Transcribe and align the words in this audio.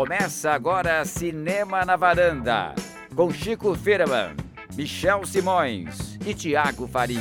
Começa 0.00 0.52
agora 0.52 1.04
Cinema 1.04 1.84
na 1.84 1.94
Varanda, 1.94 2.74
com 3.14 3.30
Chico 3.30 3.74
Firman, 3.74 4.34
Michel 4.74 5.26
Simões 5.26 6.18
e 6.26 6.32
Tiago 6.32 6.86
Faria. 6.86 7.20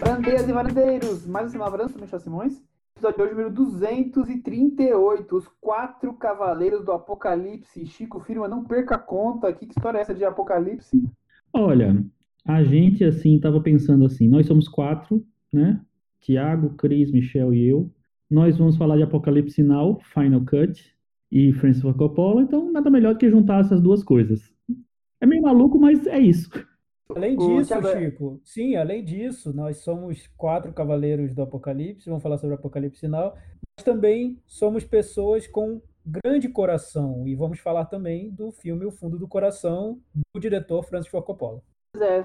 Varandeiras 0.00 0.48
e 0.48 0.52
varandeiros, 0.52 1.24
mais 1.24 1.46
um 1.46 1.50
Cinema 1.50 1.66
na 1.66 1.70
Varanda, 1.70 1.92
sou 1.92 2.00
Michel 2.00 2.18
Simões. 2.18 2.60
Episódio 2.96 3.16
de 3.16 3.22
hoje, 3.22 3.30
número 3.30 3.50
238, 3.54 5.36
Os 5.36 5.46
Quatro 5.60 6.14
Cavaleiros 6.14 6.84
do 6.84 6.90
Apocalipse. 6.90 7.86
Chico 7.86 8.18
Firman, 8.18 8.50
não 8.50 8.64
perca 8.64 8.96
a 8.96 8.98
conta, 8.98 9.52
que 9.52 9.66
história 9.66 9.98
é 9.98 10.00
essa 10.00 10.12
de 10.12 10.24
Apocalipse? 10.24 11.00
Olha, 11.52 12.04
a 12.44 12.64
gente, 12.64 13.04
assim, 13.04 13.36
estava 13.36 13.60
pensando 13.60 14.04
assim, 14.04 14.26
nós 14.26 14.48
somos 14.48 14.66
quatro, 14.66 15.24
né? 15.52 15.80
Tiago, 16.20 16.70
Cris, 16.70 17.12
Michel 17.12 17.54
e 17.54 17.68
eu. 17.68 17.88
Nós 18.30 18.56
vamos 18.56 18.76
falar 18.76 18.96
de 18.96 19.02
Apocalipse 19.02 19.60
Now, 19.60 19.98
Final 20.14 20.44
Cut 20.44 20.96
e 21.32 21.52
Francis 21.54 21.82
Ford 21.82 21.96
Coppola, 21.96 22.42
então 22.42 22.70
nada 22.70 22.88
melhor 22.88 23.14
do 23.14 23.18
que 23.18 23.28
juntar 23.28 23.60
essas 23.60 23.80
duas 23.80 24.04
coisas. 24.04 24.54
É 25.20 25.26
meio 25.26 25.42
maluco, 25.42 25.80
mas 25.80 26.06
é 26.06 26.20
isso. 26.20 26.48
Além 27.08 27.36
disso, 27.36 27.74
Chico, 27.98 28.40
sim, 28.44 28.76
além 28.76 29.04
disso, 29.04 29.52
nós 29.52 29.78
somos 29.78 30.28
quatro 30.36 30.72
cavaleiros 30.72 31.34
do 31.34 31.42
Apocalipse, 31.42 32.08
vamos 32.08 32.22
falar 32.22 32.38
sobre 32.38 32.54
o 32.54 32.58
Apocalipse 32.58 33.08
Now, 33.08 33.34
mas 33.76 33.84
também 33.84 34.38
somos 34.46 34.84
pessoas 34.84 35.48
com 35.48 35.82
grande 36.06 36.48
coração 36.48 37.26
e 37.26 37.34
vamos 37.34 37.58
falar 37.58 37.86
também 37.86 38.30
do 38.30 38.52
filme 38.52 38.86
O 38.86 38.92
Fundo 38.92 39.18
do 39.18 39.26
Coração, 39.26 40.00
do 40.32 40.40
diretor 40.40 40.84
Francis 40.84 41.10
Ford 41.10 41.24
Coppola. 41.24 41.60
Pois 41.92 42.08
é, 42.08 42.24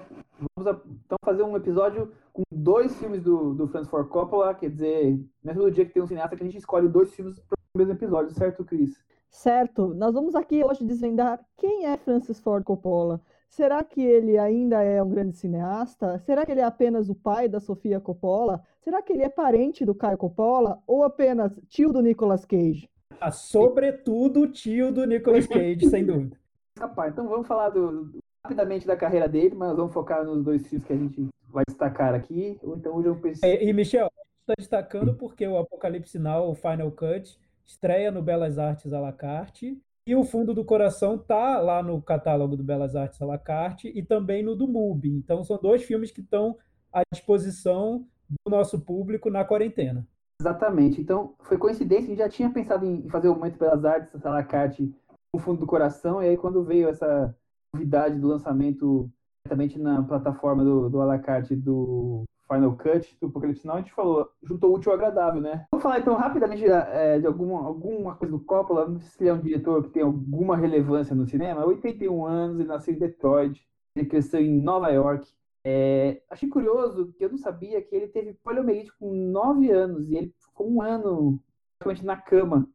vamos 0.56 0.84
então 1.06 1.18
fazer 1.24 1.42
um 1.42 1.58
episódio 1.58 2.12
com 2.32 2.44
dois 2.52 2.96
filmes 2.98 3.24
do, 3.24 3.54
do 3.56 3.68
Francis 3.68 3.90
Ford 3.90 4.08
Coppola, 4.08 4.54
quer 4.54 4.70
dizer, 4.70 5.20
não 5.44 5.52
é 5.52 5.56
todo 5.56 5.72
dia 5.72 5.86
que 5.86 5.94
tem 5.94 6.04
um 6.04 6.08
cineasta 6.08 6.36
que 6.36 6.44
a 6.44 6.46
gente 6.46 6.58
escolhe 6.58 6.88
dois 6.88 7.14
filmes 7.16 7.40
para 7.40 7.58
o 7.74 7.78
mesmo 7.78 7.94
episódio, 7.94 8.32
certo, 8.32 8.64
Cris? 8.64 8.96
Certo, 9.30 9.94
nós 9.96 10.14
vamos 10.14 10.36
aqui 10.36 10.64
hoje 10.64 10.86
desvendar 10.86 11.44
quem 11.58 11.88
é 11.88 11.98
Francis 11.98 12.40
Ford 12.40 12.64
Coppola. 12.64 13.20
Será 13.50 13.84
que 13.84 14.02
ele 14.02 14.38
ainda 14.38 14.84
é 14.84 15.02
um 15.02 15.10
grande 15.10 15.36
cineasta? 15.36 16.20
Será 16.20 16.46
que 16.46 16.52
ele 16.52 16.62
é 16.62 16.66
apenas 16.66 17.10
o 17.10 17.16
pai 17.16 17.48
da 17.48 17.60
Sofia 17.60 18.00
Coppola? 18.00 18.62
Será 18.82 19.02
que 19.02 19.14
ele 19.14 19.24
é 19.24 19.30
parente 19.30 19.84
do 19.84 19.96
Caio 19.96 20.18
Coppola 20.18 20.80
ou 20.86 21.04
apenas 21.04 21.60
tio 21.68 21.92
do 21.92 22.02
Nicolas 22.02 22.46
Cage? 22.46 22.88
Ah, 23.20 23.32
sobretudo 23.32 24.48
tio 24.48 24.92
do 24.92 25.06
Nicolas 25.06 25.48
Cage, 25.48 25.90
sem 25.90 26.06
dúvida. 26.06 26.38
Rapaz, 26.78 27.14
então 27.14 27.28
vamos 27.28 27.48
falar 27.48 27.70
do, 27.70 28.12
rapidamente 28.46 28.86
da 28.86 28.96
carreira 28.96 29.28
dele, 29.28 29.56
mas 29.56 29.76
vamos 29.76 29.94
focar 29.94 30.24
nos 30.24 30.44
dois 30.44 30.66
filmes 30.68 30.86
que 30.86 30.94
a 30.94 30.98
gente 30.98 31.28
vai 31.50 31.64
destacar 31.68 32.14
aqui. 32.14 32.60
Então 32.64 32.96
hoje 32.96 33.08
eu 33.08 33.16
pensei. 33.16 33.58
E, 33.58 33.70
e 33.70 33.74
Michel, 33.74 34.08
está 34.42 34.54
destacando 34.58 35.16
porque 35.16 35.48
o 35.48 35.58
Apocalipse 35.58 36.20
Now, 36.20 36.50
o 36.50 36.56
Final 36.56 36.92
Cut, 36.92 37.38
estreia 37.66 38.12
no 38.12 38.22
Belas 38.22 38.60
Artes 38.60 38.94
à 38.94 39.00
la 39.00 39.12
carte. 39.12 39.82
E 40.08 40.16
o 40.16 40.24
Fundo 40.24 40.54
do 40.54 40.64
Coração 40.64 41.18
tá 41.18 41.60
lá 41.60 41.82
no 41.82 42.00
catálogo 42.00 42.56
do 42.56 42.64
Belas 42.64 42.96
Artes 42.96 43.20
à 43.20 43.26
la 43.26 43.40
carte 43.40 43.92
e 43.96 44.04
também 44.04 44.44
no 44.44 44.56
do 44.56 44.68
MUBI. 44.68 45.10
Então 45.10 45.44
são 45.44 45.58
dois 45.58 45.84
filmes 45.84 46.12
que 46.12 46.22
estão 46.22 46.56
à 46.94 47.02
disposição 47.12 48.06
do 48.30 48.52
nosso 48.52 48.80
público 48.80 49.32
na 49.32 49.44
quarentena. 49.44 50.08
Exatamente. 50.40 51.02
Então 51.02 51.34
foi 51.40 51.58
coincidência, 51.58 52.06
a 52.06 52.10
gente 52.10 52.20
já 52.20 52.30
tinha 52.30 52.52
pensado 52.52 52.86
em 52.86 53.10
fazer 53.10 53.30
o 53.30 53.34
Momento 53.34 53.58
Belas 53.58 53.84
Artes 53.84 54.24
à 54.24 54.30
la 54.30 54.44
carte 54.44 54.94
no 55.34 55.40
Fundo 55.40 55.62
do 55.62 55.66
Coração, 55.66 56.22
e 56.22 56.30
aí 56.30 56.38
quando 56.38 56.64
veio 56.64 56.88
essa 56.88 57.36
novidade 57.76 58.18
do 58.18 58.28
lançamento 58.28 59.12
diretamente 59.44 59.78
na 59.78 60.02
plataforma 60.02 60.64
do, 60.64 60.90
do 60.90 61.02
Alacarte 61.02 61.56
do 61.56 62.24
Final 62.48 62.76
Cut, 62.78 63.18
do 63.20 63.28
Apocalipse 63.28 63.68
Now, 63.68 63.76
a 63.76 63.80
gente 63.80 63.94
falou, 63.94 64.30
juntou 64.42 64.74
útil 64.74 64.92
ao 64.92 64.98
agradável, 64.98 65.42
né? 65.42 65.66
Vamos 65.72 65.84
falar 65.84 66.00
então 66.00 66.16
rapidamente 66.16 66.66
é, 66.66 67.20
de 67.20 67.28
alguma, 67.28 67.66
alguma 67.66 68.16
coisa 68.16 68.32
do 68.32 68.44
Coppola, 68.44 68.88
não 68.88 69.00
sei 69.00 69.10
se 69.10 69.24
ele 69.24 69.30
é 69.30 69.34
um 69.34 69.42
diretor 69.42 69.84
que 69.84 69.90
tem 69.90 70.04
alguma 70.04 70.56
relevância 70.56 71.16
no 71.16 71.28
cinema, 71.28 71.66
81 71.66 72.26
anos, 72.26 72.60
ele 72.60 72.68
nasceu 72.68 72.94
em 72.94 73.00
Detroit, 73.00 73.62
ele 73.96 74.08
cresceu 74.08 74.40
em 74.40 74.62
Nova 74.62 74.90
York, 74.90 75.28
é, 75.64 76.22
achei 76.30 76.48
curioso 76.48 77.12
que 77.18 77.26
eu 77.26 77.30
não 77.30 77.38
sabia 77.38 77.82
que 77.82 77.96
ele 77.96 78.08
teve 78.08 78.34
poliomielite 78.34 78.92
com 79.00 79.12
9 79.12 79.72
anos 79.72 80.10
e 80.10 80.16
ele 80.16 80.34
ficou 80.40 80.70
um 80.70 80.82
ano 80.82 81.40
praticamente 81.80 82.06
na 82.06 82.18
cama. 82.18 82.70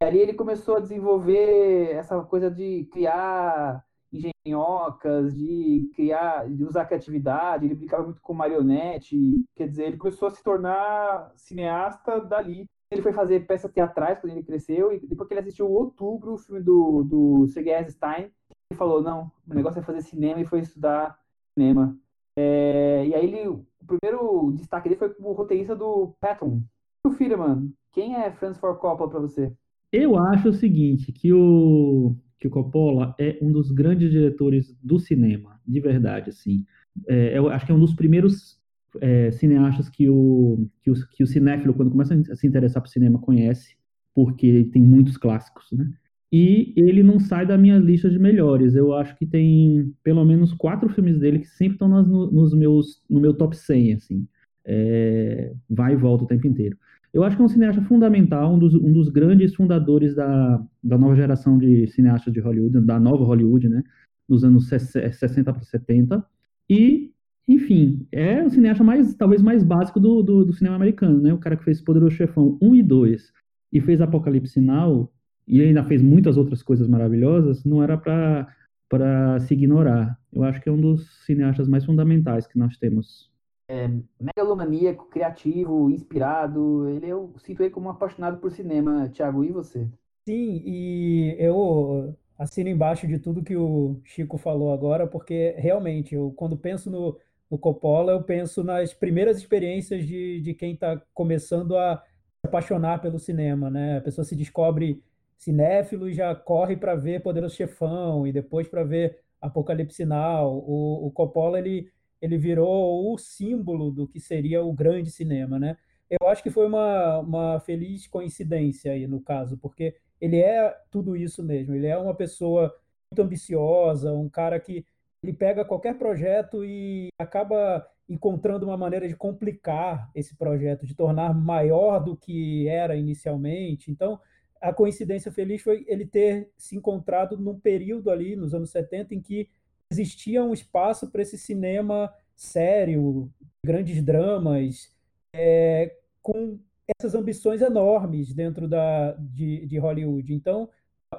E 0.00 0.04
ali 0.04 0.18
ele 0.18 0.34
começou 0.34 0.76
a 0.76 0.80
desenvolver 0.80 1.92
essa 1.92 2.20
coisa 2.22 2.50
de 2.50 2.86
criar 2.92 3.82
engenhocas, 4.14 5.34
de 5.34 5.90
criar, 5.94 6.48
de 6.48 6.64
usar 6.64 6.84
criatividade, 6.84 7.64
ele 7.64 7.74
brincava 7.74 8.04
muito 8.04 8.20
com 8.20 8.34
marionete, 8.34 9.16
quer 9.56 9.68
dizer, 9.68 9.86
ele 9.86 9.96
começou 9.96 10.28
a 10.28 10.30
se 10.30 10.42
tornar 10.42 11.32
cineasta 11.36 12.20
dali. 12.20 12.66
Ele 12.90 13.02
foi 13.02 13.12
fazer 13.12 13.46
peças 13.46 13.72
teatrais 13.72 14.18
quando 14.20 14.32
ele 14.32 14.42
cresceu, 14.42 14.92
e 14.92 15.00
depois 15.00 15.26
que 15.26 15.34
ele 15.34 15.40
assistiu 15.40 15.70
Outubro, 15.70 16.34
o 16.34 16.38
filme 16.38 16.60
do, 16.60 17.02
do 17.02 17.46
Sergei 17.48 17.74
Eisenstein, 17.74 18.30
ele 18.70 18.78
falou, 18.78 19.02
não, 19.02 19.32
o 19.48 19.54
negócio 19.54 19.80
é 19.80 19.82
fazer 19.82 20.02
cinema, 20.02 20.40
e 20.40 20.44
foi 20.44 20.60
estudar 20.60 21.18
cinema. 21.54 21.96
É, 22.36 23.04
e 23.06 23.14
aí 23.14 23.24
ele, 23.24 23.48
o 23.48 23.64
primeiro 23.86 24.52
destaque 24.52 24.88
dele 24.88 24.98
foi 24.98 25.08
como 25.10 25.32
roteirista 25.32 25.74
do 25.74 26.14
Patton. 26.20 26.62
O 27.04 27.10
filho, 27.10 27.38
mano, 27.38 27.72
quem 27.92 28.14
é 28.16 28.30
Francis 28.30 28.60
Ford 28.60 28.78
Coppola 28.78 29.10
para 29.10 29.20
você? 29.20 29.52
Eu 29.92 30.16
acho 30.16 30.48
o 30.48 30.52
seguinte, 30.52 31.12
que 31.12 31.32
o 31.32 32.16
que 32.44 32.48
o 32.48 32.50
Coppola 32.50 33.14
é 33.18 33.38
um 33.40 33.50
dos 33.50 33.70
grandes 33.70 34.10
diretores 34.10 34.76
do 34.82 34.98
cinema, 34.98 35.58
de 35.66 35.80
verdade, 35.80 36.28
assim. 36.28 36.62
É, 37.08 37.38
eu 37.38 37.48
acho 37.48 37.64
que 37.64 37.72
é 37.72 37.74
um 37.74 37.80
dos 37.80 37.94
primeiros 37.94 38.60
é, 39.00 39.30
cineastas 39.30 39.88
que 39.88 40.10
o, 40.10 40.68
que 40.82 40.90
o, 40.90 40.94
que 41.08 41.22
o 41.22 41.26
cinéfilo, 41.26 41.72
quando 41.72 41.90
começa 41.90 42.14
a 42.14 42.36
se 42.36 42.46
interessar 42.46 42.82
por 42.82 42.90
cinema, 42.90 43.18
conhece, 43.18 43.76
porque 44.14 44.68
tem 44.72 44.82
muitos 44.82 45.16
clássicos, 45.16 45.72
né? 45.72 45.90
E 46.30 46.74
ele 46.76 47.02
não 47.02 47.18
sai 47.18 47.46
da 47.46 47.56
minha 47.56 47.78
lista 47.78 48.10
de 48.10 48.18
melhores. 48.18 48.74
Eu 48.74 48.92
acho 48.92 49.16
que 49.16 49.24
tem 49.24 49.90
pelo 50.02 50.24
menos 50.24 50.52
quatro 50.52 50.88
filmes 50.90 51.18
dele 51.18 51.38
que 51.38 51.46
sempre 51.46 51.76
estão 51.76 51.88
nas, 51.88 52.06
nos 52.06 52.52
meus, 52.52 53.02
no 53.08 53.20
meu 53.20 53.32
top 53.32 53.56
100, 53.56 53.94
assim. 53.94 54.28
É, 54.66 55.54
vai 55.70 55.94
e 55.94 55.96
volta 55.96 56.24
o 56.24 56.26
tempo 56.26 56.46
inteiro. 56.46 56.76
Eu 57.14 57.22
acho 57.22 57.36
que 57.36 57.42
é 57.42 57.44
um 57.44 57.48
cineasta 57.48 57.80
fundamental, 57.82 58.52
um 58.52 58.58
dos, 58.58 58.74
um 58.74 58.92
dos 58.92 59.08
grandes 59.08 59.54
fundadores 59.54 60.16
da, 60.16 60.60
da 60.82 60.98
nova 60.98 61.14
geração 61.14 61.56
de 61.56 61.86
cineastas 61.86 62.32
de 62.32 62.40
Hollywood, 62.40 62.80
da 62.80 62.98
nova 62.98 63.22
Hollywood, 63.24 63.68
né? 63.68 63.84
Nos 64.28 64.42
anos 64.42 64.68
60 64.68 65.52
para 65.52 65.62
70. 65.62 66.26
E, 66.68 67.12
enfim, 67.46 68.04
é 68.10 68.42
o 68.42 68.50
cineasta 68.50 68.82
mais, 68.82 69.14
talvez 69.14 69.40
mais 69.42 69.62
básico 69.62 70.00
do, 70.00 70.24
do, 70.24 70.44
do, 70.44 70.52
cinema 70.52 70.74
americano, 70.74 71.22
né? 71.22 71.32
O 71.32 71.38
cara 71.38 71.56
que 71.56 71.62
fez 71.62 71.80
Poderoso 71.80 72.16
Chefão 72.16 72.58
1 72.60 72.74
e 72.74 72.82
2 72.82 73.32
e 73.72 73.80
fez 73.80 74.00
Apocalipse 74.00 74.60
Now, 74.60 75.08
e 75.46 75.60
ainda 75.60 75.84
fez 75.84 76.02
muitas 76.02 76.36
outras 76.36 76.64
coisas 76.64 76.88
maravilhosas, 76.88 77.64
não 77.64 77.80
era 77.80 77.96
para 77.96 79.38
se 79.38 79.54
ignorar. 79.54 80.18
Eu 80.32 80.42
acho 80.42 80.60
que 80.60 80.68
é 80.68 80.72
um 80.72 80.80
dos 80.80 81.24
cineastas 81.24 81.68
mais 81.68 81.84
fundamentais 81.84 82.46
que 82.48 82.58
nós 82.58 82.76
temos 82.76 83.30
é, 83.68 83.88
megalomaníaco, 84.20 85.06
criativo, 85.08 85.90
inspirado. 85.90 86.88
Ele 86.88 87.08
eu 87.08 87.32
sinto 87.38 87.62
ele 87.62 87.70
como 87.70 87.88
um 87.88 87.90
apaixonado 87.90 88.38
por 88.38 88.50
cinema. 88.50 89.08
Thiago, 89.08 89.44
e 89.44 89.52
você? 89.52 89.88
Sim, 90.26 90.62
e 90.64 91.36
eu 91.38 92.16
assino 92.38 92.68
embaixo 92.68 93.06
de 93.06 93.18
tudo 93.18 93.42
que 93.42 93.56
o 93.56 94.00
Chico 94.04 94.38
falou 94.38 94.72
agora, 94.72 95.06
porque 95.06 95.54
realmente, 95.58 96.14
eu 96.14 96.32
quando 96.32 96.56
penso 96.56 96.90
no, 96.90 97.18
no 97.50 97.58
Coppola, 97.58 98.12
eu 98.12 98.22
penso 98.22 98.64
nas 98.64 98.92
primeiras 98.94 99.36
experiências 99.38 100.06
de, 100.06 100.40
de 100.40 100.54
quem 100.54 100.74
está 100.74 101.00
começando 101.12 101.76
a 101.76 101.96
se 101.98 102.46
apaixonar 102.48 103.00
pelo 103.00 103.18
cinema, 103.18 103.70
né? 103.70 103.98
A 103.98 104.00
pessoa 104.00 104.24
se 104.24 104.34
descobre 104.34 105.02
cinéfilo 105.38 106.08
e 106.08 106.14
já 106.14 106.34
corre 106.34 106.76
para 106.76 106.94
ver 106.94 107.22
Poderoso 107.22 107.54
Chefão 107.54 108.26
e 108.26 108.32
depois 108.32 108.68
para 108.68 108.82
ver 108.82 109.18
Apocalipse 109.40 110.04
Now. 110.04 110.56
O, 110.66 111.06
o 111.06 111.10
Coppola, 111.10 111.58
ele 111.58 111.90
ele 112.24 112.38
virou 112.38 113.12
o 113.12 113.18
símbolo 113.18 113.90
do 113.90 114.08
que 114.08 114.18
seria 114.18 114.64
o 114.64 114.72
grande 114.72 115.10
cinema, 115.10 115.58
né? 115.58 115.76
Eu 116.08 116.26
acho 116.28 116.42
que 116.42 116.50
foi 116.50 116.66
uma, 116.66 117.18
uma 117.18 117.60
feliz 117.60 118.06
coincidência 118.06 118.92
aí 118.92 119.06
no 119.06 119.20
caso, 119.20 119.58
porque 119.58 119.94
ele 120.18 120.38
é 120.38 120.74
tudo 120.90 121.14
isso 121.14 121.42
mesmo. 121.42 121.74
Ele 121.74 121.86
é 121.86 121.98
uma 121.98 122.14
pessoa 122.14 122.74
muito 123.10 123.20
ambiciosa, 123.20 124.10
um 124.14 124.30
cara 124.30 124.58
que 124.58 124.86
ele 125.22 125.34
pega 125.34 125.66
qualquer 125.66 125.98
projeto 125.98 126.64
e 126.64 127.08
acaba 127.18 127.86
encontrando 128.08 128.64
uma 128.64 128.76
maneira 128.76 129.06
de 129.06 129.14
complicar 129.14 130.10
esse 130.14 130.34
projeto, 130.34 130.86
de 130.86 130.94
tornar 130.94 131.34
maior 131.34 131.98
do 131.98 132.16
que 132.16 132.66
era 132.68 132.96
inicialmente. 132.96 133.90
Então, 133.90 134.18
a 134.62 134.72
coincidência 134.72 135.30
feliz 135.30 135.60
foi 135.60 135.84
ele 135.86 136.06
ter 136.06 136.50
se 136.56 136.74
encontrado 136.74 137.36
num 137.36 137.60
período 137.60 138.10
ali, 138.10 138.34
nos 138.34 138.54
anos 138.54 138.70
70, 138.70 139.14
em 139.14 139.20
que 139.20 139.46
existia 139.90 140.42
um 140.42 140.54
espaço 140.54 141.10
para 141.10 141.20
esse 141.20 141.36
cinema 141.36 142.10
sério, 142.34 143.30
grandes 143.64 144.02
dramas, 144.02 144.92
é, 145.32 145.96
com 146.22 146.58
essas 146.88 147.14
ambições 147.14 147.62
enormes 147.62 148.34
dentro 148.34 148.68
da, 148.68 149.12
de, 149.12 149.66
de 149.66 149.78
Hollywood. 149.78 150.32
Então, 150.32 150.68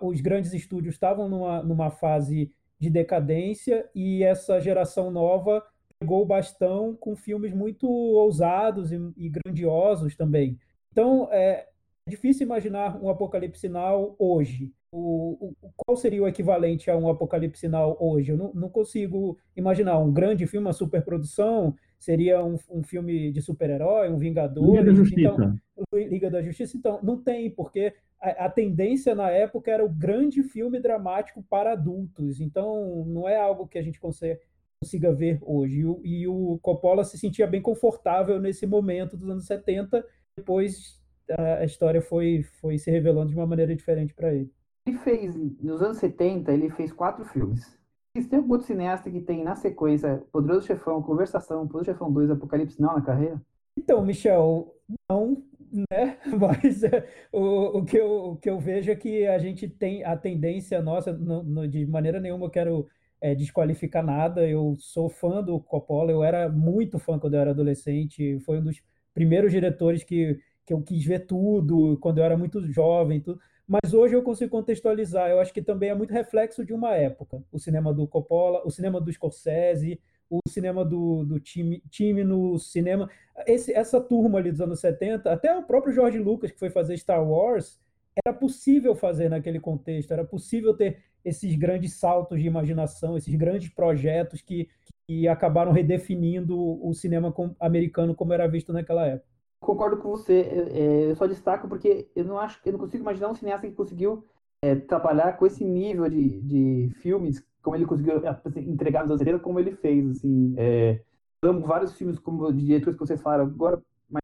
os 0.01 0.21
grandes 0.21 0.53
estúdios 0.53 0.95
estavam 0.95 1.27
numa, 1.29 1.63
numa 1.63 1.89
fase 1.89 2.51
de 2.79 2.89
decadência 2.89 3.89
e 3.95 4.23
essa 4.23 4.59
geração 4.59 5.09
nova 5.09 5.63
pegou 5.99 6.21
o 6.21 6.25
bastão 6.25 6.95
com 6.95 7.15
filmes 7.15 7.53
muito 7.53 7.89
ousados 7.89 8.91
e, 8.91 8.99
e 9.17 9.29
grandiosos 9.29 10.15
também. 10.15 10.59
Então, 10.91 11.29
é, 11.31 11.67
É 12.07 12.11
difícil 12.11 12.45
imaginar 12.45 13.01
um 13.01 13.09
Apocalipse 13.09 13.67
Now 13.67 14.15
hoje. 14.19 14.71
O, 14.97 15.53
o, 15.61 15.73
qual 15.75 15.97
seria 15.97 16.23
o 16.23 16.27
equivalente 16.27 16.89
a 16.89 16.95
um 16.95 17.09
Apocalipse 17.09 17.67
Now 17.67 17.97
hoje? 17.99 18.31
Eu 18.31 18.37
não, 18.37 18.53
não 18.53 18.69
consigo 18.69 19.37
imaginar 19.53 19.99
um 19.99 20.09
grande 20.09 20.47
filme, 20.47 20.67
uma 20.67 20.71
superprodução, 20.71 21.75
seria 21.99 22.41
um, 22.41 22.57
um 22.71 22.81
filme 22.81 23.29
de 23.29 23.41
super-herói, 23.41 24.09
um 24.09 24.17
Vingador. 24.17 24.63
Liga 24.63 24.85
da 24.85 24.93
Justiça. 24.93 25.59
Então, 25.73 25.99
Liga 25.99 26.31
da 26.31 26.41
Justiça. 26.41 26.77
Então, 26.77 26.99
não 27.03 27.21
tem, 27.21 27.49
porque 27.49 27.93
a, 28.21 28.45
a, 28.45 28.49
tendência 28.49 29.13
na 29.13 29.29
época 29.29 29.69
era 29.69 29.83
o 29.83 29.89
grande 29.89 30.41
filme 30.43 30.79
dramático 30.79 31.43
para 31.49 31.73
adultos. 31.73 32.39
Então, 32.39 33.03
não 33.05 33.27
é 33.27 33.35
algo 33.35 33.67
que 33.67 33.77
a 33.77 33.81
gente 33.81 33.99
consiga, 33.99 34.39
consiga 34.81 35.11
ver 35.11 35.39
hoje. 35.41 35.79
E 35.79 35.85
o, 35.85 36.01
e 36.05 36.27
o 36.27 36.57
Coppola 36.61 37.03
se 37.03 37.17
sentia 37.17 37.45
bem 37.45 37.61
confortável 37.61 38.39
nesse 38.39 38.65
momento 38.65 39.17
dos 39.17 39.29
anos 39.29 39.45
70, 39.45 40.05
depois 40.37 41.03
a 41.29 41.65
história 41.65 42.01
foi, 42.01 42.43
foi 42.61 42.77
se 42.77 42.89
revelando 42.89 43.31
de 43.31 43.35
uma 43.35 43.47
maneira 43.47 43.75
diferente 43.75 44.13
para 44.13 44.33
ele. 44.33 44.53
Ele 44.87 44.97
fez, 44.99 45.35
nos 45.61 45.81
anos 45.81 45.97
70, 45.97 46.53
ele 46.53 46.69
fez 46.69 46.91
quatro 46.91 47.25
filmes. 47.25 47.75
Tem 48.13 48.39
algum 48.39 48.53
outro 48.53 48.67
cineasta 48.67 49.09
que 49.09 49.19
tem 49.19 49.43
na 49.43 49.55
sequência 49.55 50.23
Poderoso 50.31 50.67
Chefão, 50.67 51.01
Conversação, 51.01 51.67
Poderoso 51.67 51.91
Chefão 51.91 52.11
2, 52.11 52.29
Apocalipse 52.29 52.79
Não 52.79 52.93
na 52.93 53.01
carreira? 53.01 53.41
Então, 53.75 54.05
Michel, 54.05 54.73
não, 55.09 55.43
né? 55.91 56.17
Mas 56.39 56.83
é, 56.83 57.07
o, 57.31 57.79
o, 57.79 57.85
que 57.85 57.97
eu, 57.97 58.07
o 58.07 58.37
que 58.37 58.49
eu 58.49 58.59
vejo 58.59 58.91
é 58.91 58.95
que 58.95 59.25
a 59.27 59.37
gente 59.37 59.67
tem 59.67 60.03
a 60.03 60.15
tendência 60.15 60.81
nossa, 60.81 61.11
no, 61.11 61.43
no, 61.43 61.67
de 61.67 61.85
maneira 61.85 62.19
nenhuma 62.19 62.45
eu 62.45 62.51
quero 62.51 62.87
é, 63.19 63.35
desqualificar 63.35 64.03
nada. 64.03 64.47
Eu 64.47 64.75
sou 64.77 65.09
fã 65.09 65.43
do 65.43 65.59
Coppola, 65.59 66.11
eu 66.11 66.23
era 66.23 66.47
muito 66.47 66.99
fã 66.99 67.19
quando 67.19 67.33
eu 67.33 67.41
era 67.41 67.51
adolescente, 67.51 68.39
foi 68.41 68.59
um 68.59 68.63
dos 68.63 68.81
primeiros 69.13 69.51
diretores 69.51 70.03
que, 70.03 70.39
que 70.65 70.73
eu 70.73 70.81
quis 70.81 71.03
ver 71.03 71.25
tudo, 71.25 71.97
quando 71.99 72.19
eu 72.19 72.23
era 72.23 72.37
muito 72.37 72.61
jovem, 72.71 73.19
tudo. 73.19 73.39
Mas 73.67 73.93
hoje 73.93 74.13
eu 74.15 74.21
consigo 74.21 74.51
contextualizar. 74.51 75.29
Eu 75.29 75.39
acho 75.39 75.53
que 75.53 75.61
também 75.61 75.89
é 75.89 75.95
muito 75.95 76.13
reflexo 76.13 76.63
de 76.63 76.73
uma 76.73 76.95
época. 76.95 77.43
O 77.51 77.59
cinema 77.59 77.93
do 77.93 78.07
Coppola, 78.07 78.61
o 78.65 78.69
cinema 78.69 79.01
do 79.01 79.11
Scorsese, 79.11 79.99
o 80.29 80.39
cinema 80.47 80.85
do, 80.85 81.23
do 81.23 81.39
time, 81.39 81.81
time 81.89 82.23
no 82.23 82.57
cinema. 82.59 83.09
Esse, 83.47 83.73
essa 83.73 83.99
turma 83.99 84.39
ali 84.39 84.51
dos 84.51 84.61
anos 84.61 84.79
70, 84.79 85.31
até 85.31 85.57
o 85.57 85.63
próprio 85.63 85.93
George 85.93 86.19
Lucas, 86.19 86.51
que 86.51 86.59
foi 86.59 86.69
fazer 86.69 86.97
Star 86.97 87.23
Wars, 87.27 87.79
era 88.25 88.35
possível 88.35 88.95
fazer 88.95 89.29
naquele 89.29 89.59
contexto, 89.59 90.11
era 90.11 90.23
possível 90.23 90.73
ter 90.73 91.03
esses 91.23 91.55
grandes 91.55 91.93
saltos 91.95 92.39
de 92.39 92.47
imaginação, 92.47 93.17
esses 93.17 93.33
grandes 93.35 93.69
projetos 93.69 94.41
que, 94.41 94.69
que 95.07 95.27
acabaram 95.27 95.71
redefinindo 95.71 96.57
o 96.57 96.93
cinema 96.93 97.33
americano 97.59 98.15
como 98.15 98.31
era 98.31 98.47
visto 98.47 98.71
naquela 98.71 99.05
época. 99.07 99.34
Concordo 99.65 99.97
com 99.97 100.09
você, 100.09 100.69
é, 100.71 101.09
eu 101.09 101.15
só 101.15 101.25
destaco 101.25 101.67
porque 101.67 102.07
eu 102.15 102.23
não 102.23 102.39
acho, 102.39 102.59
eu 102.65 102.71
não 102.71 102.79
consigo 102.79 103.01
imaginar 103.01 103.29
um 103.29 103.35
cineasta 103.35 103.67
que 103.67 103.73
conseguiu 103.73 104.23
é, 104.61 104.75
trabalhar 104.75 105.33
com 105.37 105.45
esse 105.45 105.63
nível 105.63 106.07
de, 106.07 106.39
de 106.41 106.89
filmes 107.01 107.43
como 107.65 107.75
ele 107.75 107.85
conseguiu 107.87 108.21
assim, 108.27 108.59
entregar 108.69 109.01
nos 109.01 109.09
anos 109.09 109.21
70, 109.21 109.39
como 109.39 109.59
ele 109.59 109.71
fez, 109.71 110.07
assim. 110.07 110.53
É, 110.55 111.01
amo 111.41 111.61
vários 111.61 111.93
filmes 111.93 112.19
como 112.19 112.53
de 112.53 112.63
diretores 112.63 112.95
que 112.95 113.05
vocês 113.05 113.19
falaram 113.19 113.45
agora, 113.45 113.81
mas 114.07 114.21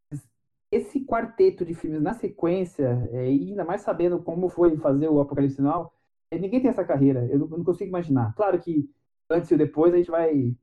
esse 0.71 1.03
quarteto 1.03 1.65
de 1.65 1.73
filmes 1.73 2.01
na 2.01 2.13
sequência, 2.13 3.09
é, 3.11 3.21
ainda 3.21 3.65
mais 3.65 3.81
sabendo 3.81 4.21
como 4.21 4.47
foi 4.47 4.77
fazer 4.77 5.09
o 5.09 5.19
Apocalipse 5.19 5.55
Sinal, 5.55 5.91
é, 6.29 6.37
ninguém 6.37 6.61
tem 6.61 6.69
essa 6.69 6.85
carreira, 6.85 7.27
eu 7.31 7.39
não, 7.39 7.47
eu 7.49 7.57
não, 7.57 7.65
consigo 7.65 7.89
imaginar. 7.89 8.33
Claro 8.35 8.59
que 8.59 8.87
antes 9.27 9.49
e 9.49 9.57
depois 9.57 9.91
a 9.91 9.97
gente 9.97 10.11
vai 10.11 10.55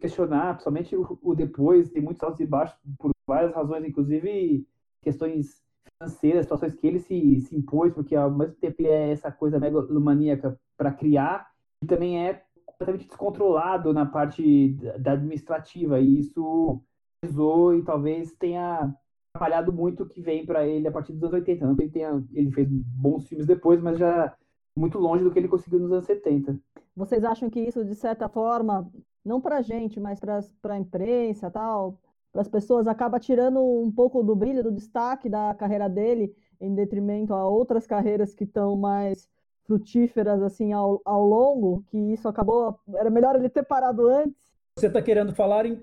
questionar, 0.00 0.54
principalmente 0.54 0.96
o, 0.96 1.18
o 1.22 1.34
depois, 1.34 1.90
tem 1.90 2.02
muitos 2.02 2.22
altos 2.22 2.40
e 2.40 2.46
baixos 2.46 2.78
por 2.98 3.13
várias 3.26 3.54
razões, 3.54 3.84
inclusive 3.84 4.66
questões 5.02 5.62
financeiras, 5.98 6.44
situações 6.44 6.74
que 6.74 6.86
ele 6.86 6.98
se, 6.98 7.40
se 7.40 7.56
impôs, 7.56 7.92
porque 7.92 8.14
ao 8.14 8.30
mesmo 8.30 8.54
tempo 8.56 8.76
ele 8.80 8.88
é 8.88 9.10
essa 9.10 9.30
coisa 9.30 9.58
megalomaníaca 9.58 10.58
para 10.76 10.92
criar, 10.92 11.50
e 11.82 11.86
também 11.86 12.26
é 12.26 12.42
completamente 12.64 13.06
descontrolado 13.06 13.92
na 13.92 14.06
parte 14.06 14.74
da 14.98 15.12
administrativa, 15.12 16.00
e 16.00 16.18
isso 16.18 16.80
pesou 17.20 17.74
e 17.74 17.82
talvez 17.82 18.32
tenha 18.32 18.94
atrapalhado 19.34 19.72
muito 19.72 20.02
o 20.02 20.08
que 20.08 20.20
vem 20.20 20.44
para 20.44 20.66
ele 20.66 20.86
a 20.86 20.92
partir 20.92 21.12
dos 21.12 21.22
anos 21.22 21.34
80. 21.34 21.66
Não 21.66 21.74
que 21.74 21.82
ele 21.82 21.90
tenha, 21.90 22.24
ele 22.32 22.50
fez 22.52 22.68
bons 22.70 23.26
filmes 23.26 23.46
depois, 23.46 23.80
mas 23.80 23.98
já 23.98 24.34
muito 24.76 24.98
longe 24.98 25.24
do 25.24 25.30
que 25.30 25.38
ele 25.38 25.48
conseguiu 25.48 25.78
nos 25.78 25.92
anos 25.92 26.06
70. 26.06 26.58
Vocês 26.96 27.24
acham 27.24 27.50
que 27.50 27.60
isso, 27.60 27.84
de 27.84 27.94
certa 27.94 28.28
forma, 28.28 28.90
não 29.24 29.40
para 29.40 29.62
gente, 29.62 29.98
mas 29.98 30.20
para 30.20 30.74
a 30.74 30.78
imprensa 30.78 31.50
tal, 31.50 31.98
para 32.34 32.42
as 32.42 32.48
pessoas, 32.48 32.88
acaba 32.88 33.20
tirando 33.20 33.62
um 33.62 33.92
pouco 33.92 34.20
do 34.24 34.34
brilho, 34.34 34.64
do 34.64 34.72
destaque 34.72 35.28
da 35.28 35.54
carreira 35.54 35.88
dele, 35.88 36.34
em 36.60 36.74
detrimento 36.74 37.32
a 37.32 37.46
outras 37.46 37.86
carreiras 37.86 38.34
que 38.34 38.42
estão 38.42 38.76
mais 38.76 39.28
frutíferas 39.62 40.42
assim 40.42 40.72
ao, 40.72 41.00
ao 41.04 41.24
longo, 41.24 41.84
que 41.86 41.96
isso 41.96 42.26
acabou. 42.26 42.76
Era 42.96 43.08
melhor 43.08 43.36
ele 43.36 43.48
ter 43.48 43.62
parado 43.62 44.08
antes. 44.08 44.52
Você 44.76 44.88
está 44.88 45.00
querendo 45.00 45.32
falar 45.32 45.64
em, 45.64 45.80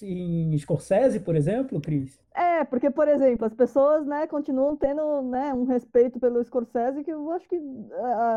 em 0.00 0.56
Scorsese, 0.56 1.20
por 1.20 1.36
exemplo, 1.36 1.78
Cris? 1.82 2.18
É, 2.34 2.64
porque, 2.64 2.90
por 2.90 3.06
exemplo, 3.06 3.44
as 3.44 3.52
pessoas 3.52 4.06
né, 4.06 4.26
continuam 4.26 4.74
tendo 4.76 5.20
né, 5.20 5.52
um 5.52 5.64
respeito 5.64 6.18
pelo 6.18 6.42
Scorsese 6.42 7.04
que 7.04 7.10
eu 7.10 7.30
acho 7.32 7.46
que 7.46 7.60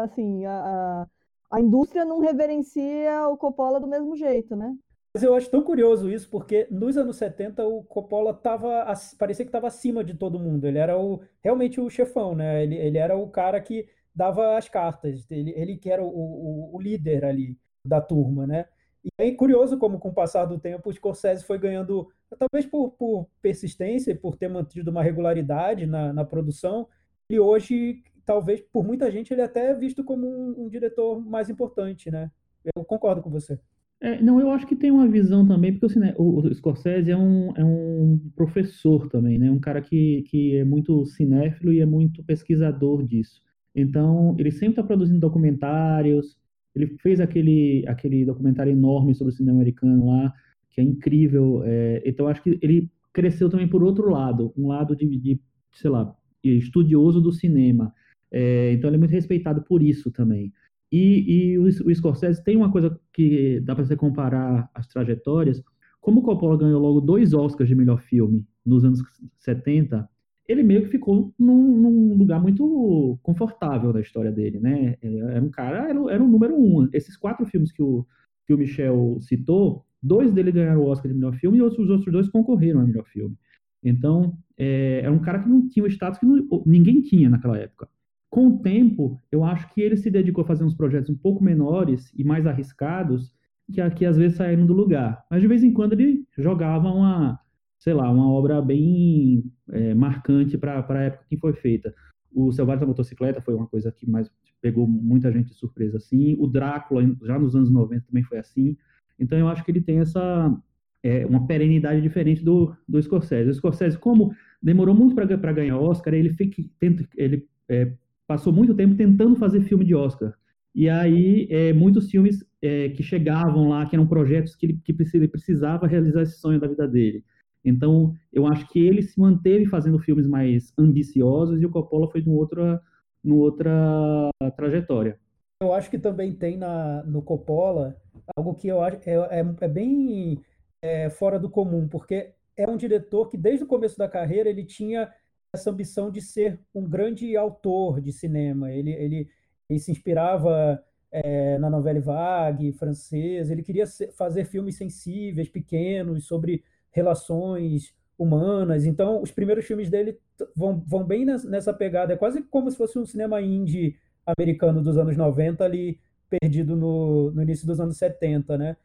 assim, 0.04 0.46
a, 0.46 1.08
a 1.50 1.62
indústria 1.62 2.04
não 2.04 2.20
reverencia 2.20 3.26
o 3.30 3.38
Coppola 3.38 3.80
do 3.80 3.88
mesmo 3.88 4.18
jeito, 4.18 4.54
né? 4.54 4.76
Mas 5.14 5.22
eu 5.22 5.36
acho 5.36 5.50
tão 5.50 5.62
curioso 5.62 6.10
isso, 6.10 6.28
porque 6.30 6.68
nos 6.72 6.98
anos 6.98 7.18
70 7.18 7.64
o 7.68 7.84
Coppola 7.84 8.34
tava, 8.34 8.92
parecia 9.18 9.46
que 9.46 9.50
estava 9.50 9.68
acima 9.68 10.04
de 10.04 10.16
todo 10.16 10.40
mundo. 10.40 10.66
Ele 10.66 10.80
era 10.80 10.98
o, 10.98 11.22
realmente 11.42 11.80
o 11.80 11.90
chefão, 11.90 12.34
né? 12.34 12.64
Ele, 12.64 12.76
ele 12.76 12.98
era 12.98 13.16
o 13.16 13.30
cara 13.30 13.62
que 13.62 13.88
dava 14.16 14.58
as 14.58 14.68
cartas. 14.68 15.30
Ele, 15.30 15.52
ele 15.56 15.78
que 15.78 15.92
era 15.92 16.04
o, 16.04 16.08
o, 16.08 16.76
o 16.76 16.82
líder 16.82 17.26
ali 17.26 17.56
da 17.86 18.02
turma, 18.02 18.48
né? 18.48 18.66
E 19.04 19.10
é 19.18 19.32
curioso 19.36 19.78
como, 19.78 20.00
com 20.00 20.10
o 20.10 20.14
passar 20.14 20.46
do 20.46 20.58
tempo, 20.58 20.90
o 20.90 20.94
Scorsese 20.94 21.44
foi 21.44 21.60
ganhando, 21.60 22.10
talvez 22.40 22.66
por, 22.66 22.92
por 22.92 23.28
persistência 23.42 24.12
e 24.12 24.16
por 24.16 24.36
ter 24.38 24.48
mantido 24.48 24.90
uma 24.90 25.04
regularidade 25.04 25.86
na, 25.86 26.14
na 26.14 26.24
produção, 26.24 26.88
e 27.30 27.38
hoje, 27.40 28.02
talvez, 28.26 28.62
por 28.62 28.84
muita 28.84 29.12
gente, 29.12 29.34
ele 29.34 29.42
é 29.42 29.46
até 29.46 29.72
é 29.72 29.74
visto 29.74 30.04
como 30.04 30.26
um, 30.26 30.66
um 30.66 30.70
diretor 30.70 31.20
mais 31.20 31.50
importante, 31.50 32.10
né? 32.10 32.32
Eu 32.76 32.86
concordo 32.86 33.22
com 33.22 33.30
você. 33.30 33.60
É, 34.04 34.22
não, 34.22 34.38
eu 34.42 34.52
acho 34.52 34.68
que 34.68 34.76
tem 34.76 34.92
uma 34.92 35.08
visão 35.08 35.48
também, 35.48 35.72
porque 35.72 35.86
assim, 35.86 36.02
o, 36.18 36.42
o 36.42 36.54
Scorsese 36.54 37.10
é 37.10 37.16
um, 37.16 37.56
é 37.56 37.64
um 37.64 38.20
professor 38.36 39.08
também, 39.08 39.40
né? 39.40 39.50
Um 39.50 39.60
cara 39.62 39.82
que, 39.82 40.24
que 40.24 40.58
é 40.58 40.66
muito 40.66 41.06
cinéfilo 41.06 41.72
e 41.72 41.80
é 41.80 41.86
muito 41.86 42.22
pesquisador 42.22 43.02
disso. 43.02 43.42
Então, 43.74 44.36
ele 44.38 44.52
sempre 44.52 44.72
está 44.72 44.84
produzindo 44.84 45.22
documentários. 45.22 46.38
Ele 46.76 46.88
fez 47.02 47.22
aquele, 47.22 47.86
aquele 47.88 48.26
documentário 48.26 48.74
enorme 48.74 49.16
sobre 49.16 49.34
o 49.34 49.38
cinema 49.38 49.58
americano 49.60 50.08
lá, 50.08 50.34
que 50.70 50.82
é 50.82 50.84
incrível. 50.84 51.62
É, 51.64 52.04
então, 52.06 52.28
acho 52.28 52.44
que 52.44 52.60
ele 52.62 52.92
cresceu 53.14 53.50
também 53.50 53.70
por 53.70 53.82
outro 53.82 54.10
lado, 54.10 54.54
um 54.58 54.68
lado 54.68 54.98
de, 54.98 55.06
de 55.18 55.40
sei 55.72 55.90
lá, 55.90 56.14
estudioso 56.44 57.22
do 57.22 57.32
cinema. 57.32 57.94
É, 58.30 58.74
então, 58.74 58.90
ele 58.90 58.98
é 58.98 59.00
muito 59.00 59.12
respeitado 59.12 59.62
por 59.62 59.82
isso 59.82 60.12
também. 60.12 60.52
E, 60.94 61.54
e 61.54 61.58
o, 61.58 61.64
o, 61.64 61.96
Scorsese 61.96 62.44
tem 62.44 62.56
uma 62.56 62.72
coisa 62.72 62.96
que 63.12 63.60
dá 63.62 63.74
para 63.74 63.84
você 63.84 63.96
comparar 63.96 64.70
as 64.76 64.88
trajetórias. 64.88 65.60
Como 66.00 66.20
o 66.20 66.24
Coppola 66.24 66.56
ganhou 66.56 66.80
logo 66.80 67.02
dois 67.02 67.34
Oscars 67.34 67.68
de 67.68 67.74
melhor 67.74 68.00
filme 68.00 68.46
nos 68.64 68.86
anos 68.86 69.02
70, 69.40 70.08
ele 70.48 70.62
meio 70.62 70.84
que 70.84 70.90
ficou 70.90 71.34
num, 71.40 71.78
num, 71.80 72.16
lugar 72.16 72.40
muito 72.40 73.18
confortável 73.24 73.92
da 73.92 74.02
história 74.02 74.32
dele, 74.32 74.60
né? 74.60 74.96
Era 75.02 75.42
um 75.42 75.50
cara, 75.50 75.90
era, 75.90 76.14
era 76.14 76.24
um 76.24 76.28
número 76.28 76.56
um. 76.56 76.88
Esses 76.94 77.18
quatro 77.18 77.44
filmes 77.48 77.72
que 77.72 77.82
o, 77.82 78.06
que 78.46 78.54
o 78.54 78.58
Michel 78.60 79.18
citou, 79.20 79.88
dois 80.00 80.32
dele 80.32 80.52
ganharam 80.52 80.82
o 80.82 80.86
Oscar 80.86 81.12
de 81.12 81.18
melhor 81.18 81.34
filme 81.34 81.58
e 81.58 81.62
os 81.64 81.90
outros 81.90 82.14
dois 82.14 82.30
concorreram 82.30 82.82
a 82.82 82.86
melhor 82.86 83.06
filme. 83.06 83.36
Então, 83.84 84.38
é, 84.56 85.00
era 85.00 85.12
um 85.12 85.20
cara 85.20 85.40
que 85.40 85.50
não 85.50 85.68
tinha 85.68 85.86
o 85.86 85.88
status 85.88 86.20
que 86.20 86.26
não, 86.28 86.64
ninguém 86.68 87.02
tinha 87.02 87.32
naquela 87.32 87.58
época. 87.58 87.90
Com 88.34 88.48
o 88.48 88.58
tempo, 88.58 89.22
eu 89.32 89.44
acho 89.44 89.72
que 89.72 89.80
ele 89.80 89.96
se 89.96 90.10
dedicou 90.10 90.44
a 90.44 90.48
fazer 90.48 90.64
uns 90.64 90.74
projetos 90.74 91.08
um 91.08 91.16
pouco 91.16 91.44
menores 91.44 92.12
e 92.18 92.24
mais 92.24 92.48
arriscados, 92.48 93.32
que, 93.72 93.88
que 93.92 94.06
às 94.08 94.18
vezes 94.18 94.38
saíram 94.38 94.66
do 94.66 94.74
lugar. 94.74 95.24
Mas 95.30 95.40
de 95.40 95.48
vez 95.48 95.64
em 95.64 95.72
quando 95.72 95.94
ele 95.94 96.26
jogava 96.36 96.90
uma, 96.90 97.40
sei 97.78 97.94
lá, 97.94 98.10
uma 98.10 98.28
obra 98.28 98.60
bem 98.60 99.44
é, 99.70 99.94
marcante 99.94 100.58
para 100.58 100.84
a 100.84 101.02
época 101.04 101.26
que 101.30 101.38
foi 101.38 101.54
feita. 101.54 101.94
O 102.34 102.52
Selvagem 102.52 102.80
da 102.80 102.88
Motocicleta 102.88 103.40
foi 103.40 103.54
uma 103.54 103.68
coisa 103.68 103.92
que 103.92 104.10
mais 104.10 104.32
pegou 104.60 104.88
muita 104.88 105.32
gente 105.32 105.50
de 105.50 105.54
surpresa 105.54 105.98
assim. 105.98 106.36
O 106.40 106.48
Drácula, 106.48 107.04
já 107.22 107.38
nos 107.38 107.56
anos 107.56 107.70
90, 107.70 108.08
também 108.08 108.24
foi 108.24 108.40
assim. 108.40 108.76
Então 109.20 109.38
eu 109.38 109.48
acho 109.48 109.64
que 109.64 109.70
ele 109.70 109.82
tem 109.82 110.00
essa 110.00 110.60
é, 111.04 111.24
uma 111.24 111.46
perenidade 111.46 112.02
diferente 112.02 112.44
do, 112.44 112.76
do 112.90 113.00
Scorsese. 113.00 113.52
O 113.52 113.54
Scorsese, 113.54 113.96
como 113.96 114.34
demorou 114.60 114.96
muito 114.96 115.14
para 115.14 115.54
ganhar 115.54 115.78
Oscar, 115.78 116.16
ele, 116.16 116.34
fica, 116.34 116.64
tenta, 116.80 117.08
ele 117.16 117.48
é, 117.70 117.94
passou 118.28 118.54
muito 118.54 118.76
tempo 118.76 118.96
tentando 118.96 119.36
fazer 119.36 119.62
filme 119.62 119.86
de 119.86 119.96
Oscar. 119.96 120.34
E 120.76 120.90
aí, 120.90 121.48
é, 121.52 121.72
muitos 121.72 122.10
filmes 122.10 122.44
é, 122.62 122.90
que 122.90 123.04
chegavam 123.04 123.70
lá, 123.70 123.86
que 123.86 123.96
eram 123.96 124.08
projetos 124.08 124.56
que 124.56 124.66
ele, 124.66 124.82
que 124.84 124.96
ele 125.14 125.28
precisava 125.28 125.86
realizar 125.86 126.24
esse 126.24 126.40
sonho 126.40 126.60
da 126.60 126.68
vida 126.68 126.88
dele. 126.88 127.24
Então, 127.64 128.14
eu 128.32 128.48
acho 128.48 128.68
que 128.68 128.80
ele 128.80 129.02
se 129.02 129.20
manteve 129.20 129.66
fazendo 129.68 130.00
filmes 130.00 130.28
mais 130.28 130.74
ambiciosos 130.78 131.62
e 131.62 131.66
o 131.66 131.70
Coppola 131.70 132.10
foi 132.10 132.22
numa 132.22 132.38
outra, 132.38 132.82
numa 133.24 133.42
outra 133.42 134.30
trajetória. 134.58 135.18
Eu 135.62 135.74
acho 135.74 135.90
que 135.90 135.98
também 135.98 136.34
tem 136.34 136.58
na, 136.58 137.04
no 137.04 137.22
Coppola 137.22 137.96
algo 138.36 138.54
que 138.56 138.68
eu 138.68 138.82
acho 138.82 138.98
é, 139.06 139.14
é, 139.14 139.56
é 139.62 139.68
bem 139.68 140.40
é, 140.82 141.10
fora 141.10 141.40
do 141.40 141.50
comum, 141.50 141.88
porque 141.88 142.34
é 142.58 142.70
um 142.70 142.76
diretor 142.76 143.30
que 143.30 143.38
desde 143.38 143.64
o 143.64 143.68
começo 143.68 143.98
da 143.98 144.10
carreira 144.10 144.50
ele 144.50 144.66
tinha 144.66 145.10
essa 145.54 145.70
ambição 145.70 146.10
de 146.10 146.20
ser 146.20 146.60
um 146.74 146.84
grande 146.84 147.38
autor 147.38 148.02
de 148.02 148.12
cinema. 148.12 148.72
Ele, 148.72 148.92
ele, 148.92 149.30
ele 149.70 149.80
se 149.80 149.92
inspirava 149.92 150.84
é, 151.12 151.60
na 151.60 151.70
novela 151.70 152.02
vague 152.02 152.74
francesa. 152.74 153.54
Ele 153.54 153.62
queria 153.62 153.86
ser, 153.86 154.12
fazer 154.14 154.46
filmes 154.46 154.76
sensíveis, 154.76 155.48
pequenos, 155.48 156.26
sobre 156.26 156.64
relações 156.92 157.94
humanas. 158.18 158.86
Então, 158.86 159.22
os 159.22 159.32
primeiros 159.32 159.66
filmes 159.66 159.90
dele 159.90 160.18
vão, 160.56 160.84
vão 160.88 161.04
bem 161.04 161.24
nessa 161.24 161.72
pegada. 161.72 162.14
É 162.14 162.18
quase 162.18 162.42
como 162.42 162.72
se 162.72 162.78
fosse 162.78 162.98
um 162.98 163.06
cinema 163.06 163.40
indie 163.40 163.96
americano 164.26 164.82
dos 164.82 164.98
anos 164.98 165.16
90 165.16 165.64
ali 165.64 166.00
perdido 166.30 166.76
no, 166.76 167.30
no 167.30 167.44
início 167.44 167.68
dos 167.68 167.80
anos 167.80 167.98
70, 167.98 168.58
né? 168.58 168.76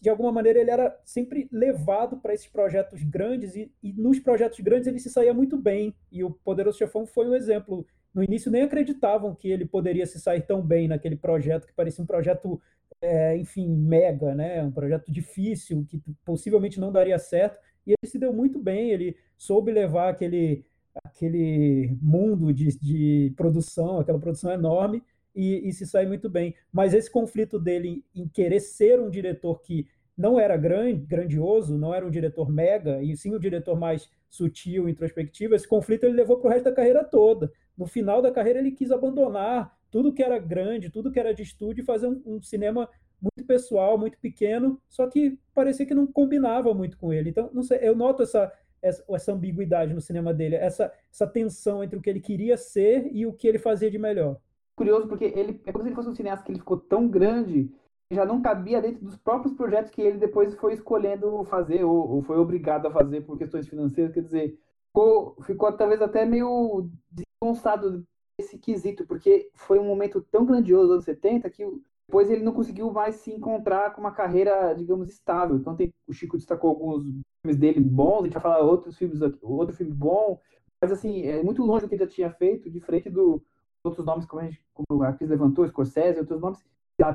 De 0.00 0.08
alguma 0.08 0.32
maneira, 0.32 0.60
ele 0.60 0.70
era 0.70 0.98
sempre 1.04 1.48
levado 1.52 2.16
para 2.16 2.34
esses 2.34 2.46
projetos 2.46 3.02
grandes 3.02 3.54
e, 3.54 3.72
e, 3.82 3.92
nos 3.92 4.18
projetos 4.18 4.60
grandes 4.60 4.86
ele 4.86 4.98
se 4.98 5.10
saía 5.10 5.34
muito 5.34 5.56
bem. 5.56 5.94
E 6.10 6.24
o 6.24 6.30
Poderoso 6.30 6.78
Chefão 6.78 7.06
foi 7.06 7.28
um 7.28 7.34
exemplo. 7.34 7.86
No 8.14 8.22
início 8.22 8.50
nem 8.50 8.62
acreditavam 8.62 9.34
que 9.34 9.48
ele 9.48 9.64
poderia 9.64 10.06
se 10.06 10.18
sair 10.20 10.42
tão 10.42 10.60
bem 10.60 10.88
naquele 10.88 11.16
projeto, 11.16 11.66
que 11.66 11.72
parecia 11.72 12.02
um 12.02 12.06
projeto, 12.06 12.60
é, 13.00 13.36
enfim, 13.36 13.68
mega, 13.68 14.34
né? 14.34 14.62
Um 14.62 14.72
projeto 14.72 15.10
difícil, 15.10 15.86
que 15.88 16.00
possivelmente 16.24 16.80
não 16.80 16.90
daria 16.90 17.18
certo. 17.18 17.58
E 17.86 17.92
ele 17.92 18.10
se 18.10 18.18
deu 18.18 18.32
muito 18.32 18.58
bem, 18.58 18.90
ele 18.90 19.16
soube 19.38 19.72
levar 19.72 20.10
aquele, 20.10 20.64
aquele 21.04 21.96
mundo 22.00 22.52
de, 22.52 22.78
de 22.78 23.32
produção, 23.36 24.00
aquela 24.00 24.18
produção 24.18 24.50
enorme, 24.52 25.02
e, 25.34 25.68
e 25.68 25.72
se 25.72 25.86
sai 25.86 26.06
muito 26.06 26.28
bem. 26.28 26.54
Mas 26.72 26.94
esse 26.94 27.10
conflito 27.10 27.58
dele 27.58 28.04
em 28.14 28.28
querer 28.28 28.60
ser 28.60 29.00
um 29.00 29.10
diretor 29.10 29.60
que 29.60 29.86
não 30.16 30.38
era 30.38 30.56
grande, 30.56 31.06
grandioso, 31.06 31.78
não 31.78 31.94
era 31.94 32.06
um 32.06 32.10
diretor 32.10 32.50
mega, 32.50 33.02
e 33.02 33.16
sim 33.16 33.34
um 33.34 33.38
diretor 33.38 33.78
mais 33.78 34.10
sutil, 34.28 34.88
introspectivo, 34.88 35.54
esse 35.54 35.66
conflito 35.66 36.04
ele 36.04 36.14
levou 36.14 36.38
para 36.38 36.48
o 36.48 36.50
resto 36.50 36.64
da 36.64 36.72
carreira 36.72 37.02
toda. 37.02 37.50
No 37.76 37.86
final 37.86 38.20
da 38.20 38.30
carreira 38.30 38.58
ele 38.58 38.70
quis 38.70 38.90
abandonar 38.90 39.74
tudo 39.90 40.12
que 40.12 40.22
era 40.22 40.38
grande, 40.38 40.90
tudo 40.90 41.10
que 41.10 41.18
era 41.18 41.34
de 41.34 41.42
estúdio 41.42 41.82
e 41.82 41.84
fazer 41.84 42.06
um, 42.06 42.22
um 42.26 42.40
cinema 42.40 42.88
muito 43.20 43.46
pessoal, 43.46 43.98
muito 43.98 44.18
pequeno, 44.18 44.80
só 44.88 45.06
que 45.06 45.38
parecia 45.54 45.86
que 45.86 45.94
não 45.94 46.06
combinava 46.06 46.72
muito 46.74 46.96
com 46.98 47.12
ele. 47.12 47.30
Então, 47.30 47.50
não 47.52 47.62
sei, 47.62 47.78
eu 47.82 47.96
noto 47.96 48.22
essa, 48.22 48.52
essa, 48.80 49.04
essa 49.10 49.32
ambiguidade 49.32 49.92
no 49.94 50.00
cinema 50.00 50.32
dele, 50.32 50.54
essa, 50.54 50.92
essa 51.10 51.26
tensão 51.26 51.82
entre 51.82 51.98
o 51.98 52.02
que 52.02 52.08
ele 52.08 52.20
queria 52.20 52.56
ser 52.56 53.10
e 53.10 53.26
o 53.26 53.32
que 53.32 53.48
ele 53.48 53.58
fazia 53.58 53.90
de 53.90 53.98
melhor 53.98 54.38
curioso 54.80 55.06
porque 55.06 55.26
ele 55.26 55.60
é 55.66 55.72
como 55.72 55.84
se 55.84 55.88
ele 55.90 55.94
fosse 55.94 56.08
um 56.08 56.14
cineasta 56.14 56.42
que 56.42 56.52
ele 56.52 56.58
ficou 56.58 56.78
tão 56.78 57.06
grande 57.06 57.70
que 58.08 58.16
já 58.16 58.24
não 58.24 58.40
cabia 58.40 58.80
dentro 58.80 59.04
dos 59.04 59.14
próprios 59.14 59.52
projetos 59.54 59.90
que 59.90 60.00
ele 60.00 60.16
depois 60.16 60.54
foi 60.54 60.72
escolhendo 60.72 61.44
fazer 61.44 61.84
ou, 61.84 62.08
ou 62.12 62.22
foi 62.22 62.38
obrigado 62.38 62.86
a 62.86 62.90
fazer 62.90 63.20
por 63.20 63.36
questões 63.36 63.68
financeiras. 63.68 64.14
Quer 64.14 64.22
dizer, 64.22 64.58
ficou, 64.86 65.36
ficou 65.42 65.70
talvez 65.72 66.00
até 66.00 66.24
meio 66.24 66.88
desgonçado 67.10 68.02
desse 68.38 68.58
quesito, 68.58 69.06
porque 69.06 69.50
foi 69.54 69.78
um 69.78 69.84
momento 69.84 70.22
tão 70.32 70.46
grandioso 70.46 70.94
anos 70.94 71.04
70 71.04 71.50
que 71.50 71.62
depois 72.08 72.30
ele 72.30 72.42
não 72.42 72.54
conseguiu 72.54 72.90
mais 72.90 73.16
se 73.16 73.30
encontrar 73.30 73.92
com 73.92 74.00
uma 74.00 74.12
carreira, 74.12 74.72
digamos, 74.72 75.10
estável. 75.10 75.56
Então 75.56 75.76
tem, 75.76 75.92
o 76.08 76.12
Chico 76.14 76.38
destacou 76.38 76.70
alguns 76.70 77.04
filmes 77.42 77.60
dele 77.60 77.80
bons, 77.80 78.20
a 78.20 78.24
gente 78.24 78.32
vai 78.32 78.42
falar 78.42 78.60
outros 78.60 78.96
filmes, 78.96 79.20
outro 79.20 79.76
filme 79.76 79.92
bom, 79.92 80.40
mas 80.80 80.90
assim, 80.90 81.26
é 81.26 81.42
muito 81.42 81.62
longe 81.62 81.84
do 81.84 81.88
que 81.88 81.94
ele 81.96 82.04
já 82.04 82.10
tinha 82.10 82.30
feito, 82.30 82.70
de 82.70 82.80
frente 82.80 83.10
do 83.10 83.42
outros 83.84 84.04
nomes, 84.04 84.26
como 84.26 84.42
a, 84.42 84.44
gente, 84.44 84.62
como 84.74 85.02
a 85.02 85.12
Cris 85.12 85.30
levantou, 85.30 85.66
Scorsese, 85.66 86.20
outros 86.20 86.40
nomes, 86.40 86.62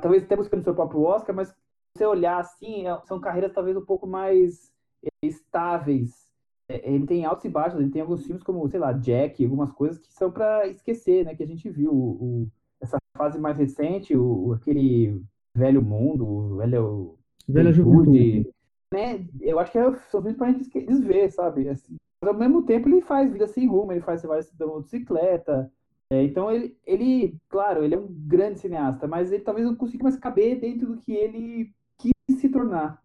talvez 0.02 0.24
até 0.24 0.36
buscando 0.36 0.64
seu 0.64 0.76
próprio 0.76 1.02
Oscar, 1.02 1.36
mas 1.36 1.50
se 1.50 1.56
você 2.00 2.06
olhar 2.06 2.40
assim, 2.40 2.88
é, 2.88 3.02
são 3.06 3.20
carreiras 3.20 3.54
talvez 3.54 3.78
um 3.78 3.86
pouco 3.86 4.06
mais 4.08 4.72
é, 5.04 5.10
estáveis. 5.28 6.26
É, 6.68 6.90
ele 6.90 7.06
tem 7.06 7.26
altos 7.26 7.46
e 7.46 7.50
baixos, 7.50 7.80
ele 7.80 7.92
tem 7.92 8.02
alguns 8.02 8.26
filmes 8.26 8.44
como, 8.44 8.68
sei 8.68 8.80
lá, 8.80 8.92
Jack, 8.92 9.44
algumas 9.44 9.72
coisas 9.72 10.00
que 10.00 10.12
são 10.14 10.32
para 10.32 10.68
esquecer, 10.68 11.24
né? 11.24 11.36
Que 11.36 11.44
a 11.44 11.48
gente 11.48 11.70
viu 11.70 11.92
o, 11.94 12.12
o, 12.12 12.52
essa 12.82 12.98
fase 13.18 13.40
mais 13.40 13.58
recente, 13.58 14.16
o, 14.16 14.54
aquele 14.54 15.22
velho 15.56 15.82
mundo, 15.82 16.28
o 16.28 16.58
velho 16.58 17.18
velha 17.48 17.72
juventude, 17.72 18.52
né? 18.92 19.26
Eu 19.40 19.60
acho 19.60 19.72
que 19.72 19.78
é, 19.78 19.96
são 20.10 20.22
filmes 20.22 20.38
pra 20.38 20.52
gente 20.52 20.70
desver, 20.86 21.32
sabe? 21.32 21.70
Assim, 21.70 21.96
mas 22.22 22.34
ao 22.34 22.40
mesmo 22.40 22.64
tempo 22.64 22.90
ele 22.90 23.02
faz 23.02 23.32
vida 23.32 23.48
sem 23.48 23.68
rumo, 23.68 23.92
ele 23.92 24.02
faz 24.02 24.22
você 24.22 24.28
vai 24.28 24.42
da 24.58 24.66
motocicleta, 24.66 25.72
é, 26.12 26.24
então 26.24 26.52
ele, 26.52 26.78
ele, 26.86 27.36
claro, 27.50 27.84
ele 27.84 27.96
é 27.96 27.98
um 27.98 28.08
grande 28.08 28.60
cineasta, 28.60 29.08
mas 29.08 29.32
ele 29.32 29.44
talvez 29.44 29.66
não 29.66 29.76
consiga 29.76 30.04
mais 30.04 30.18
caber 30.18 30.60
dentro 30.60 30.88
do 30.88 30.98
que 30.98 31.12
ele 31.12 31.72
quis 31.98 32.40
se 32.40 32.50
tornar. 32.50 33.04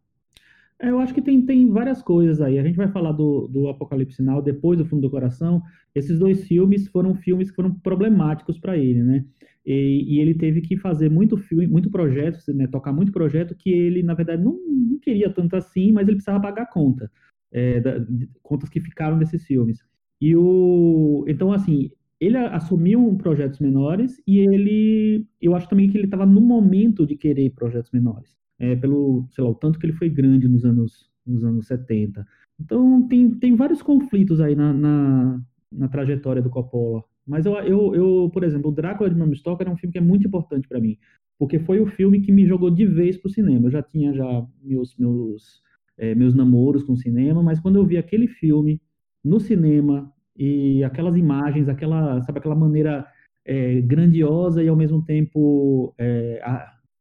É, 0.78 0.88
eu 0.88 0.98
acho 0.98 1.12
que 1.12 1.20
tem, 1.20 1.44
tem 1.44 1.70
várias 1.70 2.02
coisas 2.02 2.40
aí. 2.40 2.58
A 2.58 2.62
gente 2.62 2.76
vai 2.76 2.88
falar 2.88 3.12
do, 3.12 3.46
do 3.48 3.68
Apocalipse 3.68 4.16
Sinal 4.16 4.40
depois 4.40 4.78
do 4.78 4.84
Fundo 4.86 5.02
do 5.02 5.10
Coração. 5.10 5.62
Esses 5.94 6.18
dois 6.18 6.46
filmes 6.46 6.88
foram 6.88 7.14
filmes 7.14 7.50
que 7.50 7.56
foram 7.56 7.74
problemáticos 7.74 8.58
para 8.58 8.78
ele, 8.78 9.02
né? 9.02 9.24
E, 9.64 10.16
e, 10.16 10.20
ele 10.20 10.34
teve 10.34 10.62
que 10.62 10.76
fazer 10.78 11.10
muito 11.10 11.36
filme, 11.36 11.66
muito 11.66 11.90
projeto, 11.90 12.38
né? 12.54 12.66
tocar 12.66 12.92
muito 12.92 13.12
projeto 13.12 13.54
que 13.54 13.70
ele, 13.70 14.02
na 14.02 14.14
verdade, 14.14 14.42
não, 14.42 14.58
não 14.66 14.98
queria 14.98 15.30
tanto 15.30 15.54
assim, 15.54 15.92
mas 15.92 16.08
ele 16.08 16.16
precisava 16.16 16.40
pagar 16.40 16.66
conta, 16.66 17.10
é, 17.52 17.78
da, 17.78 17.98
de, 17.98 18.26
contas 18.42 18.70
que 18.70 18.80
ficaram 18.80 19.18
desses 19.18 19.44
filmes. 19.44 19.78
E 20.18 20.34
o, 20.34 21.24
então, 21.28 21.52
assim, 21.52 21.90
ele 22.20 22.36
assumiu 22.36 23.16
projetos 23.16 23.58
menores 23.60 24.22
e 24.26 24.38
ele, 24.38 25.26
eu 25.40 25.54
acho 25.54 25.68
também 25.68 25.88
que 25.88 25.96
ele 25.96 26.04
estava 26.04 26.26
no 26.26 26.40
momento 26.40 27.06
de 27.06 27.16
querer 27.16 27.50
projetos 27.50 27.90
menores, 27.90 28.36
é, 28.58 28.76
pelo, 28.76 29.26
sei 29.30 29.42
lá, 29.42 29.50
o 29.50 29.54
tanto 29.54 29.78
que 29.78 29.86
ele 29.86 29.94
foi 29.94 30.10
grande 30.10 30.46
nos 30.46 30.64
anos, 30.64 31.10
nos 31.26 31.42
anos 31.42 31.66
70. 31.66 32.26
Então, 32.60 33.08
tem, 33.08 33.30
tem 33.30 33.56
vários 33.56 33.80
conflitos 33.80 34.38
aí 34.38 34.54
na, 34.54 34.70
na, 34.72 35.40
na 35.72 35.88
trajetória 35.88 36.42
do 36.42 36.50
Coppola. 36.50 37.02
Mas 37.26 37.46
eu, 37.46 37.54
eu, 37.54 37.94
eu, 37.94 38.30
por 38.30 38.44
exemplo, 38.44 38.70
o 38.70 38.74
Drácula 38.74 39.08
de 39.08 39.16
Bram 39.16 39.34
Stoker 39.34 39.66
é 39.66 39.70
um 39.70 39.76
filme 39.76 39.92
que 39.92 39.98
é 39.98 40.02
muito 40.02 40.26
importante 40.26 40.68
para 40.68 40.80
mim, 40.80 40.98
porque 41.38 41.58
foi 41.58 41.80
o 41.80 41.86
filme 41.86 42.20
que 42.20 42.32
me 42.32 42.46
jogou 42.46 42.70
de 42.70 42.84
vez 42.84 43.16
pro 43.16 43.30
cinema. 43.30 43.68
Eu 43.68 43.70
já 43.70 43.82
tinha 43.82 44.12
já 44.12 44.46
meus, 44.62 44.94
meus, 44.96 45.62
é, 45.96 46.14
meus 46.14 46.34
namoros 46.34 46.82
com 46.82 46.94
cinema, 46.96 47.42
mas 47.42 47.60
quando 47.60 47.76
eu 47.76 47.86
vi 47.86 47.96
aquele 47.96 48.28
filme 48.28 48.78
no 49.24 49.40
cinema, 49.40 50.12
e 50.36 50.82
aquelas 50.84 51.16
imagens, 51.16 51.68
aquela, 51.68 52.22
sabe, 52.22 52.38
aquela 52.38 52.54
maneira 52.54 53.06
é, 53.44 53.80
grandiosa 53.80 54.62
e 54.62 54.68
ao 54.68 54.76
mesmo 54.76 55.02
tempo 55.04 55.94
é, 55.98 56.40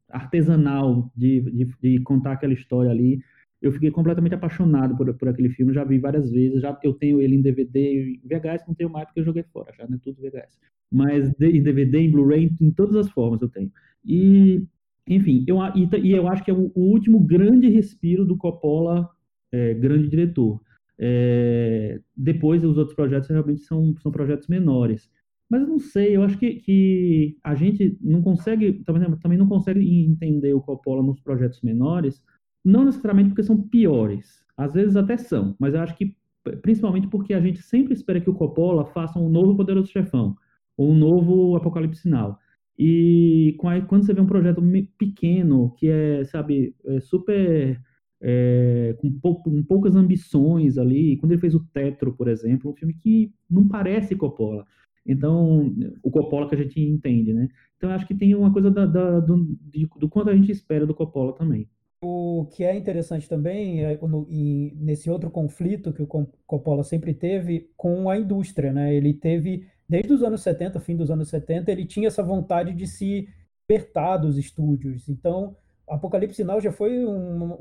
artesanal 0.10 1.12
de, 1.16 1.42
de, 1.42 1.68
de, 1.82 2.00
contar 2.02 2.34
aquela 2.34 2.54
história 2.54 2.92
ali. 2.92 3.22
Eu 3.62 3.72
fiquei 3.74 3.92
completamente 3.92 4.36
apaixonado 4.36 4.96
por, 4.96 5.14
por 5.16 5.28
aquele 5.28 5.50
filme, 5.50 5.74
já 5.74 5.84
vi 5.84 6.00
várias 6.00 6.32
vezes, 6.32 6.62
já 6.62 6.78
eu 6.82 6.94
tenho 6.94 7.22
ele 7.22 7.36
em 7.36 7.42
DVD, 7.42 8.20
VHS 8.24 8.66
não 8.68 8.74
tenho 8.74 8.90
mais 8.90 9.06
porque 9.06 9.20
eu 9.20 9.26
joguei 9.26 9.44
fora, 9.44 9.74
já 9.78 9.86
não 9.86 9.98
é 9.98 10.00
tudo 10.00 10.22
VHS. 10.22 10.58
Mas 10.92 11.30
em 11.42 11.62
DVD, 11.62 12.00
em 12.00 12.12
Blu-ray, 12.12 12.56
em 12.60 12.72
todas 12.72 12.96
as 12.96 13.10
formas 13.12 13.42
eu 13.42 13.50
tenho. 13.50 13.72
E, 14.04 14.64
enfim, 15.08 15.44
eu, 15.46 15.58
e, 15.76 16.12
eu 16.12 16.28
acho 16.30 16.44
que 16.44 16.52
é 16.52 16.54
o, 16.54 16.72
o 16.74 16.82
último 16.82 17.20
grande 17.20 17.70
respiro 17.70 18.26
do 18.26 18.38
Coppola, 18.38 19.10
é, 19.52 19.74
grande 19.74 20.08
diretor. 20.08 20.62
É, 21.00 22.00
depois, 22.16 22.64
os 22.64 22.78
outros 22.78 22.96
projetos 22.96 23.30
realmente 23.30 23.62
são, 23.62 23.96
são 23.98 24.12
projetos 24.12 24.48
menores. 24.48 25.10
Mas 25.50 25.62
eu 25.62 25.68
não 25.68 25.80
sei, 25.80 26.16
eu 26.16 26.24
acho 26.24 26.38
que, 26.38 26.56
que 26.56 27.38
a 27.44 27.56
gente 27.56 27.98
não 28.02 28.22
consegue, 28.22 28.84
também, 28.84 29.16
também 29.18 29.38
não 29.38 29.48
consegue 29.48 29.80
entender 30.06 30.54
o 30.54 30.62
Coppola 30.62 31.02
nos 31.02 31.20
projetos 31.20 31.62
menores, 31.62 32.22
não 32.64 32.86
necessariamente 32.86 33.30
porque 33.30 33.44
são 33.44 33.60
piores, 33.60 34.46
às 34.56 34.74
vezes 34.74 34.96
até 34.96 35.18
são, 35.18 35.56
mas 35.60 35.74
eu 35.74 35.80
acho 35.82 35.96
que 35.98 36.16
principalmente 36.62 37.08
porque 37.08 37.34
a 37.34 37.42
gente 37.42 37.62
sempre 37.62 37.94
espera 37.94 38.22
que 38.22 38.30
o 38.30 38.34
Coppola 38.34 38.86
faça 38.86 39.20
um 39.20 39.30
novo 39.30 39.56
Poderoso 39.56 39.92
Chefão, 39.92 40.36
ou 40.78 40.92
um 40.92 40.96
novo 40.96 41.56
Apocalipse 41.56 42.02
Sinal. 42.02 42.40
E 42.78 43.58
quando 43.88 44.06
você 44.06 44.14
vê 44.14 44.22
um 44.22 44.26
projeto 44.26 44.62
pequeno, 44.98 45.74
que 45.78 45.88
é, 45.90 46.24
sabe, 46.24 46.76
é 46.86 47.00
super 47.02 47.82
é, 48.22 48.96
com, 49.00 49.12
pou, 49.12 49.42
com, 49.42 49.64
poucas 49.64 49.96
ambições 49.96 50.78
ali. 50.78 51.18
Quando 51.18 51.32
ele 51.32 51.42
fez 51.42 51.56
o 51.56 51.66
Tetro, 51.74 52.14
por 52.14 52.28
exemplo, 52.28 52.72
um 52.72 52.76
filme 52.76 52.94
que 52.94 53.32
não 53.50 53.68
parece 53.68 54.16
Coppola. 54.16 54.66
Então, 55.06 55.74
o 56.04 56.12
Coppola 56.12 56.48
que 56.48 56.56
a 56.56 56.58
gente 56.58 56.80
entende, 56.80 57.34
né? 57.34 57.48
Então, 57.78 57.90
acho 57.90 58.06
que 58.06 58.14
tem 58.14 58.36
uma 58.36 58.52
coisa 58.52 58.70
da, 58.70 58.86
da, 58.86 59.20
do, 59.20 59.58
do 59.98 60.10
quanto 60.10 60.30
a 60.30 60.36
gente 60.36 60.52
espera 60.52 60.86
do 60.86 60.94
Coppola 60.94 61.34
também. 61.34 61.68
O 62.02 62.46
que 62.54 62.64
é 62.64 62.76
interessante 62.76 63.28
também 63.28 63.84
é 63.84 63.98
no, 64.02 64.28
nesse 64.76 65.10
outro 65.10 65.30
conflito 65.30 65.92
que 65.92 66.02
o 66.02 66.08
Coppola 66.46 66.84
sempre 66.84 67.14
teve 67.14 67.70
com 67.76 68.10
a 68.10 68.18
indústria, 68.18 68.72
né? 68.72 68.94
Ele 68.94 69.14
teve, 69.14 69.66
desde 69.88 70.14
os 70.14 70.24
anos 70.24 70.42
70, 70.42 70.80
fim 70.80 70.96
dos 70.96 71.10
anos 71.10 71.30
70, 71.30 71.72
ele 71.72 71.86
tinha 71.86 72.08
essa 72.08 72.24
vontade 72.24 72.74
de 72.74 72.88
se 72.88 73.28
libertar 73.70 74.18
dos 74.18 74.38
estúdios. 74.38 75.08
Então, 75.10 75.56
Apocalipse 75.90 76.44
Now 76.44 76.62
já 76.62 76.72
foi 76.72 77.06
um, 77.06 77.54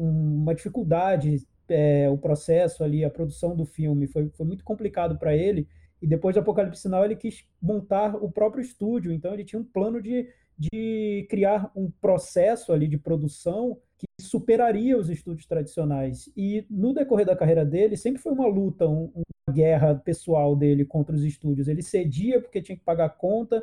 uma 0.42 0.54
dificuldade 0.54 1.46
é, 1.68 2.08
o 2.08 2.16
processo 2.16 2.82
ali, 2.82 3.04
a 3.04 3.10
produção 3.10 3.54
do 3.54 3.64
filme, 3.64 4.06
foi, 4.06 4.28
foi 4.30 4.46
muito 4.46 4.64
complicado 4.64 5.18
para 5.18 5.36
ele. 5.36 5.68
E 6.00 6.06
depois 6.06 6.34
do 6.34 6.40
Apocalipse 6.40 6.80
Sinal, 6.80 7.04
ele 7.04 7.16
quis 7.16 7.44
montar 7.60 8.14
o 8.14 8.30
próprio 8.30 8.62
estúdio. 8.62 9.12
Então, 9.12 9.34
ele 9.34 9.44
tinha 9.44 9.60
um 9.60 9.64
plano 9.64 10.00
de, 10.00 10.28
de 10.56 11.26
criar 11.28 11.70
um 11.74 11.90
processo 11.90 12.72
ali 12.72 12.86
de 12.86 12.96
produção 12.96 13.78
que 13.98 14.06
superaria 14.20 14.96
os 14.96 15.10
estúdios 15.10 15.46
tradicionais. 15.46 16.30
E 16.36 16.64
no 16.70 16.94
decorrer 16.94 17.26
da 17.26 17.36
carreira 17.36 17.64
dele, 17.64 17.96
sempre 17.96 18.22
foi 18.22 18.32
uma 18.32 18.46
luta, 18.46 18.86
um, 18.86 19.10
uma 19.14 19.54
guerra 19.54 19.96
pessoal 19.96 20.54
dele 20.54 20.84
contra 20.84 21.14
os 21.14 21.24
estúdios. 21.24 21.66
Ele 21.66 21.82
cedia 21.82 22.40
porque 22.40 22.62
tinha 22.62 22.78
que 22.78 22.84
pagar 22.84 23.06
a 23.06 23.10
conta, 23.10 23.62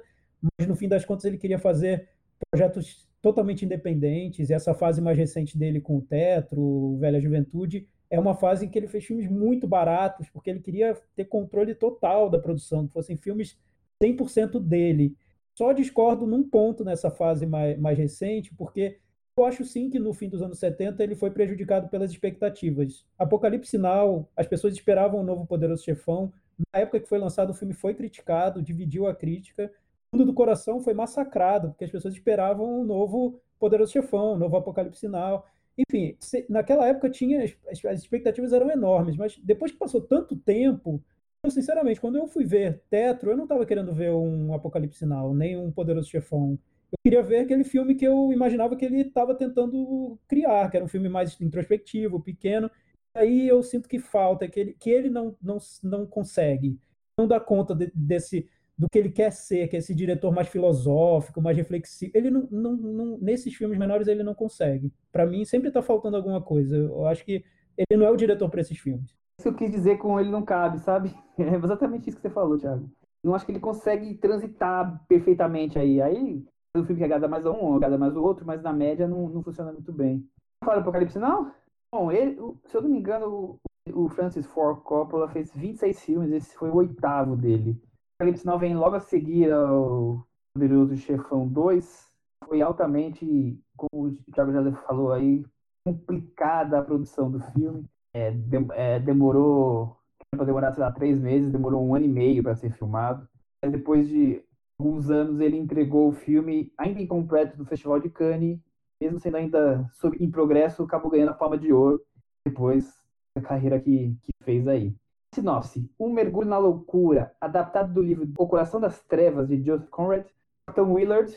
mas 0.60 0.67
no 0.67 0.75
fim 0.75 0.89
das 0.89 1.05
contas 1.05 1.24
ele 1.24 1.38
queria 1.38 1.57
fazer 1.57 2.10
projetos 2.51 3.04
totalmente 3.25 3.65
independentes. 3.65 4.51
E 4.51 4.53
essa 4.53 4.75
fase 4.75 5.01
mais 5.01 5.17
recente 5.17 5.58
dele 5.58 5.82
com 5.82 5.98
o 5.98 6.01
Tetro, 6.01 6.96
Velha 6.98 7.20
Juventude, 7.20 7.88
é 8.08 8.20
uma 8.20 8.36
fase 8.36 8.67
em 8.67 8.70
que 8.70 8.77
ele 8.77 8.88
fez 8.88 9.03
filmes 9.03 9.27
muito 9.27 9.67
baratos, 9.67 10.29
porque 10.29 10.51
ele 10.51 10.60
queria 10.60 10.96
ter 11.15 11.25
controle 11.25 11.74
total 11.74 12.29
da 12.29 12.38
produção, 12.38 12.86
que 12.86 12.94
fossem 12.94 13.17
filmes 13.17 13.58
100% 14.00 14.60
dele. 14.60 15.15
Só 15.55 15.74
discordo 15.74 16.27
num 16.27 16.48
ponto 16.48 16.86
nessa 16.86 17.10
fase 17.10 17.48
mais, 17.48 17.75
mais 17.79 17.98
recente, 17.98 18.53
porque 18.53 19.00
eu 19.36 19.44
acho 19.44 19.65
sim 19.65 19.89
que 19.89 19.98
no 19.98 20.13
fim 20.13 20.29
dos 20.29 20.44
anos 20.44 20.60
70 20.60 21.03
ele 21.03 21.15
foi 21.15 21.32
prejudicado 21.32 21.89
pelas 21.89 22.12
expectativas. 22.12 23.08
Apocalipse 23.17 23.72
Sinal, 23.72 24.29
as 24.38 24.46
pessoas 24.46 24.75
esperavam 24.75 25.22
um 25.22 25.24
novo 25.24 25.48
Poderoso 25.48 25.84
Chefão. 25.84 26.32
Na 26.72 26.82
época 26.82 27.00
que 27.00 27.10
foi 27.10 27.17
lançado, 27.17 27.50
o 27.50 27.55
filme 27.55 27.74
foi 27.74 27.96
criticado, 27.96 28.62
dividiu 28.62 29.08
a 29.08 29.15
crítica. 29.15 29.72
Mundo 30.15 30.25
do 30.25 30.34
Coração 30.34 30.79
foi 30.79 30.93
massacrado, 30.93 31.72
porque 31.72 31.84
as 31.84 31.91
pessoas 31.91 32.13
esperavam 32.13 32.79
um 32.79 32.86
novo 32.86 33.38
Poderoso 33.60 33.91
Chefão, 33.91 34.34
um 34.34 34.38
novo 34.38 34.55
Apocalipse 34.55 35.01
Sinal. 35.01 35.45
Enfim, 35.77 36.17
naquela 36.48 36.88
época 36.88 37.10
tinha 37.10 37.43
as, 37.43 37.84
as 37.86 38.00
expectativas 38.00 38.53
eram 38.53 38.72
enormes, 38.72 39.17
mas 39.17 39.38
depois 39.39 39.74
que 39.74 39.77
passou 39.77 40.00
tanto 40.00 40.38
tempo, 40.38 41.03
eu, 41.43 41.51
sinceramente, 41.51 42.00
quando 42.00 42.15
eu 42.15 42.27
fui 42.27 42.45
ver 42.45 42.81
Tetro, 42.89 43.29
eu 43.29 43.36
não 43.36 43.43
estava 43.43 43.65
querendo 43.65 43.93
ver 43.93 44.13
um 44.13 44.53
Apocalipse 44.53 45.00
Sinal, 45.00 45.34
nem 45.34 45.57
um 45.57 45.69
Poderoso 45.69 46.10
Chefão. 46.10 46.57
Eu 46.93 46.98
queria 47.03 47.22
ver 47.22 47.39
aquele 47.39 47.65
filme 47.65 47.93
que 47.93 48.07
eu 48.07 48.31
imaginava 48.31 48.77
que 48.77 48.86
ele 48.86 49.01
estava 49.01 49.36
tentando 49.36 50.17
criar, 50.29 50.72
que 50.72 50.77
era 50.77 50.86
um 50.86 50.89
filme 50.89 51.10
mais 51.10 51.39
introspectivo, 51.41 52.22
pequeno. 52.22 52.72
Aí 53.13 53.50
eu 53.50 53.62
sinto 53.62 53.89
que 53.89 54.00
falta, 54.00 54.48
que 54.48 54.62
ele, 54.62 54.77
que 54.79 54.89
ele 54.89 55.10
não, 55.10 55.36
não, 55.41 55.57
não 55.84 56.05
consegue, 56.05 56.79
não 57.19 57.27
dá 57.27 57.38
conta 57.38 57.75
de, 57.75 57.91
desse 57.93 58.48
do 58.77 58.89
que 58.89 58.98
ele 58.98 59.10
quer 59.10 59.32
ser, 59.32 59.67
que 59.67 59.75
é 59.75 59.79
esse 59.79 59.96
diretor 59.96 60.34
mais 60.34 60.48
filosófico, 60.48 61.41
mais 61.41 61.55
reflexivo. 61.55 62.12
Ele 62.13 62.29
não, 62.29 62.48
não, 62.51 62.74
não 62.74 63.17
nesses 63.20 63.53
filmes 63.55 63.77
menores 63.77 64.08
ele 64.08 64.24
não 64.24 64.36
consegue. 64.36 64.91
Para 65.12 65.25
mim 65.25 65.46
sempre 65.46 65.70
está 65.70 65.82
faltando 65.82 66.17
alguma 66.17 66.41
coisa. 66.41 66.75
Eu 66.75 67.05
acho 67.08 67.24
que 67.24 67.44
ele 67.77 68.00
não 68.00 68.05
é 68.05 68.12
o 68.12 68.17
diretor 68.17 68.50
para 68.50 68.62
esses 68.62 68.77
filmes. 68.77 69.15
Isso 69.39 69.50
eu 69.50 69.55
quis 69.55 69.72
dizer 69.72 69.98
com 69.98 70.20
ele 70.20 70.29
não 70.29 70.44
cabe, 70.44 70.79
sabe? 70.79 71.13
É 71.38 71.53
exatamente 71.55 72.10
isso 72.10 72.15
que 72.17 72.22
você 72.22 72.29
falou, 72.29 72.58
Thiago. 72.58 72.89
Não 73.22 73.36
acho 73.36 73.46
que 73.46 73.51
ele 73.51 73.60
consegue 73.60 74.13
transitar 74.15 75.03
perfeitamente 75.08 75.77
aí. 75.77 76.01
Aí 76.01 76.46
o 76.77 76.86
filme 76.86 77.00
que 77.00 77.03
agrada 77.03 77.27
mais 77.27 77.46
a 77.46 77.51
um, 77.51 77.75
agrada 77.75 77.98
mais 77.98 78.15
o 78.15 78.24
outro, 78.24 78.46
mas 78.46 78.62
na 78.62 78.72
média 78.72 79.08
não, 79.08 79.27
não 79.29 79.44
funciona 79.44 79.72
muito 79.72 79.91
bem. 79.91 80.25
Fala 80.63 80.82
Apocalipse, 80.82 81.20
não? 81.20 81.51
Bom, 81.94 82.12
ele, 82.12 82.38
se 82.65 82.75
eu 82.75 82.82
não 82.82 82.89
me 82.89 83.00
engano, 83.00 83.60
o 83.94 84.10
Francis 84.10 84.46
Ford 84.46 84.82
Coppola 84.82 85.29
fez 85.29 85.51
26 85.53 86.00
filmes, 86.01 86.32
esse 86.32 86.55
foi 86.55 86.70
o 86.70 86.75
oitavo 86.75 87.36
dele. 87.36 87.79
Apocalipse 88.15 88.45
Now 88.45 88.57
vem 88.57 88.77
logo 88.77 88.95
a 88.95 89.00
seguir 89.01 89.51
ao 89.51 90.25
Poderoso 90.53 90.95
Chefão 90.95 91.45
2. 91.50 92.10
Foi 92.45 92.62
altamente, 92.62 93.60
como 93.75 94.07
o 94.07 94.15
Thiago 94.31 94.53
já 94.53 94.72
falou 94.84 95.12
aí, 95.12 95.45
complicada 95.86 96.79
a 96.79 96.84
produção 96.84 97.29
do 97.29 97.41
filme. 97.51 97.84
É, 98.13 98.31
de, 98.31 98.55
é, 98.72 99.00
demorou, 99.01 99.98
para 100.31 100.45
demorar, 100.45 100.72
sei 100.72 100.81
lá, 100.81 100.93
três 100.93 101.19
meses, 101.19 101.51
demorou 101.51 101.86
um 101.86 101.93
ano 101.93 102.05
e 102.05 102.07
meio 102.07 102.41
para 102.41 102.55
ser 102.55 102.72
filmado. 102.72 103.27
Depois 103.62 104.07
de 104.07 104.41
alguns 104.79 105.10
anos, 105.10 105.41
ele 105.41 105.57
entregou 105.57 106.07
o 106.07 106.13
filme 106.13 106.71
ainda 106.78 107.01
incompleto 107.01 107.58
do 107.58 107.65
Festival 107.65 107.99
de 107.99 108.10
Cannes, 108.10 108.62
mesmo 109.01 109.19
sendo 109.19 109.36
ainda 109.36 109.89
sob, 109.91 110.15
em 110.23 110.32
progresso, 110.32 110.84
acabou 110.84 111.12
ganhando 111.12 111.32
a 111.32 111.36
palma 111.36 111.58
de 111.58 111.73
ouro 111.73 112.01
depois 112.47 112.95
da 113.36 113.41
carreira 113.41 113.78
que, 113.78 114.15
que 114.21 114.32
fez 114.41 114.65
aí. 114.69 114.95
Sinopse: 115.36 115.89
Um 116.00 116.12
mergulho 116.12 116.48
na 116.48 116.58
loucura, 116.58 117.34
adaptado 117.39 117.93
do 117.93 118.02
livro 118.02 118.28
O 118.38 118.48
Coração 118.48 118.80
das 118.80 119.04
Trevas, 119.04 119.48
de 119.50 119.62
Joseph 119.62 119.89
Conrad, 119.89 120.26
Tom 120.74 120.93
Willard, 120.93 121.32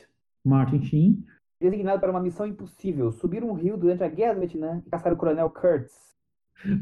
Martin 0.44 0.80
Sheen, 0.82 1.24
designado 1.60 2.00
para 2.00 2.10
uma 2.10 2.22
missão 2.22 2.46
impossível: 2.46 3.10
subir 3.10 3.42
um 3.42 3.52
rio 3.52 3.76
durante 3.76 4.04
a 4.04 4.08
Guerra 4.08 4.34
do 4.34 4.40
Vietnã 4.40 4.82
e 4.86 4.90
caçar 4.90 5.12
o 5.12 5.16
Coronel 5.16 5.50
Kurtz. 5.50 6.16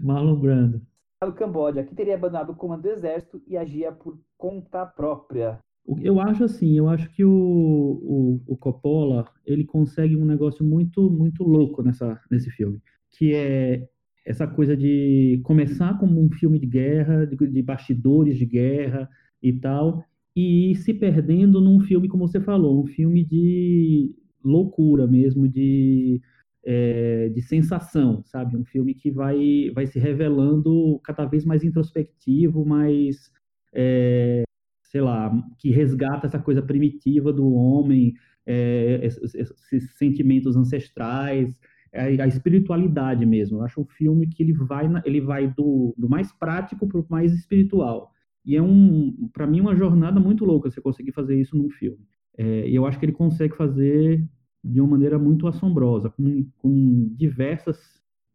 Marlon 0.03 0.37
Brando. 0.37 0.83
No 1.25 1.33
Camboja, 1.33 1.83
que 1.83 1.95
teria 1.95 2.15
abandonado 2.15 2.51
o 2.51 2.55
comando 2.55 2.83
do 2.83 2.91
exército 2.91 3.43
e 3.47 3.57
agia 3.57 3.91
por 3.91 4.19
conta 4.37 4.85
própria. 4.85 5.59
Eu 6.03 6.21
acho 6.21 6.45
assim, 6.45 6.77
eu 6.77 6.89
acho 6.89 7.09
que 7.15 7.25
o, 7.25 7.31
o, 7.31 8.43
o, 8.47 8.57
Coppola, 8.57 9.25
ele 9.47 9.65
consegue 9.65 10.17
um 10.17 10.25
negócio 10.25 10.65
muito, 10.65 11.09
muito 11.11 11.43
louco 11.43 11.83
nessa, 11.83 12.21
nesse 12.31 12.51
filme, 12.51 12.83
que 13.11 13.35
é 13.35 13.89
essa 14.27 14.47
coisa 14.47 14.77
de 14.77 15.41
começar 15.45 15.97
como 15.99 16.21
um 16.21 16.29
filme 16.33 16.59
de 16.59 16.67
guerra, 16.67 17.25
de, 17.25 17.37
de 17.37 17.63
bastidores 17.63 18.37
de 18.37 18.45
guerra 18.45 19.09
e 19.41 19.53
tal, 19.53 20.05
e 20.35 20.73
ir 20.73 20.75
se 20.75 20.93
perdendo 20.93 21.61
num 21.61 21.79
filme, 21.79 22.09
como 22.09 22.27
você 22.27 22.41
falou, 22.41 22.83
um 22.83 22.87
filme 22.87 23.25
de 23.25 24.13
loucura 24.45 25.07
mesmo, 25.07 25.49
de, 25.49 26.21
é, 26.65 27.29
de 27.29 27.41
sensação, 27.41 28.23
sabe? 28.25 28.57
Um 28.57 28.65
filme 28.65 28.95
que 28.95 29.13
vai, 29.13 29.71
vai 29.73 29.87
se 29.87 29.99
revelando 30.01 31.01
cada 31.05 31.25
vez 31.25 31.45
mais 31.45 31.63
introspectivo, 31.63 32.67
mais, 32.67 33.31
é, 33.73 34.43
sei 34.83 35.01
lá, 35.01 35.33
que 35.59 35.71
resgata 35.71 36.27
essa 36.27 36.39
coisa 36.41 36.61
primitiva 36.63 37.33
do 37.33 37.53
homem, 37.55 38.13
é, 38.45 39.01
esses, 39.05 39.35
esses 39.35 39.97
sentimentos 39.97 40.57
ancestrais, 40.57 41.57
é 41.97 42.23
a 42.23 42.27
espiritualidade 42.27 43.25
mesmo. 43.25 43.59
Eu 43.59 43.65
acho 43.65 43.81
um 43.81 43.87
filme 43.87 44.27
que 44.27 44.43
ele 44.43 44.53
vai, 44.53 44.87
ele 45.05 45.21
vai 45.21 45.49
do, 45.49 45.95
do 45.97 46.09
mais 46.09 46.33
prático 46.33 46.87
para 46.87 47.01
o 47.01 47.07
mais 47.09 47.33
espiritual. 47.33 48.13
E 48.45 48.57
é 48.57 48.63
um, 48.63 49.29
para 49.33 49.47
mim, 49.47 49.61
uma 49.61 49.75
jornada 49.75 50.21
muito 50.21 50.45
louca 50.45 50.71
você 50.71 50.81
conseguir 50.81 51.13
fazer 51.13 51.41
isso 51.41 51.57
num 51.57 51.69
filme. 51.71 51.99
É, 52.39 52.69
e 52.69 52.75
eu 52.75 52.87
acho 52.87 52.99
que 52.99 53.05
ele 53.05 53.13
consegue 53.13 53.57
fazer 53.57 54.25
de 54.63 54.81
uma 54.81 54.91
maneira 54.91 55.19
muito 55.19 55.47
assombrosa, 55.47 56.11
com, 56.11 56.47
com 56.59 57.09
diversas 57.17 57.79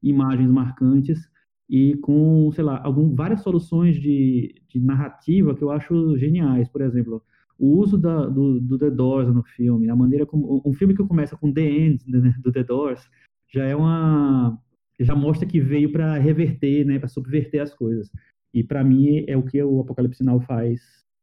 imagens 0.02 0.50
marcantes 0.50 1.30
e 1.70 1.96
com, 1.98 2.52
sei 2.52 2.64
lá, 2.64 2.82
algum, 2.84 3.14
várias 3.16 3.42
soluções 3.42 3.96
de, 3.96 4.56
de 4.68 4.80
narrativa 4.80 5.56
que 5.56 5.64
eu 5.64 5.72
acho 5.72 6.18
geniais. 6.18 6.68
Por 6.68 6.82
exemplo, 6.82 7.22
o 7.58 7.78
uso 7.78 7.98
da, 7.98 8.26
do, 8.26 8.60
do 8.60 8.78
The 8.78 8.90
Doors 8.90 9.34
no 9.34 9.44
filme, 9.44 9.90
a 9.90 9.96
maneira 9.96 10.26
como 10.26 10.62
um 10.66 10.74
filme 10.74 10.96
que 10.96 11.04
começa 11.04 11.38
com 11.38 11.54
The 11.54 11.62
End 11.62 12.04
né, 12.08 12.36
do 12.44 12.52
The 12.52 12.64
Doors 12.64 13.08
já 13.52 13.66
é 13.66 13.76
uma 13.76 14.58
já 15.00 15.16
mostra 15.16 15.48
que 15.48 15.60
veio 15.60 15.92
para 15.92 16.18
reverter, 16.18 16.86
né, 16.86 17.00
para 17.00 17.08
subverter 17.08 17.62
as 17.62 17.74
coisas. 17.74 18.10
E 18.54 18.64
para 18.64 18.84
mim 18.84 19.26
é 19.28 19.36
o 19.36 19.44
que 19.44 19.62
o 19.62 19.80
Apocalipse 19.80 20.24
Now 20.24 20.40
faz 20.42 20.80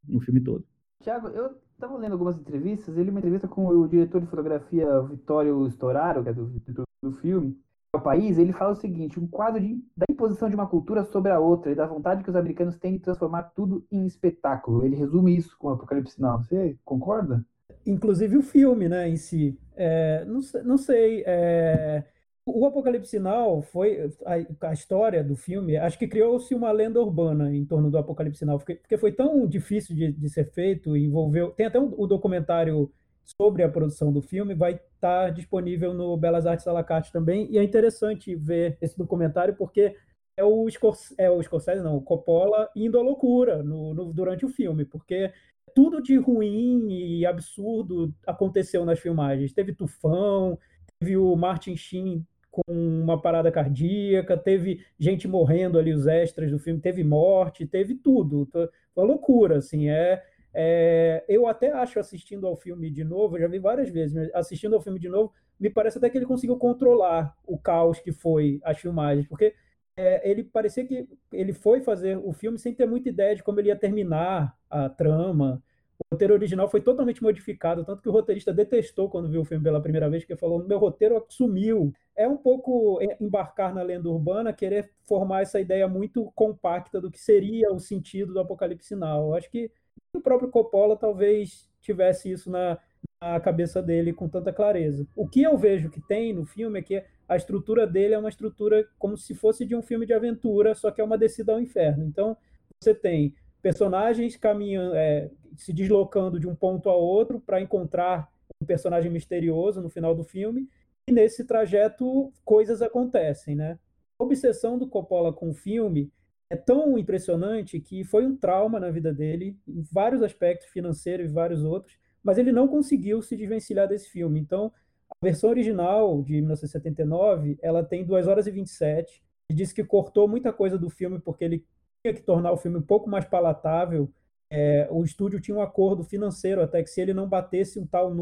no 0.07 0.21
filme 0.21 0.41
todo. 0.41 0.64
Tiago, 1.01 1.29
eu 1.29 1.57
estava 1.73 1.97
lendo 1.97 2.12
algumas 2.12 2.37
entrevistas, 2.38 2.97
ele 2.97 3.11
uma 3.11 3.21
entrevista 3.21 3.47
com 3.47 3.67
o 3.67 3.87
diretor 3.87 4.21
de 4.21 4.27
fotografia 4.27 5.01
Vittorio 5.03 5.67
Storaro, 5.69 6.23
que 6.25 6.29
é 6.31 6.33
do, 6.33 6.47
do, 6.47 6.83
do 7.03 7.12
filme, 7.12 7.57
o 7.95 8.01
país, 8.01 8.37
ele 8.37 8.53
fala 8.53 8.73
o 8.73 8.77
seguinte, 8.77 9.19
um 9.19 9.27
quadro 9.27 9.61
de, 9.61 9.75
da 9.97 10.07
imposição 10.11 10.49
de 10.49 10.55
uma 10.55 10.67
cultura 10.67 11.05
sobre 11.05 11.31
a 11.31 11.38
outra 11.38 11.73
e 11.73 11.75
da 11.75 11.87
vontade 11.87 12.23
que 12.23 12.31
os 12.31 12.37
americanos 12.37 12.77
têm 12.77 12.95
de 12.95 12.99
transformar 12.99 13.45
tudo 13.55 13.87
em 13.91 14.07
espetáculo. 14.07 14.85
Ele 14.85 14.97
resume 14.97 15.37
isso 15.37 15.57
com 15.59 15.69
o 15.69 15.73
Apocalipse 15.73 16.21
Now. 16.21 16.43
Você 16.43 16.77
concorda? 16.85 17.45
Inclusive 17.87 18.37
o 18.37 18.43
filme, 18.43 18.88
né, 18.88 19.09
em 19.09 19.17
si. 19.17 19.59
É, 19.75 20.25
não, 20.25 20.41
não 20.64 20.77
sei, 20.77 21.23
é 21.27 22.05
o 22.54 22.66
Apocalipse 22.66 23.11
Sinal 23.11 23.62
foi 23.62 24.11
a, 24.24 24.68
a, 24.68 24.72
história 24.72 25.22
do 25.22 25.37
filme. 25.37 25.76
Acho 25.76 25.98
que 25.98 26.08
criou-se 26.08 26.54
uma 26.54 26.72
lenda 26.72 27.00
urbana 27.00 27.54
em 27.54 27.64
torno 27.64 27.90
do 27.90 27.98
Apocalipse 27.98 28.40
Sinal, 28.40 28.58
porque, 28.58 28.76
porque 28.76 28.98
foi 28.98 29.12
tão 29.12 29.46
difícil 29.46 29.94
de, 29.94 30.12
de, 30.12 30.28
ser 30.28 30.50
feito, 30.52 30.96
envolveu. 30.96 31.50
Tem 31.50 31.66
até 31.66 31.78
um, 31.78 31.94
o 31.96 32.06
documentário 32.06 32.90
sobre 33.24 33.62
a 33.62 33.68
produção 33.68 34.12
do 34.12 34.22
filme, 34.22 34.54
vai 34.54 34.72
estar 34.72 35.26
tá 35.26 35.30
disponível 35.30 35.92
no 35.92 36.16
Belas 36.16 36.46
Artes 36.46 36.66
à 36.66 36.72
la 36.72 36.82
carte 36.82 37.12
também. 37.12 37.46
E 37.50 37.58
é 37.58 37.62
interessante 37.62 38.34
ver 38.34 38.78
esse 38.80 38.96
documentário 38.96 39.54
porque 39.54 39.94
é 40.37 40.44
o 40.44 40.70
Scorsese, 40.70 41.14
é 41.18 41.30
o 41.30 41.42
Scorsese 41.42 41.82
não, 41.82 41.96
o 41.96 42.02
Coppola 42.02 42.70
indo 42.74 42.98
à 42.98 43.02
loucura 43.02 43.62
no, 43.62 43.92
no, 43.92 44.12
durante 44.12 44.46
o 44.46 44.48
filme, 44.48 44.84
porque 44.84 45.32
tudo 45.74 46.00
de 46.02 46.16
ruim 46.16 46.88
e 46.90 47.26
absurdo 47.26 48.14
aconteceu 48.26 48.84
nas 48.84 48.98
filmagens. 48.98 49.52
Teve 49.52 49.74
tufão, 49.74 50.58
teve 50.98 51.16
o 51.16 51.37
Martin 51.37 51.76
Sheen 51.76 52.26
com 52.66 52.73
uma 52.73 53.21
parada 53.21 53.51
cardíaca, 53.51 54.37
teve 54.37 54.85
gente 54.99 55.29
morrendo 55.29 55.79
ali, 55.79 55.92
os 55.92 56.07
extras 56.07 56.51
do 56.51 56.59
filme, 56.59 56.81
teve 56.81 57.05
morte, 57.05 57.66
teve 57.66 57.94
tudo. 57.94 58.47
Foi 58.51 58.68
uma 58.97 59.07
loucura, 59.07 59.59
assim, 59.59 59.88
é, 59.88 60.23
é, 60.53 61.25
eu 61.29 61.47
até 61.47 61.71
acho, 61.71 62.01
assistindo 62.01 62.47
ao 62.47 62.57
filme 62.57 62.90
de 62.90 63.05
novo, 63.05 63.38
já 63.38 63.47
vi 63.47 63.59
várias 63.59 63.88
vezes, 63.88 64.14
mas 64.14 64.35
assistindo 64.35 64.75
ao 64.75 64.81
filme 64.81 64.99
de 64.99 65.09
novo, 65.09 65.33
me 65.59 65.71
parece 65.71 65.99
até 65.99 66.09
que 66.09 66.18
ele 66.18 66.27
conseguiu 66.27 66.57
controlar 66.57 67.37
o 67.47 67.59
caos 67.59 68.01
que 68.01 68.12
foi 68.12 68.61
as 68.64 68.79
filmagens, 68.79 69.27
porque 69.27 69.55
é, 69.97 70.31
ele 70.31 70.44
parecia 70.44 70.87
que 70.87 71.09
ele 71.33 71.53
foi 71.53 71.81
fazer 71.81 72.16
o 72.16 72.33
filme 72.33 72.59
sem 72.59 72.73
ter 72.73 72.87
muita 72.87 73.09
ideia 73.09 73.35
de 73.35 73.42
como 73.42 73.59
ele 73.59 73.68
ia 73.68 73.77
terminar 73.77 74.57
a 74.71 74.88
trama. 74.88 75.62
O 76.00 76.14
roteiro 76.14 76.34
original 76.34 76.68
foi 76.68 76.80
totalmente 76.80 77.22
modificado, 77.22 77.84
tanto 77.84 78.00
que 78.00 78.08
o 78.08 78.12
roteirista 78.12 78.52
detestou 78.52 79.11
quando 79.11 79.28
viu 79.28 79.40
o 79.40 79.44
filme 79.44 79.64
pela 79.64 79.80
primeira 79.80 80.08
vez, 80.08 80.22
porque 80.22 80.37
falou: 80.37 80.64
meu 80.64 80.78
roteiro 80.78 81.24
sumiu. 81.28 81.92
É 82.16 82.26
um 82.26 82.37
pouco 82.37 82.98
embarcar 83.20 83.74
na 83.74 83.82
lenda 83.82 84.08
urbana, 84.08 84.52
querer 84.52 84.90
formar 85.06 85.42
essa 85.42 85.61
ideia 85.61 85.87
muito 85.88 86.30
compacta 86.34 87.00
do 87.00 87.11
que 87.11 87.20
seria 87.20 87.72
o 87.72 87.78
sentido 87.78 88.32
do 88.32 88.40
Apocalipse 88.40 88.94
Now. 88.94 89.28
Eu 89.28 89.34
acho 89.34 89.50
que 89.50 89.70
o 90.12 90.20
próprio 90.20 90.50
Coppola 90.50 90.96
talvez 90.96 91.68
tivesse 91.80 92.30
isso 92.30 92.50
na, 92.50 92.78
na 93.20 93.40
cabeça 93.40 93.82
dele 93.82 94.12
com 94.12 94.28
tanta 94.28 94.52
clareza. 94.52 95.06
O 95.14 95.28
que 95.28 95.42
eu 95.42 95.56
vejo 95.56 95.90
que 95.90 96.00
tem 96.00 96.32
no 96.32 96.44
filme 96.44 96.78
é 96.78 96.82
que 96.82 97.04
a 97.28 97.37
estrutura 97.37 97.87
dele 97.87 98.14
é 98.14 98.18
uma 98.18 98.28
estrutura 98.28 98.88
como 98.98 99.16
se 99.16 99.34
fosse 99.34 99.64
de 99.64 99.76
um 99.76 99.82
filme 99.82 100.06
de 100.06 100.14
aventura, 100.14 100.74
só 100.74 100.90
que 100.90 101.00
é 101.00 101.04
uma 101.04 101.18
descida 101.18 101.52
ao 101.52 101.61
inferno. 101.61 102.04
Então, 102.04 102.37
você 102.80 102.94
tem 102.94 103.34
personagens 103.62 104.37
caminhando, 104.37 104.94
é, 104.94 105.31
se 105.57 105.73
deslocando 105.73 106.38
de 106.38 106.49
um 106.49 106.55
ponto 106.55 106.88
a 106.88 106.94
outro 106.94 107.40
para 107.40 107.61
encontrar 107.61 108.31
um 108.61 108.66
personagem 108.66 109.11
misterioso 109.11 109.81
no 109.81 109.88
final 109.88 110.14
do 110.14 110.25
filme, 110.25 110.68
e 111.09 111.12
nesse 111.12 111.44
trajeto 111.44 112.33
coisas 112.44 112.83
acontecem, 112.83 113.55
né? 113.55 113.79
A 114.18 114.25
obsessão 114.25 114.79
do 114.79 114.88
Coppola 114.88 115.33
com 115.33 115.51
o 115.51 115.55
filme 115.55 116.12
é 116.51 116.57
tão 116.57 116.99
impressionante 116.99 117.79
que 117.81 118.05
foi 118.05 118.27
um 118.27 118.37
trauma 118.37 118.81
na 118.81 118.90
vida 118.90 119.12
dele, 119.12 119.57
em 119.66 119.83
vários 119.92 120.23
aspectos, 120.23 120.68
financeiro 120.68 121.23
e 121.23 121.29
vários 121.29 121.62
outros, 121.62 121.99
mas 122.23 122.38
ele 122.38 122.53
não 122.53 122.66
conseguiu 122.66 123.23
se 123.23 123.37
desvencilhar 123.37 123.87
desse 123.87 124.09
filme. 124.09 124.40
Então, 124.40 124.73
a 125.11 125.14
versão 125.25 125.51
original 125.51 126.23
de 126.23 126.35
1979, 126.35 127.59
ela 127.62 127.85
tem 127.85 128.05
2 128.05 128.27
horas 128.27 128.47
e 128.47 128.51
27. 128.51 129.23
Ele 129.49 129.57
disse 129.57 129.75
que 129.75 129.85
cortou 129.85 130.29
muita 130.29 130.53
coisa 130.53 130.79
do 130.79 130.90
filme 130.90 131.18
porque 131.18 131.44
ele 131.44 131.64
tinha 132.09 132.14
que 132.14 132.23
tornar 132.23 132.53
o 132.53 132.57
filme 132.57 132.79
um 132.79 132.83
pouco 132.83 133.09
mais 133.09 133.25
palatável. 133.25 134.11
É, 134.51 134.88
o 134.90 135.05
estúdio 135.05 135.40
tinha 135.40 135.57
um 135.57 135.61
acordo 135.61 136.03
financeiro 136.03 136.62
até 136.62 136.83
que 136.83 136.88
se 136.88 137.01
ele 137.01 137.12
não 137.12 137.29
batesse 137.29 137.79
um 137.79 137.87
tal 137.87 138.14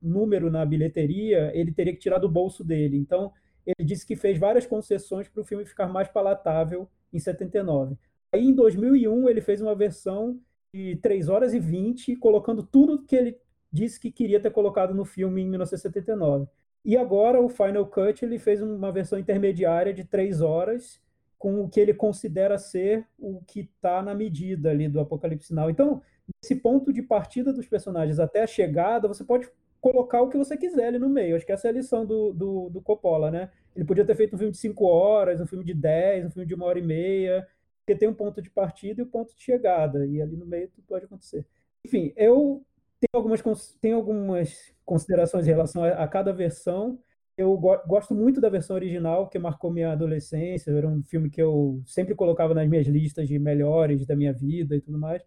número 0.00 0.50
na 0.50 0.64
bilheteria, 0.64 1.50
ele 1.54 1.72
teria 1.72 1.92
que 1.92 1.98
tirar 1.98 2.18
do 2.18 2.28
bolso 2.28 2.62
dele. 2.62 2.96
Então, 2.96 3.32
ele 3.66 3.86
disse 3.86 4.06
que 4.06 4.14
fez 4.14 4.38
várias 4.38 4.66
concessões 4.66 5.28
para 5.28 5.40
o 5.40 5.44
filme 5.44 5.64
ficar 5.64 5.88
mais 5.88 6.08
palatável 6.08 6.88
em 7.12 7.18
79. 7.18 7.96
Aí, 8.32 8.44
em 8.44 8.54
2001, 8.54 9.28
ele 9.28 9.40
fez 9.40 9.60
uma 9.60 9.74
versão 9.74 10.38
de 10.72 10.96
3 10.96 11.28
horas 11.28 11.52
e 11.52 11.58
20, 11.58 12.14
colocando 12.16 12.62
tudo 12.62 13.02
que 13.02 13.16
ele 13.16 13.36
disse 13.72 13.98
que 13.98 14.12
queria 14.12 14.38
ter 14.38 14.50
colocado 14.50 14.94
no 14.94 15.04
filme 15.04 15.42
em 15.42 15.48
1979. 15.48 16.46
E 16.84 16.96
agora 16.96 17.40
o 17.40 17.48
Final 17.48 17.86
Cut 17.86 18.24
ele 18.24 18.38
fez 18.38 18.62
uma 18.62 18.92
versão 18.92 19.18
intermediária 19.18 19.92
de 19.92 20.04
três 20.04 20.40
horas 20.40 21.00
com 21.38 21.60
o 21.60 21.68
que 21.68 21.78
ele 21.78 21.94
considera 21.94 22.58
ser 22.58 23.06
o 23.18 23.40
que 23.46 23.60
está 23.60 24.02
na 24.02 24.14
medida 24.14 24.70
ali 24.70 24.88
do 24.88 25.00
Apocalipse 25.00 25.54
Now. 25.54 25.68
Então, 25.68 26.02
esse 26.42 26.56
ponto 26.56 26.92
de 26.92 27.02
partida 27.02 27.52
dos 27.52 27.66
personagens 27.66 28.18
até 28.18 28.42
a 28.42 28.46
chegada, 28.46 29.06
você 29.06 29.22
pode 29.24 29.48
colocar 29.80 30.22
o 30.22 30.28
que 30.28 30.38
você 30.38 30.56
quiser 30.56 30.88
ali 30.88 30.98
no 30.98 31.08
meio. 31.08 31.36
Acho 31.36 31.46
que 31.46 31.52
essa 31.52 31.68
é 31.68 31.70
a 31.70 31.74
lição 31.74 32.04
do, 32.04 32.32
do, 32.32 32.70
do 32.70 32.80
Coppola, 32.80 33.30
né? 33.30 33.50
Ele 33.74 33.84
podia 33.84 34.04
ter 34.04 34.16
feito 34.16 34.34
um 34.34 34.38
filme 34.38 34.52
de 34.52 34.58
cinco 34.58 34.86
horas, 34.86 35.40
um 35.40 35.46
filme 35.46 35.64
de 35.64 35.74
dez, 35.74 36.24
um 36.24 36.30
filme 36.30 36.46
de 36.46 36.54
uma 36.54 36.66
hora 36.66 36.78
e 36.78 36.82
meia, 36.82 37.46
porque 37.78 37.94
tem 37.94 38.08
um 38.08 38.14
ponto 38.14 38.42
de 38.42 38.50
partida 38.50 39.00
e 39.00 39.04
um 39.04 39.08
ponto 39.08 39.34
de 39.36 39.42
chegada, 39.42 40.04
e 40.06 40.20
ali 40.20 40.36
no 40.36 40.46
meio 40.46 40.68
tudo 40.68 40.84
pode 40.88 41.04
acontecer. 41.04 41.46
Enfim, 41.84 42.12
eu 42.16 42.64
tem 43.00 43.08
algumas, 43.12 43.76
tem 43.80 43.92
algumas 43.92 44.74
considerações 44.84 45.46
em 45.46 45.50
relação 45.50 45.84
a, 45.84 45.90
a 45.90 46.08
cada 46.08 46.32
versão. 46.32 46.98
Eu 47.36 47.56
go 47.56 47.78
gosto 47.86 48.14
muito 48.14 48.40
da 48.40 48.48
versão 48.48 48.76
original, 48.76 49.28
que 49.28 49.38
marcou 49.38 49.70
minha 49.70 49.92
adolescência. 49.92 50.70
Era 50.70 50.88
um 50.88 51.02
filme 51.02 51.28
que 51.28 51.40
eu 51.40 51.82
sempre 51.84 52.14
colocava 52.14 52.54
nas 52.54 52.68
minhas 52.68 52.86
listas 52.86 53.28
de 53.28 53.38
melhores 53.38 54.06
da 54.06 54.16
minha 54.16 54.32
vida 54.32 54.74
e 54.74 54.80
tudo 54.80 54.98
mais. 54.98 55.22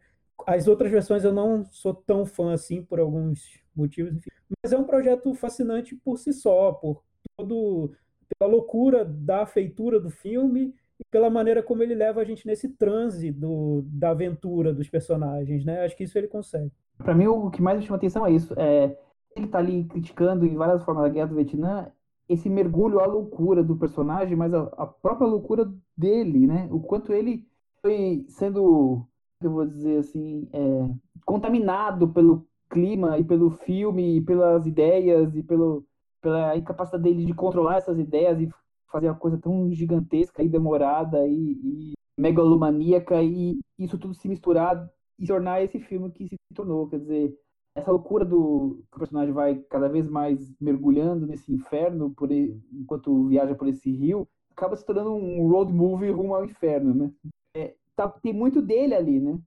As 0.48 0.68
outras 0.68 0.92
versões 0.92 1.24
eu 1.24 1.34
não 1.34 1.66
sou 1.66 1.94
tão 1.94 2.26
fã 2.26 2.54
assim, 2.54 2.82
por 2.82 3.00
alguns 3.00 3.62
motivos. 3.76 4.16
Enfim. 4.16 4.30
Mas 4.64 4.74
é 4.74 4.78
um 4.78 4.84
projeto 4.84 5.34
fascinante 5.36 5.96
por 5.96 6.18
si 6.18 6.34
só, 6.34 6.72
por 6.72 7.04
todo 7.38 7.92
pela 8.38 8.52
loucura 8.52 9.04
da 9.04 9.46
feitura 9.46 10.00
do 10.00 10.10
filme 10.10 10.74
e 11.00 11.04
pela 11.10 11.30
maneira 11.30 11.64
como 11.64 11.82
ele 11.82 11.96
leva 11.96 12.22
a 12.22 12.24
gente 12.24 12.46
nesse 12.46 12.70
transe 12.70 13.32
do, 13.32 13.84
da 13.86 14.12
aventura 14.12 14.74
dos 14.74 14.90
personagens, 14.90 15.66
né? 15.66 15.84
Acho 15.84 15.96
que 15.96 16.04
isso 16.04 16.18
ele 16.18 16.28
consegue. 16.28 16.72
Para 16.98 17.16
mim, 17.16 17.28
o 17.28 17.50
que 17.50 17.62
mais 17.62 17.80
me 17.80 17.86
chama 17.86 17.98
atenção 17.98 18.26
é 18.26 18.32
isso. 18.32 18.54
É, 18.58 18.96
ele 19.36 19.48
tá 19.48 19.58
ali 19.58 19.86
criticando 19.86 20.46
em 20.46 20.56
várias 20.56 20.84
formas 20.84 21.06
a 21.06 21.10
guerra 21.10 21.28
do 21.28 21.36
Vietnã, 21.36 21.92
esse 22.30 22.48
mergulho 22.50 23.00
à 23.00 23.06
loucura 23.08 23.64
do 23.64 23.76
personagem, 23.76 24.38
mas 24.38 24.54
a, 24.54 24.62
a 24.78 24.86
própria 24.86 25.28
loucura 25.28 25.70
dele, 25.98 26.46
né? 26.48 26.70
O 26.72 26.80
quanto 26.80 27.12
ele 27.12 27.44
foi 27.82 28.24
sendo, 28.30 29.06
eu 29.42 29.52
vou 29.52 29.66
dizer 29.66 29.98
assim, 30.00 30.48
é, 30.54 30.60
contaminado 31.26 32.08
pelo 32.10 32.48
clima 32.70 33.18
e 33.18 33.24
pelo 33.24 33.50
filme 33.50 34.18
e 34.18 34.22
pelas 34.22 34.68
ideias 34.68 35.36
e 35.36 35.42
pelo, 35.42 35.86
pela 36.22 36.56
incapacidade 36.56 37.04
dele 37.04 37.26
de 37.26 37.34
controlar 37.34 37.78
essas 37.78 37.98
ideias 37.98 38.40
e 38.40 38.50
fazer 38.92 39.08
uma 39.10 39.16
coisa 39.16 39.38
tão 39.38 39.72
gigantesca 39.74 40.44
e 40.44 40.48
demorada 40.50 41.28
e, 41.28 41.34
e 41.64 41.94
megalomaníaca 42.18 43.22
e 43.24 43.60
isso 43.78 43.98
tudo 43.98 44.14
se 44.14 44.28
misturar 44.28 44.88
e 45.18 45.26
tornar 45.26 45.64
esse 45.64 45.80
filme 45.80 46.12
que 46.12 46.28
se 46.28 46.36
tornou. 46.54 46.88
Quer 46.88 47.00
dizer, 47.00 47.38
essa 47.76 47.92
loucura 47.92 48.26
do 48.26 48.84
que 48.92 48.98
o 48.98 49.00
personagem 49.00 49.34
vai 49.34 49.56
cada 49.70 49.88
vez 49.88 50.10
mais 50.10 50.54
mergulhando 50.60 51.26
nesse 51.26 51.52
inferno 51.54 52.12
por 52.12 52.32
enquanto 52.32 53.28
viaja 53.28 53.56
por 53.56 53.68
esse 53.68 53.92
rio, 53.92 54.28
acaba 54.52 54.76
se 54.76 54.86
tornando 54.86 55.14
um 55.14 55.48
road 55.48 55.72
movie 55.72 56.12
rumo 56.12 56.36
ao 56.36 56.46
inferno, 56.46 56.94
né? 56.94 57.12
É, 57.56 57.74
tá, 57.96 58.10
tem 58.10 58.34
muito 58.34 58.62
dele 58.62 58.94
ali, 58.94 59.20
né? 59.20 59.40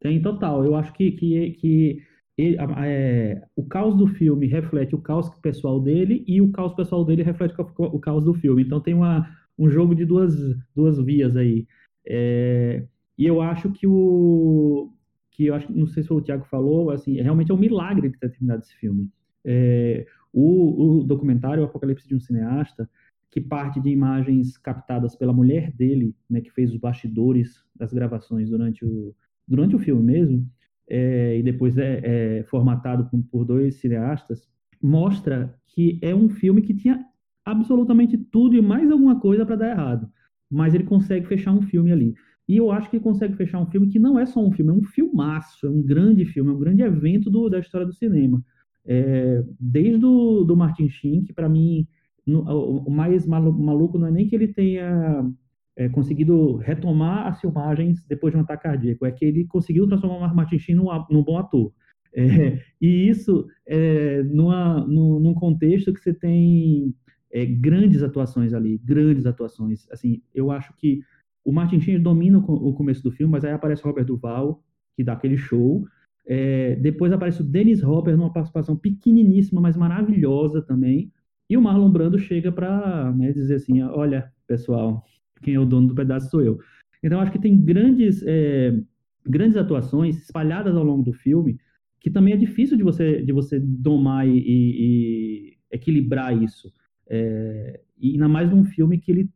Tem 0.00 0.20
total. 0.20 0.64
Eu 0.64 0.74
acho 0.74 0.92
que, 0.94 1.12
que, 1.12 1.50
que 1.52 2.02
ele, 2.36 2.56
é, 2.84 3.42
o 3.54 3.64
caos 3.64 3.96
do 3.96 4.06
filme 4.06 4.46
reflete 4.46 4.94
o 4.94 5.00
caos 5.00 5.28
pessoal 5.40 5.78
dele 5.78 6.24
e 6.26 6.40
o 6.40 6.50
caos 6.50 6.74
pessoal 6.74 7.04
dele 7.04 7.22
reflete 7.22 7.54
o 7.58 8.00
caos 8.00 8.24
do 8.24 8.34
filme. 8.34 8.62
Então 8.62 8.80
tem 8.80 8.94
uma, 8.94 9.28
um 9.58 9.68
jogo 9.68 9.94
de 9.94 10.04
duas, 10.04 10.34
duas 10.74 10.98
vias 10.98 11.36
aí. 11.36 11.66
É, 12.06 12.84
e 13.16 13.26
eu 13.26 13.40
acho 13.40 13.70
que 13.70 13.86
o 13.86 14.90
que 15.32 15.46
eu 15.46 15.54
acho, 15.54 15.72
não 15.72 15.86
sei 15.86 16.02
se 16.02 16.12
o 16.12 16.20
Thiago 16.20 16.44
falou, 16.44 16.90
assim, 16.90 17.20
realmente 17.20 17.50
é 17.50 17.54
um 17.54 17.58
milagre 17.58 18.08
de 18.08 18.18
ter 18.18 18.30
terminado 18.30 18.62
esse 18.62 18.74
filme. 18.76 19.10
É, 19.44 20.06
o, 20.32 21.00
o, 21.00 21.04
documentário 21.04 21.62
o 21.62 21.66
Apocalipse 21.66 22.06
de 22.06 22.14
um 22.14 22.20
Cineasta, 22.20 22.88
que 23.30 23.40
parte 23.40 23.80
de 23.80 23.88
imagens 23.88 24.58
captadas 24.58 25.16
pela 25.16 25.32
mulher 25.32 25.72
dele, 25.72 26.14
né, 26.28 26.40
que 26.42 26.50
fez 26.50 26.70
os 26.70 26.76
bastidores 26.76 27.64
das 27.74 27.92
gravações 27.92 28.50
durante 28.50 28.84
o, 28.84 29.14
durante 29.48 29.74
o 29.74 29.78
filme 29.78 30.02
mesmo, 30.02 30.46
é, 30.88 31.38
e 31.38 31.42
depois 31.42 31.78
é, 31.78 32.00
é 32.04 32.42
formatado 32.44 33.06
por, 33.06 33.22
por 33.30 33.44
dois 33.46 33.76
cineastas, 33.76 34.46
mostra 34.82 35.54
que 35.66 35.98
é 36.02 36.14
um 36.14 36.28
filme 36.28 36.60
que 36.60 36.74
tinha 36.74 37.02
absolutamente 37.44 38.18
tudo 38.18 38.54
e 38.54 38.60
mais 38.60 38.90
alguma 38.90 39.18
coisa 39.18 39.46
para 39.46 39.56
dar 39.56 39.70
errado, 39.70 40.10
mas 40.50 40.74
ele 40.74 40.84
consegue 40.84 41.26
fechar 41.26 41.52
um 41.52 41.62
filme 41.62 41.90
ali. 41.90 42.14
E 42.52 42.58
eu 42.58 42.70
acho 42.70 42.90
que 42.90 42.96
ele 42.96 43.02
consegue 43.02 43.34
fechar 43.34 43.58
um 43.58 43.70
filme 43.70 43.88
que 43.88 43.98
não 43.98 44.18
é 44.18 44.26
só 44.26 44.38
um 44.38 44.52
filme, 44.52 44.70
é 44.70 44.74
um 44.74 44.82
filmaço, 44.82 45.66
é 45.66 45.70
um 45.70 45.80
grande 45.80 46.26
filme, 46.26 46.50
é 46.50 46.52
um 46.52 46.58
grande 46.58 46.82
evento 46.82 47.30
do, 47.30 47.48
da 47.48 47.58
história 47.58 47.86
do 47.86 47.94
cinema. 47.94 48.44
É, 48.84 49.42
desde 49.58 50.04
o 50.04 50.44
do 50.44 50.54
Martin 50.54 50.86
Sheen, 50.90 51.24
que 51.24 51.32
para 51.32 51.48
mim 51.48 51.88
no, 52.26 52.42
o 52.42 52.90
mais 52.90 53.26
maluco 53.26 53.96
não 53.96 54.08
é 54.08 54.10
nem 54.10 54.28
que 54.28 54.34
ele 54.34 54.48
tenha 54.48 55.26
é, 55.74 55.88
conseguido 55.88 56.56
retomar 56.56 57.26
as 57.26 57.40
filmagens 57.40 58.04
depois 58.06 58.34
de 58.34 58.38
um 58.38 58.42
ataque 58.42 58.64
cardíaco, 58.64 59.06
é 59.06 59.10
que 59.10 59.24
ele 59.24 59.46
conseguiu 59.46 59.86
transformar 59.86 60.30
o 60.30 60.36
Martin 60.36 60.58
Sheen 60.58 60.76
num, 60.76 60.88
num 61.10 61.24
bom 61.24 61.38
ator. 61.38 61.72
É, 62.14 62.60
e 62.78 63.08
isso 63.08 63.46
é, 63.66 64.22
numa, 64.24 64.86
num, 64.86 65.18
num, 65.18 65.32
contexto 65.32 65.90
que 65.90 66.00
você 66.00 66.12
tem 66.12 66.94
é, 67.32 67.46
grandes 67.46 68.02
atuações 68.02 68.52
ali, 68.52 68.76
grandes 68.84 69.24
atuações. 69.24 69.90
Assim, 69.90 70.20
eu 70.34 70.50
acho 70.50 70.76
que 70.76 71.00
o 71.44 71.52
Martin 71.52 71.80
Sheen 71.80 72.00
domina 72.00 72.38
o 72.38 72.72
começo 72.72 73.02
do 73.02 73.10
filme, 73.10 73.32
mas 73.32 73.44
aí 73.44 73.52
aparece 73.52 73.82
o 73.82 73.86
Robert 73.86 74.04
Duval, 74.04 74.62
que 74.96 75.02
dá 75.02 75.14
aquele 75.14 75.36
show. 75.36 75.84
É, 76.26 76.76
depois 76.76 77.12
aparece 77.12 77.40
o 77.40 77.44
Dennis 77.44 77.82
Hopper 77.82 78.16
numa 78.16 78.32
participação 78.32 78.76
pequeniníssima, 78.76 79.60
mas 79.60 79.76
maravilhosa 79.76 80.62
também. 80.62 81.12
E 81.50 81.56
o 81.56 81.62
Marlon 81.62 81.90
Brando 81.90 82.18
chega 82.18 82.52
para 82.52 83.12
né, 83.12 83.32
dizer 83.32 83.56
assim: 83.56 83.82
olha, 83.82 84.30
pessoal, 84.46 85.04
quem 85.42 85.54
é 85.54 85.60
o 85.60 85.66
dono 85.66 85.88
do 85.88 85.94
pedaço 85.94 86.30
sou 86.30 86.42
eu. 86.42 86.58
Então, 87.02 87.20
acho 87.20 87.32
que 87.32 87.40
tem 87.40 87.60
grandes, 87.60 88.22
é, 88.24 88.80
grandes 89.26 89.56
atuações 89.56 90.16
espalhadas 90.22 90.76
ao 90.76 90.84
longo 90.84 91.02
do 91.02 91.12
filme, 91.12 91.58
que 92.00 92.10
também 92.10 92.34
é 92.34 92.36
difícil 92.36 92.76
de 92.76 92.84
você, 92.84 93.20
de 93.20 93.32
você 93.32 93.58
domar 93.58 94.26
e, 94.28 94.38
e, 94.38 94.76
e 94.78 95.58
equilibrar 95.72 96.40
isso. 96.40 96.72
É, 97.08 97.80
e 97.98 98.12
ainda 98.12 98.28
mais 98.28 98.50
num 98.50 98.64
filme 98.64 98.98
que 98.98 99.10
ele 99.10 99.28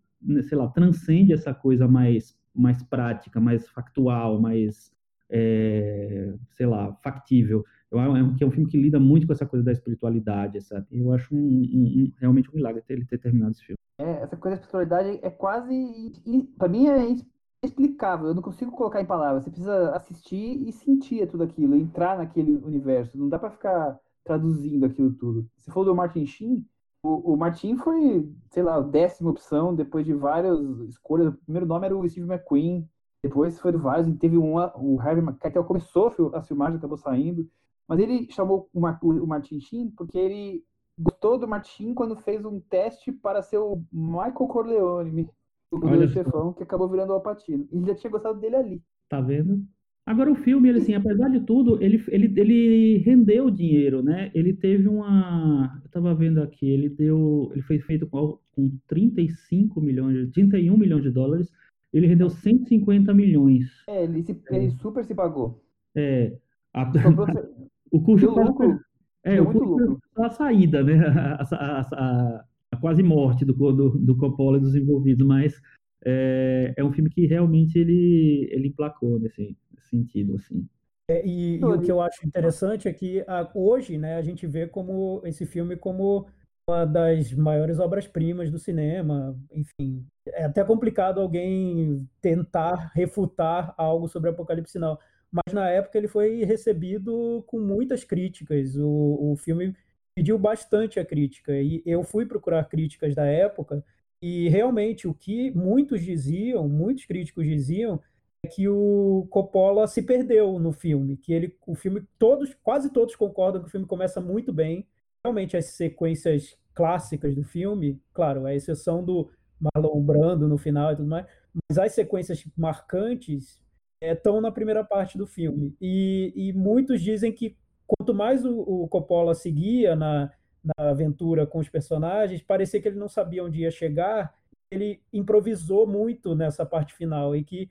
sei 0.42 0.58
lá, 0.58 0.68
transcende 0.68 1.32
essa 1.32 1.54
coisa 1.54 1.86
mais, 1.86 2.36
mais 2.54 2.82
prática, 2.82 3.40
mais 3.40 3.68
factual, 3.68 4.40
mais, 4.40 4.92
é, 5.30 6.34
sei 6.50 6.66
lá, 6.66 6.92
factível. 7.02 7.64
Eu 7.90 8.00
acho 8.00 8.36
que 8.36 8.44
é 8.44 8.46
um 8.46 8.50
filme 8.50 8.68
que 8.68 8.76
lida 8.76 8.98
muito 8.98 9.26
com 9.26 9.32
essa 9.32 9.46
coisa 9.46 9.64
da 9.64 9.72
espiritualidade, 9.72 10.60
sabe? 10.60 10.86
Eu 10.90 11.12
acho 11.12 11.34
um, 11.34 11.38
um, 11.38 11.84
um, 11.84 12.12
realmente 12.18 12.50
um 12.50 12.54
milagre 12.54 12.82
ele 12.88 13.04
ter 13.04 13.18
terminado 13.18 13.52
esse 13.52 13.64
filme. 13.64 13.78
É, 13.98 14.22
essa 14.22 14.36
coisa 14.36 14.56
da 14.56 14.62
espiritualidade 14.62 15.20
é 15.22 15.30
quase. 15.30 16.12
Para 16.58 16.68
mim 16.68 16.88
é 16.88 17.16
inexplicável. 17.62 18.28
Eu 18.28 18.34
não 18.34 18.42
consigo 18.42 18.72
colocar 18.72 19.00
em 19.00 19.06
palavras. 19.06 19.44
Você 19.44 19.50
precisa 19.50 19.90
assistir 19.92 20.68
e 20.68 20.72
sentir 20.72 21.26
tudo 21.28 21.44
aquilo, 21.44 21.76
entrar 21.76 22.18
naquele 22.18 22.56
universo. 22.56 23.16
Não 23.16 23.28
dá 23.28 23.38
para 23.38 23.50
ficar 23.50 23.98
traduzindo 24.24 24.84
aquilo 24.84 25.12
tudo. 25.12 25.48
Se 25.56 25.70
for 25.70 25.84
do 25.84 25.94
Martin 25.94 26.26
Sheen, 26.26 26.66
o, 27.06 27.34
o 27.34 27.36
Martin 27.36 27.76
foi, 27.76 28.28
sei 28.50 28.62
lá, 28.62 28.76
a 28.76 28.80
décima 28.80 29.30
opção 29.30 29.74
depois 29.74 30.04
de 30.04 30.12
várias 30.12 30.58
escolhas. 30.88 31.28
O 31.28 31.38
primeiro 31.38 31.66
nome 31.66 31.86
era 31.86 31.96
o 31.96 32.08
Steve 32.08 32.26
McQueen. 32.26 32.88
Depois 33.22 33.58
foi 33.60 33.72
do 33.72 33.78
vários, 33.78 34.12
teve 34.18 34.36
uma, 34.36 34.72
o 34.76 35.00
Harvey 35.00 35.24
Keitel 35.40 35.64
começou 35.64 36.12
a 36.34 36.42
filmagem, 36.42 36.78
acabou 36.78 36.96
saindo. 36.96 37.48
Mas 37.86 38.00
ele 38.00 38.28
chamou 38.30 38.68
o, 38.72 38.80
o 38.80 39.26
Martin 39.26 39.60
Sheen 39.60 39.90
porque 39.90 40.18
ele 40.18 40.64
gostou 40.98 41.38
do 41.38 41.46
Martin 41.46 41.94
quando 41.94 42.16
fez 42.16 42.44
um 42.44 42.58
teste 42.60 43.12
para 43.12 43.42
ser 43.42 43.58
o 43.58 43.82
Michael 43.92 44.32
Corleone, 44.32 45.30
o 45.70 45.78
do 45.78 46.08
chefão, 46.08 46.52
que 46.52 46.62
acabou 46.62 46.88
virando 46.88 47.10
o 47.10 47.14
Alpatino. 47.14 47.68
E 47.70 47.84
já 47.84 47.94
tinha 47.94 48.10
gostado 48.10 48.40
dele 48.40 48.56
ali. 48.56 48.82
Tá 49.08 49.20
vendo? 49.20 49.64
Agora 50.06 50.30
o 50.30 50.36
filme, 50.36 50.68
ele 50.68 50.78
assim, 50.78 50.94
apesar 50.94 51.28
de 51.28 51.40
tudo, 51.40 51.82
ele, 51.82 52.00
ele, 52.08 52.32
ele 52.40 52.98
rendeu 52.98 53.50
dinheiro, 53.50 54.04
né? 54.04 54.30
Ele 54.32 54.52
teve 54.52 54.86
uma, 54.86 55.80
eu 55.84 55.90
tava 55.90 56.14
vendo 56.14 56.40
aqui, 56.40 56.70
ele 56.70 56.88
deu, 56.88 57.50
ele 57.52 57.62
foi 57.62 57.80
feito 57.80 58.06
com, 58.06 58.38
com 58.52 58.70
35 58.86 59.80
milhões, 59.80 60.30
31 60.30 60.76
milhões 60.76 61.02
de 61.02 61.10
dólares, 61.10 61.50
ele 61.92 62.06
rendeu 62.06 62.30
150 62.30 63.12
milhões. 63.12 63.64
É, 63.88 64.04
ele, 64.04 64.22
se, 64.22 64.40
ele 64.48 64.70
super 64.70 65.04
se 65.04 65.12
pagou. 65.12 65.60
É, 65.92 66.36
a, 66.72 66.84
o 67.90 68.00
custo 68.00 68.30
lucro, 68.30 68.78
é, 69.24 69.40
o 69.40 69.46
custo 69.46 69.98
a 70.18 70.30
saída, 70.30 70.84
né? 70.84 70.94
A, 71.04 71.42
a, 71.52 71.80
a, 71.80 72.44
a, 72.72 72.76
quase 72.80 73.02
morte 73.02 73.44
do, 73.44 73.52
do, 73.52 73.90
do 73.98 74.16
Coppola 74.16 74.58
e 74.58 74.60
dos 74.60 74.76
envolvidos, 74.76 75.26
mas 75.26 75.60
é, 76.04 76.72
é 76.76 76.84
um 76.84 76.92
filme 76.92 77.10
que 77.10 77.26
realmente 77.26 77.76
ele, 77.76 78.48
ele 78.52 78.68
emplacou 78.68 79.18
nesse, 79.18 79.42
nesse 79.42 79.65
sentido, 79.88 80.36
assim. 80.36 80.66
É, 81.08 81.24
e, 81.24 81.58
e, 81.60 81.64
o 81.64 81.80
que 81.80 81.90
eu 81.90 82.00
acho 82.00 82.26
interessante 82.26 82.88
é 82.88 82.92
que 82.92 83.24
a, 83.28 83.48
hoje, 83.54 83.96
né, 83.96 84.16
a 84.16 84.22
gente 84.22 84.46
vê 84.46 84.66
como 84.66 85.22
esse 85.24 85.46
filme 85.46 85.76
como 85.76 86.26
uma 86.68 86.84
das 86.84 87.32
maiores 87.32 87.78
obras-primas 87.78 88.50
do 88.50 88.58
cinema. 88.58 89.38
Enfim, 89.52 90.04
é 90.26 90.44
até 90.44 90.64
complicado 90.64 91.20
alguém 91.20 92.08
tentar 92.20 92.90
refutar 92.94 93.72
algo 93.76 94.08
sobre 94.08 94.30
Apocalipse 94.30 94.72
Sinal 94.72 94.98
mas 95.36 95.52
na 95.52 95.68
época 95.68 95.98
ele 95.98 96.08
foi 96.08 96.44
recebido 96.44 97.44
com 97.46 97.58
muitas 97.60 98.04
críticas. 98.04 98.76
O, 98.76 99.32
o 99.32 99.36
filme 99.36 99.74
pediu 100.14 100.38
bastante 100.38 100.98
a 100.98 101.04
crítica, 101.04 101.52
e 101.60 101.82
eu 101.84 102.02
fui 102.02 102.24
procurar 102.24 102.64
críticas 102.64 103.14
da 103.14 103.26
época, 103.26 103.84
e 104.22 104.48
realmente 104.48 105.06
o 105.06 105.12
que 105.12 105.50
muitos 105.50 106.02
diziam, 106.02 106.66
muitos 106.66 107.04
críticos 107.04 107.44
diziam, 107.44 108.00
que 108.46 108.68
o 108.68 109.26
Coppola 109.30 109.86
se 109.86 110.02
perdeu 110.02 110.58
no 110.58 110.72
filme, 110.72 111.16
que 111.16 111.32
ele, 111.32 111.56
o 111.66 111.74
filme, 111.74 112.02
todos, 112.18 112.54
quase 112.62 112.90
todos 112.90 113.14
concordam 113.16 113.60
que 113.60 113.68
o 113.68 113.70
filme 113.70 113.86
começa 113.86 114.20
muito 114.20 114.52
bem. 114.52 114.86
Realmente 115.24 115.56
as 115.56 115.66
sequências 115.66 116.56
clássicas 116.74 117.34
do 117.34 117.42
filme, 117.42 118.00
claro, 118.12 118.46
a 118.46 118.54
exceção 118.54 119.04
do 119.04 119.28
Marlon 119.60 120.00
Brando 120.02 120.46
no 120.48 120.58
final 120.58 120.92
e 120.92 120.96
tudo 120.96 121.08
mais, 121.08 121.26
mas 121.68 121.78
as 121.78 121.92
sequências 121.92 122.44
marcantes 122.56 123.60
estão 124.00 124.38
é, 124.38 124.40
na 124.40 124.52
primeira 124.52 124.84
parte 124.84 125.16
do 125.16 125.26
filme. 125.26 125.74
E, 125.80 126.32
e 126.36 126.52
muitos 126.52 127.00
dizem 127.00 127.32
que 127.32 127.56
quanto 127.86 128.14
mais 128.14 128.44
o, 128.44 128.58
o 128.60 128.88
Coppola 128.88 129.34
seguia 129.34 129.96
na, 129.96 130.30
na 130.78 130.90
aventura 130.90 131.46
com 131.46 131.58
os 131.58 131.68
personagens, 131.68 132.42
parecia 132.42 132.80
que 132.80 132.88
ele 132.88 132.98
não 132.98 133.08
sabia 133.08 133.44
onde 133.44 133.62
ia 133.62 133.70
chegar. 133.70 134.34
Ele 134.70 135.00
improvisou 135.12 135.86
muito 135.86 136.34
nessa 136.34 136.66
parte 136.66 136.92
final 136.92 137.34
e 137.34 137.44
que 137.44 137.70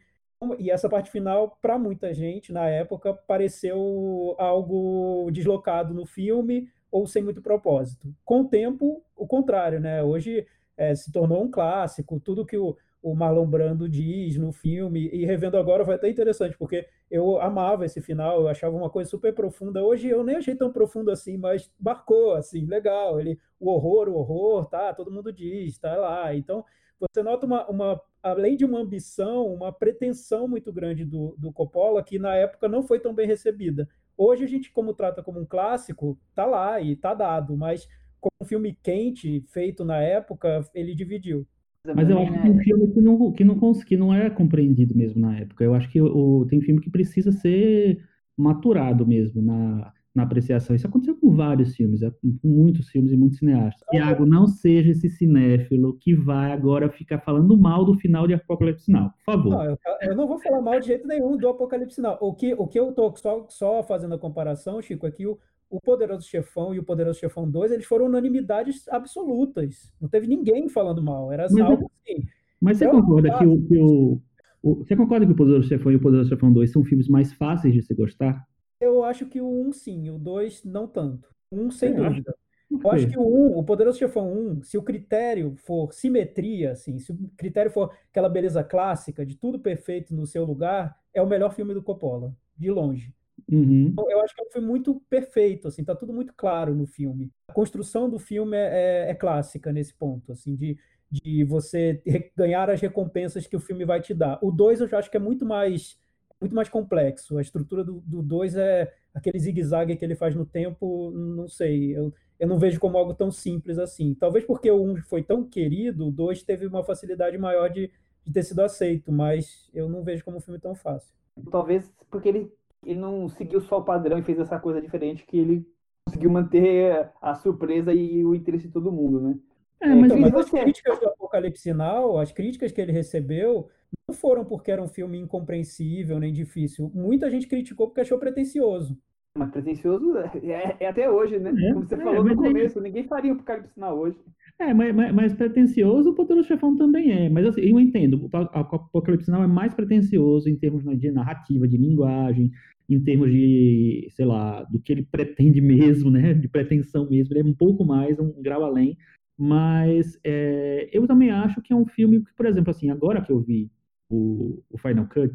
e 0.60 0.70
essa 0.70 0.90
parte 0.90 1.10
final 1.10 1.58
para 1.62 1.78
muita 1.78 2.14
gente 2.14 2.54
na 2.54 2.68
época 2.68 3.14
pareceu 3.14 4.36
algo 4.38 5.30
deslocado 5.32 5.94
no 5.94 6.06
filme 6.06 6.70
ou 6.92 7.08
sem 7.08 7.24
muito 7.24 7.42
propósito. 7.42 8.14
Com 8.24 8.42
o 8.42 8.48
tempo, 8.48 9.04
o 9.16 9.28
contrário, 9.28 9.80
né? 9.80 10.04
Hoje 10.04 10.46
é, 10.78 10.94
se 10.96 11.12
tornou 11.12 11.44
um 11.44 11.50
clássico. 11.50 12.20
Tudo 12.20 12.46
que 12.46 12.58
o, 12.58 12.78
o 13.02 13.16
Marlon 13.16 13.46
Brando 13.46 13.88
diz 13.88 14.38
no 14.38 14.52
filme, 14.52 15.10
e 15.14 15.26
revendo 15.26 15.58
agora 15.58 15.86
foi 15.86 15.96
até 15.96 16.10
interessante, 16.10 16.58
porque 16.58 16.88
eu 17.10 17.40
amava 17.40 17.86
esse 17.86 18.02
final, 18.02 18.42
eu 18.42 18.48
achava 18.48 18.76
uma 18.76 18.90
coisa 18.90 19.10
super 19.10 19.34
profunda. 19.34 19.84
Hoje 19.84 20.08
eu 20.08 20.24
nem 20.24 20.38
achei 20.38 20.56
tão 20.56 20.72
profundo 20.72 21.12
assim, 21.12 21.38
mas 21.38 21.72
marcou, 21.80 22.34
assim, 22.34 22.66
legal. 22.66 23.20
Ele, 23.20 23.40
o 23.60 23.70
horror, 23.70 24.10
o 24.10 24.16
horror, 24.16 24.66
tá, 24.66 24.94
todo 24.94 25.12
mundo 25.12 25.32
diz, 25.32 25.78
tá 25.78 25.96
lá. 25.96 26.36
Então, 26.36 26.66
você 27.00 27.22
nota 27.22 27.46
uma, 27.46 27.68
uma 27.70 28.02
além 28.22 28.56
de 28.56 28.66
uma 28.66 28.80
ambição, 28.80 29.48
uma 29.54 29.72
pretensão 29.72 30.48
muito 30.48 30.72
grande 30.72 31.06
do, 31.06 31.36
do 31.38 31.52
Coppola, 31.52 32.04
que 32.04 32.18
na 32.18 32.36
época 32.36 32.68
não 32.68 32.84
foi 32.84 33.00
tão 33.00 33.14
bem 33.14 33.28
recebida. 33.28 33.88
Hoje 34.18 34.44
a 34.44 34.48
gente, 34.48 34.72
como 34.72 34.94
trata 34.94 35.22
como 35.22 35.40
um 35.40 35.46
clássico, 35.46 36.18
tá 36.34 36.46
lá 36.46 36.80
e 36.82 36.96
tá 36.96 37.14
dado, 37.14 37.56
mas 37.56 37.88
como 38.20 38.32
um 38.42 38.46
filme 38.46 38.78
quente, 38.82 39.42
feito 39.52 39.84
na 39.84 40.02
época, 40.02 40.68
ele 40.74 40.96
dividiu. 40.96 41.46
Mas 41.94 42.10
eu 42.10 42.18
acho 42.18 42.32
que 42.32 42.40
tem 42.40 42.52
um 42.52 42.60
filme 42.60 42.88
que 42.94 43.02
não, 43.02 43.32
que 43.32 43.44
não, 43.44 43.74
que 43.74 43.98
não 43.98 44.14
é 44.14 44.30
compreendido 44.30 44.96
mesmo 44.96 45.22
na 45.22 45.38
época. 45.38 45.64
Eu 45.64 45.76
acho 45.76 45.90
que 45.92 46.02
o, 46.02 46.46
tem 46.50 46.62
filme 46.62 46.82
que 46.82 46.90
precisa 46.90 47.32
ser 47.32 48.04
maturado 48.36 49.06
mesmo 49.06 49.42
na, 49.42 49.94
na 50.16 50.24
apreciação. 50.24 50.76
Isso 50.76 50.88
aconteceu 50.88 51.16
com 51.18 51.30
vários 51.36 51.76
filmes, 51.76 52.02
é, 52.02 52.10
com 52.10 52.38
muitos 52.44 52.90
filmes 52.90 53.12
e 53.12 53.18
muitos 53.18 53.38
cineastas. 53.40 53.86
Tiago, 53.90 54.26
não 54.26 54.48
seja 54.48 54.92
esse 54.92 55.10
cinéfilo 55.10 55.98
que 56.00 56.16
vai 56.16 56.54
agora 56.54 56.90
ficar 56.90 57.20
falando 57.20 57.58
mal 57.58 57.84
do 57.84 57.96
final 57.96 58.26
de 58.26 58.34
Apocalipse 58.34 58.90
Now, 58.90 59.10
por 59.10 59.34
favor. 59.34 59.50
Não, 59.50 59.66
eu, 59.66 59.78
eu, 60.02 60.16
não 60.16 60.26
vou 60.26 60.40
falar 60.40 60.62
mal 60.62 60.80
de 60.80 60.88
jeito 60.88 61.06
nenhum 61.06 61.36
do 61.36 61.50
Apocalipse 61.50 62.00
Now. 62.00 62.18
O 62.22 62.34
que, 62.34 62.54
o 62.54 62.66
que 62.66 62.80
eu 62.80 62.94
tô 62.94 63.14
só, 63.18 63.46
só 63.50 63.84
fazendo 63.84 64.16
a 64.16 64.18
comparação, 64.18 64.82
Chico, 64.82 65.06
é 65.06 65.12
que 65.12 65.28
o, 65.28 65.38
o 65.70 65.82
Poderoso 65.82 66.26
Chefão 66.26 66.74
e 66.74 66.80
o 66.80 66.84
Poderoso 66.84 67.20
Chefão 67.20 67.50
2, 67.50 67.74
eles 67.74 67.86
foram 67.86 68.06
unanimidades 68.06 68.88
absolutas. 68.88 69.94
Não 70.00 70.08
teve 70.08 70.28
ninguém 70.28 70.70
falando 70.70 71.04
mal. 71.04 71.30
Era 71.30 71.48
mas, 71.52 71.60
algo 71.60 71.92
assim. 72.02 72.24
Mas 72.62 72.78
você 72.78 72.88
concorda 72.88 73.38
que, 73.38 73.46
o, 73.46 73.62
que 73.68 73.78
o, 73.78 74.22
o, 74.64 74.76
Você 74.76 74.96
concorda 74.96 75.26
que 75.26 75.34
o 75.34 75.36
Poderoso 75.36 75.68
Chefão 75.68 75.92
e 75.92 75.98
o 75.98 76.02
Poderoso 76.02 76.30
Chefão 76.30 76.54
2 76.54 76.72
são 76.72 76.86
filmes 76.86 77.10
mais 77.10 77.34
fáceis 77.34 77.74
de 77.74 77.82
se 77.82 77.94
gostar? 77.94 78.48
Eu 78.80 79.04
acho 79.04 79.26
que 79.26 79.42
o 79.42 79.68
1 79.68 79.72
sim, 79.74 80.10
o 80.10 80.18
2 80.18 80.64
não 80.64 80.88
tanto. 80.88 81.30
1 81.52 81.72
sem 81.72 81.94
dúvida. 81.94 82.36
Eu 82.70 82.92
acho 82.92 83.08
que 83.08 83.18
o 83.18 83.24
1, 83.24 83.58
o 83.58 83.64
Poderoso 83.64 84.00
Chefão 84.00 84.32
1, 84.32 84.64
se 84.64 84.78
o 84.78 84.84
critério 84.84 85.56
for 85.56 85.94
simetria, 85.94 86.72
assim, 86.72 86.98
se 87.00 87.12
o 87.12 87.18
critério 87.38 87.72
for 87.72 87.96
aquela 88.10 88.28
beleza 88.28 88.64
clássica 88.64 89.26
de 89.26 89.36
tudo 89.38 89.60
perfeito 89.60 90.14
no 90.16 90.26
seu 90.26 90.44
lugar, 90.44 90.98
é 91.14 91.22
o 91.22 91.28
melhor 91.28 91.54
filme 91.54 91.74
do 91.74 91.84
Coppola, 91.84 92.36
de 92.58 92.70
longe. 92.72 93.14
Uhum. 93.50 93.90
Então, 93.92 94.10
eu 94.10 94.22
acho 94.22 94.34
que 94.34 94.42
é 94.42 94.46
um 94.46 94.52
filme 94.52 94.68
muito 94.68 95.02
perfeito, 95.10 95.68
assim, 95.68 95.84
tá 95.84 95.96
tudo 95.96 96.12
muito 96.12 96.34
claro 96.36 96.74
no 96.74 96.88
filme. 96.88 97.32
A 97.48 97.54
construção 97.54 98.10
do 98.10 98.18
filme 98.18 98.58
é, 98.58 99.06
é, 99.08 99.12
é 99.12 99.16
clássica 99.16 99.72
nesse 99.72 99.94
ponto, 99.94 100.32
assim, 100.32 100.56
de, 100.56 100.78
de 101.10 101.44
você 101.44 102.02
ganhar 102.36 102.70
as 102.70 102.82
recompensas 102.82 103.46
que 103.46 103.56
o 103.56 103.60
filme 103.60 103.86
vai 103.86 104.02
te 104.02 104.14
dar. 104.14 104.40
O 104.42 104.52
2 104.52 104.82
eu 104.82 104.88
já 104.88 104.98
acho 104.98 105.12
que 105.12 105.18
é 105.18 105.20
muito 105.20 105.46
mais 105.46 106.00
muito 106.40 106.56
mais 106.56 106.70
complexo. 106.70 107.38
A 107.38 107.42
estrutura 107.42 107.84
do 107.84 108.02
2 108.02 108.56
é 108.56 108.94
aquele 109.14 109.40
zigue-zague 109.40 109.96
que 109.96 110.04
ele 110.04 110.16
faz 110.16 110.36
no 110.36 110.46
tempo, 110.46 111.12
não 111.12 111.48
sei, 111.48 111.96
eu, 111.96 112.14
eu 112.40 112.48
não 112.48 112.60
vejo 112.60 112.80
como 112.80 112.98
algo 112.98 113.14
tão 113.14 113.32
simples 113.32 113.80
assim. 113.80 114.14
Talvez 114.14 114.46
porque 114.46 114.70
o 114.70 114.84
1 114.84 114.92
um 114.92 114.98
foi 114.98 115.24
tão 115.24 115.44
querido, 115.44 116.08
o 116.08 116.12
2 116.12 116.44
teve 116.44 116.66
uma 116.66 116.84
facilidade 116.84 117.38
maior 117.38 117.70
de, 117.70 117.90
de 118.26 118.34
ter 118.34 118.44
sido 118.44 118.60
aceito, 118.62 119.12
mas 119.12 119.70
eu 119.74 119.88
não 119.88 120.04
vejo 120.04 120.24
como 120.24 120.38
um 120.38 120.42
filme 120.42 120.60
tão 120.60 120.76
fácil. 120.76 121.14
Talvez 121.50 121.92
porque 122.10 122.30
ele 122.30 122.52
ele 122.86 123.00
não 123.00 123.28
seguiu 123.28 123.60
só 123.62 123.80
o 123.80 123.84
padrão 123.84 124.20
e 124.20 124.24
fez 124.24 124.40
essa 124.40 124.60
coisa 124.60 124.80
diferente 124.80 125.26
que 125.26 125.38
ele 125.38 125.68
conseguiu 126.06 126.30
manter 126.30 127.10
a 127.20 127.34
surpresa 127.34 127.92
e 127.92 128.24
o 128.24 128.36
interesse 128.36 128.68
de 128.68 128.74
todo 128.74 128.92
mundo, 128.92 129.20
né? 129.20 129.36
É, 129.82 129.88
mas, 129.94 130.06
então, 130.06 130.20
mas 130.20 130.36
as 130.36 130.50
críticas 130.50 131.00
do 131.00 131.08
Apocalipse 131.08 131.64
Sinal, 131.64 132.18
as 132.20 132.32
críticas 132.32 132.72
que 132.72 132.80
ele 132.80 132.92
recebeu, 132.92 133.70
não 134.08 134.16
foram 134.16 134.46
porque 134.46 134.72
era 134.72 134.82
um 134.82 134.88
filme 134.88 135.18
incompreensível 135.18 136.20
nem 136.20 136.32
difícil. 136.32 136.92
Muita 136.94 137.30
gente 137.30 137.48
criticou 137.48 137.88
porque 137.88 138.02
achou 138.02 138.20
pretencioso. 138.20 138.98
Mas 139.38 139.52
pretencioso 139.52 140.18
é, 140.18 140.78
é 140.80 140.88
até 140.88 141.12
hoje, 141.12 141.38
né? 141.38 141.52
É, 141.52 141.74
Como 141.74 141.86
você 141.86 141.96
é, 141.96 141.98
falou 141.98 142.24
no 142.24 142.36
começo, 142.36 142.80
ninguém 142.80 143.04
faria 143.04 143.34
o 143.34 143.36
Apocalipse 143.36 143.74
Sinal 143.74 144.00
hoje. 144.00 144.18
É, 144.58 144.74
mas, 144.74 144.96
mas, 144.96 145.14
mas 145.14 145.34
pretencioso 145.34 146.12
o 146.12 146.16
Poderoso 146.16 146.48
Chefão 146.48 146.78
também 146.78 147.12
é. 147.12 147.30
Mas 147.30 147.46
assim, 147.46 147.62
eu 147.62 147.78
entendo, 147.78 148.30
o 148.32 148.38
Apocalipse 148.38 149.26
Sinal 149.26 149.44
é 149.44 149.48
mais 149.48 149.74
pretencioso 149.74 150.50
em 150.50 150.56
termos 150.56 150.84
de 150.98 151.12
narrativa, 151.12 151.68
de 151.68 151.76
linguagem, 151.76 152.50
em 152.90 153.04
termos 153.04 153.30
de, 153.32 154.08
sei 154.12 154.26
lá, 154.26 154.64
do 154.64 154.80
que 154.80 154.94
ele 154.94 155.04
pretende 155.04 155.60
mesmo, 155.60 156.10
né, 156.10 156.34
de 156.34 156.48
pretensão 156.48 157.10
mesmo, 157.10 157.34
ele 157.34 157.42
é 157.42 157.44
um 157.44 157.54
pouco 157.54 157.84
mais, 157.84 158.20
um 158.20 158.32
grau 158.42 158.64
além, 158.64 158.98
mas 159.38 160.18
é, 160.24 160.88
eu 160.94 161.06
também 161.08 161.32
acho 161.32 161.62
que 161.62 161.74
é 161.74 161.76
um 161.76 161.86
filme 161.86 162.24
que, 162.24 162.34
por 162.36 162.46
exemplo, 162.46 162.70
assim, 162.70 162.90
agora 162.90 163.22
que 163.22 163.32
eu 163.32 163.40
vi 163.40 163.70
o, 164.10 164.62
o 164.70 164.78
Final 164.78 165.08
Cut, 165.08 165.34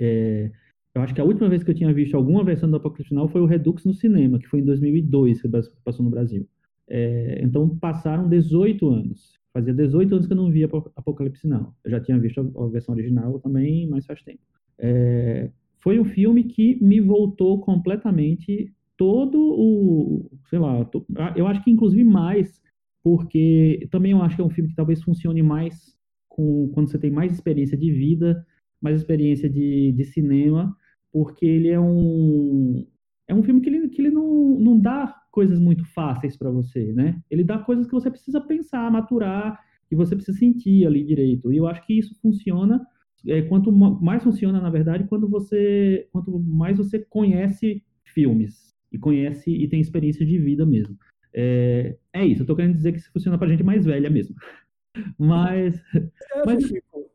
é, 0.00 0.50
eu 0.94 1.02
acho 1.02 1.12
que 1.12 1.20
a 1.20 1.24
última 1.24 1.48
vez 1.48 1.64
que 1.64 1.70
eu 1.70 1.74
tinha 1.74 1.92
visto 1.92 2.16
alguma 2.16 2.44
versão 2.44 2.70
do 2.70 2.76
Apocalipse 2.76 3.08
Final 3.08 3.28
foi 3.28 3.40
o 3.40 3.46
Redux 3.46 3.84
no 3.84 3.92
cinema, 3.92 4.38
que 4.38 4.46
foi 4.46 4.60
em 4.60 4.64
2002 4.64 5.42
que 5.42 5.48
passou 5.84 6.04
no 6.04 6.10
Brasil. 6.10 6.46
É, 6.88 7.40
então 7.42 7.68
passaram 7.78 8.28
18 8.28 8.88
anos. 8.88 9.38
Fazia 9.52 9.74
18 9.74 10.14
anos 10.14 10.26
que 10.26 10.32
eu 10.32 10.36
não 10.36 10.50
via 10.50 10.68
Apocalipse 10.96 11.46
Now. 11.48 11.74
Eu 11.84 11.90
já 11.90 12.00
tinha 12.00 12.18
visto 12.18 12.40
a, 12.40 12.66
versão 12.68 12.94
original 12.94 13.38
também, 13.40 13.88
mas 13.88 14.06
faz 14.06 14.22
tempo. 14.22 14.40
É, 14.78 15.50
foi 15.80 15.98
um 15.98 16.04
filme 16.04 16.44
que 16.44 16.82
me 16.82 17.00
voltou 17.00 17.60
completamente 17.60 18.72
todo 18.96 19.38
o, 19.38 20.30
sei 20.48 20.58
lá, 20.58 20.88
eu 21.34 21.46
acho 21.46 21.62
que 21.64 21.70
inclusive 21.70 22.04
mais, 22.04 22.62
porque 23.02 23.88
também 23.90 24.12
eu 24.12 24.22
acho 24.22 24.36
que 24.36 24.42
é 24.42 24.44
um 24.44 24.50
filme 24.50 24.70
que 24.70 24.76
talvez 24.76 25.02
funcione 25.02 25.42
mais 25.42 25.96
com, 26.34 26.68
quando 26.74 26.90
você 26.90 26.98
tem 26.98 27.12
mais 27.12 27.32
experiência 27.32 27.78
de 27.78 27.92
vida, 27.92 28.44
mais 28.80 28.96
experiência 28.96 29.48
de, 29.48 29.92
de 29.92 30.04
cinema, 30.04 30.76
porque 31.12 31.46
ele 31.46 31.68
é 31.68 31.78
um, 31.78 32.84
é 33.28 33.34
um 33.34 33.42
filme 33.42 33.60
que 33.60 33.70
ele, 33.70 33.88
que 33.88 34.02
ele 34.02 34.10
não, 34.10 34.58
não 34.58 34.80
dá 34.80 35.14
coisas 35.30 35.60
muito 35.60 35.84
fáceis 35.84 36.36
para 36.36 36.50
você, 36.50 36.92
né? 36.92 37.22
Ele 37.30 37.44
dá 37.44 37.58
coisas 37.58 37.86
que 37.86 37.92
você 37.92 38.10
precisa 38.10 38.40
pensar, 38.40 38.90
maturar, 38.90 39.60
que 39.88 39.94
você 39.94 40.16
precisa 40.16 40.36
sentir 40.36 40.84
ali 40.84 41.04
direito. 41.04 41.52
E 41.52 41.56
eu 41.56 41.68
acho 41.68 41.86
que 41.86 41.96
isso 41.96 42.18
funciona, 42.20 42.84
é, 43.28 43.42
quanto 43.42 43.70
mais 43.70 44.24
funciona, 44.24 44.60
na 44.60 44.70
verdade, 44.70 45.04
quando 45.04 45.28
você, 45.28 46.08
quanto 46.10 46.36
mais 46.40 46.78
você 46.78 46.98
conhece 46.98 47.80
filmes 48.02 48.74
e 48.92 48.98
conhece 48.98 49.52
e 49.52 49.68
tem 49.68 49.80
experiência 49.80 50.26
de 50.26 50.36
vida 50.36 50.66
mesmo. 50.66 50.96
É, 51.32 51.96
é 52.12 52.26
isso, 52.26 52.42
eu 52.42 52.46
tô 52.46 52.56
querendo 52.56 52.74
dizer 52.74 52.92
que 52.92 52.98
isso 52.98 53.12
funciona 53.12 53.38
pra 53.38 53.48
gente 53.48 53.62
mais 53.62 53.84
velha 53.84 54.10
mesmo. 54.10 54.34
Mas. 55.18 55.80
Você 55.92 56.34
acha, 56.34 56.44
mas... 56.46 56.64
Chico? 56.64 57.10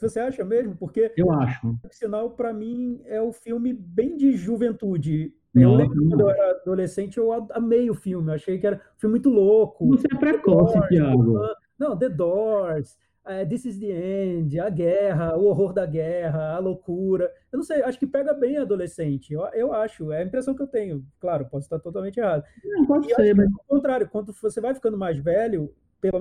Você 0.00 0.20
acha 0.20 0.44
mesmo? 0.44 0.76
Porque. 0.76 1.12
Eu 1.16 1.30
acho. 1.32 1.68
O 1.68 1.78
sinal, 1.90 2.30
para 2.30 2.52
mim, 2.52 3.00
é 3.04 3.20
o 3.20 3.32
filme 3.32 3.72
bem 3.72 4.16
de 4.16 4.32
juventude. 4.32 5.34
Eu 5.54 5.74
lembro 5.74 5.96
quando 6.08 6.20
eu 6.20 6.30
era 6.30 6.50
adolescente, 6.52 7.18
eu 7.18 7.32
amei 7.50 7.90
o 7.90 7.94
filme. 7.94 8.30
Eu 8.30 8.34
achei 8.34 8.58
que 8.58 8.66
era 8.66 8.76
um 8.76 9.00
filme 9.00 9.14
muito 9.14 9.28
louco. 9.28 9.86
Você 9.88 10.06
é 10.12 10.16
precoce, 10.16 10.80
Thiago. 10.88 11.40
Não, 11.76 11.96
The 11.96 12.08
Doors, 12.08 12.96
uh, 13.26 13.48
This 13.48 13.64
is 13.64 13.78
the 13.80 13.86
End, 13.86 14.60
a 14.60 14.70
guerra, 14.70 15.36
o 15.36 15.46
horror 15.46 15.72
da 15.72 15.86
guerra, 15.86 16.54
a 16.54 16.58
loucura. 16.58 17.32
Eu 17.50 17.56
não 17.56 17.64
sei, 17.64 17.82
acho 17.82 17.98
que 17.98 18.06
pega 18.06 18.32
bem 18.32 18.58
adolescente. 18.58 19.32
Eu, 19.32 19.40
eu 19.54 19.72
acho, 19.72 20.12
é 20.12 20.18
a 20.18 20.24
impressão 20.24 20.54
que 20.54 20.62
eu 20.62 20.66
tenho. 20.68 21.04
Claro, 21.18 21.46
posso 21.46 21.64
estar 21.64 21.78
totalmente 21.78 22.20
errado. 22.20 22.44
Não, 22.64 22.86
pode 22.86 23.10
e 23.10 23.14
ser, 23.14 23.34
mas... 23.34 23.46
Ao 23.46 23.76
contrário, 23.76 24.08
quando 24.08 24.32
você 24.32 24.60
vai 24.60 24.74
ficando 24.74 24.98
mais 24.98 25.18
velho, 25.18 25.74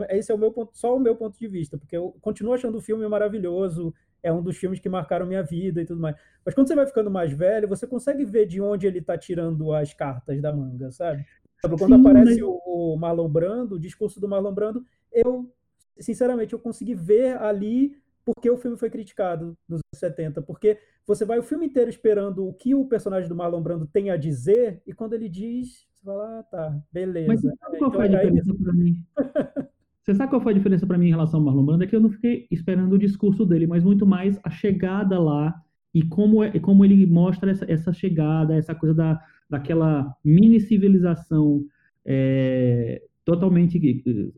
esse 0.09 0.31
é 0.31 0.35
o 0.35 0.37
meu 0.37 0.51
ponto, 0.51 0.77
só 0.77 0.95
o 0.95 0.99
meu 0.99 1.15
ponto 1.15 1.37
de 1.37 1.47
vista, 1.47 1.77
porque 1.77 1.95
eu 1.95 2.15
continuo 2.21 2.53
achando 2.53 2.77
o 2.77 2.81
filme 2.81 3.07
maravilhoso, 3.07 3.93
é 4.21 4.31
um 4.31 4.41
dos 4.41 4.57
filmes 4.57 4.79
que 4.79 4.89
marcaram 4.89 5.25
minha 5.25 5.43
vida 5.43 5.81
e 5.81 5.85
tudo 5.85 6.01
mais. 6.01 6.15
Mas 6.45 6.53
quando 6.53 6.67
você 6.67 6.75
vai 6.75 6.85
ficando 6.85 7.09
mais 7.09 7.31
velho, 7.31 7.67
você 7.67 7.87
consegue 7.87 8.25
ver 8.25 8.45
de 8.45 8.61
onde 8.61 8.85
ele 8.85 8.99
está 8.99 9.17
tirando 9.17 9.73
as 9.73 9.93
cartas 9.93 10.41
da 10.41 10.53
manga, 10.53 10.91
sabe? 10.91 11.25
Quando 11.61 11.87
Sim, 11.87 12.01
aparece 12.01 12.41
mas... 12.41 12.57
o 12.65 12.97
Marlon 12.97 13.29
Brando, 13.29 13.75
o 13.75 13.79
discurso 13.79 14.19
do 14.19 14.27
Marlon 14.27 14.53
Brando, 14.53 14.83
eu, 15.11 15.51
sinceramente, 15.99 16.53
eu 16.53 16.59
consegui 16.59 16.95
ver 16.95 17.37
ali 17.37 17.97
porque 18.23 18.49
o 18.49 18.57
filme 18.57 18.77
foi 18.77 18.89
criticado 18.89 19.57
nos 19.67 19.79
anos 19.79 19.99
70. 19.99 20.41
Porque 20.43 20.77
você 21.05 21.25
vai 21.25 21.39
o 21.39 21.43
filme 21.43 21.65
inteiro 21.65 21.89
esperando 21.89 22.47
o 22.47 22.53
que 22.53 22.75
o 22.75 22.85
personagem 22.85 23.27
do 23.27 23.35
Marlon 23.35 23.61
Brando 23.61 23.87
tem 23.87 24.11
a 24.11 24.17
dizer, 24.17 24.81
e 24.85 24.93
quando 24.93 25.13
ele 25.13 25.27
diz, 25.27 25.87
você 25.99 26.05
fala, 26.05 26.39
ah, 26.39 26.43
tá, 26.43 26.81
beleza. 26.93 27.27
Mas 27.27 27.41
sabe 27.41 27.57
qual 27.57 27.75
então, 27.75 27.91
foi 27.91 28.05
a 28.05 28.07
diferença 28.07 28.53
para 28.53 28.73
mim? 28.73 29.03
Você 30.01 30.15
sabe 30.15 30.29
qual 30.31 30.41
foi 30.41 30.53
a 30.53 30.55
diferença 30.55 30.87
para 30.87 30.97
mim 30.97 31.07
em 31.07 31.11
relação 31.11 31.39
ao 31.39 31.45
Marlon 31.45 31.65
Brando? 31.65 31.83
É 31.83 31.87
que 31.87 31.95
eu 31.95 31.99
não 31.99 32.09
fiquei 32.09 32.47
esperando 32.49 32.93
o 32.93 32.97
discurso 32.97 33.45
dele, 33.45 33.67
mas 33.67 33.83
muito 33.83 34.07
mais 34.07 34.39
a 34.43 34.49
chegada 34.49 35.19
lá 35.19 35.53
e 35.93 36.01
como, 36.03 36.43
é, 36.43 36.57
como 36.59 36.83
ele 36.83 37.05
mostra 37.05 37.51
essa, 37.51 37.71
essa 37.71 37.93
chegada, 37.93 38.55
essa 38.55 38.73
coisa 38.73 38.95
da, 38.95 39.21
daquela 39.47 40.15
mini 40.23 40.59
civilização 40.59 41.63
é, 42.03 43.03
totalmente 43.23 43.79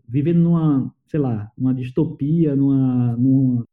vivendo 0.06 0.40
numa, 0.40 0.94
sei 1.08 1.20
lá, 1.22 1.50
numa 1.58 1.74
distopia, 1.74 2.54
numa, 2.54 3.16
numa, 3.16 3.66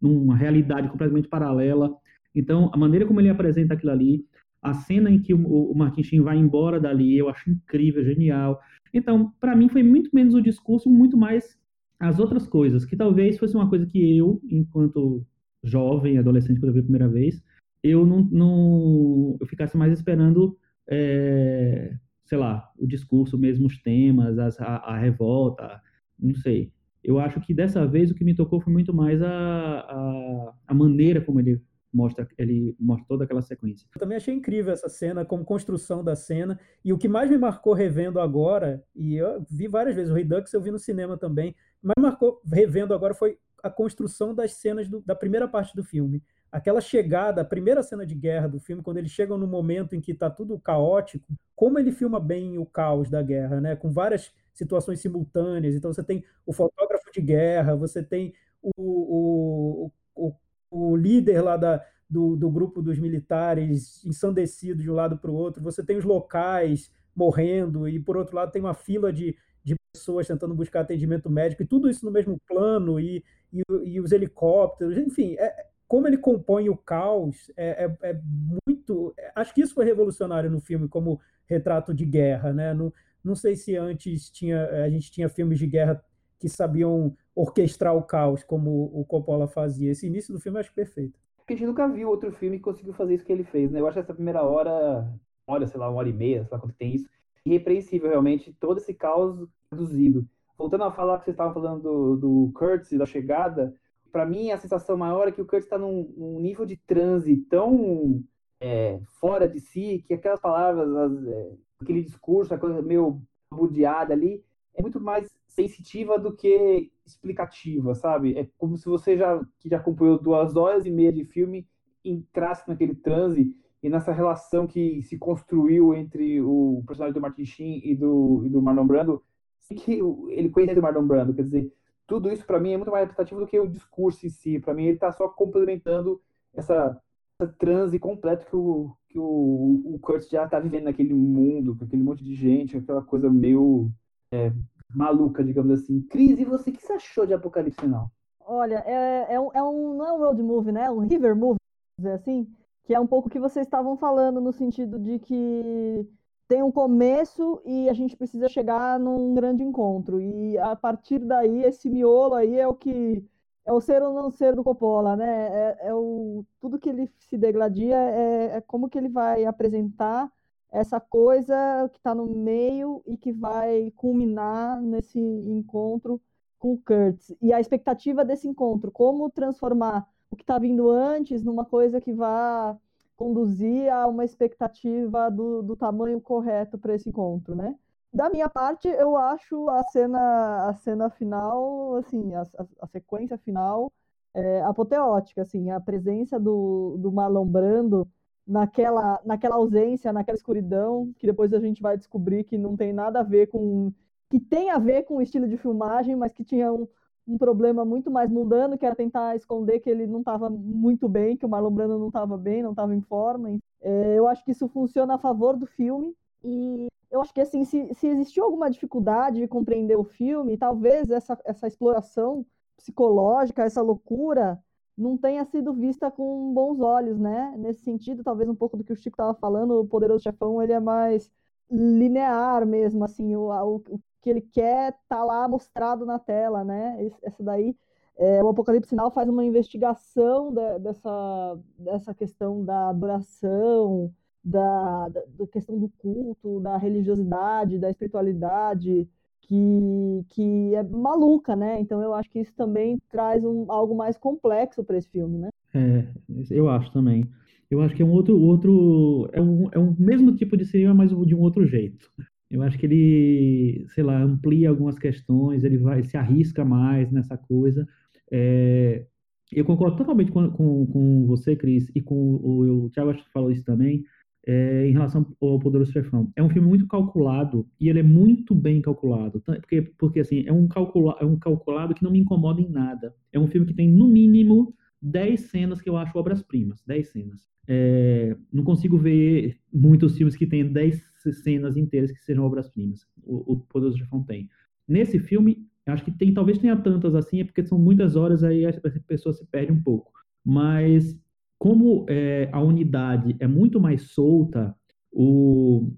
numa 0.00 0.36
realidade 0.36 0.88
completamente 0.88 1.28
paralela. 1.28 1.94
Então, 2.34 2.70
a 2.72 2.78
maneira 2.78 3.04
como 3.04 3.20
ele 3.20 3.28
apresenta 3.28 3.74
aquilo 3.74 3.92
ali, 3.92 4.24
a 4.62 4.72
cena 4.72 5.10
em 5.10 5.20
que 5.20 5.34
o, 5.34 5.44
o 5.44 5.76
Martin 5.76 6.04
Sheen 6.04 6.20
vai 6.22 6.38
embora 6.38 6.80
dali, 6.80 7.18
eu 7.18 7.28
acho 7.28 7.50
incrível, 7.50 8.04
genial. 8.04 8.60
Então, 8.94 9.32
para 9.40 9.56
mim 9.56 9.68
foi 9.68 9.82
muito 9.82 10.10
menos 10.14 10.34
o 10.34 10.40
discurso, 10.40 10.88
muito 10.88 11.16
mais 11.16 11.58
as 11.98 12.18
outras 12.18 12.46
coisas, 12.46 12.84
que 12.84 12.96
talvez 12.96 13.38
fosse 13.38 13.56
uma 13.56 13.68
coisa 13.68 13.86
que 13.86 14.16
eu, 14.16 14.40
enquanto 14.48 15.26
jovem, 15.62 16.18
adolescente, 16.18 16.60
quando 16.60 16.68
eu 16.68 16.74
vi 16.74 16.80
a 16.80 16.84
primeira 16.84 17.08
vez, 17.08 17.42
eu 17.82 18.06
não, 18.06 18.22
não 18.30 19.36
eu 19.40 19.46
ficasse 19.46 19.76
mais 19.76 19.92
esperando, 19.92 20.56
é, 20.88 21.94
sei 22.24 22.38
lá, 22.38 22.70
o 22.78 22.86
discurso, 22.86 23.36
mesmo 23.36 23.66
os 23.66 23.78
temas, 23.78 24.38
as, 24.38 24.60
a, 24.60 24.76
a, 24.76 24.98
revolta, 24.98 25.80
não 26.18 26.34
sei. 26.36 26.72
Eu 27.02 27.18
acho 27.18 27.40
que 27.40 27.52
dessa 27.52 27.86
vez 27.86 28.10
o 28.10 28.14
que 28.14 28.24
me 28.24 28.34
tocou 28.34 28.60
foi 28.60 28.72
muito 28.72 28.94
mais 28.94 29.20
a, 29.22 29.28
a, 29.28 30.54
a 30.68 30.74
maneira 30.74 31.20
como 31.20 31.40
ele 31.40 31.60
mostra 31.92 32.26
ele 32.38 32.74
mostra 32.78 33.06
toda 33.08 33.24
aquela 33.24 33.42
sequência. 33.42 33.86
Eu 33.94 34.00
também 34.00 34.16
achei 34.16 34.34
incrível 34.34 34.72
essa 34.72 34.88
cena, 34.88 35.24
como 35.24 35.44
construção 35.44 36.02
da 36.02 36.16
cena, 36.16 36.58
e 36.84 36.92
o 36.92 36.98
que 36.98 37.08
mais 37.08 37.30
me 37.30 37.38
marcou 37.38 37.74
revendo 37.74 38.18
agora, 38.18 38.82
e 38.94 39.16
eu 39.16 39.44
vi 39.50 39.68
várias 39.68 39.94
vezes, 39.94 40.10
o 40.10 40.14
Redux 40.14 40.52
eu 40.52 40.60
vi 40.60 40.70
no 40.70 40.78
cinema 40.78 41.16
também, 41.16 41.54
mas 41.82 41.94
marcou 42.00 42.40
revendo 42.44 42.94
agora 42.94 43.14
foi 43.14 43.38
a 43.62 43.70
construção 43.70 44.34
das 44.34 44.54
cenas 44.54 44.88
do, 44.88 45.00
da 45.02 45.14
primeira 45.14 45.46
parte 45.46 45.74
do 45.76 45.84
filme. 45.84 46.22
Aquela 46.50 46.80
chegada, 46.80 47.40
a 47.40 47.44
primeira 47.44 47.82
cena 47.82 48.04
de 48.04 48.14
guerra 48.14 48.48
do 48.48 48.58
filme, 48.58 48.82
quando 48.82 48.98
eles 48.98 49.10
chegam 49.10 49.38
no 49.38 49.46
momento 49.46 49.94
em 49.94 50.00
que 50.00 50.12
está 50.12 50.28
tudo 50.28 50.58
caótico, 50.58 51.32
como 51.54 51.78
ele 51.78 51.92
filma 51.92 52.18
bem 52.18 52.58
o 52.58 52.66
caos 52.66 53.08
da 53.08 53.22
guerra, 53.22 53.60
né? 53.60 53.76
com 53.76 53.90
várias 53.90 54.32
situações 54.52 55.00
simultâneas. 55.00 55.74
Então 55.74 55.92
você 55.92 56.02
tem 56.02 56.24
o 56.44 56.52
fotógrafo 56.52 57.10
de 57.12 57.20
guerra, 57.20 57.76
você 57.76 58.02
tem 58.02 58.34
o, 58.60 58.70
o, 58.76 59.92
o 60.14 60.34
o 60.72 60.96
líder 60.96 61.42
lá 61.42 61.56
da, 61.56 61.84
do, 62.08 62.34
do 62.34 62.50
grupo 62.50 62.80
dos 62.80 62.98
militares 62.98 64.04
ensandecido 64.04 64.82
de 64.82 64.90
um 64.90 64.94
lado 64.94 65.18
para 65.18 65.30
o 65.30 65.34
outro, 65.34 65.62
você 65.62 65.84
tem 65.84 65.96
os 65.96 66.04
locais 66.04 66.90
morrendo, 67.14 67.86
e 67.86 68.00
por 68.00 68.16
outro 68.16 68.34
lado 68.34 68.50
tem 68.50 68.62
uma 68.62 68.74
fila 68.74 69.12
de, 69.12 69.36
de 69.62 69.76
pessoas 69.92 70.26
tentando 70.26 70.54
buscar 70.54 70.80
atendimento 70.80 71.28
médico, 71.28 71.62
e 71.62 71.66
tudo 71.66 71.90
isso 71.90 72.04
no 72.06 72.10
mesmo 72.10 72.40
plano, 72.48 72.98
e, 72.98 73.22
e, 73.52 73.62
e 73.84 74.00
os 74.00 74.12
helicópteros, 74.12 74.96
enfim, 74.96 75.36
é, 75.38 75.66
como 75.86 76.06
ele 76.06 76.16
compõe 76.16 76.70
o 76.70 76.76
caos 76.76 77.50
é, 77.54 77.84
é, 77.84 78.10
é, 78.10 78.20
muito. 78.66 79.14
Acho 79.34 79.52
que 79.52 79.60
isso 79.60 79.74
foi 79.74 79.84
revolucionário 79.84 80.50
no 80.50 80.58
filme 80.58 80.88
como 80.88 81.20
retrato 81.44 81.92
de 81.92 82.06
guerra, 82.06 82.50
né? 82.50 82.72
Não, 82.72 82.90
não 83.22 83.34
sei 83.34 83.54
se 83.56 83.76
antes 83.76 84.30
tinha 84.30 84.70
a 84.70 84.88
gente 84.88 85.10
tinha 85.10 85.28
filmes 85.28 85.58
de 85.58 85.66
guerra 85.66 86.02
que 86.42 86.48
sabiam 86.48 87.16
orquestrar 87.36 87.96
o 87.96 88.02
caos 88.02 88.42
como 88.42 88.90
o 88.92 89.04
Coppola 89.04 89.46
fazia. 89.46 89.92
Esse 89.92 90.08
início 90.08 90.34
do 90.34 90.40
filme 90.40 90.58
eu 90.58 90.60
acho 90.60 90.74
perfeito. 90.74 91.20
Porque 91.36 91.52
a 91.52 91.56
gente 91.56 91.68
nunca 91.68 91.86
viu 91.86 92.08
outro 92.08 92.32
filme 92.32 92.56
que 92.56 92.64
conseguiu 92.64 92.92
fazer 92.92 93.14
isso 93.14 93.24
que 93.24 93.32
ele 93.32 93.44
fez, 93.44 93.70
né? 93.70 93.78
Eu 93.78 93.86
acho 93.86 94.00
essa 94.00 94.12
primeira 94.12 94.42
hora, 94.42 95.08
hora, 95.46 95.66
sei 95.68 95.78
lá, 95.78 95.88
uma 95.88 95.98
hora 95.98 96.08
e 96.08 96.12
meia, 96.12 96.42
sei 96.42 96.52
lá 96.52 96.58
quanto 96.58 96.74
tem 96.74 96.96
isso, 96.96 97.08
irrepreensível 97.46 98.10
realmente, 98.10 98.52
todo 98.58 98.78
esse 98.78 98.92
caos 98.92 99.48
reduzido. 99.70 100.26
Voltando 100.58 100.82
a 100.82 100.90
falar 100.90 101.18
que 101.18 101.26
vocês 101.26 101.34
estavam 101.34 101.54
falando 101.54 101.80
do, 101.80 102.16
do 102.16 102.52
Curtis 102.54 102.90
e 102.90 102.98
da 102.98 103.06
chegada, 103.06 103.72
para 104.10 104.26
mim 104.26 104.50
a 104.50 104.58
sensação 104.58 104.96
maior 104.96 105.28
é 105.28 105.32
que 105.32 105.40
o 105.40 105.46
Curtis 105.46 105.66
está 105.66 105.78
num, 105.78 106.12
num, 106.16 106.40
nível 106.40 106.66
de 106.66 106.76
transe 106.76 107.36
tão 107.48 108.20
é, 108.60 108.98
fora 109.20 109.48
de 109.48 109.60
si 109.60 110.04
que 110.08 110.14
aquelas 110.14 110.40
palavras, 110.40 110.92
as, 110.92 111.26
é, 111.28 111.52
aquele 111.80 112.02
discurso, 112.02 112.52
a 112.52 112.58
coisa 112.58 112.82
meio 112.82 113.22
budeada 113.48 114.12
ali, 114.12 114.44
é 114.74 114.82
muito 114.82 115.00
mais 115.00 115.30
sensitiva 115.46 116.18
do 116.18 116.34
que 116.34 116.90
explicativa, 117.04 117.94
sabe? 117.94 118.38
É 118.38 118.48
como 118.56 118.76
se 118.76 118.86
você 118.86 119.16
já 119.16 119.40
que 119.58 119.68
já 119.68 119.76
acompanhou 119.76 120.18
duas 120.18 120.56
horas 120.56 120.86
e 120.86 120.90
meia 120.90 121.12
de 121.12 121.24
filme 121.24 121.66
entrasse 122.04 122.68
naquele 122.68 122.94
transe 122.94 123.54
e 123.82 123.88
nessa 123.88 124.12
relação 124.12 124.66
que 124.66 125.02
se 125.02 125.18
construiu 125.18 125.94
entre 125.94 126.40
o 126.40 126.82
personagem 126.86 127.14
do 127.14 127.20
Martin 127.20 127.44
Sheen 127.44 127.80
e 127.84 127.94
do, 127.94 128.42
e 128.44 128.48
do 128.48 128.62
Marlon 128.62 128.86
Brando, 128.86 129.22
que 129.68 130.00
ele 130.30 130.50
conhece 130.50 130.74
do 130.74 130.82
Marlon 130.82 131.06
Brando, 131.06 131.34
quer 131.34 131.42
dizer, 131.42 131.72
tudo 132.06 132.30
isso 132.30 132.44
para 132.46 132.60
mim 132.60 132.72
é 132.72 132.76
muito 132.76 132.90
mais 132.90 133.02
representativo 133.04 133.40
do 133.40 133.46
que 133.46 133.58
o 133.58 133.66
discurso 133.66 134.26
em 134.26 134.28
si. 134.28 134.60
Para 134.60 134.74
mim 134.74 134.84
ele 134.84 134.94
está 134.94 135.10
só 135.12 135.28
complementando 135.28 136.20
essa, 136.54 137.00
essa 137.38 137.52
transe 137.58 137.98
completa 137.98 138.44
que 138.44 138.54
o 138.54 138.94
que 139.12 139.18
o, 139.18 139.82
o 139.94 139.98
Kurt 140.00 140.28
já 140.30 140.46
está 140.46 140.58
vivendo 140.58 140.84
naquele 140.84 141.12
mundo, 141.12 141.76
com 141.76 141.84
aquele 141.84 142.02
monte 142.02 142.24
de 142.24 142.34
gente, 142.34 142.78
aquela 142.78 143.02
coisa 143.02 143.28
meio 143.28 143.90
é, 144.32 144.52
maluca, 144.94 145.44
digamos 145.44 145.80
assim. 145.80 146.00
Cris, 146.02 146.38
e 146.38 146.44
você, 146.44 146.70
o 146.70 146.72
que 146.72 146.82
você 146.82 146.94
achou 146.94 147.26
de 147.26 147.34
Apocalipse 147.34 147.86
Now? 147.86 148.10
Olha, 148.40 148.82
é, 148.86 149.34
é, 149.34 149.40
um, 149.40 149.50
é 149.52 149.62
um, 149.62 149.94
não 149.94 150.06
é 150.06 150.12
um 150.12 150.18
road 150.18 150.42
movie, 150.42 150.72
né? 150.72 150.84
É 150.84 150.90
um 150.90 151.00
river 151.00 151.36
movie, 151.36 151.60
dizer 151.98 152.12
assim, 152.12 152.48
que 152.84 152.94
é 152.94 152.98
um 152.98 153.06
pouco 153.06 153.28
o 153.28 153.30
que 153.30 153.38
vocês 153.38 153.66
estavam 153.66 153.96
falando, 153.96 154.40
no 154.40 154.52
sentido 154.52 154.98
de 154.98 155.18
que 155.18 156.08
tem 156.48 156.62
um 156.62 156.72
começo 156.72 157.62
e 157.64 157.88
a 157.88 157.92
gente 157.92 158.16
precisa 158.16 158.48
chegar 158.48 158.98
num 158.98 159.34
grande 159.34 159.62
encontro. 159.62 160.20
E 160.20 160.58
a 160.58 160.74
partir 160.74 161.20
daí, 161.20 161.62
esse 161.62 161.88
miolo 161.88 162.34
aí 162.34 162.58
é 162.58 162.66
o 162.66 162.74
que 162.74 163.24
é 163.64 163.72
o 163.72 163.80
ser 163.80 164.02
ou 164.02 164.12
não 164.12 164.30
ser 164.30 164.56
do 164.56 164.64
Coppola, 164.64 165.16
né? 165.16 165.76
É, 165.80 165.88
é 165.88 165.94
o, 165.94 166.44
tudo 166.60 166.78
que 166.78 166.88
ele 166.88 167.08
se 167.20 167.38
degladia 167.38 167.96
é, 167.96 168.56
é 168.56 168.60
como 168.60 168.88
que 168.88 168.98
ele 168.98 169.08
vai 169.08 169.44
apresentar 169.44 170.30
essa 170.72 170.98
coisa 170.98 171.54
que 171.92 171.98
está 171.98 172.14
no 172.14 172.26
meio 172.26 173.02
e 173.06 173.16
que 173.16 173.30
vai 173.32 173.92
culminar 173.94 174.80
nesse 174.80 175.20
encontro 175.20 176.20
com 176.58 176.72
o 176.72 176.78
Kurtz 176.78 177.34
e 177.42 177.52
a 177.52 177.60
expectativa 177.60 178.24
desse 178.24 178.48
encontro, 178.48 178.90
como 178.90 179.30
transformar 179.30 180.08
o 180.30 180.36
que 180.36 180.42
está 180.42 180.58
vindo 180.58 180.90
antes 180.90 181.42
numa 181.42 181.64
coisa 181.64 182.00
que 182.00 182.12
vá 182.12 182.76
conduzir 183.16 183.92
a 183.92 184.06
uma 184.06 184.24
expectativa 184.24 185.30
do, 185.30 185.62
do 185.62 185.76
tamanho 185.76 186.20
correto 186.20 186.78
para 186.78 186.94
esse 186.94 187.08
encontro, 187.10 187.54
né? 187.54 187.76
Da 188.12 188.28
minha 188.30 188.48
parte, 188.48 188.88
eu 188.88 189.16
acho 189.16 189.68
a 189.70 189.82
cena, 189.84 190.68
a 190.68 190.74
cena 190.74 191.10
final, 191.10 191.96
assim, 191.96 192.34
a, 192.34 192.42
a, 192.42 192.66
a 192.82 192.86
sequência 192.86 193.38
final 193.38 193.92
é, 194.34 194.62
apoteótica, 194.62 195.42
assim, 195.42 195.70
a 195.70 195.80
presença 195.80 196.38
do, 196.38 196.96
do 196.98 197.12
Marlon 197.12 197.46
Brando 197.46 198.08
naquela, 198.46 199.20
naquela 199.24 199.56
ausência, 199.56 200.12
naquela 200.12 200.36
escuridão, 200.36 201.12
que 201.18 201.26
depois 201.26 201.52
a 201.52 201.60
gente 201.60 201.82
vai 201.82 201.96
descobrir 201.96 202.44
que 202.44 202.58
não 202.58 202.76
tem 202.76 202.92
nada 202.92 203.20
a 203.20 203.22
ver 203.22 203.48
com. 203.48 203.92
que 204.30 204.40
tem 204.40 204.70
a 204.70 204.78
ver 204.78 205.04
com 205.04 205.16
o 205.16 205.22
estilo 205.22 205.48
de 205.48 205.56
filmagem, 205.56 206.16
mas 206.16 206.32
que 206.32 206.44
tinha 206.44 206.72
um, 206.72 206.86
um 207.26 207.38
problema 207.38 207.84
muito 207.84 208.10
mais 208.10 208.30
mundano, 208.30 208.76
que 208.78 208.86
era 208.86 208.94
tentar 208.94 209.36
esconder 209.36 209.80
que 209.80 209.90
ele 209.90 210.06
não 210.06 210.20
estava 210.20 210.50
muito 210.50 211.08
bem, 211.08 211.36
que 211.36 211.46
o 211.46 211.48
Marlon 211.48 211.70
Brando 211.70 211.98
não 211.98 212.08
estava 212.08 212.36
bem, 212.36 212.62
não 212.62 212.70
estava 212.70 212.94
em 212.94 213.00
forma. 213.02 213.58
É, 213.80 214.14
eu 214.18 214.26
acho 214.28 214.44
que 214.44 214.52
isso 214.52 214.68
funciona 214.68 215.14
a 215.14 215.18
favor 215.18 215.56
do 215.56 215.66
filme. 215.66 216.14
E 216.44 216.88
eu 217.10 217.20
acho 217.20 217.32
que 217.32 217.40
assim, 217.40 217.64
se, 217.64 217.92
se 217.94 218.06
existiu 218.08 218.44
alguma 218.44 218.70
dificuldade 218.70 219.40
de 219.40 219.48
compreender 219.48 219.96
o 219.96 220.04
filme, 220.04 220.56
talvez 220.56 221.10
essa, 221.10 221.38
essa 221.44 221.68
exploração 221.68 222.44
psicológica, 222.76 223.62
essa 223.62 223.82
loucura, 223.82 224.58
não 224.96 225.16
tenha 225.16 225.44
sido 225.44 225.72
vista 225.72 226.10
com 226.10 226.52
bons 226.52 226.80
olhos, 226.80 227.18
né? 227.18 227.54
Nesse 227.58 227.82
sentido, 227.82 228.22
talvez 228.22 228.48
um 228.48 228.54
pouco 228.54 228.76
do 228.76 228.84
que 228.84 228.92
o 228.92 228.96
Chico 228.96 229.14
estava 229.14 229.34
falando, 229.34 229.80
o 229.80 229.86
Poderoso 229.86 230.22
Chefão, 230.22 230.62
ele 230.62 230.72
é 230.72 230.80
mais 230.80 231.30
linear 231.70 232.66
mesmo, 232.66 233.04
assim, 233.04 233.34
o, 233.34 233.48
o, 233.50 233.76
o 233.76 234.00
que 234.20 234.30
ele 234.30 234.40
quer 234.42 234.96
tá 235.08 235.24
lá 235.24 235.48
mostrado 235.48 236.04
na 236.06 236.18
tela, 236.18 236.64
né? 236.64 237.10
Essa 237.22 237.42
daí, 237.42 237.76
é, 238.16 238.42
o 238.42 238.48
Apocalipse 238.48 238.90
Sinal 238.90 239.10
faz 239.10 239.28
uma 239.28 239.44
investigação 239.44 240.52
de, 240.52 240.78
dessa, 240.80 241.58
dessa 241.78 242.14
questão 242.14 242.64
da 242.64 242.90
adoração, 242.90 244.12
da, 244.44 245.08
da, 245.08 245.22
da 245.26 245.46
questão 245.46 245.78
do 245.78 245.88
culto, 245.88 246.60
da 246.60 246.76
religiosidade, 246.76 247.78
da 247.78 247.90
espiritualidade, 247.90 249.08
que, 249.42 250.24
que 250.30 250.74
é 250.74 250.82
maluca, 250.82 251.54
né? 251.54 251.80
Então 251.80 252.02
eu 252.02 252.14
acho 252.14 252.30
que 252.30 252.40
isso 252.40 252.52
também 252.54 252.98
traz 253.10 253.44
um, 253.44 253.70
algo 253.70 253.94
mais 253.94 254.16
complexo 254.16 254.84
para 254.84 254.96
esse 254.96 255.10
filme, 255.10 255.38
né? 255.38 255.48
É, 255.74 256.06
eu 256.50 256.68
acho 256.68 256.90
também. 256.92 257.24
Eu 257.70 257.80
acho 257.80 257.94
que 257.94 258.02
é 258.02 258.04
um 258.04 258.10
outro, 258.10 258.38
outro 258.38 259.28
é 259.32 259.40
um, 259.40 259.68
é 259.72 259.78
um 259.78 259.94
mesmo 259.98 260.34
tipo 260.34 260.56
de 260.56 260.64
cinema, 260.64 260.94
mas 260.94 261.10
de 261.10 261.34
um 261.34 261.40
outro 261.40 261.66
jeito. 261.66 262.10
Eu 262.50 262.62
acho 262.62 262.78
que 262.78 262.84
ele, 262.84 263.86
sei 263.94 264.04
lá, 264.04 264.22
amplia 264.22 264.68
algumas 264.68 264.98
questões, 264.98 265.64
ele 265.64 265.78
vai 265.78 266.02
se 266.02 266.16
arrisca 266.16 266.64
mais 266.64 267.10
nessa 267.10 267.36
coisa. 267.36 267.88
É, 268.30 269.06
eu 269.50 269.64
concordo 269.64 269.96
totalmente 269.96 270.30
com, 270.30 270.50
com, 270.50 270.86
com 270.86 271.26
você, 271.26 271.56
Cris, 271.56 271.90
e 271.94 272.00
com 272.00 272.14
o, 272.14 272.84
o 272.84 272.90
Thiago 272.90 273.10
acho 273.10 273.24
que 273.24 273.32
falou 273.32 273.50
isso 273.50 273.64
também 273.64 274.04
é, 274.46 274.86
em 274.88 274.92
relação 274.92 275.26
ao 275.40 275.58
Poderoso 275.58 275.92
Chefão. 275.92 276.30
É 276.34 276.42
um 276.42 276.48
filme 276.48 276.68
muito 276.68 276.86
calculado 276.86 277.66
e 277.80 277.88
ele 277.88 278.00
é 278.00 278.02
muito 278.02 278.54
bem 278.54 278.80
calculado, 278.80 279.40
porque, 279.40 279.82
porque 279.98 280.20
assim, 280.20 280.44
é 280.46 280.52
um, 280.52 280.66
calcula, 280.66 281.16
é 281.20 281.24
um 281.24 281.38
calculado 281.38 281.94
que 281.94 282.02
não 282.02 282.10
me 282.10 282.18
incomoda 282.18 282.60
em 282.60 282.68
nada. 282.68 283.14
É 283.32 283.38
um 283.38 283.46
filme 283.46 283.66
que 283.66 283.74
tem, 283.74 283.88
no 283.88 284.08
mínimo, 284.08 284.74
10 285.00 285.40
cenas 285.40 285.80
que 285.80 285.88
eu 285.88 285.96
acho 285.96 286.16
obras-primas, 286.18 286.82
10 286.86 287.08
cenas. 287.08 287.48
É, 287.68 288.36
não 288.52 288.64
consigo 288.64 288.98
ver 288.98 289.58
muitos 289.72 290.16
filmes 290.16 290.36
que 290.36 290.46
tenham 290.46 290.72
10 290.72 291.00
cenas 291.42 291.76
inteiras 291.76 292.10
que 292.10 292.24
sejam 292.24 292.44
obras-primas. 292.44 293.06
O, 293.22 293.52
o 293.52 293.60
Poderoso 293.60 293.98
Chefão 293.98 294.22
tem. 294.22 294.48
Nesse 294.86 295.18
filme, 295.18 295.66
acho 295.86 296.04
que 296.04 296.10
tem, 296.10 296.34
talvez 296.34 296.58
tenha 296.58 296.76
tantas 296.76 297.14
assim, 297.14 297.40
é 297.40 297.44
porque 297.44 297.64
são 297.64 297.78
muitas 297.78 298.16
horas 298.16 298.42
aí 298.42 298.66
a 298.66 298.72
pessoa 299.06 299.32
se 299.32 299.46
perde 299.46 299.72
um 299.72 299.80
pouco. 299.82 300.12
Mas 300.44 301.16
como 301.62 302.04
é, 302.08 302.48
a 302.50 302.60
unidade 302.60 303.36
é 303.38 303.46
muito 303.46 303.80
mais 303.80 304.10
solta, 304.10 304.74
o, 305.12 305.92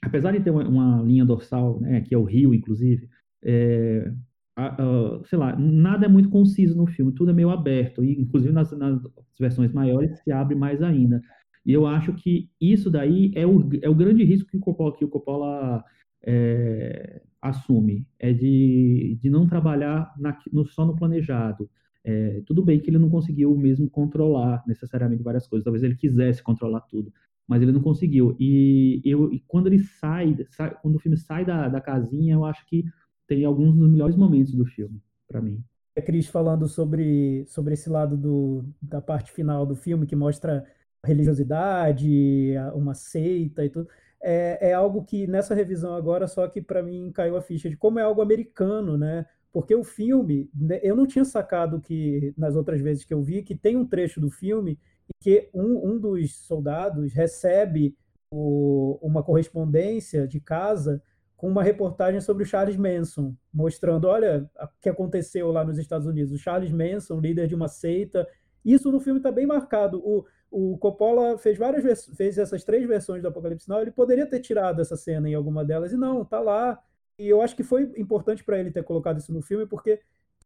apesar 0.00 0.30
de 0.30 0.38
ter 0.38 0.50
uma, 0.50 0.62
uma 0.62 1.02
linha 1.02 1.24
dorsal, 1.24 1.80
né, 1.80 2.02
que 2.02 2.14
é 2.14 2.18
o 2.18 2.22
rio, 2.22 2.54
inclusive, 2.54 3.08
é, 3.42 4.12
a, 4.54 4.80
a, 4.80 5.24
sei 5.24 5.36
lá, 5.36 5.56
nada 5.58 6.06
é 6.06 6.08
muito 6.08 6.30
conciso 6.30 6.76
no 6.76 6.86
filme, 6.86 7.10
tudo 7.10 7.32
é 7.32 7.34
meio 7.34 7.50
aberto, 7.50 8.04
e 8.04 8.12
inclusive 8.12 8.52
nas, 8.52 8.70
nas 8.78 9.02
versões 9.40 9.72
maiores 9.72 10.20
se 10.20 10.30
abre 10.30 10.54
mais 10.54 10.80
ainda. 10.82 11.20
E 11.66 11.72
eu 11.72 11.84
acho 11.84 12.14
que 12.14 12.48
isso 12.60 12.88
daí 12.88 13.32
é 13.34 13.44
o, 13.44 13.68
é 13.82 13.88
o 13.88 13.96
grande 13.96 14.22
risco 14.22 14.48
que 14.48 14.56
o 14.56 14.60
Coppola, 14.60 14.96
que 14.96 15.04
o 15.04 15.08
Coppola 15.08 15.82
é, 16.22 17.20
assume, 17.42 18.06
é 18.20 18.32
de, 18.32 19.18
de 19.20 19.28
não 19.28 19.48
trabalhar 19.48 20.14
na, 20.16 20.38
no, 20.52 20.64
só 20.64 20.86
no 20.86 20.94
planejado, 20.94 21.68
é, 22.08 22.40
tudo 22.46 22.64
bem 22.64 22.80
que 22.80 22.88
ele 22.88 22.96
não 22.96 23.10
conseguiu 23.10 23.54
mesmo 23.54 23.90
controlar 23.90 24.64
necessariamente 24.66 25.22
várias 25.22 25.46
coisas, 25.46 25.62
talvez 25.62 25.84
ele 25.84 25.94
quisesse 25.94 26.42
controlar 26.42 26.80
tudo, 26.80 27.12
mas 27.46 27.60
ele 27.60 27.70
não 27.70 27.82
conseguiu. 27.82 28.34
E, 28.40 29.02
eu, 29.04 29.30
e 29.30 29.40
quando 29.46 29.66
ele 29.66 29.78
sai, 29.78 30.34
sai, 30.48 30.74
quando 30.80 30.96
o 30.96 30.98
filme 30.98 31.18
sai 31.18 31.44
da, 31.44 31.68
da 31.68 31.82
casinha, 31.82 32.32
eu 32.32 32.46
acho 32.46 32.64
que 32.66 32.82
tem 33.26 33.44
alguns 33.44 33.76
dos 33.76 33.90
melhores 33.90 34.16
momentos 34.16 34.54
do 34.54 34.64
filme, 34.64 35.02
para 35.26 35.42
mim. 35.42 35.62
A 35.94 36.00
Cris 36.00 36.28
falando 36.28 36.66
sobre, 36.66 37.44
sobre 37.46 37.74
esse 37.74 37.90
lado 37.90 38.16
do, 38.16 38.64
da 38.80 39.02
parte 39.02 39.30
final 39.30 39.66
do 39.66 39.76
filme, 39.76 40.06
que 40.06 40.16
mostra 40.16 40.64
religiosidade, 41.04 42.54
uma 42.74 42.94
seita 42.94 43.66
e 43.66 43.68
tudo. 43.68 43.86
É, 44.22 44.70
é 44.70 44.72
algo 44.72 45.04
que 45.04 45.26
nessa 45.26 45.54
revisão 45.54 45.92
agora, 45.94 46.26
só 46.26 46.48
que 46.48 46.62
para 46.62 46.82
mim 46.82 47.12
caiu 47.12 47.36
a 47.36 47.42
ficha 47.42 47.68
de 47.68 47.76
como 47.76 47.98
é 47.98 48.02
algo 48.02 48.22
americano, 48.22 48.96
né? 48.96 49.26
Porque 49.52 49.74
o 49.74 49.82
filme, 49.82 50.50
né, 50.54 50.78
eu 50.82 50.94
não 50.94 51.06
tinha 51.06 51.24
sacado 51.24 51.80
que, 51.80 52.34
nas 52.36 52.54
outras 52.54 52.80
vezes 52.80 53.04
que 53.04 53.14
eu 53.14 53.22
vi, 53.22 53.42
que 53.42 53.56
tem 53.56 53.76
um 53.76 53.86
trecho 53.86 54.20
do 54.20 54.30
filme 54.30 54.78
que 55.20 55.48
um, 55.54 55.92
um 55.92 55.98
dos 55.98 56.34
soldados 56.46 57.12
recebe 57.12 57.96
o, 58.30 58.98
uma 59.02 59.22
correspondência 59.22 60.26
de 60.26 60.40
casa 60.40 61.02
com 61.36 61.48
uma 61.48 61.62
reportagem 61.62 62.20
sobre 62.20 62.42
o 62.42 62.46
Charles 62.46 62.76
Manson, 62.76 63.34
mostrando, 63.54 64.08
olha, 64.08 64.50
o 64.60 64.68
que 64.80 64.88
aconteceu 64.88 65.52
lá 65.52 65.64
nos 65.64 65.78
Estados 65.78 66.06
Unidos. 66.06 66.32
O 66.32 66.38
Charles 66.38 66.72
Manson, 66.72 67.20
líder 67.20 67.46
de 67.46 67.54
uma 67.54 67.68
seita. 67.68 68.26
Isso 68.64 68.90
no 68.90 68.98
filme 68.98 69.20
está 69.20 69.30
bem 69.30 69.46
marcado. 69.46 70.02
O, 70.04 70.26
o 70.50 70.76
Coppola 70.78 71.38
fez 71.38 71.56
várias 71.56 72.06
fez 72.16 72.38
essas 72.38 72.64
três 72.64 72.86
versões 72.86 73.22
do 73.22 73.28
Apocalipse 73.28 73.68
Now. 73.68 73.80
Ele 73.80 73.92
poderia 73.92 74.26
ter 74.26 74.40
tirado 74.40 74.82
essa 74.82 74.96
cena 74.96 75.28
em 75.28 75.34
alguma 75.34 75.64
delas, 75.64 75.92
e 75.92 75.96
não, 75.96 76.24
tá 76.24 76.40
lá. 76.40 76.78
E 77.18 77.28
eu 77.28 77.42
acho 77.42 77.56
que 77.56 77.64
foi 77.64 77.92
importante 77.96 78.44
para 78.44 78.58
ele 78.58 78.70
ter 78.70 78.84
colocado 78.84 79.18
isso 79.18 79.32
no 79.32 79.42
filme, 79.42 79.66
porque 79.66 80.00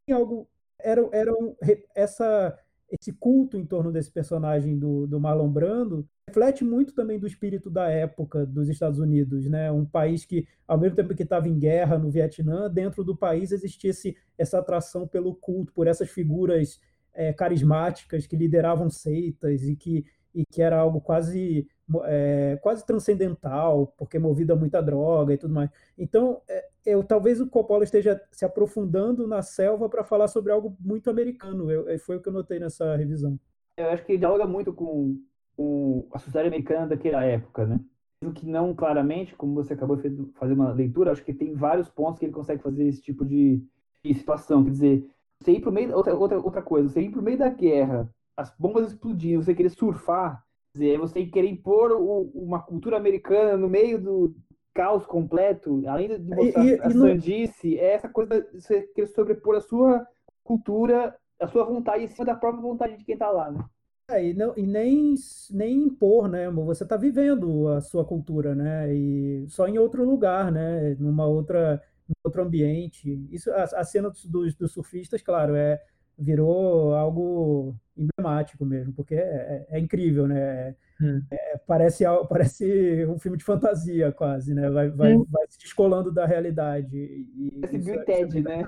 tinha 0.04 0.16
algo. 0.16 0.48
Era, 0.78 1.08
era 1.12 1.32
um, 1.32 1.54
essa, 1.94 2.58
esse 2.90 3.12
culto 3.12 3.56
em 3.56 3.64
torno 3.64 3.92
desse 3.92 4.10
personagem 4.10 4.78
do, 4.78 5.06
do 5.06 5.20
Marlon 5.20 5.48
Brando 5.48 6.08
reflete 6.28 6.64
muito 6.64 6.94
também 6.94 7.18
do 7.18 7.26
espírito 7.26 7.68
da 7.68 7.88
época 7.88 8.46
dos 8.46 8.68
Estados 8.68 8.98
Unidos, 8.98 9.48
né? 9.48 9.70
Um 9.70 9.84
país 9.84 10.24
que, 10.24 10.46
ao 10.66 10.78
mesmo 10.78 10.96
tempo 10.96 11.14
que 11.14 11.22
estava 11.22 11.48
em 11.48 11.58
guerra 11.58 11.98
no 11.98 12.10
Vietnã, 12.10 12.70
dentro 12.70 13.04
do 13.04 13.14
país 13.14 13.52
existia 13.52 13.90
esse, 13.90 14.16
essa 14.38 14.58
atração 14.58 15.06
pelo 15.06 15.34
culto, 15.34 15.72
por 15.72 15.86
essas 15.86 16.08
figuras 16.10 16.80
é, 17.12 17.32
carismáticas 17.32 18.26
que 18.26 18.36
lideravam 18.36 18.88
seitas 18.88 19.62
e 19.64 19.76
que, 19.76 20.06
e 20.34 20.44
que 20.46 20.62
era 20.62 20.78
algo 20.78 21.00
quase 21.00 21.66
é, 22.04 22.58
quase 22.62 22.84
transcendental, 22.86 23.92
porque 23.96 24.16
é 24.16 24.20
movida 24.20 24.54
a 24.54 24.56
muita 24.56 24.80
droga 24.82 25.34
e 25.34 25.38
tudo 25.38 25.54
mais. 25.54 25.70
Então, 25.98 26.40
é, 26.48 26.68
eu, 26.86 27.04
talvez 27.04 27.40
o 27.40 27.48
Coppola 27.48 27.84
esteja 27.84 28.20
se 28.30 28.44
aprofundando 28.44 29.26
na 29.26 29.42
selva 29.42 29.88
para 29.88 30.04
falar 30.04 30.28
sobre 30.28 30.52
algo 30.52 30.76
muito 30.80 31.10
americano. 31.10 31.70
Eu, 31.70 31.88
é, 31.88 31.98
foi 31.98 32.16
o 32.16 32.20
que 32.20 32.28
eu 32.28 32.32
notei 32.32 32.58
nessa 32.58 32.96
revisão. 32.96 33.38
Eu 33.76 33.90
acho 33.90 34.04
que 34.04 34.12
ele 34.12 34.18
dialoga 34.18 34.46
muito 34.46 34.72
com, 34.72 35.18
com 35.56 36.06
a 36.12 36.18
sociedade 36.18 36.48
americana 36.48 36.86
daquela 36.86 37.24
época, 37.24 37.66
né? 37.66 37.80
Mesmo 38.22 38.34
que 38.34 38.46
não 38.46 38.74
claramente, 38.74 39.34
como 39.34 39.54
você 39.54 39.74
acabou 39.74 39.96
de 39.96 40.32
fazer 40.34 40.54
uma 40.54 40.72
leitura, 40.72 41.10
acho 41.10 41.24
que 41.24 41.34
tem 41.34 41.54
vários 41.54 41.88
pontos 41.88 42.18
que 42.18 42.26
ele 42.26 42.32
consegue 42.32 42.62
fazer 42.62 42.86
esse 42.86 43.02
tipo 43.02 43.24
de, 43.24 43.62
de 44.04 44.14
situação. 44.14 44.62
Quer 44.64 44.70
dizer, 44.70 45.10
você 45.40 45.52
ir 45.52 45.60
para 45.60 45.70
o 45.70 45.72
meio. 45.72 45.94
Outra, 45.94 46.14
outra, 46.14 46.38
outra 46.38 46.62
coisa, 46.62 46.88
você 46.88 47.00
ir 47.00 47.10
para 47.10 47.20
o 47.20 47.22
meio 47.22 47.38
da 47.38 47.48
guerra, 47.48 48.08
as 48.36 48.54
bombas 48.58 48.88
explodindo, 48.88 49.42
você 49.42 49.54
querer 49.54 49.70
surfar 49.70 50.42
dizer, 50.74 50.98
você 50.98 51.24
querer 51.26 51.48
impor 51.48 51.92
o, 51.92 52.30
uma 52.34 52.60
cultura 52.60 52.96
americana 52.96 53.56
no 53.56 53.68
meio 53.68 54.00
do 54.00 54.34
caos 54.74 55.04
completo, 55.04 55.82
além 55.86 56.08
de 56.08 56.34
mostrar 56.34 56.64
e, 56.64 56.68
e, 56.68 56.80
a 56.80 56.88
e 56.88 56.92
sandice, 56.92 57.78
é 57.78 57.94
essa 57.94 58.08
coisa 58.08 58.40
de 58.40 58.60
você 58.60 58.82
querer 58.94 59.08
sobrepor 59.08 59.56
a 59.56 59.60
sua 59.60 60.06
cultura, 60.42 61.14
a 61.38 61.46
sua 61.46 61.64
vontade 61.64 62.04
em 62.04 62.08
cima 62.08 62.24
da 62.24 62.34
própria 62.34 62.62
vontade 62.62 62.96
de 62.96 63.04
quem 63.04 63.14
está 63.14 63.30
lá, 63.30 63.50
né? 63.50 63.62
É, 64.10 64.24
e, 64.24 64.34
não, 64.34 64.52
e 64.56 64.66
nem, 64.66 65.14
nem 65.50 65.84
impor, 65.84 66.28
né? 66.28 66.50
Você 66.50 66.82
está 66.82 66.96
vivendo 66.96 67.68
a 67.68 67.80
sua 67.80 68.04
cultura, 68.04 68.54
né? 68.54 68.92
E 68.92 69.46
só 69.48 69.68
em 69.68 69.78
outro 69.78 70.04
lugar, 70.04 70.50
né? 70.50 70.96
Numa 70.98 71.26
outra, 71.26 71.80
num 72.08 72.14
outro 72.24 72.42
ambiente. 72.42 73.26
Isso, 73.30 73.50
a, 73.52 73.62
a 73.62 73.84
cena 73.84 74.10
dos, 74.10 74.24
dos, 74.26 74.54
dos 74.54 74.72
surfistas, 74.72 75.22
claro, 75.22 75.54
é 75.54 75.80
virou 76.18 76.94
algo 76.94 77.74
emblemático 77.96 78.64
mesmo, 78.64 78.92
porque 78.92 79.14
é, 79.14 79.66
é, 79.70 79.76
é 79.76 79.80
incrível, 79.80 80.26
né? 80.26 80.74
Hum. 81.00 81.20
É, 81.30 81.58
parece, 81.66 82.04
parece 82.28 83.06
um 83.06 83.18
filme 83.18 83.36
de 83.36 83.44
fantasia 83.44 84.12
quase, 84.12 84.54
né? 84.54 84.70
Vai, 84.70 84.90
vai, 84.90 85.16
hum. 85.16 85.26
vai 85.30 85.44
se 85.48 85.58
descolando 85.58 86.12
da 86.12 86.26
realidade. 86.26 86.96
E 86.96 87.60
Esse 87.62 87.78
Bill 87.78 88.00
é, 88.00 88.04
Ted, 88.04 88.40
né? 88.42 88.66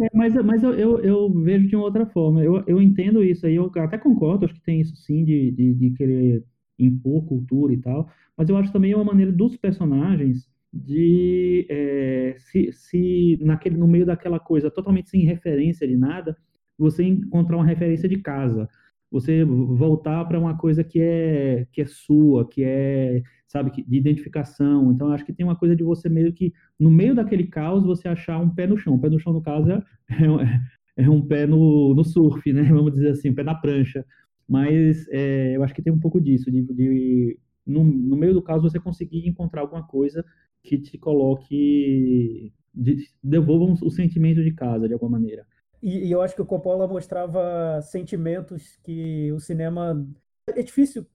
É, 0.00 0.10
mas 0.12 0.34
mas 0.44 0.62
eu, 0.62 0.74
eu, 0.74 1.00
eu, 1.00 1.32
vejo 1.32 1.66
de 1.66 1.76
uma 1.76 1.84
outra 1.84 2.06
forma. 2.06 2.42
Eu, 2.42 2.62
eu 2.66 2.80
entendo 2.80 3.24
isso 3.24 3.46
aí, 3.46 3.54
eu 3.54 3.70
até 3.76 3.96
concordo, 3.96 4.44
acho 4.44 4.54
que 4.54 4.60
tem 4.60 4.80
isso 4.80 4.94
sim 4.96 5.24
de, 5.24 5.50
de, 5.50 5.74
de 5.74 5.90
querer 5.92 6.44
impor 6.78 7.24
cultura 7.24 7.72
e 7.72 7.78
tal, 7.78 8.08
mas 8.36 8.48
eu 8.48 8.56
acho 8.56 8.72
também 8.72 8.94
uma 8.94 9.04
maneira 9.04 9.32
dos 9.32 9.56
personagens 9.56 10.48
de 10.72 11.66
é, 11.70 12.36
se, 12.38 12.70
se 12.72 13.38
naquele, 13.40 13.76
no 13.76 13.88
meio 13.88 14.04
daquela 14.04 14.38
coisa 14.38 14.70
totalmente 14.70 15.08
sem 15.08 15.22
referência 15.22 15.88
de 15.88 15.96
nada, 15.96 16.36
você 16.78 17.04
encontrar 17.04 17.56
uma 17.56 17.66
referência 17.66 18.08
de 18.08 18.18
casa 18.18 18.68
você 19.10 19.44
voltar 19.44 20.24
para 20.26 20.38
uma 20.38 20.56
coisa 20.56 20.84
que 20.84 21.00
é 21.00 21.66
que 21.72 21.80
é 21.80 21.86
sua, 21.86 22.46
que 22.48 22.62
é, 22.62 23.22
sabe, 23.46 23.70
de 23.86 23.96
identificação. 23.96 24.92
Então, 24.92 25.10
acho 25.12 25.24
que 25.24 25.32
tem 25.32 25.44
uma 25.46 25.56
coisa 25.56 25.74
de 25.74 25.82
você 25.82 26.08
meio 26.08 26.32
que, 26.32 26.52
no 26.78 26.90
meio 26.90 27.14
daquele 27.14 27.46
caos, 27.46 27.84
você 27.84 28.08
achar 28.08 28.38
um 28.38 28.50
pé 28.50 28.66
no 28.66 28.76
chão. 28.76 28.94
O 28.94 29.00
pé 29.00 29.08
no 29.08 29.18
chão, 29.18 29.32
no 29.32 29.42
caso, 29.42 29.70
é, 29.70 29.82
é, 30.96 31.04
é 31.04 31.10
um 31.10 31.22
pé 31.22 31.46
no, 31.46 31.94
no 31.94 32.04
surf, 32.04 32.52
né? 32.52 32.62
Vamos 32.72 32.92
dizer 32.92 33.10
assim, 33.10 33.30
um 33.30 33.34
pé 33.34 33.42
na 33.42 33.54
prancha. 33.54 34.04
Mas 34.48 35.06
é, 35.10 35.56
eu 35.56 35.62
acho 35.62 35.74
que 35.74 35.82
tem 35.82 35.92
um 35.92 36.00
pouco 36.00 36.20
disso, 36.20 36.50
de, 36.50 36.62
de 36.62 37.38
no, 37.66 37.84
no, 37.84 38.16
meio 38.16 38.34
do 38.34 38.42
caos, 38.42 38.62
você 38.62 38.80
conseguir 38.80 39.26
encontrar 39.28 39.62
alguma 39.62 39.86
coisa 39.86 40.24
que 40.62 40.78
te 40.78 40.96
coloque, 40.98 42.52
de, 42.74 43.08
devolva 43.22 43.84
o 43.84 43.90
sentimento 43.90 44.42
de 44.42 44.52
casa, 44.52 44.86
de 44.88 44.94
alguma 44.94 45.12
maneira. 45.18 45.46
E, 45.82 46.06
e, 46.06 46.10
eu 46.10 46.20
acho 46.20 46.34
que 46.34 46.42
o 46.42 46.46
Coppola 46.46 46.86
mostrava 46.86 47.80
sentimentos 47.82 48.78
que 48.82 49.32
o 49.32 49.40
cinema. 49.40 50.06
É 50.48 50.62
difícil 50.62 51.06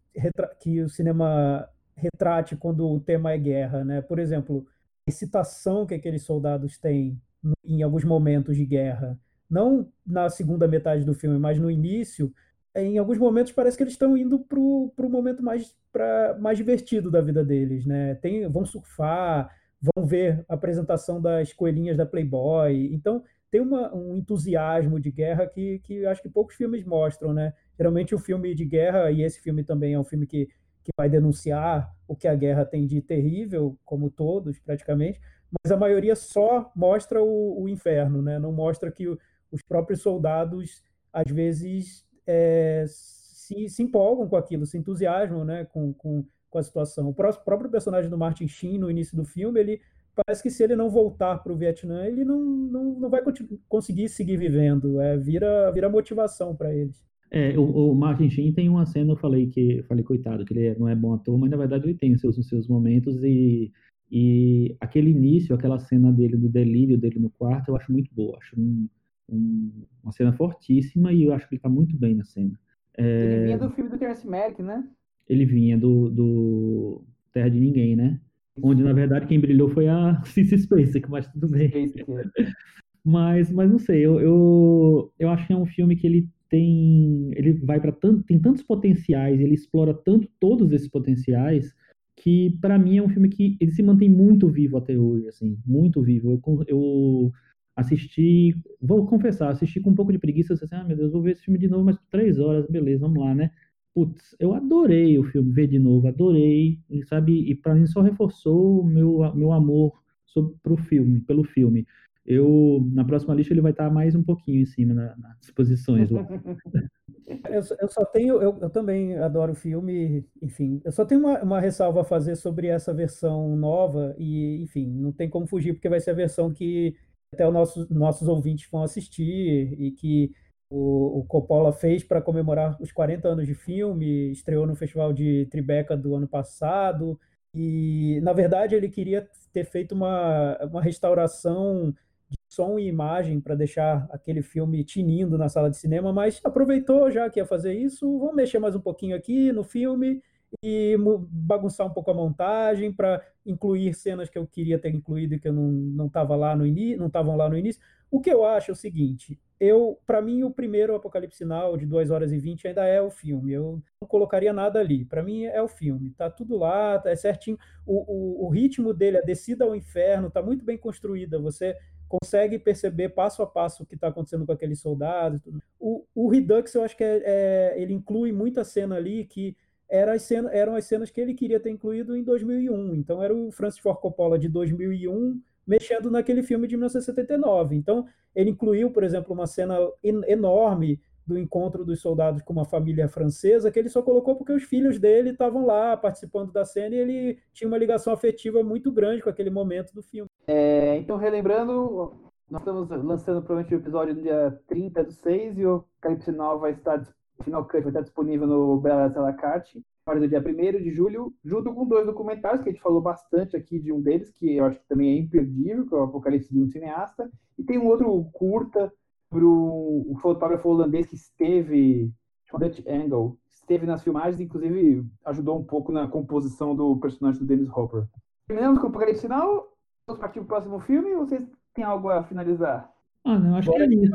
que 0.59 0.81
o 0.81 0.89
cinema 0.89 1.67
retrate 1.95 2.55
quando 2.55 2.87
o 2.87 2.99
tema 2.99 3.31
é 3.31 3.37
guerra, 3.37 3.83
né? 3.83 4.01
Por 4.01 4.19
exemplo, 4.19 4.65
a 5.07 5.11
excitação 5.11 5.85
que 5.85 5.93
aqueles 5.93 6.23
soldados 6.23 6.77
têm 6.77 7.19
em 7.63 7.83
alguns 7.83 8.03
momentos 8.03 8.55
de 8.55 8.65
guerra, 8.65 9.19
não 9.49 9.91
na 10.05 10.29
segunda 10.29 10.67
metade 10.67 11.03
do 11.03 11.13
filme, 11.13 11.37
mas 11.37 11.59
no 11.59 11.69
início, 11.69 12.33
em 12.75 12.97
alguns 12.97 13.17
momentos 13.17 13.51
parece 13.51 13.77
que 13.77 13.83
eles 13.83 13.93
estão 13.93 14.17
indo 14.17 14.39
para 14.39 14.59
o 14.59 15.09
momento 15.09 15.43
mais, 15.43 15.75
pra, 15.91 16.37
mais 16.39 16.57
divertido 16.57 17.11
da 17.11 17.21
vida 17.21 17.43
deles, 17.43 17.85
né? 17.85 18.15
Tem, 18.15 18.47
vão 18.47 18.65
surfar, 18.65 19.53
vão 19.81 20.05
ver 20.05 20.45
a 20.47 20.53
apresentação 20.55 21.21
das 21.21 21.53
coelhinhas 21.53 21.97
da 21.97 22.05
Playboy. 22.05 22.89
Então, 22.93 23.23
tem 23.53 23.61
uma, 23.61 23.93
um 23.93 24.17
entusiasmo 24.17 24.99
de 24.99 25.11
guerra 25.11 25.45
que, 25.45 25.77
que 25.83 26.03
acho 26.07 26.23
que 26.23 26.27
poucos 26.27 26.55
filmes 26.55 26.83
mostram, 26.83 27.31
né? 27.31 27.53
Geralmente 27.77 28.15
o 28.15 28.17
filme 28.17 28.55
de 28.55 28.65
guerra, 28.65 29.11
e 29.11 29.21
esse 29.21 29.39
filme 29.39 29.63
também 29.63 29.93
é 29.93 29.99
um 29.99 30.03
filme 30.03 30.25
que, 30.25 30.47
que 30.83 30.89
vai 30.97 31.07
denunciar 31.07 31.95
o 32.07 32.15
que 32.15 32.27
a 32.27 32.33
guerra 32.33 32.65
tem 32.65 32.87
de 32.87 32.99
terrível, 32.99 33.77
como 33.85 34.09
todos 34.09 34.57
praticamente, 34.57 35.21
mas 35.63 35.71
a 35.71 35.77
maioria 35.77 36.15
só 36.15 36.71
mostra 36.75 37.21
o, 37.21 37.61
o 37.61 37.69
inferno, 37.69 38.23
né? 38.23 38.39
Não 38.39 38.51
mostra 38.51 38.91
que 38.91 39.07
o, 39.07 39.19
os 39.51 39.61
próprios 39.61 40.01
soldados, 40.01 40.83
às 41.13 41.29
vezes, 41.29 42.07
é, 42.25 42.85
se, 42.87 43.69
se 43.69 43.83
empolgam 43.83 44.27
com 44.27 44.35
aquilo, 44.35 44.65
se 44.65 44.79
entusiasmam 44.79 45.45
né? 45.45 45.63
com, 45.65 45.93
com, 45.93 46.25
com 46.49 46.57
a 46.57 46.63
situação. 46.63 47.07
O 47.07 47.13
próprio 47.13 47.69
personagem 47.69 48.09
do 48.09 48.17
Martin 48.17 48.47
Sheen, 48.47 48.79
no 48.79 48.89
início 48.89 49.15
do 49.15 49.23
filme, 49.23 49.59
ele 49.59 49.81
parece 50.15 50.43
que 50.43 50.49
se 50.49 50.63
ele 50.63 50.75
não 50.75 50.89
voltar 50.89 51.37
para 51.39 51.51
o 51.51 51.57
Vietnã, 51.57 52.05
ele 52.05 52.23
não, 52.23 52.39
não, 52.39 52.99
não 52.99 53.09
vai 53.09 53.21
conseguir 53.67 54.09
seguir 54.09 54.37
vivendo. 54.37 54.99
É, 55.01 55.17
vira, 55.17 55.71
vira 55.71 55.89
motivação 55.89 56.55
para 56.55 56.73
eles. 56.73 57.03
É, 57.31 57.57
o, 57.57 57.63
o, 57.63 57.95
Martin 57.95 58.29
Sheen 58.29 58.53
tem 58.53 58.69
uma 58.69 58.85
cena, 58.85 59.13
eu 59.13 59.17
falei 59.17 59.47
que 59.47 59.79
eu 59.79 59.83
falei, 59.85 60.03
coitado, 60.03 60.45
que 60.45 60.53
ele 60.53 60.67
é, 60.67 60.77
não 60.77 60.87
é 60.87 60.95
bom 60.95 61.13
ator, 61.15 61.35
mas 61.35 61.49
na 61.49 61.57
verdade 61.57 61.85
ele 61.85 61.97
tem 61.97 62.13
os 62.13 62.21
seus, 62.21 62.37
os 62.37 62.47
seus 62.47 62.67
momentos 62.67 63.23
e, 63.23 63.71
e 64.11 64.77
aquele 64.79 65.09
início, 65.09 65.55
aquela 65.55 65.79
cena 65.79 66.11
dele, 66.11 66.37
do 66.37 66.47
delírio 66.47 66.95
dele 66.95 67.17
no 67.17 67.31
quarto, 67.31 67.69
eu 67.69 67.75
acho 67.75 67.91
muito 67.91 68.13
boa. 68.13 68.37
Acho 68.37 68.59
um, 68.59 68.87
um, 69.27 69.71
uma 70.03 70.11
cena 70.11 70.31
fortíssima 70.33 71.11
e 71.11 71.23
eu 71.23 71.33
acho 71.33 71.47
que 71.47 71.55
ele 71.55 71.59
está 71.59 71.69
muito 71.69 71.97
bem 71.97 72.13
na 72.13 72.23
cena. 72.23 72.53
É, 72.95 73.03
ele 73.03 73.45
vinha 73.45 73.57
do 73.57 73.69
filme 73.71 73.89
do 73.89 73.97
Terence 73.97 74.27
Malick, 74.27 74.61
né? 74.61 74.87
Ele 75.27 75.45
vinha 75.45 75.75
do, 75.75 76.09
do 76.09 77.03
Terra 77.31 77.49
de 77.49 77.59
Ninguém, 77.59 77.95
né? 77.95 78.19
Onde, 78.61 78.83
na 78.83 78.93
verdade, 78.93 79.27
quem 79.27 79.39
brilhou 79.39 79.69
foi 79.69 79.87
a 79.87 80.21
Cissy 80.25 80.57
Spacek, 80.57 81.09
mas 81.09 81.27
tudo 81.27 81.47
bem. 81.47 81.71
mas, 83.03 83.51
mas 83.51 83.69
não 83.69 83.79
sei, 83.79 84.05
eu, 84.05 84.19
eu, 84.19 85.13
eu 85.19 85.29
acho 85.29 85.47
que 85.47 85.53
é 85.53 85.57
um 85.57 85.65
filme 85.65 85.95
que 85.95 86.05
ele 86.05 86.29
tem, 86.49 87.31
ele 87.35 87.53
vai 87.53 87.79
para 87.79 87.91
tanto, 87.91 88.23
tem 88.23 88.39
tantos 88.39 88.61
potenciais, 88.61 89.39
ele 89.39 89.55
explora 89.55 89.93
tanto 89.93 90.29
todos 90.39 90.71
esses 90.71 90.87
potenciais, 90.87 91.73
que 92.15 92.51
para 92.61 92.77
mim 92.77 92.97
é 92.97 93.01
um 93.01 93.09
filme 93.09 93.27
que 93.27 93.57
ele 93.59 93.71
se 93.71 93.81
mantém 93.81 94.07
muito 94.07 94.47
vivo 94.47 94.77
até 94.77 94.95
hoje, 94.95 95.27
assim, 95.27 95.57
muito 95.65 95.99
vivo. 96.01 96.39
Eu, 96.45 96.63
eu 96.67 97.31
assisti, 97.75 98.55
vou 98.79 99.05
confessar, 99.07 99.49
assisti 99.49 99.79
com 99.79 99.89
um 99.89 99.95
pouco 99.95 100.11
de 100.11 100.19
preguiça, 100.19 100.53
assim, 100.53 100.67
ah, 100.71 100.83
meu 100.83 100.95
Deus, 100.95 101.11
vou 101.11 101.23
ver 101.23 101.31
esse 101.31 101.43
filme 101.43 101.57
de 101.57 101.67
novo, 101.67 101.83
mas 101.83 101.97
por 101.97 102.05
três 102.11 102.37
horas, 102.37 102.67
beleza, 102.67 103.01
vamos 103.01 103.17
lá, 103.17 103.33
né? 103.33 103.49
Putz, 103.93 104.35
eu 104.39 104.53
adorei 104.53 105.17
o 105.19 105.23
filme, 105.23 105.51
ver 105.51 105.67
de 105.67 105.79
novo, 105.79 106.07
adorei, 106.07 106.79
e, 106.89 107.03
sabe, 107.03 107.49
e 107.49 107.55
para 107.55 107.75
mim 107.75 107.85
só 107.85 108.01
reforçou 108.01 108.81
o 108.81 108.85
meu, 108.85 109.19
meu 109.35 109.51
amor 109.51 109.93
sobre, 110.25 110.55
pro 110.63 110.75
filme, 110.75 111.21
pelo 111.21 111.43
filme. 111.43 111.85
Eu, 112.25 112.81
na 112.93 113.03
próxima 113.03 113.33
lista 113.33 113.53
ele 113.53 113.61
vai 113.61 113.71
estar 113.71 113.89
mais 113.89 114.15
um 114.15 114.23
pouquinho 114.23 114.61
em 114.61 114.65
cima 114.65 114.93
na, 114.93 115.15
nas 115.17 115.51
posições 115.51 116.09
lá. 116.09 116.25
eu, 117.27 117.61
eu, 117.81 117.87
só 117.89 118.05
tenho, 118.05 118.41
eu, 118.41 118.57
eu, 118.61 118.69
também 118.69 119.17
adoro 119.17 119.51
o 119.51 119.55
filme, 119.55 120.25
enfim, 120.41 120.81
eu 120.85 120.91
só 120.91 121.05
tenho 121.05 121.19
uma, 121.19 121.43
uma 121.43 121.59
ressalva 121.59 122.01
a 122.01 122.05
fazer 122.05 122.35
sobre 122.35 122.67
essa 122.67 122.93
versão 122.93 123.55
nova 123.57 124.15
e, 124.17 124.63
enfim, 124.63 124.89
não 124.89 125.11
tem 125.11 125.29
como 125.29 125.45
fugir 125.45 125.73
porque 125.73 125.89
vai 125.89 125.99
ser 125.99 126.11
a 126.11 126.15
versão 126.15 126.51
que 126.51 126.95
até 127.33 127.45
os 127.45 127.53
nossos, 127.53 127.89
nossos 127.89 128.27
ouvintes 128.27 128.69
vão 128.71 128.83
assistir 128.83 129.75
e 129.79 129.91
que 129.91 130.31
o, 130.75 131.19
o 131.19 131.23
Coppola 131.25 131.71
fez 131.71 132.03
para 132.03 132.19
comemorar 132.19 132.75
os 132.81 132.91
40 132.91 133.27
anos 133.27 133.45
de 133.45 133.53
filme, 133.53 134.31
estreou 134.31 134.65
no 134.65 134.75
Festival 134.75 135.13
de 135.13 135.45
Tribeca 135.51 135.95
do 135.95 136.15
ano 136.15 136.27
passado, 136.27 137.19
e 137.53 138.19
na 138.23 138.33
verdade 138.33 138.73
ele 138.73 138.89
queria 138.89 139.29
ter 139.53 139.65
feito 139.65 139.93
uma, 139.93 140.57
uma 140.63 140.81
restauração 140.81 141.93
de 142.27 142.37
som 142.49 142.79
e 142.79 142.87
imagem 142.87 143.39
para 143.39 143.53
deixar 143.53 144.07
aquele 144.09 144.41
filme 144.41 144.83
tinindo 144.83 145.37
na 145.37 145.47
sala 145.47 145.69
de 145.69 145.77
cinema, 145.77 146.11
mas 146.11 146.41
aproveitou 146.43 147.11
já 147.11 147.29
que 147.29 147.39
ia 147.39 147.45
fazer 147.45 147.73
isso, 147.73 148.17
vamos 148.17 148.35
mexer 148.35 148.57
mais 148.57 148.75
um 148.75 148.81
pouquinho 148.81 149.15
aqui 149.15 149.51
no 149.51 149.63
filme 149.63 150.23
e 150.61 150.95
bagunçar 151.29 151.87
um 151.87 151.93
pouco 151.93 152.11
a 152.11 152.13
montagem 152.13 152.91
para 152.91 153.25
incluir 153.45 153.93
cenas 153.93 154.29
que 154.29 154.37
eu 154.37 154.45
queria 154.45 154.77
ter 154.77 154.93
incluído 154.93 155.35
e 155.35 155.39
que 155.39 155.47
eu 155.47 155.53
não 155.53 155.71
não 155.71 156.07
estava 156.07 156.35
lá 156.35 156.55
no 156.55 156.65
início, 156.65 156.99
não 156.99 157.07
estavam 157.07 157.35
lá 157.35 157.49
no 157.49 157.57
início. 157.57 157.81
O 158.11 158.21
que 158.21 158.29
eu 158.29 158.45
acho 158.45 158.71
é 158.71 158.73
o 158.73 158.75
seguinte, 158.75 159.39
eu, 159.59 159.97
para 160.05 160.21
mim, 160.21 160.43
o 160.43 160.51
primeiro 160.51 160.93
Apocalipse 160.93 161.37
Sinal, 161.37 161.77
de 161.77 161.85
2 161.85 162.11
horas 162.11 162.33
e 162.33 162.37
20, 162.37 162.67
ainda 162.67 162.85
é 162.85 163.01
o 163.01 163.09
filme. 163.09 163.53
Eu 163.53 163.81
não 164.01 164.07
colocaria 164.07 164.51
nada 164.51 164.77
ali. 164.77 165.05
Para 165.05 165.23
mim, 165.23 165.45
é 165.45 165.61
o 165.61 165.69
filme. 165.69 166.09
Tá 166.17 166.29
tudo 166.29 166.57
lá, 166.57 166.99
tá, 166.99 167.09
é 167.09 167.15
certinho. 167.15 167.57
O, 167.85 168.43
o, 168.43 168.45
o 168.45 168.49
ritmo 168.49 168.93
dele, 168.93 169.19
a 169.19 169.21
descida 169.21 169.63
ao 169.63 169.73
inferno, 169.73 170.29
tá 170.29 170.41
muito 170.41 170.65
bem 170.65 170.77
construída. 170.77 171.39
Você 171.39 171.77
consegue 172.09 172.59
perceber 172.59 173.09
passo 173.09 173.41
a 173.41 173.47
passo 173.47 173.83
o 173.83 173.85
que 173.85 173.95
está 173.95 174.09
acontecendo 174.09 174.45
com 174.45 174.51
aqueles 174.51 174.81
soldados. 174.81 175.41
O, 175.79 176.05
o 176.13 176.27
Redux, 176.27 176.75
eu 176.75 176.83
acho 176.83 176.97
que 176.97 177.03
é, 177.05 177.21
é, 177.23 177.81
ele 177.81 177.93
inclui 177.93 178.33
muita 178.33 178.65
cena 178.65 178.97
ali 178.97 179.23
que 179.23 179.55
era 179.93 180.13
as 180.13 180.23
cena, 180.23 180.49
eram 180.51 180.75
as 180.75 180.85
cenas 180.85 181.11
que 181.11 181.21
ele 181.21 181.35
queria 181.35 181.59
ter 181.59 181.69
incluído 181.69 182.17
em 182.17 182.23
2001. 182.23 182.95
Então, 182.95 183.21
era 183.21 183.31
o 183.31 183.51
Francis 183.51 183.79
Ford 183.79 183.99
Coppola 183.99 184.39
de 184.39 184.49
2001 184.49 185.39
mexendo 185.67 186.09
naquele 186.09 186.41
filme 186.41 186.67
de 186.67 186.75
1979. 186.75 187.75
Então, 187.75 188.05
ele 188.35 188.49
incluiu, 188.49 188.89
por 188.91 189.03
exemplo, 189.03 189.31
uma 189.31 189.45
cena 189.45 189.77
enorme 190.03 190.99
do 191.25 191.37
encontro 191.37 191.85
dos 191.85 192.01
soldados 192.01 192.41
com 192.41 192.51
uma 192.51 192.65
família 192.65 193.07
francesa, 193.07 193.71
que 193.71 193.77
ele 193.77 193.87
só 193.87 194.01
colocou 194.01 194.35
porque 194.35 194.51
os 194.51 194.63
filhos 194.63 194.97
dele 194.97 195.29
estavam 195.29 195.63
lá 195.63 195.95
participando 195.95 196.51
da 196.51 196.65
cena 196.65 196.95
e 196.95 196.97
ele 196.97 197.39
tinha 197.53 197.67
uma 197.67 197.77
ligação 197.77 198.11
afetiva 198.11 198.63
muito 198.63 198.91
grande 198.91 199.21
com 199.21 199.29
aquele 199.29 199.51
momento 199.51 199.93
do 199.93 200.01
filme. 200.01 200.27
É, 200.47 200.97
então, 200.97 201.17
relembrando, 201.17 202.31
nós 202.49 202.61
estamos 202.61 202.89
lançando 202.89 203.43
provavelmente 203.43 203.75
o 203.75 203.77
episódio 203.77 204.15
no 204.15 204.21
dia 204.23 204.59
30 204.67 205.03
do 205.03 205.11
6 205.11 205.59
e 205.59 205.65
o 205.67 205.85
Calypso 206.01 206.31
Final 206.31 206.59
vai 206.59 206.71
estar, 206.71 207.01
Final 207.41 207.65
Cut 207.65 207.81
vai 207.81 207.89
estar 207.89 208.01
disponível 208.01 208.47
no 208.47 208.79
Bela 208.79 209.09
Sala 209.09 209.33
Carte 209.33 209.83
partir 210.03 210.19
do 210.19 210.27
dia 210.27 210.39
1 210.39 210.83
de 210.83 210.91
julho, 210.91 211.33
junto 211.43 211.73
com 211.73 211.87
dois 211.87 212.05
documentários, 212.05 212.61
que 212.61 212.69
a 212.69 212.71
gente 212.71 212.81
falou 212.81 213.01
bastante 213.01 213.55
aqui 213.55 213.79
de 213.79 213.91
um 213.91 214.01
deles, 214.01 214.29
que 214.31 214.57
eu 214.57 214.65
acho 214.65 214.79
que 214.79 214.87
também 214.87 215.15
é 215.15 215.19
imperdível, 215.19 215.87
que 215.87 215.95
é 215.95 215.97
o 215.97 216.03
Apocalipse 216.03 216.51
de 216.51 216.61
um 216.61 216.67
Cineasta, 216.67 217.31
e 217.57 217.63
tem 217.63 217.77
um 217.77 217.87
outro 217.87 218.23
curta 218.33 218.91
para 219.29 219.43
o 219.43 220.15
fotógrafo 220.21 220.69
holandês 220.69 221.07
que 221.07 221.15
esteve, 221.15 222.11
Dutch 222.53 222.81
Angle, 222.87 223.37
esteve 223.49 223.85
nas 223.85 224.03
filmagens, 224.03 224.39
inclusive 224.39 225.07
ajudou 225.25 225.57
um 225.57 225.63
pouco 225.63 225.91
na 225.91 226.07
composição 226.07 226.75
do 226.75 226.97
personagem 226.97 227.39
do 227.39 227.47
Dennis 227.47 227.69
Hopper. 227.69 228.05
Terminamos 228.45 228.79
com 228.79 228.87
o 228.87 228.89
Apocalipse 228.89 229.21
Final, 229.21 229.73
vamos 230.05 230.21
partir 230.21 230.39
para 230.39 230.43
o 230.43 230.47
próximo 230.47 230.79
filme, 230.79 231.15
ou 231.15 231.25
vocês 231.25 231.43
têm 231.73 231.83
algo 231.83 232.09
a 232.09 232.23
finalizar? 232.23 232.91
Ah, 233.23 233.39
não, 233.39 233.55
acho 233.55 233.71
Bom, 233.71 233.77
que 233.77 233.83
é 233.83 233.87
isso. 233.87 234.11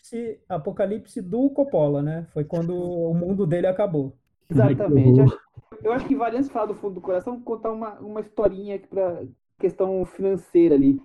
Apocalipse, 0.00 0.40
apocalipse 0.48 1.22
do 1.22 1.50
Coppola, 1.50 2.02
né? 2.02 2.26
Foi 2.32 2.44
quando 2.44 2.74
o 2.74 3.14
mundo 3.14 3.46
dele 3.46 3.66
acabou. 3.66 4.16
Exatamente. 4.48 5.20
Eu 5.82 5.92
acho, 5.92 6.06
que 6.06 6.16
vale 6.16 6.36
antes 6.36 6.48
de 6.48 6.52
falar 6.52 6.66
do 6.66 6.74
fundo 6.74 6.94
do 6.94 7.00
coração, 7.00 7.40
contar 7.40 7.70
uma, 7.70 7.94
uma 8.00 8.20
historinha 8.20 8.76
aqui 8.76 8.86
para 8.86 9.22
questão 9.58 10.04
financeira 10.04 10.74
ali. 10.74 11.00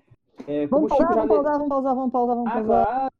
É, 0.47 0.67
vamos, 0.67 0.89
pausar, 0.89 1.13
vamos, 1.13 1.27
pausar, 1.27 1.53
vamos 1.53 1.69
pausar, 1.69 1.95
vamos 1.95 2.11
pausar, 2.11 2.35
vamos 2.35 2.51
ah, 2.51 2.55
pausar. 2.55 2.85
Claro. 2.85 3.13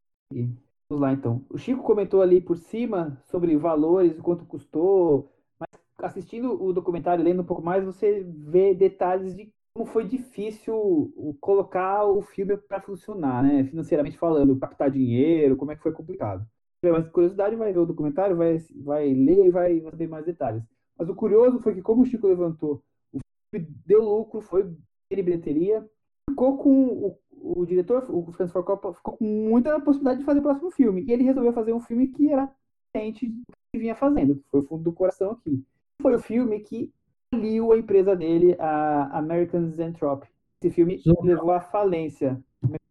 Vamos 0.88 1.02
lá 1.02 1.12
então. 1.12 1.44
O 1.48 1.56
Chico 1.56 1.82
comentou 1.82 2.20
ali 2.20 2.40
por 2.40 2.56
cima 2.56 3.18
sobre 3.24 3.56
valores, 3.56 4.18
o 4.18 4.22
quanto 4.22 4.44
custou, 4.44 5.32
mas 5.58 5.68
assistindo 5.98 6.62
o 6.62 6.72
documentário, 6.72 7.24
lendo 7.24 7.42
um 7.42 7.46
pouco 7.46 7.62
mais, 7.62 7.84
você 7.84 8.22
vê 8.26 8.74
detalhes 8.74 9.34
de 9.34 9.50
como 9.76 9.84
foi 9.84 10.06
difícil 10.06 11.36
colocar 11.38 12.04
o 12.04 12.22
filme 12.22 12.56
para 12.56 12.80
funcionar, 12.80 13.42
né? 13.42 13.62
Financeiramente 13.64 14.16
falando, 14.16 14.58
captar 14.58 14.90
dinheiro, 14.90 15.54
como 15.54 15.70
é 15.70 15.76
que 15.76 15.82
foi 15.82 15.92
complicado. 15.92 16.46
Mais 16.82 17.06
curiosidade, 17.08 17.56
vai 17.56 17.72
ver 17.74 17.80
o 17.80 17.86
documentário, 17.86 18.36
vai, 18.36 18.58
vai 18.76 19.12
ler 19.12 19.46
e 19.46 19.50
vai 19.50 19.80
saber 19.82 20.08
mais 20.08 20.24
detalhes. 20.24 20.62
Mas 20.98 21.10
o 21.10 21.14
curioso 21.14 21.58
foi 21.58 21.74
que, 21.74 21.82
como 21.82 22.02
o 22.02 22.06
Chico 22.06 22.26
levantou, 22.26 22.82
o 23.12 23.18
filme 23.50 23.68
deu 23.84 24.02
lucro, 24.02 24.40
foi 24.40 24.62
em 25.10 25.22
bilheteria, 25.22 25.86
ficou 26.30 26.56
com 26.56 26.86
o, 26.86 27.18
o 27.60 27.66
diretor, 27.66 28.06
o 28.08 28.32
Francis 28.32 28.52
Ford 28.52 28.64
Coppola, 28.64 28.94
ficou 28.94 29.16
com 29.16 29.24
muita 29.24 29.78
possibilidade 29.80 30.20
de 30.20 30.24
fazer 30.24 30.40
o 30.40 30.42
próximo 30.42 30.70
filme. 30.70 31.04
E 31.04 31.12
ele 31.12 31.24
resolveu 31.24 31.52
fazer 31.52 31.74
um 31.74 31.80
filme 31.80 32.08
que 32.08 32.32
era 32.32 32.50
diferente 32.86 33.28
do 33.28 33.42
que 33.72 33.78
vinha 33.78 33.94
fazendo, 33.94 34.36
que 34.36 34.48
foi 34.48 34.60
o 34.60 34.64
fundo 34.64 34.84
do 34.84 34.92
coração 34.92 35.32
aqui. 35.32 35.62
Foi 36.00 36.14
o 36.14 36.20
filme 36.20 36.60
que 36.60 36.90
faliu 37.34 37.72
a 37.72 37.78
empresa 37.78 38.14
dele, 38.14 38.56
a 38.58 39.18
American 39.18 39.68
Zentrop. 39.70 40.24
Esse 40.62 40.70
filme 40.70 41.00
levou 41.22 41.50
à 41.50 41.60
falência. 41.60 42.42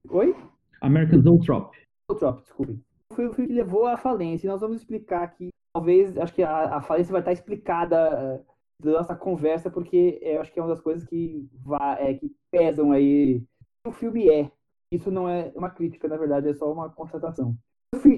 Oi? 0.09 0.36
American 0.81 1.21
Zoetrop. 1.21 1.73
Zoetrop, 2.11 2.41
desculpe. 2.41 2.79
Foi 3.13 3.27
o 3.27 3.33
filme 3.33 3.47
que 3.47 3.55
levou 3.55 3.86
à 3.86 3.97
falência. 3.97 4.47
E 4.47 4.49
nós 4.49 4.61
vamos 4.61 4.77
explicar 4.77 5.23
aqui. 5.23 5.49
Talvez, 5.73 6.17
acho 6.17 6.33
que 6.33 6.43
a, 6.43 6.77
a 6.77 6.81
falência 6.81 7.11
vai 7.11 7.21
estar 7.21 7.33
explicada 7.33 8.39
uh, 8.39 8.83
da 8.83 8.91
nossa 8.91 9.15
conversa, 9.15 9.69
porque 9.69 10.19
eu 10.21 10.41
acho 10.41 10.53
que 10.53 10.59
é 10.59 10.63
uma 10.63 10.69
das 10.69 10.81
coisas 10.81 11.05
que, 11.05 11.49
vai, 11.63 12.11
é, 12.11 12.13
que 12.13 12.31
pesam 12.51 12.91
aí. 12.91 13.43
O 13.86 13.91
filme 13.91 14.29
é. 14.29 14.51
Isso 14.91 15.11
não 15.11 15.27
é 15.27 15.51
uma 15.55 15.69
crítica, 15.69 16.07
na 16.07 16.17
verdade, 16.17 16.49
é 16.49 16.53
só 16.53 16.71
uma 16.71 16.89
constatação. 16.89 17.57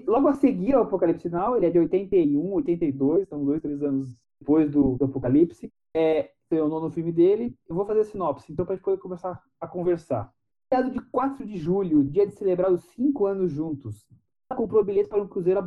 Logo 0.06 0.28
a 0.28 0.34
seguir 0.34 0.74
ao 0.74 0.84
Apocalipse 0.84 1.30
Now, 1.30 1.56
ele 1.56 1.68
é 1.68 1.70
de 1.70 1.80
81, 1.80 2.54
82, 2.54 3.24
então 3.24 3.46
dois, 3.46 3.62
três 3.62 3.82
anos 3.82 4.16
depois 4.40 4.70
do, 4.70 4.98
do 4.98 5.06
Apocalipse 5.06 5.72
é, 5.96 6.32
foi 6.50 6.62
o 6.62 6.68
nono 6.68 6.90
filme 6.92 7.12
dele. 7.12 7.56
Eu 7.68 7.76
vou 7.76 7.86
fazer 7.86 8.02
a 8.02 8.06
sinopse, 8.06 8.52
então, 8.52 8.66
para 8.66 8.74
a 8.74 8.76
gente 8.76 8.86
poder 8.86 9.00
começar 9.00 9.42
a 9.60 9.68
conversar. 9.68 10.32
Feriado 10.70 10.92
de 10.92 11.00
4 11.12 11.46
de 11.46 11.58
julho, 11.58 12.04
dia 12.04 12.28
de 12.28 12.34
celebrar 12.34 12.72
os 12.72 12.84
cinco 12.92 13.26
anos 13.26 13.52
juntos. 13.52 14.06
Ela 14.50 14.58
comprou 14.58 14.84
bilhete 14.84 15.10
para 15.10 15.22
um 15.22 15.28
cruzeiro 15.28 15.62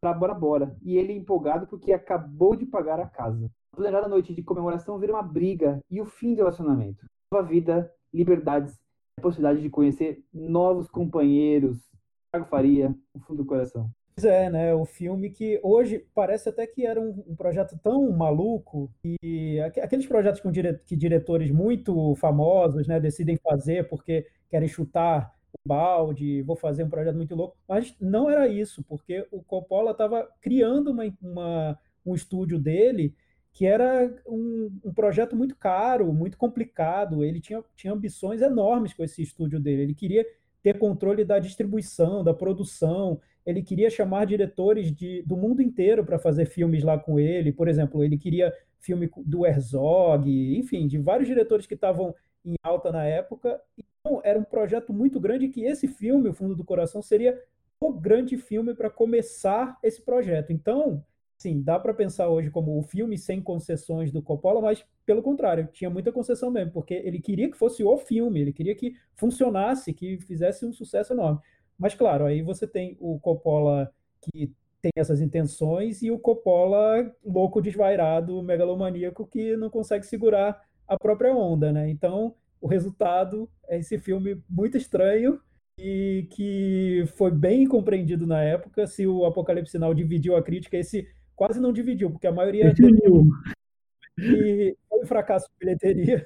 para 0.00 0.14
Bora 0.14 0.34
Bora 0.34 0.76
e 0.82 0.96
ele 0.96 1.12
empolgado 1.12 1.66
porque 1.66 1.92
acabou 1.92 2.56
de 2.56 2.66
pagar 2.66 2.98
a 2.98 3.06
casa. 3.06 3.50
A 3.72 3.76
planejada 3.76 4.08
noite 4.08 4.34
de 4.34 4.42
comemoração 4.42 4.98
vira 4.98 5.12
uma 5.12 5.22
briga 5.22 5.80
e 5.90 6.00
o 6.00 6.04
fim 6.04 6.34
do 6.34 6.38
relacionamento. 6.38 7.06
Nova 7.32 7.46
vida, 7.46 7.92
liberdades, 8.12 8.78
a 9.16 9.22
possibilidade 9.22 9.62
de 9.62 9.70
conhecer 9.70 10.24
novos 10.32 10.88
companheiros. 10.88 11.78
Thiago 12.30 12.48
Faria, 12.48 12.94
o 13.12 13.20
fundo 13.20 13.42
do 13.42 13.46
coração. 13.46 13.88
Pois 14.16 14.24
é, 14.26 14.48
né? 14.48 14.72
O 14.72 14.84
filme 14.84 15.28
que 15.28 15.58
hoje 15.60 16.06
parece 16.14 16.48
até 16.48 16.66
que 16.66 16.86
era 16.86 17.00
um, 17.00 17.24
um 17.26 17.34
projeto 17.34 17.76
tão 17.82 18.10
maluco 18.12 18.88
e 19.04 19.58
aqueles 19.60 20.06
projetos 20.06 20.40
com 20.40 20.52
dire, 20.52 20.78
que 20.86 20.94
diretores 20.94 21.50
muito 21.50 22.14
famosos, 22.14 22.86
né, 22.86 23.00
decidem 23.00 23.36
fazer 23.36 23.88
porque 23.88 24.24
querem 24.48 24.68
chutar 24.68 25.34
o 25.52 25.68
balde, 25.68 26.42
vou 26.42 26.54
fazer 26.54 26.84
um 26.84 26.88
projeto 26.88 27.16
muito 27.16 27.34
louco, 27.34 27.56
mas 27.68 27.94
não 28.00 28.30
era 28.30 28.46
isso, 28.46 28.84
porque 28.84 29.26
o 29.32 29.42
Coppola 29.42 29.90
estava 29.90 30.28
criando 30.40 30.92
uma, 30.92 31.04
uma, 31.20 31.78
um 32.06 32.14
estúdio 32.14 32.58
dele 32.58 33.14
que 33.52 33.66
era 33.66 34.12
um, 34.26 34.80
um, 34.84 34.92
projeto 34.92 35.36
muito 35.36 35.56
caro, 35.56 36.12
muito 36.12 36.36
complicado. 36.36 37.24
Ele 37.24 37.40
tinha, 37.40 37.62
tinha 37.76 37.92
ambições 37.92 38.42
enormes 38.42 38.92
com 38.92 39.04
esse 39.04 39.22
estúdio 39.22 39.60
dele. 39.60 39.82
Ele 39.82 39.94
queria 39.94 40.26
ter 40.60 40.76
controle 40.76 41.24
da 41.24 41.38
distribuição, 41.38 42.24
da 42.24 42.34
produção 42.34 43.20
ele 43.44 43.62
queria 43.62 43.90
chamar 43.90 44.24
diretores 44.26 44.94
de, 44.94 45.22
do 45.22 45.36
mundo 45.36 45.60
inteiro 45.60 46.04
para 46.04 46.18
fazer 46.18 46.46
filmes 46.46 46.82
lá 46.82 46.98
com 46.98 47.18
ele. 47.20 47.52
Por 47.52 47.68
exemplo, 47.68 48.02
ele 48.02 48.16
queria 48.16 48.52
filme 48.80 49.10
do 49.24 49.46
Herzog, 49.46 50.58
enfim, 50.58 50.86
de 50.86 50.98
vários 50.98 51.26
diretores 51.28 51.66
que 51.66 51.74
estavam 51.74 52.14
em 52.44 52.54
alta 52.62 52.92
na 52.92 53.04
época. 53.04 53.60
Então, 53.76 54.20
era 54.22 54.38
um 54.38 54.44
projeto 54.44 54.92
muito 54.92 55.18
grande 55.18 55.48
que 55.48 55.64
esse 55.64 55.88
filme, 55.88 56.28
O 56.28 56.34
Fundo 56.34 56.54
do 56.54 56.64
Coração, 56.64 57.00
seria 57.00 57.40
o 57.80 57.92
grande 57.92 58.36
filme 58.36 58.74
para 58.74 58.90
começar 58.90 59.78
esse 59.82 60.02
projeto. 60.02 60.52
Então, 60.52 61.02
sim, 61.36 61.62
dá 61.62 61.78
para 61.78 61.94
pensar 61.94 62.28
hoje 62.28 62.50
como 62.50 62.78
o 62.78 62.82
filme 62.82 63.18
sem 63.18 63.42
concessões 63.42 64.12
do 64.12 64.22
Coppola, 64.22 64.60
mas 64.60 64.84
pelo 65.04 65.22
contrário, 65.22 65.68
tinha 65.72 65.90
muita 65.90 66.12
concessão 66.12 66.50
mesmo, 66.50 66.72
porque 66.72 66.94
ele 66.94 67.20
queria 67.20 67.50
que 67.50 67.56
fosse 67.56 67.82
o 67.82 67.96
filme, 67.96 68.40
ele 68.40 68.52
queria 68.52 68.74
que 68.74 68.94
funcionasse, 69.14 69.92
que 69.92 70.18
fizesse 70.18 70.64
um 70.64 70.72
sucesso 70.72 71.12
enorme. 71.12 71.40
Mas, 71.78 71.94
claro, 71.94 72.24
aí 72.24 72.42
você 72.42 72.66
tem 72.66 72.96
o 73.00 73.18
Coppola 73.18 73.92
que 74.20 74.52
tem 74.80 74.92
essas 74.96 75.20
intenções 75.20 76.02
e 76.02 76.10
o 76.10 76.18
Coppola 76.18 77.10
louco, 77.24 77.62
desvairado, 77.62 78.42
megalomaníaco, 78.42 79.26
que 79.26 79.56
não 79.56 79.70
consegue 79.70 80.04
segurar 80.04 80.60
a 80.86 80.98
própria 80.98 81.34
onda, 81.34 81.72
né? 81.72 81.88
Então, 81.88 82.34
o 82.60 82.68
resultado 82.68 83.48
é 83.66 83.78
esse 83.78 83.98
filme 83.98 84.42
muito 84.48 84.76
estranho 84.76 85.40
e 85.78 86.28
que 86.30 87.04
foi 87.16 87.30
bem 87.30 87.66
compreendido 87.66 88.26
na 88.26 88.42
época. 88.42 88.86
Se 88.86 89.06
o 89.06 89.24
Apocalipse 89.24 89.72
Sinal 89.72 89.94
dividiu 89.94 90.36
a 90.36 90.42
crítica, 90.42 90.76
esse 90.76 91.08
quase 91.34 91.60
não 91.60 91.72
dividiu, 91.72 92.10
porque 92.10 92.26
a 92.26 92.32
maioria... 92.32 92.72
Dividiu. 92.72 93.24
E 94.16 94.76
foi 94.88 95.02
um 95.02 95.06
fracasso 95.06 95.48
de 95.48 95.58
bilheteria. 95.58 96.24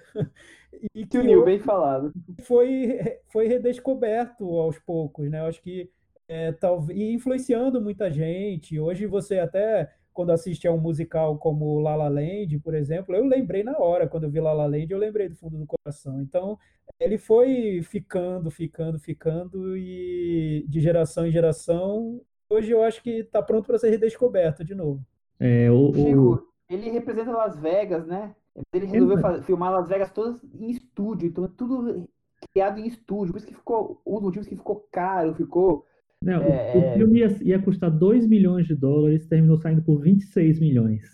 E 0.94 1.06
que 1.06 1.18
uniu, 1.18 1.44
bem 1.44 1.58
falado. 1.58 2.12
Foi, 2.42 2.98
foi 3.32 3.46
redescoberto 3.46 4.44
aos 4.58 4.78
poucos, 4.78 5.30
né? 5.30 5.40
Eu 5.40 5.46
acho 5.46 5.62
que 5.62 5.90
é, 6.28 6.52
talvez 6.52 6.98
e 6.98 7.12
influenciando 7.12 7.80
muita 7.80 8.10
gente. 8.10 8.78
Hoje 8.78 9.06
você 9.06 9.38
até 9.38 9.90
quando 10.12 10.32
assiste 10.32 10.66
a 10.66 10.72
um 10.72 10.78
musical 10.78 11.38
como 11.38 11.78
La 11.78 11.94
La 11.94 12.08
Land, 12.08 12.58
por 12.58 12.74
exemplo, 12.74 13.14
eu 13.14 13.24
lembrei 13.24 13.62
na 13.62 13.78
hora 13.78 14.08
quando 14.08 14.24
eu 14.24 14.30
vi 14.30 14.40
La 14.40 14.52
La 14.52 14.66
Land, 14.66 14.90
eu 14.90 14.98
lembrei 14.98 15.28
do 15.28 15.36
fundo 15.36 15.56
do 15.56 15.64
coração. 15.64 16.20
Então, 16.20 16.58
ele 16.98 17.16
foi 17.16 17.82
ficando, 17.82 18.50
ficando, 18.50 18.98
ficando 18.98 19.76
e 19.76 20.66
de 20.68 20.80
geração 20.80 21.24
em 21.24 21.30
geração, 21.30 22.20
hoje 22.50 22.72
eu 22.72 22.82
acho 22.82 23.00
que 23.00 23.20
está 23.20 23.40
pronto 23.40 23.66
para 23.66 23.78
ser 23.78 23.90
redescoberto 23.90 24.64
de 24.64 24.74
novo. 24.74 25.00
É, 25.38 25.70
o, 25.70 25.90
o... 25.90 25.94
Chico, 25.94 26.48
ele 26.68 26.90
representa 26.90 27.30
Las 27.30 27.56
Vegas, 27.56 28.04
né? 28.04 28.34
Ele 28.72 28.86
resolveu 28.86 29.18
fazer, 29.18 29.42
filmar 29.42 29.72
Las 29.72 29.88
Vegas 29.88 30.11
todas 30.11 30.42
em 30.54 30.70
estúdio, 30.70 31.28
então 31.28 31.44
é 31.44 31.48
tudo 31.56 32.09
criado 32.52 32.78
em 32.78 32.86
estúdio. 32.86 33.32
Por 33.32 33.38
isso 33.38 33.46
que 33.46 33.54
ficou 33.54 34.00
um 34.06 34.14
dos 34.14 34.22
motivos 34.22 34.48
que 34.48 34.56
ficou 34.56 34.86
caro, 34.90 35.34
ficou. 35.34 35.84
Não, 36.22 36.42
é... 36.42 36.76
o, 36.76 36.98
filme 36.98 37.20
ia, 37.20 37.28
ia, 37.42 37.62
custar 37.62 37.90
2 37.90 38.26
milhões 38.26 38.66
de 38.66 38.74
dólares, 38.74 39.26
terminou 39.26 39.56
saindo 39.56 39.82
por 39.82 40.00
26 40.00 40.59
milhões. 40.59 41.04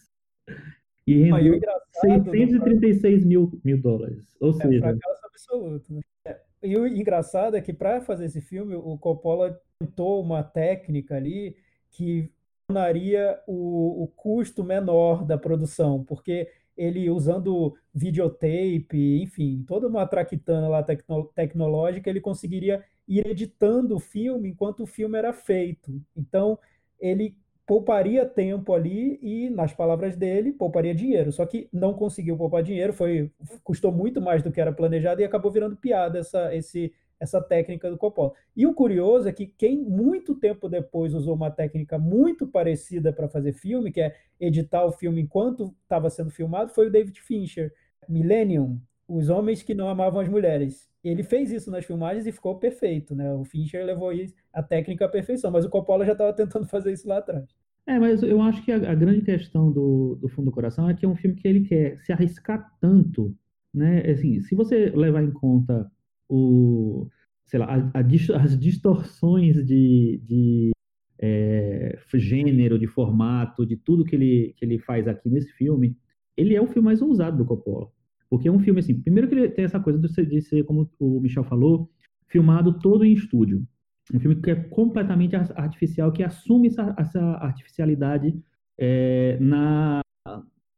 E 1.06 1.24
rendeu 1.24 1.60
636 2.00 3.22
né? 3.22 3.28
mil, 3.28 3.60
mil 3.62 3.80
dólares. 3.80 4.24
Ou 4.40 4.50
é, 4.50 4.52
seja. 4.54 4.80
fracasso 4.80 5.26
absoluto. 5.26 5.92
Né? 5.92 6.00
É, 6.26 6.40
e 6.62 6.76
o 6.76 6.86
engraçado 6.86 7.56
é 7.56 7.60
que 7.60 7.72
para 7.72 8.00
fazer 8.00 8.24
esse 8.24 8.40
filme, 8.40 8.74
o 8.74 8.96
Coppola 8.96 9.60
tentou 9.78 10.22
uma 10.22 10.42
técnica 10.42 11.16
ali 11.16 11.56
que 11.90 12.32
tornaria 12.66 13.38
o, 13.46 14.04
o 14.04 14.08
custo 14.08 14.64
menor 14.64 15.24
da 15.24 15.36
produção, 15.36 16.02
porque 16.02 16.48
ele 16.76 17.08
usando 17.10 17.74
videotape, 17.94 19.22
enfim, 19.22 19.64
toda 19.66 19.86
uma 19.86 20.06
traquitana 20.06 20.68
lá 20.68 20.82
tecno 20.82 21.30
tecnológica, 21.34 22.10
ele 22.10 22.20
conseguiria 22.20 22.84
ir 23.06 23.26
editando 23.26 23.96
o 23.96 24.00
filme 24.00 24.48
enquanto 24.48 24.82
o 24.82 24.86
filme 24.86 25.16
era 25.18 25.32
feito. 25.32 26.00
Então, 26.16 26.58
ele 26.98 27.36
pouparia 27.66 28.26
tempo 28.26 28.74
ali 28.74 29.18
e, 29.22 29.48
nas 29.50 29.72
palavras 29.72 30.16
dele, 30.16 30.52
pouparia 30.52 30.94
dinheiro. 30.94 31.32
Só 31.32 31.46
que 31.46 31.68
não 31.72 31.94
conseguiu 31.94 32.36
poupar 32.36 32.62
dinheiro, 32.62 32.92
foi 32.92 33.30
custou 33.62 33.90
muito 33.90 34.20
mais 34.20 34.42
do 34.42 34.52
que 34.52 34.60
era 34.60 34.72
planejado 34.72 35.20
e 35.20 35.24
acabou 35.24 35.50
virando 35.50 35.76
piada 35.76 36.18
essa, 36.18 36.54
esse 36.54 36.92
essa 37.20 37.40
técnica 37.40 37.90
do 37.90 37.96
Coppola. 37.96 38.32
E 38.56 38.66
o 38.66 38.74
curioso 38.74 39.28
é 39.28 39.32
que 39.32 39.46
quem 39.46 39.82
muito 39.82 40.34
tempo 40.34 40.68
depois 40.68 41.14
usou 41.14 41.34
uma 41.34 41.50
técnica 41.50 41.98
muito 41.98 42.46
parecida 42.46 43.12
para 43.12 43.28
fazer 43.28 43.52
filme, 43.52 43.92
que 43.92 44.00
é 44.00 44.14
editar 44.38 44.84
o 44.84 44.92
filme 44.92 45.20
enquanto 45.20 45.74
estava 45.82 46.10
sendo 46.10 46.30
filmado, 46.30 46.72
foi 46.72 46.88
o 46.88 46.90
David 46.90 47.20
Fincher. 47.20 47.72
Millennium, 48.08 48.80
Os 49.08 49.28
Homens 49.28 49.62
que 49.62 49.74
Não 49.74 49.88
Amavam 49.88 50.20
as 50.20 50.28
Mulheres. 50.28 50.88
Ele 51.02 51.22
fez 51.22 51.50
isso 51.50 51.70
nas 51.70 51.84
filmagens 51.84 52.26
e 52.26 52.32
ficou 52.32 52.58
perfeito, 52.58 53.14
né? 53.14 53.32
O 53.34 53.44
Fincher 53.44 53.84
levou 53.84 54.10
a 54.52 54.62
técnica 54.62 55.04
à 55.04 55.08
perfeição, 55.08 55.50
mas 55.50 55.64
o 55.64 55.70
Coppola 55.70 56.06
já 56.06 56.12
estava 56.12 56.32
tentando 56.32 56.66
fazer 56.68 56.92
isso 56.92 57.08
lá 57.08 57.18
atrás. 57.18 57.44
É, 57.86 57.98
mas 57.98 58.22
eu 58.22 58.40
acho 58.40 58.64
que 58.64 58.72
a, 58.72 58.76
a 58.76 58.94
grande 58.94 59.20
questão 59.20 59.70
do, 59.70 60.16
do 60.16 60.28
Fundo 60.28 60.46
do 60.46 60.52
Coração 60.54 60.88
é 60.88 60.94
que 60.94 61.04
é 61.04 61.08
um 61.08 61.16
filme 61.16 61.36
que 61.36 61.46
ele 61.46 61.66
quer 61.66 62.00
se 62.00 62.12
arriscar 62.12 62.72
tanto, 62.80 63.36
né? 63.72 64.00
Assim, 64.10 64.40
se 64.40 64.54
você 64.54 64.86
levar 64.86 65.22
em 65.22 65.30
conta 65.30 65.90
o, 66.28 67.08
sei 67.46 67.58
lá, 67.58 67.66
a, 67.66 68.00
a, 68.00 68.42
as 68.42 68.58
distorções 68.58 69.64
de, 69.64 70.20
de 70.24 70.70
é, 71.18 71.98
gênero, 72.14 72.78
de 72.78 72.86
formato, 72.86 73.66
de 73.66 73.76
tudo 73.76 74.04
que 74.04 74.14
ele, 74.14 74.54
que 74.56 74.64
ele 74.64 74.78
faz 74.78 75.06
aqui 75.06 75.28
nesse 75.28 75.52
filme, 75.52 75.96
ele 76.36 76.54
é 76.54 76.60
o 76.60 76.66
filme 76.66 76.86
mais 76.86 77.00
ousado 77.00 77.36
do 77.36 77.44
Coppola. 77.44 77.88
Porque 78.28 78.48
é 78.48 78.52
um 78.52 78.58
filme 78.58 78.80
assim, 78.80 79.00
primeiro 79.00 79.28
que 79.28 79.34
ele 79.34 79.48
tem 79.48 79.64
essa 79.64 79.78
coisa 79.78 79.98
de 79.98 80.40
ser, 80.40 80.64
como 80.64 80.90
o 80.98 81.20
Michel 81.20 81.44
falou, 81.44 81.90
filmado 82.26 82.78
todo 82.80 83.04
em 83.04 83.12
estúdio. 83.12 83.64
Um 84.12 84.20
filme 84.20 84.36
que 84.36 84.50
é 84.50 84.54
completamente 84.54 85.34
artificial, 85.36 86.12
que 86.12 86.22
assume 86.22 86.68
essa, 86.68 86.94
essa 86.98 87.20
artificialidade 87.20 88.36
é, 88.78 89.38
na, 89.40 90.00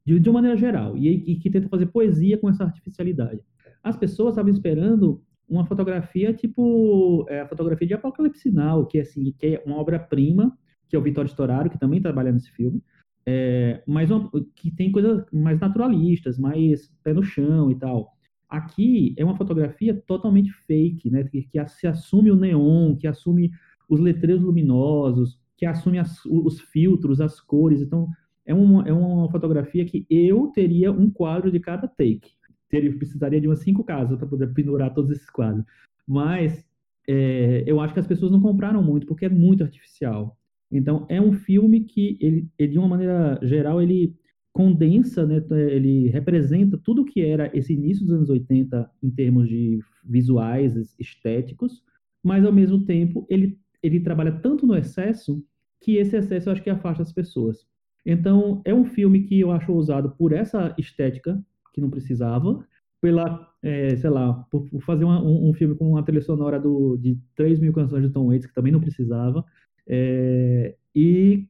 de, 0.04 0.20
de, 0.20 0.28
uma 0.28 0.40
maneira 0.40 0.56
geral, 0.56 0.96
e, 0.96 1.32
e, 1.32 1.36
que 1.36 1.50
tenta 1.50 1.68
fazer 1.68 1.86
poesia 1.86 2.38
com 2.38 2.48
essa 2.48 2.64
artificialidade. 2.64 3.40
As 3.82 3.96
pessoas 3.96 4.32
estavam 4.32 4.52
esperando 4.52 5.22
uma 5.48 5.64
fotografia 5.64 6.32
tipo 6.32 7.26
é, 7.28 7.40
a 7.40 7.46
fotografia 7.48 7.86
de 7.86 7.94
Apocalipse 7.94 8.50
Now, 8.50 8.86
que 8.86 8.98
é, 8.98 9.02
assim, 9.02 9.32
que 9.38 9.46
é 9.46 9.62
uma 9.64 9.76
obra-prima, 9.76 10.56
que 10.88 10.96
é 10.96 10.98
o 10.98 11.02
Vitório 11.02 11.28
Storaro, 11.28 11.70
que 11.70 11.78
também 11.78 12.00
trabalha 12.00 12.32
nesse 12.32 12.50
filme, 12.50 12.82
é, 13.24 13.82
mas 13.86 14.10
uma, 14.10 14.30
que 14.54 14.70
tem 14.70 14.92
coisas 14.92 15.24
mais 15.32 15.58
naturalistas, 15.58 16.38
mais 16.38 16.92
pé 17.02 17.12
no 17.12 17.22
chão 17.22 17.70
e 17.70 17.74
tal. 17.74 18.12
Aqui 18.48 19.14
é 19.18 19.24
uma 19.24 19.36
fotografia 19.36 19.92
totalmente 20.06 20.52
fake, 20.52 21.10
né? 21.10 21.24
Que, 21.24 21.42
que 21.42 21.66
se 21.66 21.86
assume 21.88 22.30
o 22.30 22.36
neon, 22.36 22.94
que 22.96 23.08
assume 23.08 23.50
os 23.88 23.98
letreiros 23.98 24.42
luminosos, 24.42 25.40
que 25.56 25.66
assume 25.66 25.98
as, 25.98 26.24
os 26.24 26.60
filtros, 26.60 27.20
as 27.20 27.40
cores. 27.40 27.82
Então, 27.82 28.08
é 28.44 28.54
uma, 28.54 28.86
é 28.86 28.92
uma 28.92 29.28
fotografia 29.28 29.84
que 29.84 30.06
eu 30.08 30.46
teria 30.54 30.92
um 30.92 31.10
quadro 31.10 31.50
de 31.50 31.58
cada 31.58 31.88
take. 31.88 32.30
Teria, 32.76 32.96
precisaria 32.96 33.40
de 33.40 33.46
umas 33.46 33.60
cinco 33.60 33.82
casas 33.82 34.18
para 34.18 34.26
poder 34.26 34.52
pendurar 34.52 34.92
todos 34.92 35.10
esses 35.10 35.30
quadros. 35.30 35.64
Mas 36.06 36.64
é, 37.08 37.64
eu 37.66 37.80
acho 37.80 37.94
que 37.94 38.00
as 38.00 38.06
pessoas 38.06 38.32
não 38.32 38.40
compraram 38.40 38.82
muito, 38.82 39.06
porque 39.06 39.26
é 39.26 39.28
muito 39.28 39.62
artificial. 39.62 40.36
Então, 40.70 41.06
é 41.08 41.20
um 41.20 41.32
filme 41.32 41.80
que, 41.80 42.18
ele, 42.20 42.48
ele 42.58 42.72
de 42.72 42.78
uma 42.78 42.88
maneira 42.88 43.38
geral, 43.42 43.80
ele 43.80 44.14
condensa, 44.52 45.26
né, 45.26 45.42
ele 45.70 46.08
representa 46.08 46.78
tudo 46.78 47.04
que 47.04 47.20
era 47.20 47.50
esse 47.56 47.74
início 47.74 48.04
dos 48.04 48.14
anos 48.14 48.30
80 48.30 48.90
em 49.02 49.10
termos 49.10 49.48
de 49.48 49.80
visuais, 50.02 50.96
estéticos, 50.98 51.82
mas 52.22 52.44
ao 52.44 52.52
mesmo 52.52 52.84
tempo 52.84 53.26
ele, 53.28 53.58
ele 53.82 54.00
trabalha 54.00 54.32
tanto 54.32 54.66
no 54.66 54.74
excesso 54.74 55.44
que 55.80 55.96
esse 55.96 56.16
excesso 56.16 56.48
eu 56.48 56.54
acho 56.54 56.62
que 56.62 56.70
afasta 56.70 57.02
as 57.02 57.12
pessoas. 57.12 57.66
Então, 58.04 58.62
é 58.64 58.72
um 58.72 58.84
filme 58.84 59.24
que 59.24 59.38
eu 59.38 59.50
acho 59.50 59.72
ousado 59.72 60.10
por 60.12 60.32
essa 60.32 60.74
estética 60.78 61.38
que 61.76 61.80
não 61.82 61.90
precisava, 61.90 62.66
pela, 63.02 63.46
é, 63.62 63.94
sei 63.96 64.08
lá, 64.08 64.32
por, 64.50 64.66
fazer 64.80 65.04
uma, 65.04 65.22
um, 65.22 65.50
um, 65.50 65.52
filme 65.52 65.74
com 65.74 65.90
uma 65.90 66.02
trilha 66.02 66.22
sonora 66.22 66.58
do, 66.58 66.96
de 66.96 67.18
3 67.36 67.60
mil 67.60 67.72
canções 67.72 68.02
de 68.02 68.08
Tom 68.08 68.28
Waits, 68.28 68.46
que 68.46 68.54
também 68.54 68.72
não 68.72 68.80
precisava, 68.80 69.44
é, 69.86 70.74
e 70.94 71.46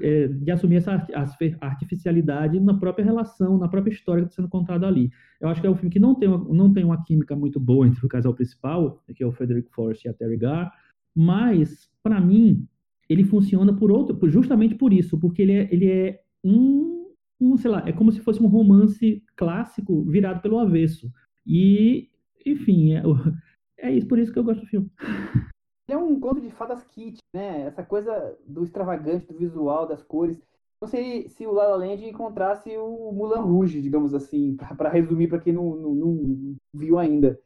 é, 0.00 0.28
de 0.28 0.50
assumir 0.52 0.76
essa 0.76 1.04
artificialidade 1.60 2.60
na 2.60 2.74
própria 2.74 3.04
relação, 3.04 3.58
na 3.58 3.68
própria 3.68 3.92
história 3.92 4.22
que 4.22 4.30
está 4.30 4.40
sendo 4.40 4.48
contada 4.48 4.86
ali. 4.86 5.10
Eu 5.40 5.48
acho 5.48 5.60
que 5.60 5.66
é 5.66 5.70
um 5.70 5.74
filme 5.74 5.90
que 5.90 5.98
não 5.98 6.14
tem 6.14 6.28
uma, 6.28 6.54
não 6.54 6.72
tem 6.72 6.84
uma 6.84 7.02
química 7.02 7.34
muito 7.34 7.58
boa 7.58 7.88
entre 7.88 8.06
o 8.06 8.08
casal 8.08 8.32
principal, 8.32 9.02
que 9.12 9.24
é 9.24 9.26
o 9.26 9.32
Frederick 9.32 9.68
Forrest 9.72 10.04
e 10.04 10.08
a 10.08 10.14
Terry 10.14 10.36
Garr, 10.36 10.70
mas, 11.12 11.90
para 12.04 12.20
mim, 12.20 12.68
ele 13.08 13.24
funciona 13.24 13.74
por 13.74 13.90
outro, 13.90 14.16
justamente 14.30 14.76
por 14.76 14.92
isso, 14.92 15.18
porque 15.18 15.42
ele 15.42 15.52
é, 15.52 15.68
ele 15.72 15.90
é 15.90 16.20
um, 16.44 16.95
um, 17.40 17.56
sei 17.56 17.70
lá, 17.70 17.82
é 17.86 17.92
como 17.92 18.10
se 18.10 18.20
fosse 18.20 18.42
um 18.42 18.46
romance 18.46 19.22
clássico 19.36 20.02
virado 20.04 20.40
pelo 20.40 20.58
avesso. 20.58 21.10
E, 21.46 22.10
enfim, 22.44 22.94
é, 22.94 23.02
é 23.78 23.92
isso, 23.92 24.08
por 24.08 24.18
isso 24.18 24.32
que 24.32 24.38
eu 24.38 24.44
gosto 24.44 24.60
do 24.60 24.66
filme. 24.66 24.90
é 25.88 25.96
um 25.96 26.18
conto 26.18 26.40
de 26.40 26.50
fadas 26.50 26.82
kit, 26.84 27.18
né? 27.34 27.62
Essa 27.62 27.82
coisa 27.82 28.36
do 28.46 28.64
extravagante, 28.64 29.26
do 29.26 29.38
visual, 29.38 29.86
das 29.86 30.02
cores. 30.02 30.40
Não 30.80 30.88
sei 30.88 31.28
se 31.28 31.46
o 31.46 31.52
La 31.52 31.68
La 31.68 31.76
Land 31.76 32.04
encontrasse 32.04 32.76
o 32.76 33.12
Mulan 33.12 33.40
Rouge, 33.40 33.80
digamos 33.80 34.12
assim, 34.14 34.56
para 34.76 34.90
resumir 34.90 35.28
para 35.28 35.40
quem 35.40 35.52
não, 35.52 35.76
não, 35.76 35.94
não, 35.94 36.56
viu 36.74 36.98
ainda. 36.98 37.40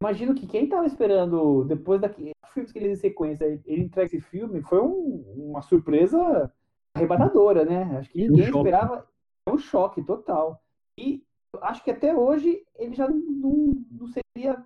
Imagino 0.00 0.34
que 0.34 0.46
quem 0.46 0.64
estava 0.64 0.86
esperando, 0.86 1.64
depois 1.64 2.00
daqueles 2.00 2.32
filmes 2.52 2.70
que 2.70 2.78
ele 2.78 2.90
em 2.90 2.96
sequência, 2.96 3.44
ele 3.64 3.84
entrega 3.84 4.06
esse 4.06 4.20
filme, 4.20 4.60
foi 4.60 4.80
um, 4.82 5.24
uma 5.34 5.62
surpresa 5.62 6.52
arrebatadora, 6.94 7.64
né? 7.64 7.98
Acho 7.98 8.10
que 8.10 8.28
ninguém 8.28 8.44
um 8.44 8.56
esperava. 8.58 9.06
É 9.46 9.50
um 9.50 9.58
choque 9.58 10.02
total. 10.02 10.62
E 10.98 11.22
acho 11.60 11.82
que 11.82 11.90
até 11.90 12.14
hoje 12.14 12.64
ele 12.76 12.94
já 12.94 13.08
não, 13.08 13.74
não 13.90 14.06
seria 14.06 14.64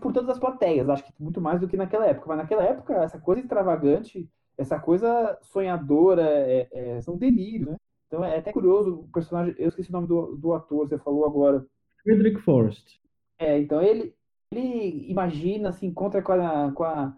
por 0.00 0.12
todas 0.12 0.30
as 0.30 0.38
plateias, 0.38 0.88
acho 0.88 1.04
que 1.04 1.12
muito 1.20 1.40
mais 1.40 1.60
do 1.60 1.68
que 1.68 1.76
naquela 1.76 2.06
época. 2.06 2.26
Mas 2.28 2.38
naquela 2.38 2.62
época, 2.62 2.94
essa 2.94 3.18
coisa 3.18 3.42
extravagante, 3.42 4.28
essa 4.56 4.78
coisa 4.78 5.38
sonhadora, 5.42 6.22
é, 6.22 6.68
é, 6.72 7.00
são 7.02 7.16
delírios, 7.16 7.68
né? 7.68 7.76
Então 8.06 8.24
é 8.24 8.38
até 8.38 8.52
curioso, 8.52 9.00
o 9.00 9.08
personagem, 9.08 9.54
eu 9.58 9.68
esqueci 9.68 9.90
o 9.90 9.92
nome 9.92 10.06
do, 10.06 10.36
do 10.36 10.54
ator, 10.54 10.88
você 10.88 10.96
falou 10.98 11.26
agora. 11.26 11.66
Frederick 12.02 12.40
Forrest. 12.40 13.00
É, 13.38 13.58
então 13.58 13.82
ele, 13.82 14.14
ele 14.52 15.10
imagina, 15.10 15.72
se 15.72 15.84
encontra 15.84 16.22
com 16.22 16.32
a, 16.32 16.36
com 16.36 16.40
a, 16.40 16.72
com 16.72 16.84
a 16.84 17.14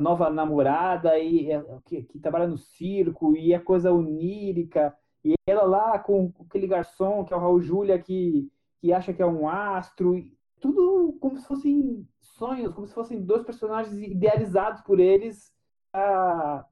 nova 0.00 0.30
namorada 0.30 1.18
e 1.18 1.50
é, 1.50 1.64
que, 1.84 2.02
que, 2.02 2.18
trabalha 2.18 2.46
no 2.46 2.58
circo 2.58 3.36
e 3.36 3.52
é 3.52 3.58
coisa 3.58 3.92
onírica, 3.92 4.96
e 5.24 5.34
ela 5.46 5.64
lá 5.64 5.98
com, 5.98 6.32
aquele 6.46 6.66
garçom 6.66 7.24
que 7.24 7.32
é 7.32 7.36
o 7.36 7.40
Raul 7.40 7.60
Júlia 7.60 7.98
que, 7.98 8.50
que 8.80 8.92
acha 8.92 9.12
que 9.12 9.22
é 9.22 9.26
um 9.26 9.48
astro, 9.48 10.14
tudo 10.60 11.16
como 11.20 11.38
se 11.38 11.46
fossem 11.46 12.06
sonhos, 12.20 12.74
como 12.74 12.86
se 12.86 12.94
fossem 12.94 13.20
dois 13.22 13.42
personagens 13.42 13.98
idealizados 13.98 14.82
por 14.82 15.00
eles 15.00 15.52
a 15.92 16.64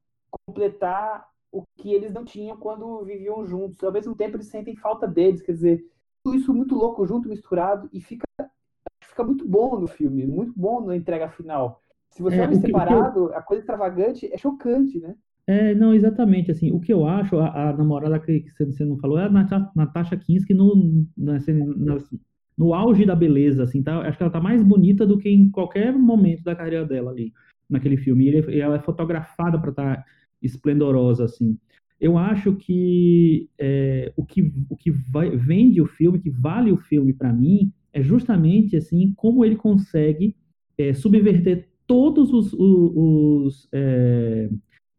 completar 0.47 1.29
o 1.51 1.63
que 1.77 1.93
eles 1.93 2.13
não 2.13 2.25
tinham 2.25 2.57
quando 2.57 3.05
viviam 3.05 3.45
juntos. 3.47 3.83
Ao 3.83 3.93
mesmo 3.93 4.15
tempo, 4.15 4.37
eles 4.37 4.49
sentem 4.49 4.75
falta 4.77 5.07
deles, 5.07 5.41
quer 5.41 5.53
dizer, 5.53 5.85
tudo 6.23 6.37
isso 6.37 6.53
muito 6.53 6.75
louco 6.75 7.07
junto, 7.07 7.29
misturado, 7.29 7.89
e 7.93 8.01
fica, 8.01 8.27
fica 9.03 9.23
muito 9.23 9.47
bom 9.47 9.79
no 9.79 9.87
filme, 9.87 10.27
muito 10.27 10.53
bom 10.57 10.81
na 10.81 10.97
entrega 10.97 11.29
final. 11.29 11.81
Se 12.15 12.23
você 12.23 12.37
é, 12.37 12.43
olha 12.43 12.55
separado, 12.55 13.19
eu... 13.19 13.35
a 13.35 13.43
coisa 13.43 13.61
extravagante 13.61 14.33
é 14.33 14.39
chocante, 14.39 15.01
né? 15.01 15.17
É, 15.47 15.75
não, 15.75 15.93
exatamente, 15.93 16.51
assim, 16.51 16.71
o 16.73 16.81
que 16.81 16.93
eu 16.93 17.05
acho, 17.07 17.37
a, 17.39 17.71
a 17.71 17.77
namorada 17.77 18.19
que 18.19 18.47
você 18.57 18.85
não 18.85 18.97
falou 18.99 19.19
é 19.19 19.25
a 19.25 19.71
Natasha 19.75 20.17
Kinski 20.17 20.55
no, 20.55 21.05
na, 21.19 21.35
na, 21.77 21.99
no 22.57 22.73
auge 22.73 23.05
da 23.05 23.17
beleza, 23.17 23.65
assim, 23.65 23.83
tá? 23.83 23.99
Acho 23.99 24.17
que 24.17 24.23
ela 24.23 24.33
tá 24.33 24.41
mais 24.41 24.63
bonita 24.63 25.05
do 25.05 25.19
que 25.19 25.29
em 25.29 25.51
qualquer 25.51 25.93
momento 25.93 26.45
da 26.45 26.55
carreira 26.55 26.87
dela 26.87 27.11
ali, 27.11 27.33
naquele 27.69 27.97
filme. 27.97 28.31
E, 28.31 28.61
ela 28.61 28.77
é 28.77 28.81
fotografada 28.81 29.59
para 29.59 29.71
estar 29.71 29.97
tá 29.97 30.05
esplendorosa, 30.41 31.25
assim. 31.25 31.59
Eu 32.01 32.17
acho 32.17 32.55
que 32.55 33.51
é, 33.59 34.13
o 34.17 34.25
que, 34.25 34.53
o 34.71 34.77
que 34.77 34.91
vai, 34.91 35.37
vende 35.37 35.83
o 35.83 35.87
filme, 35.87 36.21
que 36.21 36.31
vale 36.31 36.71
o 36.71 36.77
filme 36.77 37.13
para 37.13 37.33
mim, 37.33 37.73
é 37.93 38.03
justamente 38.03 38.77
assim 38.77 39.13
como 39.17 39.45
ele 39.45 39.57
consegue 39.57 40.35
é, 40.79 40.95
subverter 40.95 41.69
todos 41.87 42.33
os, 42.33 42.53
os, 42.53 43.69
é, 43.73 44.49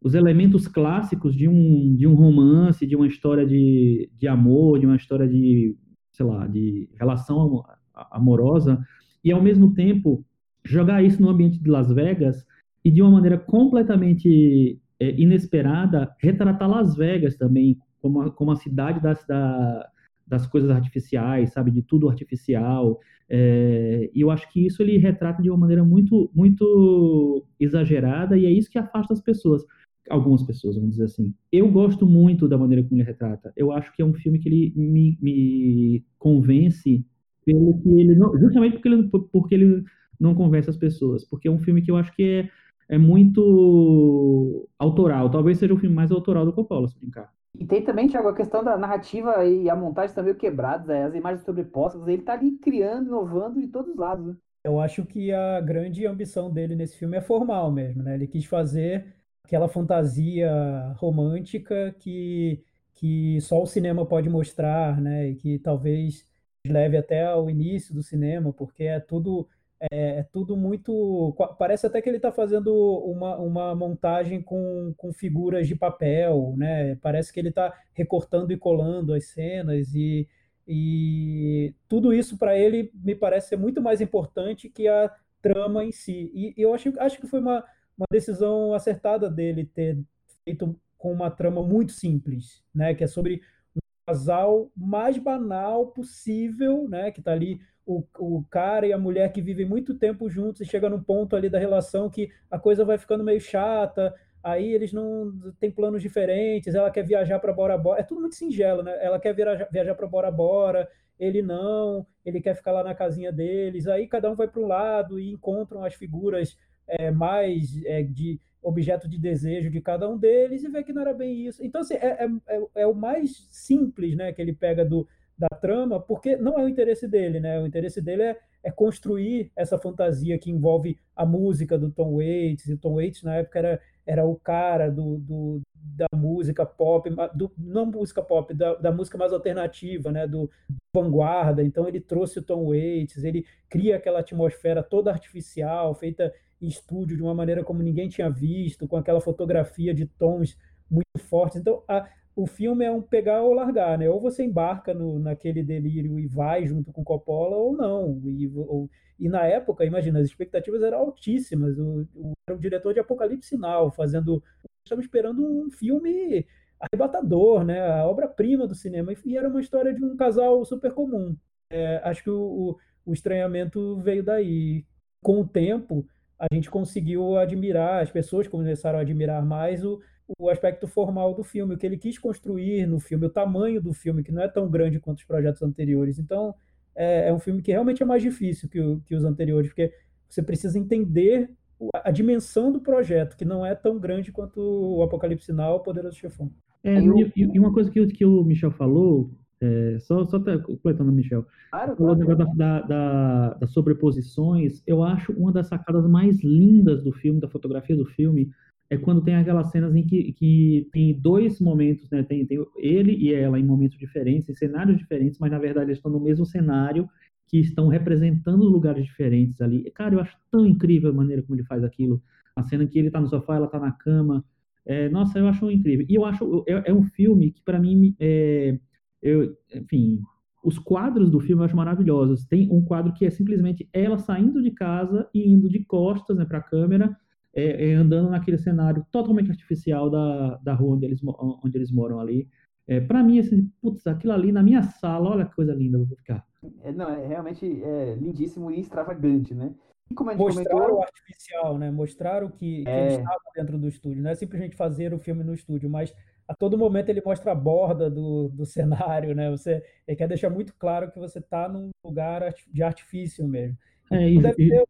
os, 0.00 0.14
elementos 0.14 0.68
clássicos 0.68 1.34
de 1.34 1.48
um, 1.48 1.94
de 1.96 2.06
um 2.06 2.14
romance, 2.14 2.86
de 2.86 2.96
uma 2.96 3.06
história 3.06 3.46
de, 3.46 4.10
de 4.16 4.28
amor, 4.28 4.78
de 4.78 4.86
uma 4.86 4.96
história 4.96 5.28
de 5.28 5.76
sei 6.16 6.24
lá, 6.24 6.46
de 6.46 6.88
relação 6.98 7.62
amorosa, 8.10 8.82
e 9.22 9.30
ao 9.30 9.42
mesmo 9.42 9.74
tempo 9.74 10.24
jogar 10.64 11.04
isso 11.04 11.20
no 11.20 11.28
ambiente 11.28 11.62
de 11.62 11.68
Las 11.68 11.92
Vegas 11.92 12.44
e 12.82 12.90
de 12.90 13.02
uma 13.02 13.10
maneira 13.10 13.38
completamente 13.38 14.80
é, 14.98 15.20
inesperada 15.20 16.14
retratar 16.18 16.70
Las 16.70 16.96
Vegas 16.96 17.36
também 17.36 17.78
como 18.00 18.22
a, 18.22 18.30
como 18.30 18.50
a 18.50 18.56
cidade 18.56 19.00
das, 19.00 19.24
da, 19.26 19.86
das 20.26 20.46
coisas 20.46 20.70
artificiais, 20.70 21.52
sabe, 21.52 21.70
de 21.70 21.82
tudo 21.82 22.08
artificial. 22.08 22.98
É, 23.28 24.10
e 24.14 24.20
eu 24.20 24.30
acho 24.30 24.50
que 24.50 24.66
isso 24.66 24.82
ele 24.82 24.98
retrata 24.98 25.42
de 25.42 25.50
uma 25.50 25.58
maneira 25.58 25.84
muito 25.84 26.30
muito 26.34 27.44
exagerada 27.58 28.38
e 28.38 28.46
é 28.46 28.50
isso 28.50 28.70
que 28.70 28.78
afasta 28.78 29.12
as 29.12 29.20
pessoas 29.20 29.64
algumas 30.08 30.42
pessoas, 30.42 30.76
vamos 30.76 30.90
dizer 30.90 31.04
assim. 31.04 31.34
Eu 31.50 31.70
gosto 31.70 32.06
muito 32.06 32.48
da 32.48 32.58
maneira 32.58 32.82
como 32.82 32.96
ele 32.96 33.06
retrata. 33.06 33.52
Eu 33.56 33.72
acho 33.72 33.92
que 33.92 34.02
é 34.02 34.04
um 34.04 34.14
filme 34.14 34.38
que 34.38 34.48
ele 34.48 34.72
me, 34.76 35.18
me 35.20 36.04
convence 36.18 37.04
pelo 37.44 37.80
que 37.80 37.88
ele 37.88 38.14
não, 38.16 38.36
justamente 38.38 38.74
porque 38.74 38.88
ele, 38.88 39.08
porque 39.08 39.54
ele 39.54 39.84
não 40.18 40.34
convence 40.34 40.70
as 40.70 40.76
pessoas, 40.76 41.24
porque 41.24 41.48
é 41.48 41.50
um 41.50 41.58
filme 41.58 41.82
que 41.82 41.90
eu 41.90 41.96
acho 41.96 42.14
que 42.14 42.22
é, 42.22 42.50
é 42.88 42.98
muito 42.98 44.68
autoral. 44.78 45.30
Talvez 45.30 45.58
seja 45.58 45.74
o 45.74 45.78
filme 45.78 45.94
mais 45.94 46.10
autoral 46.10 46.44
do 46.44 46.52
Coppola, 46.52 46.88
se 46.88 46.98
brincar. 46.98 47.32
E 47.58 47.66
tem 47.66 47.82
também, 47.82 48.08
Thiago, 48.08 48.28
a 48.28 48.34
questão 48.34 48.62
da 48.62 48.76
narrativa 48.76 49.44
e 49.44 49.68
a 49.68 49.76
montagem 49.76 50.14
meio 50.22 50.36
quebradas, 50.36 50.86
né? 50.86 51.04
as 51.04 51.14
imagens 51.14 51.44
sobrepostas. 51.44 52.06
Ele 52.06 52.20
está 52.20 52.34
ali 52.34 52.52
criando, 52.58 53.06
inovando 53.06 53.60
de 53.60 53.68
todos 53.68 53.92
os 53.92 53.96
lados. 53.96 54.26
Né? 54.26 54.36
Eu 54.64 54.80
acho 54.80 55.04
que 55.06 55.32
a 55.32 55.60
grande 55.60 56.06
ambição 56.06 56.50
dele 56.50 56.74
nesse 56.74 56.96
filme 56.96 57.16
é 57.16 57.20
formal 57.20 57.70
mesmo, 57.70 58.02
né? 58.02 58.14
Ele 58.14 58.26
quis 58.26 58.44
fazer 58.44 59.14
aquela 59.44 59.68
fantasia 59.68 60.50
romântica 60.96 61.94
que, 62.00 62.64
que 62.92 63.40
só 63.42 63.62
o 63.62 63.66
cinema 63.66 64.04
pode 64.04 64.28
mostrar, 64.28 65.00
né? 65.00 65.28
E 65.28 65.36
que 65.36 65.58
talvez 65.60 66.26
leve 66.66 66.96
até 66.96 67.24
ao 67.24 67.48
início 67.48 67.94
do 67.94 68.02
cinema, 68.02 68.52
porque 68.52 68.84
é 68.84 68.98
tudo 68.98 69.48
é, 69.80 70.18
é 70.18 70.22
tudo 70.32 70.56
muito. 70.56 71.34
Parece 71.58 71.86
até 71.86 72.00
que 72.00 72.08
ele 72.08 72.16
está 72.16 72.32
fazendo 72.32 72.72
uma, 73.04 73.36
uma 73.36 73.74
montagem 73.74 74.42
com, 74.42 74.94
com 74.96 75.12
figuras 75.12 75.68
de 75.68 75.74
papel, 75.74 76.54
né? 76.56 76.96
Parece 76.96 77.32
que 77.32 77.40
ele 77.40 77.50
está 77.50 77.72
recortando 77.92 78.52
e 78.52 78.56
colando 78.56 79.12
as 79.12 79.26
cenas 79.26 79.94
e, 79.94 80.28
e 80.66 81.74
tudo 81.88 82.12
isso 82.12 82.38
para 82.38 82.58
ele 82.58 82.90
me 82.94 83.14
parece 83.14 83.48
ser 83.50 83.56
muito 83.56 83.82
mais 83.82 84.00
importante 84.00 84.68
que 84.70 84.88
a 84.88 85.14
trama 85.42 85.84
em 85.84 85.92
si. 85.92 86.30
E, 86.34 86.54
e 86.56 86.62
eu 86.62 86.74
acho, 86.74 86.92
acho 86.98 87.20
que 87.20 87.26
foi 87.26 87.40
uma, 87.40 87.64
uma 87.96 88.06
decisão 88.10 88.74
acertada 88.74 89.30
dele 89.30 89.64
ter 89.64 89.98
feito 90.44 90.78
com 90.98 91.12
uma 91.12 91.30
trama 91.30 91.62
muito 91.62 91.92
simples, 91.92 92.64
né? 92.74 92.94
Que 92.94 93.04
é 93.04 93.06
sobre 93.06 93.42
um 93.76 93.80
casal 94.06 94.70
mais 94.76 95.18
banal 95.18 95.88
possível, 95.88 96.88
né? 96.88 97.10
Que 97.10 97.20
está 97.20 97.32
ali 97.32 97.60
o, 97.86 98.04
o 98.18 98.44
cara 98.50 98.86
e 98.86 98.92
a 98.92 98.98
mulher 98.98 99.32
que 99.32 99.40
vivem 99.40 99.64
muito 99.64 99.94
tempo 99.94 100.28
juntos 100.28 100.60
e 100.60 100.66
chega 100.66 100.90
num 100.90 101.00
ponto 101.00 101.36
ali 101.36 101.48
da 101.48 101.58
relação 101.58 102.10
que 102.10 102.28
a 102.50 102.58
coisa 102.58 102.84
vai 102.84 102.98
ficando 102.98 103.22
meio 103.22 103.40
chata, 103.40 104.12
aí 104.42 104.72
eles 104.72 104.92
não 104.92 105.32
têm 105.60 105.70
planos 105.70 106.02
diferentes, 106.02 106.74
ela 106.74 106.90
quer 106.90 107.04
viajar 107.04 107.38
para 107.38 107.52
Bora 107.52 107.78
Bora, 107.78 108.00
é 108.00 108.02
tudo 108.02 108.20
muito 108.20 108.34
singelo, 108.34 108.82
né? 108.82 108.92
Ela 109.00 109.20
quer 109.20 109.32
viajar, 109.32 109.68
viajar 109.70 109.94
para 109.94 110.06
Bora 110.08 110.30
Bora, 110.32 110.88
ele 111.18 111.40
não, 111.42 112.04
ele 112.24 112.40
quer 112.40 112.54
ficar 112.56 112.72
lá 112.72 112.82
na 112.82 112.94
casinha 112.94 113.32
deles, 113.32 113.86
aí 113.86 114.08
cada 114.08 114.30
um 114.30 114.34
vai 114.34 114.48
para 114.48 114.60
um 114.60 114.66
lado 114.66 115.20
e 115.20 115.30
encontram 115.30 115.84
as 115.84 115.94
figuras 115.94 116.58
é, 116.88 117.10
mais 117.12 117.82
é, 117.84 118.02
de 118.02 118.40
objeto 118.60 119.08
de 119.08 119.16
desejo 119.16 119.70
de 119.70 119.80
cada 119.80 120.08
um 120.08 120.18
deles 120.18 120.64
e 120.64 120.68
vê 120.68 120.82
que 120.82 120.92
não 120.92 121.02
era 121.02 121.14
bem 121.14 121.46
isso. 121.46 121.64
Então, 121.64 121.82
assim, 121.82 121.94
é, 121.94 122.24
é, 122.24 122.28
é, 122.48 122.66
é 122.82 122.86
o 122.86 122.94
mais 122.94 123.46
simples 123.48 124.16
né, 124.16 124.32
que 124.32 124.42
ele 124.42 124.52
pega 124.52 124.84
do, 124.84 125.06
da 125.38 125.48
trama, 125.48 126.00
porque 126.00 126.36
não 126.36 126.58
é 126.58 126.64
o 126.64 126.68
interesse 126.68 127.06
dele, 127.06 127.40
né? 127.40 127.60
O 127.60 127.66
interesse 127.66 128.00
dele 128.00 128.22
é, 128.22 128.38
é 128.62 128.70
construir 128.70 129.50
essa 129.54 129.78
fantasia 129.78 130.38
que 130.38 130.50
envolve 130.50 130.98
a 131.14 131.26
música 131.26 131.78
do 131.78 131.90
Tom 131.90 132.16
Waits, 132.16 132.68
e 132.68 132.76
Tom 132.76 132.94
Waits 132.94 133.22
na 133.22 133.36
época 133.36 133.58
era, 133.58 133.80
era 134.06 134.24
o 134.24 134.36
cara 134.36 134.90
do, 134.90 135.18
do 135.18 135.60
da 135.74 136.06
música 136.14 136.66
pop, 136.66 137.08
do, 137.34 137.52
não 137.56 137.86
música 137.86 138.20
pop, 138.20 138.52
da, 138.52 138.74
da 138.74 138.90
música 138.90 139.16
mais 139.16 139.32
alternativa, 139.32 140.10
né? 140.10 140.26
Do, 140.26 140.50
do 140.68 140.76
vanguarda. 140.94 141.62
Então 141.62 141.86
ele 141.86 142.00
trouxe 142.00 142.38
o 142.38 142.42
Tom 142.42 142.68
Waits, 142.68 143.22
ele 143.22 143.44
cria 143.68 143.96
aquela 143.96 144.20
atmosfera 144.20 144.82
toda 144.82 145.10
artificial, 145.10 145.94
feita 145.94 146.32
em 146.60 146.66
estúdio 146.66 147.16
de 147.16 147.22
uma 147.22 147.34
maneira 147.34 147.62
como 147.62 147.82
ninguém 147.82 148.08
tinha 148.08 148.30
visto, 148.30 148.88
com 148.88 148.96
aquela 148.96 149.20
fotografia 149.20 149.94
de 149.94 150.06
tons 150.06 150.56
muito 150.90 151.18
fortes. 151.28 151.60
Então, 151.60 151.82
a, 151.86 152.08
o 152.36 152.46
filme 152.46 152.84
é 152.84 152.92
um 152.92 153.00
pegar 153.00 153.40
ou 153.40 153.54
largar, 153.54 153.96
né? 153.96 154.10
Ou 154.10 154.20
você 154.20 154.44
embarca 154.44 154.92
no, 154.92 155.18
naquele 155.18 155.62
delírio 155.62 156.20
e 156.20 156.26
vai 156.26 156.66
junto 156.66 156.92
com 156.92 157.02
Coppola, 157.02 157.56
ou 157.56 157.74
não. 157.74 158.20
E, 158.26 158.46
ou, 158.54 158.90
e 159.18 159.26
na 159.26 159.46
época, 159.46 159.86
imagina, 159.86 160.20
as 160.20 160.26
expectativas 160.26 160.82
eram 160.82 160.98
altíssimas. 160.98 161.78
O, 161.78 162.06
o, 162.14 162.32
era 162.46 162.54
o 162.54 162.60
diretor 162.60 162.92
de 162.92 163.00
Apocalipse 163.00 163.48
Sinal, 163.48 163.90
fazendo. 163.90 164.42
Estamos 164.84 165.06
esperando 165.06 165.42
um 165.42 165.70
filme 165.70 166.46
arrebatador, 166.78 167.64
né? 167.64 167.80
A 167.80 168.06
obra-prima 168.06 168.66
do 168.66 168.74
cinema. 168.74 169.14
E 169.24 169.36
era 169.36 169.48
uma 169.48 169.60
história 169.60 169.94
de 169.94 170.04
um 170.04 170.14
casal 170.14 170.62
super 170.66 170.92
comum. 170.92 171.34
É, 171.70 172.02
acho 172.04 172.22
que 172.22 172.30
o, 172.30 172.38
o, 172.38 172.78
o 173.06 173.12
estranhamento 173.14 173.96
veio 174.00 174.22
daí. 174.22 174.84
Com 175.22 175.40
o 175.40 175.48
tempo, 175.48 176.06
a 176.38 176.46
gente 176.52 176.70
conseguiu 176.70 177.38
admirar, 177.38 178.02
as 178.02 178.10
pessoas 178.10 178.46
começaram 178.46 178.98
a 178.98 179.02
admirar 179.02 179.44
mais 179.44 179.82
o 179.82 180.00
o 180.38 180.50
aspecto 180.50 180.88
formal 180.88 181.34
do 181.34 181.44
filme, 181.44 181.74
o 181.74 181.78
que 181.78 181.86
ele 181.86 181.96
quis 181.96 182.18
construir 182.18 182.86
no 182.86 182.98
filme, 182.98 183.26
o 183.26 183.30
tamanho 183.30 183.80
do 183.80 183.92
filme, 183.92 184.22
que 184.22 184.32
não 184.32 184.42
é 184.42 184.48
tão 184.48 184.68
grande 184.68 184.98
quanto 184.98 185.18
os 185.18 185.24
projetos 185.24 185.62
anteriores. 185.62 186.18
Então, 186.18 186.54
é, 186.94 187.28
é 187.28 187.32
um 187.32 187.38
filme 187.38 187.62
que 187.62 187.70
realmente 187.70 188.02
é 188.02 188.06
mais 188.06 188.22
difícil 188.22 188.68
que, 188.68 188.80
o, 188.80 189.00
que 189.00 189.14
os 189.14 189.24
anteriores, 189.24 189.68
porque 189.68 189.92
você 190.28 190.42
precisa 190.42 190.78
entender 190.78 191.50
a 191.92 192.10
dimensão 192.10 192.72
do 192.72 192.80
projeto, 192.80 193.36
que 193.36 193.44
não 193.44 193.64
é 193.64 193.74
tão 193.74 193.98
grande 193.98 194.32
quanto 194.32 194.60
o 194.60 195.02
Apocalipse 195.02 195.52
Now 195.52 195.74
ou 195.74 195.76
o 195.78 195.82
Poderoso 195.82 196.16
Chefão. 196.16 196.50
É, 196.82 196.98
e, 196.98 197.32
e, 197.36 197.58
uma 197.58 197.72
coisa 197.72 197.90
que, 197.90 198.00
o, 198.00 198.08
que 198.08 198.24
o 198.24 198.42
Michel 198.42 198.70
falou, 198.70 199.30
é, 199.60 199.98
só, 200.00 200.24
só 200.26 200.38
tá 200.38 200.58
completando, 200.58 201.12
Michel, 201.12 201.46
claro, 201.70 201.96
claro. 201.96 202.12
o 202.12 202.16
negócio 202.16 202.56
da, 202.56 202.80
da, 202.82 203.54
das 203.54 203.70
sobreposições, 203.72 204.82
eu 204.86 205.02
acho 205.02 205.32
uma 205.32 205.52
das 205.52 205.68
sacadas 205.68 206.06
mais 206.08 206.42
lindas 206.42 207.02
do 207.02 207.12
filme, 207.12 207.40
da 207.40 207.48
fotografia 207.48 207.96
do 207.96 208.06
filme, 208.06 208.50
é 208.88 208.96
quando 208.96 209.22
tem 209.22 209.34
aquelas 209.34 209.70
cenas 209.70 209.94
em 209.96 210.06
que, 210.06 210.32
que 210.32 210.88
tem 210.92 211.12
dois 211.18 211.60
momentos, 211.60 212.08
né? 212.10 212.22
Tem, 212.22 212.46
tem 212.46 212.64
ele 212.76 213.12
e 213.12 213.34
ela 213.34 213.58
em 213.58 213.64
momentos 213.64 213.98
diferentes, 213.98 214.48
em 214.48 214.54
cenários 214.54 214.96
diferentes, 214.96 215.38
mas 215.38 215.50
na 215.50 215.58
verdade 215.58 215.86
eles 215.86 215.98
estão 215.98 216.10
no 216.10 216.20
mesmo 216.20 216.46
cenário, 216.46 217.08
que 217.48 217.58
estão 217.58 217.88
representando 217.88 218.64
lugares 218.64 219.04
diferentes 219.04 219.60
ali. 219.60 219.90
Cara, 219.92 220.14
eu 220.14 220.20
acho 220.20 220.36
tão 220.50 220.66
incrível 220.66 221.10
a 221.10 221.14
maneira 221.14 221.42
como 221.42 221.56
ele 221.56 221.66
faz 221.66 221.82
aquilo. 221.84 222.22
A 222.54 222.62
cena 222.62 222.86
que 222.86 222.98
ele 222.98 223.08
está 223.08 223.20
no 223.20 223.28
sofá, 223.28 223.56
ela 223.56 223.66
está 223.66 223.78
na 223.78 223.92
cama. 223.92 224.44
É, 224.84 225.08
nossa, 225.08 225.38
eu 225.38 225.46
acho 225.48 225.70
incrível. 225.70 226.06
E 226.08 226.14
eu 226.14 226.24
acho 226.24 226.64
é, 226.66 226.90
é 226.90 226.94
um 226.94 227.02
filme 227.02 227.50
que 227.52 227.62
para 227.62 227.78
mim, 227.78 228.14
é, 228.18 228.78
eu, 229.22 229.56
enfim, 229.74 230.20
os 230.64 230.78
quadros 230.78 231.30
do 231.30 231.40
filme 231.40 231.62
eu 231.62 231.66
acho 231.66 231.76
maravilhosos. 231.76 232.44
Tem 232.44 232.68
um 232.72 232.82
quadro 232.82 233.12
que 233.12 233.24
é 233.24 233.30
simplesmente 233.30 233.88
ela 233.92 234.18
saindo 234.18 234.62
de 234.62 234.70
casa 234.70 235.28
e 235.32 235.48
indo 235.48 235.68
de 235.68 235.84
costas 235.84 236.36
né, 236.36 236.44
para 236.44 236.58
a 236.58 236.62
câmera 236.62 237.16
é, 237.56 237.90
é, 237.90 237.94
andando 237.94 238.28
naquele 238.28 238.58
cenário 238.58 239.04
totalmente 239.10 239.50
artificial 239.50 240.10
da, 240.10 240.56
da 240.56 240.74
rua 240.74 240.94
onde 240.94 241.06
eles, 241.06 241.20
onde 241.24 241.78
eles 241.78 241.90
moram 241.90 242.20
ali. 242.20 242.46
É, 242.86 243.00
para 243.00 243.22
mim, 243.24 243.38
assim, 243.38 243.72
putz, 243.80 244.06
aquilo 244.06 244.34
ali 244.34 244.52
na 244.52 244.62
minha 244.62 244.82
sala, 244.82 245.30
olha 245.30 245.46
que 245.46 245.56
coisa 245.56 245.72
linda, 245.72 245.96
vou 245.96 246.06
ficar. 246.06 246.46
É, 246.82 246.92
não, 246.92 247.08
é 247.08 247.26
realmente 247.26 247.82
é, 247.82 248.14
lindíssimo 248.14 248.70
e 248.70 248.78
extravagante, 248.78 249.54
né? 249.54 249.74
E 250.10 250.14
como 250.14 250.32
Mostrar 250.36 250.70
comentou... 250.70 250.98
o 250.98 251.02
artificial, 251.02 251.78
né? 251.78 251.90
Mostrar 251.90 252.44
o 252.44 252.50
que, 252.50 252.84
que 252.84 252.88
é... 252.88 253.14
estava 253.14 253.40
dentro 253.56 253.78
do 253.78 253.88
estúdio. 253.88 254.22
Não 254.22 254.30
é 254.30 254.34
simplesmente 254.34 254.76
fazer 254.76 255.14
o 255.14 255.18
filme 255.18 255.42
no 255.42 255.54
estúdio, 255.54 255.88
mas 255.88 256.14
a 256.46 256.54
todo 256.54 256.78
momento 256.78 257.08
ele 257.08 257.22
mostra 257.24 257.52
a 257.52 257.54
borda 257.54 258.10
do, 258.10 258.48
do 258.50 258.66
cenário, 258.66 259.34
né? 259.34 259.50
Você 259.50 259.82
ele 260.06 260.16
quer 260.16 260.28
deixar 260.28 260.50
muito 260.50 260.74
claro 260.78 261.10
que 261.10 261.18
você 261.18 261.38
está 261.38 261.68
num 261.68 261.88
lugar 262.04 262.54
de 262.70 262.82
artifício 262.82 263.48
mesmo. 263.48 263.78
É, 264.12 264.30
e, 264.30 264.40
deve 264.40 264.68
ter 264.68 264.86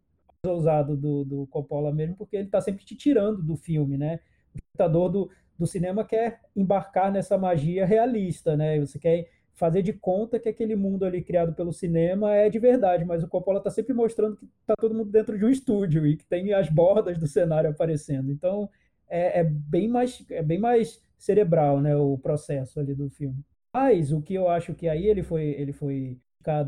ousado 0.50 0.96
do, 0.96 1.24
do 1.24 1.46
Coppola 1.48 1.92
mesmo, 1.92 2.16
porque 2.16 2.36
ele 2.36 2.46
está 2.46 2.60
sempre 2.60 2.84
te 2.84 2.96
tirando 2.96 3.42
do 3.42 3.56
filme, 3.56 3.96
né? 3.96 4.20
O 4.54 4.58
espectador 4.58 5.10
do, 5.10 5.30
do 5.58 5.66
cinema 5.66 6.04
quer 6.04 6.40
embarcar 6.54 7.12
nessa 7.12 7.36
magia 7.36 7.84
realista, 7.86 8.56
né? 8.56 8.78
Você 8.80 8.98
quer 8.98 9.28
fazer 9.56 9.82
de 9.82 9.92
conta 9.92 10.38
que 10.38 10.48
aquele 10.48 10.76
mundo 10.76 11.04
ali 11.04 11.22
criado 11.22 11.54
pelo 11.54 11.72
cinema 11.72 12.34
é 12.34 12.50
de 12.50 12.58
verdade, 12.58 13.04
mas 13.04 13.22
o 13.22 13.28
Coppola 13.28 13.58
está 13.58 13.70
sempre 13.70 13.94
mostrando 13.94 14.36
que 14.36 14.44
está 14.44 14.74
todo 14.78 14.94
mundo 14.94 15.10
dentro 15.10 15.38
de 15.38 15.44
um 15.44 15.48
estúdio 15.48 16.06
e 16.06 16.16
que 16.16 16.26
tem 16.26 16.52
as 16.52 16.68
bordas 16.68 17.18
do 17.18 17.26
cenário 17.26 17.70
aparecendo. 17.70 18.30
Então 18.30 18.68
é, 19.08 19.40
é, 19.40 19.44
bem 19.44 19.88
mais 19.88 20.24
é 20.30 20.42
bem 20.42 20.58
mais 20.58 21.02
cerebral, 21.16 21.80
né, 21.80 21.96
o 21.96 22.18
processo 22.18 22.78
ali 22.78 22.94
do 22.94 23.08
filme. 23.08 23.42
Mas 23.72 24.12
o 24.12 24.20
que 24.20 24.34
eu 24.34 24.48
acho 24.48 24.74
que 24.74 24.88
aí 24.88 25.06
ele 25.06 25.22
foi 25.22 25.44
ele 25.44 25.72
foi 25.72 26.18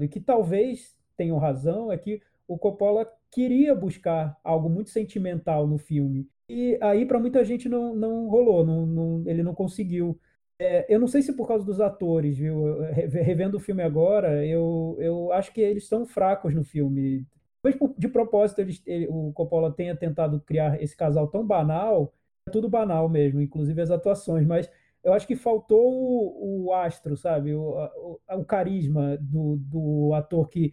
e 0.00 0.08
que 0.08 0.18
talvez 0.18 0.96
tenham 1.16 1.38
razão 1.38 1.92
é 1.92 1.96
que 1.96 2.20
o 2.48 2.58
Coppola 2.58 3.06
queria 3.30 3.74
buscar 3.74 4.36
algo 4.42 4.70
muito 4.70 4.90
sentimental 4.90 5.66
no 5.66 5.78
filme. 5.78 6.26
E 6.48 6.78
aí, 6.80 7.04
para 7.04 7.20
muita 7.20 7.44
gente, 7.44 7.68
não, 7.68 7.94
não 7.94 8.26
rolou, 8.28 8.64
não, 8.64 8.86
não, 8.86 9.22
ele 9.26 9.42
não 9.42 9.54
conseguiu. 9.54 10.18
É, 10.58 10.92
eu 10.92 10.98
não 10.98 11.06
sei 11.06 11.22
se 11.22 11.34
por 11.36 11.46
causa 11.46 11.64
dos 11.64 11.80
atores, 11.80 12.38
viu? 12.38 12.80
Revendo 12.90 13.58
o 13.58 13.60
filme 13.60 13.82
agora, 13.82 14.44
eu, 14.46 14.96
eu 14.98 15.30
acho 15.32 15.52
que 15.52 15.60
eles 15.60 15.84
estão 15.84 16.06
fracos 16.06 16.54
no 16.54 16.64
filme. 16.64 17.26
Talvez 17.62 17.94
de 17.98 18.08
propósito 18.08 18.60
eles, 18.60 18.82
ele, 18.86 19.06
o 19.10 19.32
Coppola 19.32 19.70
tenha 19.72 19.94
tentado 19.94 20.40
criar 20.40 20.82
esse 20.82 20.96
casal 20.96 21.28
tão 21.28 21.46
banal, 21.46 22.14
é 22.48 22.50
tudo 22.50 22.68
banal 22.68 23.08
mesmo, 23.08 23.40
inclusive 23.42 23.80
as 23.82 23.90
atuações, 23.90 24.46
mas 24.46 24.70
eu 25.04 25.12
acho 25.12 25.26
que 25.26 25.36
faltou 25.36 25.92
o, 25.92 26.66
o 26.66 26.72
astro, 26.72 27.16
sabe? 27.16 27.54
O, 27.54 27.60
o, 27.62 28.20
o 28.40 28.44
carisma 28.44 29.18
do, 29.20 29.56
do 29.58 30.14
ator 30.14 30.48
que 30.48 30.72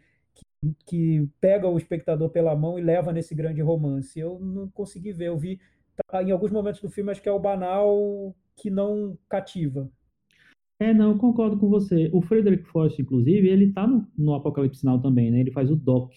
que 0.85 1.27
pega 1.39 1.67
o 1.67 1.77
espectador 1.77 2.29
pela 2.29 2.55
mão 2.55 2.77
e 2.79 2.81
leva 2.81 3.11
nesse 3.11 3.35
grande 3.35 3.61
romance. 3.61 4.19
Eu 4.19 4.39
não 4.39 4.67
consegui 4.69 5.11
ver, 5.11 5.27
eu 5.27 5.37
vi 5.37 5.59
tá, 6.07 6.23
em 6.23 6.31
alguns 6.31 6.51
momentos 6.51 6.81
do 6.81 6.89
filme 6.89 7.11
acho 7.11 7.21
que 7.21 7.29
é 7.29 7.31
o 7.31 7.39
banal 7.39 8.35
que 8.55 8.69
não 8.69 9.17
cativa. 9.29 9.89
É, 10.79 10.93
não, 10.93 11.17
concordo 11.17 11.57
com 11.57 11.69
você. 11.69 12.09
O 12.13 12.21
Frederick 12.21 12.65
Forrest, 12.65 12.99
inclusive, 12.99 13.47
ele 13.47 13.71
tá 13.71 13.87
no, 13.87 14.05
no 14.17 14.33
Apocalipse 14.33 14.85
Now 14.85 15.01
também, 15.01 15.31
né? 15.31 15.39
Ele 15.39 15.51
faz 15.51 15.71
o 15.71 15.75
Doc, 15.75 16.11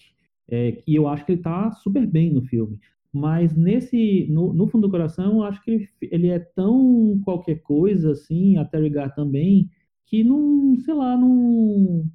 é, 0.49 0.81
e 0.85 0.95
eu 0.95 1.07
acho 1.07 1.25
que 1.25 1.33
ele 1.33 1.41
tá 1.41 1.71
super 1.71 2.05
bem 2.05 2.33
no 2.33 2.41
filme. 2.41 2.79
Mas 3.11 3.55
nesse, 3.55 4.27
no, 4.29 4.53
no 4.53 4.67
fundo 4.67 4.87
do 4.87 4.91
coração, 4.91 5.37
eu 5.37 5.43
acho 5.43 5.63
que 5.63 5.71
ele, 5.71 5.89
ele 6.01 6.27
é 6.27 6.39
tão 6.39 7.19
qualquer 7.23 7.61
coisa, 7.61 8.11
assim, 8.11 8.57
a 8.57 8.65
Terry 8.65 8.89
Gar 8.89 9.15
também, 9.15 9.69
que 10.05 10.23
não, 10.23 10.75
sei 10.79 10.93
lá, 10.93 11.17
não, 11.17 12.05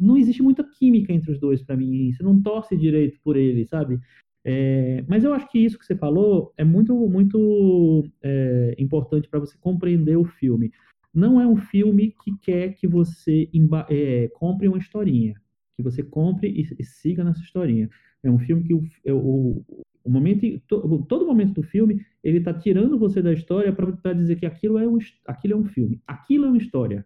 não 0.00 0.16
existe 0.16 0.42
muita 0.42 0.62
química 0.64 1.12
entre 1.12 1.32
os 1.32 1.38
dois 1.38 1.62
para 1.62 1.76
mim. 1.76 2.12
Você 2.12 2.22
não 2.22 2.40
torce 2.40 2.76
direito 2.76 3.18
por 3.22 3.36
ele, 3.36 3.66
sabe? 3.66 3.98
É, 4.44 5.04
mas 5.06 5.24
eu 5.24 5.34
acho 5.34 5.48
que 5.50 5.58
isso 5.58 5.78
que 5.78 5.84
você 5.84 5.94
falou 5.94 6.52
é 6.56 6.64
muito, 6.64 6.94
muito 7.08 8.06
é, 8.22 8.74
importante 8.78 9.28
para 9.28 9.40
você 9.40 9.56
compreender 9.58 10.16
o 10.16 10.24
filme. 10.24 10.72
Não 11.12 11.40
é 11.40 11.46
um 11.46 11.56
filme 11.56 12.14
que 12.22 12.36
quer 12.38 12.74
que 12.74 12.86
você 12.86 13.48
é, 13.88 14.28
compre 14.34 14.68
uma 14.68 14.78
historinha, 14.78 15.34
que 15.76 15.82
você 15.82 16.02
compre 16.02 16.48
e, 16.48 16.66
e 16.78 16.84
siga 16.84 17.24
nessa 17.24 17.40
historinha. 17.40 17.88
É 18.22 18.30
um 18.30 18.38
filme 18.38 18.62
que 18.62 18.74
o, 18.74 18.82
é 19.04 19.12
o, 19.12 19.64
o 20.04 20.10
momento, 20.10 20.60
todo, 20.66 21.04
todo 21.04 21.26
momento 21.26 21.54
do 21.54 21.62
filme, 21.62 22.04
ele 22.22 22.38
está 22.38 22.54
tirando 22.54 22.98
você 22.98 23.20
da 23.20 23.32
história 23.32 23.72
para 23.72 24.12
dizer 24.12 24.36
que 24.36 24.46
aquilo 24.46 24.78
é, 24.78 24.86
um, 24.86 24.98
aquilo 25.26 25.54
é 25.54 25.56
um 25.56 25.64
filme, 25.64 26.00
aquilo 26.06 26.46
é 26.46 26.48
uma 26.48 26.58
história. 26.58 27.04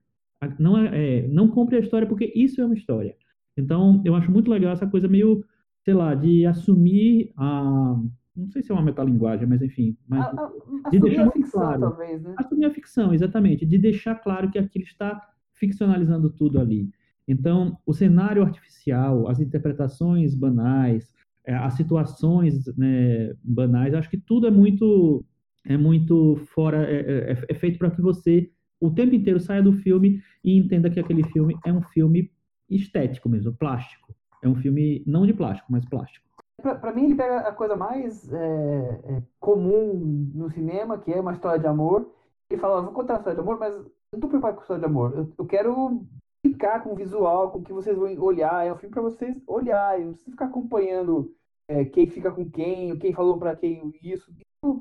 Não, 0.58 0.78
é, 0.78 1.18
é, 1.20 1.28
não 1.28 1.48
compre 1.48 1.76
a 1.76 1.80
história 1.80 2.06
porque 2.06 2.32
isso 2.34 2.60
é 2.60 2.64
uma 2.64 2.74
história. 2.74 3.16
Então, 3.56 4.02
eu 4.04 4.14
acho 4.14 4.30
muito 4.30 4.50
legal 4.50 4.72
essa 4.72 4.86
coisa 4.86 5.08
meio, 5.08 5.44
sei 5.84 5.94
lá, 5.94 6.14
de 6.14 6.44
assumir 6.46 7.32
a. 7.36 7.96
Não 8.36 8.50
sei 8.50 8.62
se 8.62 8.72
é 8.72 8.74
uma 8.74 8.82
metalinguagem, 8.82 9.46
mas 9.46 9.62
enfim. 9.62 9.96
Mas 10.08 10.26
a, 10.26 10.50
a, 10.84 10.90
de 10.90 10.98
deixar 10.98 11.28
a 11.28 11.30
ficção, 11.30 11.60
claro, 11.60 11.80
talvez, 11.80 12.22
né? 12.22 12.34
Assumir 12.36 12.64
a 12.64 12.70
ficção, 12.70 13.14
exatamente. 13.14 13.64
De 13.64 13.78
deixar 13.78 14.16
claro 14.16 14.50
que 14.50 14.58
aquilo 14.58 14.84
está 14.84 15.20
ficcionalizando 15.52 16.30
tudo 16.30 16.60
ali. 16.60 16.90
Então, 17.28 17.78
o 17.86 17.92
cenário 17.94 18.42
artificial, 18.42 19.28
as 19.28 19.40
interpretações 19.40 20.34
banais, 20.34 21.12
é, 21.44 21.54
as 21.54 21.74
situações 21.74 22.66
né, 22.76 23.34
banais, 23.42 23.94
acho 23.94 24.10
que 24.10 24.18
tudo 24.18 24.46
é 24.46 24.50
muito 24.50 25.24
é 25.66 25.78
muito 25.78 26.36
fora, 26.54 26.84
é, 26.84 27.32
é, 27.32 27.44
é 27.48 27.54
feito 27.54 27.78
para 27.78 27.90
que 27.90 28.02
você 28.02 28.50
o 28.84 28.90
tempo 28.90 29.14
inteiro 29.14 29.40
saia 29.40 29.62
do 29.62 29.72
filme 29.72 30.22
e 30.42 30.58
entenda 30.58 30.90
que 30.90 31.00
aquele 31.00 31.22
filme 31.24 31.56
é 31.64 31.72
um 31.72 31.80
filme 31.80 32.30
estético 32.68 33.28
mesmo, 33.28 33.54
plástico. 33.54 34.14
É 34.42 34.48
um 34.48 34.54
filme 34.54 35.02
não 35.06 35.24
de 35.24 35.32
plástico, 35.32 35.72
mas 35.72 35.84
plástico. 35.86 36.24
Para 36.60 36.92
mim, 36.92 37.06
ele 37.06 37.14
pega 37.14 37.38
a 37.40 37.52
coisa 37.52 37.76
mais 37.76 38.30
é, 38.32 39.00
é, 39.04 39.22
comum 39.40 40.30
no 40.34 40.50
cinema, 40.50 40.98
que 40.98 41.12
é 41.12 41.20
uma 41.20 41.32
história 41.32 41.58
de 41.58 41.66
amor, 41.66 42.10
e 42.50 42.56
fala: 42.58 42.82
vou 42.82 42.92
contar 42.92 43.14
uma 43.14 43.18
história 43.20 43.36
de 43.36 43.40
amor, 43.40 43.58
mas 43.58 43.74
eu 43.74 43.80
não 43.80 44.18
estou 44.18 44.28
preocupado 44.28 44.56
com 44.56 44.62
história 44.62 44.80
de 44.80 44.86
amor. 44.86 45.12
Eu, 45.16 45.32
eu 45.38 45.46
quero 45.46 46.06
ficar 46.42 46.82
com 46.82 46.92
o 46.92 46.96
visual, 46.96 47.50
com 47.50 47.60
o 47.60 47.62
que 47.62 47.72
vocês 47.72 47.96
vão 47.96 48.06
olhar. 48.22 48.66
É 48.66 48.72
um 48.72 48.76
filme 48.76 48.92
para 48.92 49.02
vocês 49.02 49.34
olharem, 49.46 50.04
não 50.04 50.12
precisa 50.12 50.30
ficar 50.30 50.46
acompanhando 50.46 51.34
é, 51.68 51.86
quem 51.86 52.06
fica 52.06 52.30
com 52.30 52.48
quem, 52.50 52.96
quem 52.98 53.14
falou 53.14 53.38
para 53.38 53.56
quem 53.56 53.94
isso. 54.02 54.30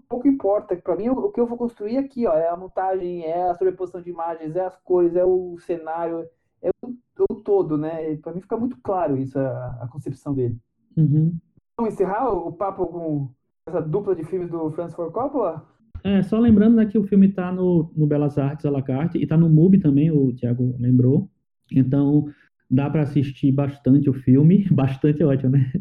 Pouco 0.08 0.28
importa. 0.28 0.76
Para 0.76 0.96
mim, 0.96 1.10
o, 1.10 1.32
que 1.32 1.40
eu 1.40 1.48
vou 1.48 1.58
construir 1.58 1.98
aqui 1.98 2.26
ó, 2.26 2.34
é 2.34 2.48
a 2.50 2.58
montagem, 2.58 3.24
é 3.24 3.50
a 3.50 3.56
sobreposição 3.56 4.02
de 4.02 4.10
imagens, 4.10 4.56
é 4.56 4.66
as 4.66 4.76
cores, 4.78 5.16
é 5.16 5.26
o 5.26 5.58
cenário, 5.60 6.26
é 6.62 6.70
o, 6.84 6.96
o 7.30 7.36
todo, 7.36 7.78
né? 7.78 8.16
Para 8.18 8.34
mim 8.34 8.42
fica 8.42 8.58
muito 8.58 8.78
claro 8.82 9.18
isso, 9.18 9.38
a, 9.38 9.80
a 9.82 9.88
concepção 9.88 10.34
dele. 10.34 10.58
Uhum. 10.96 11.38
Vamos 11.78 11.94
encerrar 11.94 12.30
o 12.30 12.52
papo 12.52 12.86
com 12.88 13.30
essa 13.68 13.82
dupla 13.82 14.16
de 14.16 14.24
filmes 14.24 14.50
do 14.50 14.72
Francis 14.72 14.96
Ford 14.96 15.12
Coppola? 15.12 15.68
É, 16.04 16.22
só 16.22 16.38
lembrando 16.38 16.76
né, 16.76 16.86
que 16.86 16.98
o 16.98 17.04
filme 17.04 17.28
está 17.28 17.52
no, 17.52 17.92
no 17.96 18.06
Belas 18.06 18.38
Artes 18.38 18.66
à 18.66 18.70
la 18.70 18.82
carte 18.82 19.18
e 19.18 19.24
está 19.24 19.38
no 19.38 19.50
MUBI 19.50 19.80
também, 19.80 20.12
o 20.12 20.34
Thiago 20.34 20.76
lembrou. 20.78 21.30
Então, 21.72 22.26
dá 22.70 22.90
para 22.90 23.04
assistir 23.04 23.52
bastante 23.52 24.10
o 24.10 24.14
filme, 24.14 24.68
bastante 24.72 25.24
é 25.24 25.26
ótimo, 25.26 25.52
né? 25.52 25.72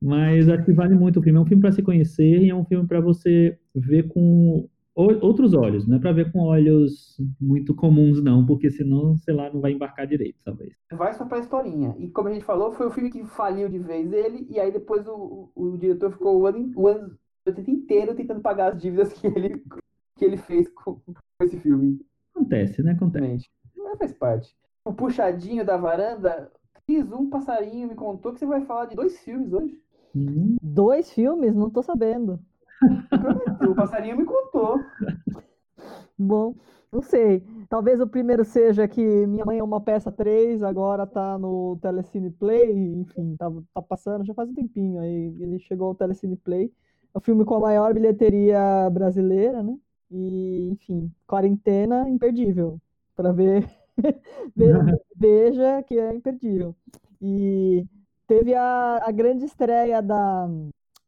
Mas 0.00 0.48
acho 0.48 0.64
que 0.64 0.72
vale 0.72 0.94
muito 0.94 1.20
o 1.20 1.22
filme. 1.22 1.38
É 1.38 1.42
um 1.42 1.46
filme 1.46 1.60
para 1.60 1.72
se 1.72 1.82
conhecer 1.82 2.42
e 2.42 2.50
é 2.50 2.54
um 2.54 2.64
filme 2.64 2.86
para 2.86 3.00
você 3.00 3.58
ver 3.74 4.08
com 4.08 4.68
outros 4.96 5.54
olhos, 5.54 5.88
não 5.88 5.96
é 5.96 5.98
para 5.98 6.12
ver 6.12 6.30
com 6.30 6.38
olhos 6.38 7.20
muito 7.40 7.74
comuns, 7.74 8.22
não, 8.22 8.46
porque 8.46 8.70
senão, 8.70 9.16
sei 9.16 9.34
lá, 9.34 9.52
não 9.52 9.60
vai 9.60 9.72
embarcar 9.72 10.06
direito, 10.06 10.38
talvez. 10.44 10.72
Vai 10.92 11.12
só 11.14 11.24
pra 11.24 11.40
historinha. 11.40 11.96
E 11.98 12.06
como 12.08 12.28
a 12.28 12.32
gente 12.32 12.44
falou, 12.44 12.70
foi 12.70 12.86
o 12.86 12.92
filme 12.92 13.10
que 13.10 13.24
faliu 13.24 13.68
de 13.68 13.80
vez 13.80 14.12
ele, 14.12 14.46
e 14.48 14.60
aí 14.60 14.70
depois 14.70 15.04
o, 15.08 15.50
o, 15.52 15.76
diretor 15.76 16.12
ficou 16.12 16.40
o 16.40 16.46
ano, 16.46 16.70
o 16.76 16.86
ano 16.86 17.18
inteiro 17.66 18.14
tentando 18.14 18.40
pagar 18.40 18.72
as 18.72 18.80
dívidas 18.80 19.12
que 19.12 19.26
ele, 19.26 19.60
que 20.16 20.24
ele 20.24 20.36
fez 20.36 20.68
com, 20.68 20.94
com 20.94 21.44
esse 21.44 21.58
filme. 21.58 22.00
Acontece, 22.32 22.80
né? 22.80 22.92
Acontece. 22.92 23.48
Mas 23.76 23.98
faz 23.98 24.12
parte 24.12 24.54
o 24.84 24.92
puxadinho 24.92 25.64
da 25.64 25.76
varanda, 25.76 26.52
Cris, 26.86 27.10
um 27.10 27.30
passarinho 27.30 27.88
me 27.88 27.94
contou 27.94 28.32
que 28.32 28.38
você 28.38 28.46
vai 28.46 28.60
falar 28.66 28.86
de 28.86 28.94
dois 28.94 29.18
filmes 29.20 29.52
hoje. 29.52 29.80
Hum. 30.14 30.56
Dois 30.62 31.10
filmes? 31.12 31.54
Não 31.54 31.70
tô 31.70 31.82
sabendo. 31.82 32.38
o 33.68 33.74
passarinho 33.74 34.16
me 34.16 34.24
contou. 34.24 34.78
Bom, 36.18 36.54
não 36.92 37.02
sei. 37.02 37.42
Talvez 37.68 38.00
o 38.00 38.06
primeiro 38.06 38.44
seja 38.44 38.86
que 38.86 39.26
Minha 39.26 39.44
Mãe 39.44 39.58
é 39.58 39.64
uma 39.64 39.80
Peça 39.80 40.12
3, 40.12 40.62
agora 40.62 41.06
tá 41.06 41.38
no 41.38 41.76
Telecine 41.80 42.30
Play, 42.30 42.94
enfim, 42.94 43.34
tá, 43.36 43.50
tá 43.72 43.82
passando 43.82 44.24
já 44.24 44.32
faz 44.34 44.48
um 44.48 44.54
tempinho 44.54 45.00
aí. 45.00 45.34
Ele 45.40 45.58
chegou 45.58 45.88
ao 45.88 45.94
Telecine 45.94 46.36
Play. 46.36 46.72
É 47.14 47.18
o 47.18 47.20
filme 47.20 47.44
com 47.44 47.54
a 47.56 47.60
maior 47.60 47.92
bilheteria 47.94 48.88
brasileira, 48.90 49.62
né? 49.62 49.76
E, 50.10 50.70
enfim, 50.70 51.12
quarentena 51.26 52.08
imperdível. 52.08 52.80
para 53.16 53.32
ver 53.32 53.68
veja 55.16 55.82
que 55.82 55.98
é 55.98 56.14
imperdível. 56.14 56.74
E 57.20 57.86
teve 58.26 58.54
a, 58.54 59.02
a 59.04 59.10
grande 59.10 59.44
estreia 59.44 60.00
da, 60.02 60.48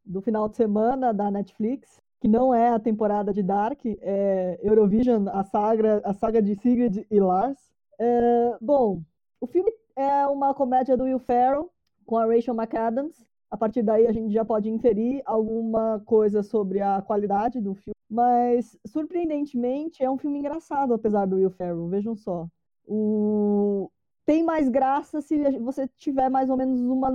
do 0.05 0.21
final 0.21 0.49
de 0.49 0.57
semana 0.57 1.13
da 1.13 1.31
Netflix, 1.31 2.01
que 2.21 2.29
não 2.29 2.55
é 2.55 2.71
a 2.71 2.79
temporada 2.79 3.33
de 3.33 3.43
Dark, 3.43 3.81
é 3.85 4.59
Eurovision, 4.63 5.29
a 5.29 5.45
saga, 5.45 6.01
a 6.05 6.13
saga 6.15 6.41
de 6.41 6.55
Sigrid 6.55 7.07
e 7.11 7.21
Lars. 7.21 7.59
É, 7.99 8.57
bom, 8.61 9.03
o 9.41 9.47
filme 9.47 9.73
é 9.95 10.27
uma 10.27 10.55
comédia 10.55 10.97
do 10.97 11.05
Will 11.05 11.19
Ferrell 11.19 11.71
com 12.05 12.17
a 12.17 12.27
Rachel 12.27 12.55
McAdams. 12.55 13.25
A 13.51 13.57
partir 13.57 13.83
daí 13.83 14.07
a 14.07 14.13
gente 14.13 14.33
já 14.33 14.45
pode 14.45 14.69
inferir 14.69 15.23
alguma 15.25 16.03
coisa 16.05 16.43
sobre 16.43 16.81
a 16.81 17.01
qualidade 17.01 17.61
do 17.61 17.75
filme. 17.75 17.95
Mas, 18.09 18.79
surpreendentemente, 18.87 20.03
é 20.03 20.11
um 20.11 20.19
filme 20.19 20.39
engraçado, 20.39 20.95
apesar 20.95 21.27
do 21.27 21.37
Will 21.37 21.51
Ferrell. 21.51 21.89
Vejam 21.89 22.15
só. 22.15 22.47
O... 22.87 23.91
Tem 24.27 24.43
mais 24.43 24.69
graça 24.69 25.21
se 25.21 25.39
você 25.61 25.87
tiver 25.97 26.29
mais 26.29 26.51
ou 26.51 26.57
menos 26.57 26.81
uma 26.81 27.11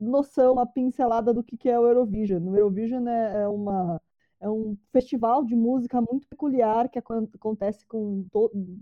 noção, 0.00 0.54
uma 0.54 0.66
pincelada 0.66 1.32
do 1.32 1.44
que 1.44 1.68
é 1.68 1.78
o 1.78 1.86
Eurovision. 1.86 2.42
O 2.48 2.56
Eurovision 2.56 3.06
é, 3.06 3.42
é 3.42 3.48
uma, 3.48 4.00
é 4.40 4.48
um 4.48 4.74
festival 4.90 5.44
de 5.44 5.54
música 5.54 6.00
muito 6.00 6.26
peculiar 6.26 6.88
que 6.88 6.98
acontece 6.98 7.86
com 7.86 8.24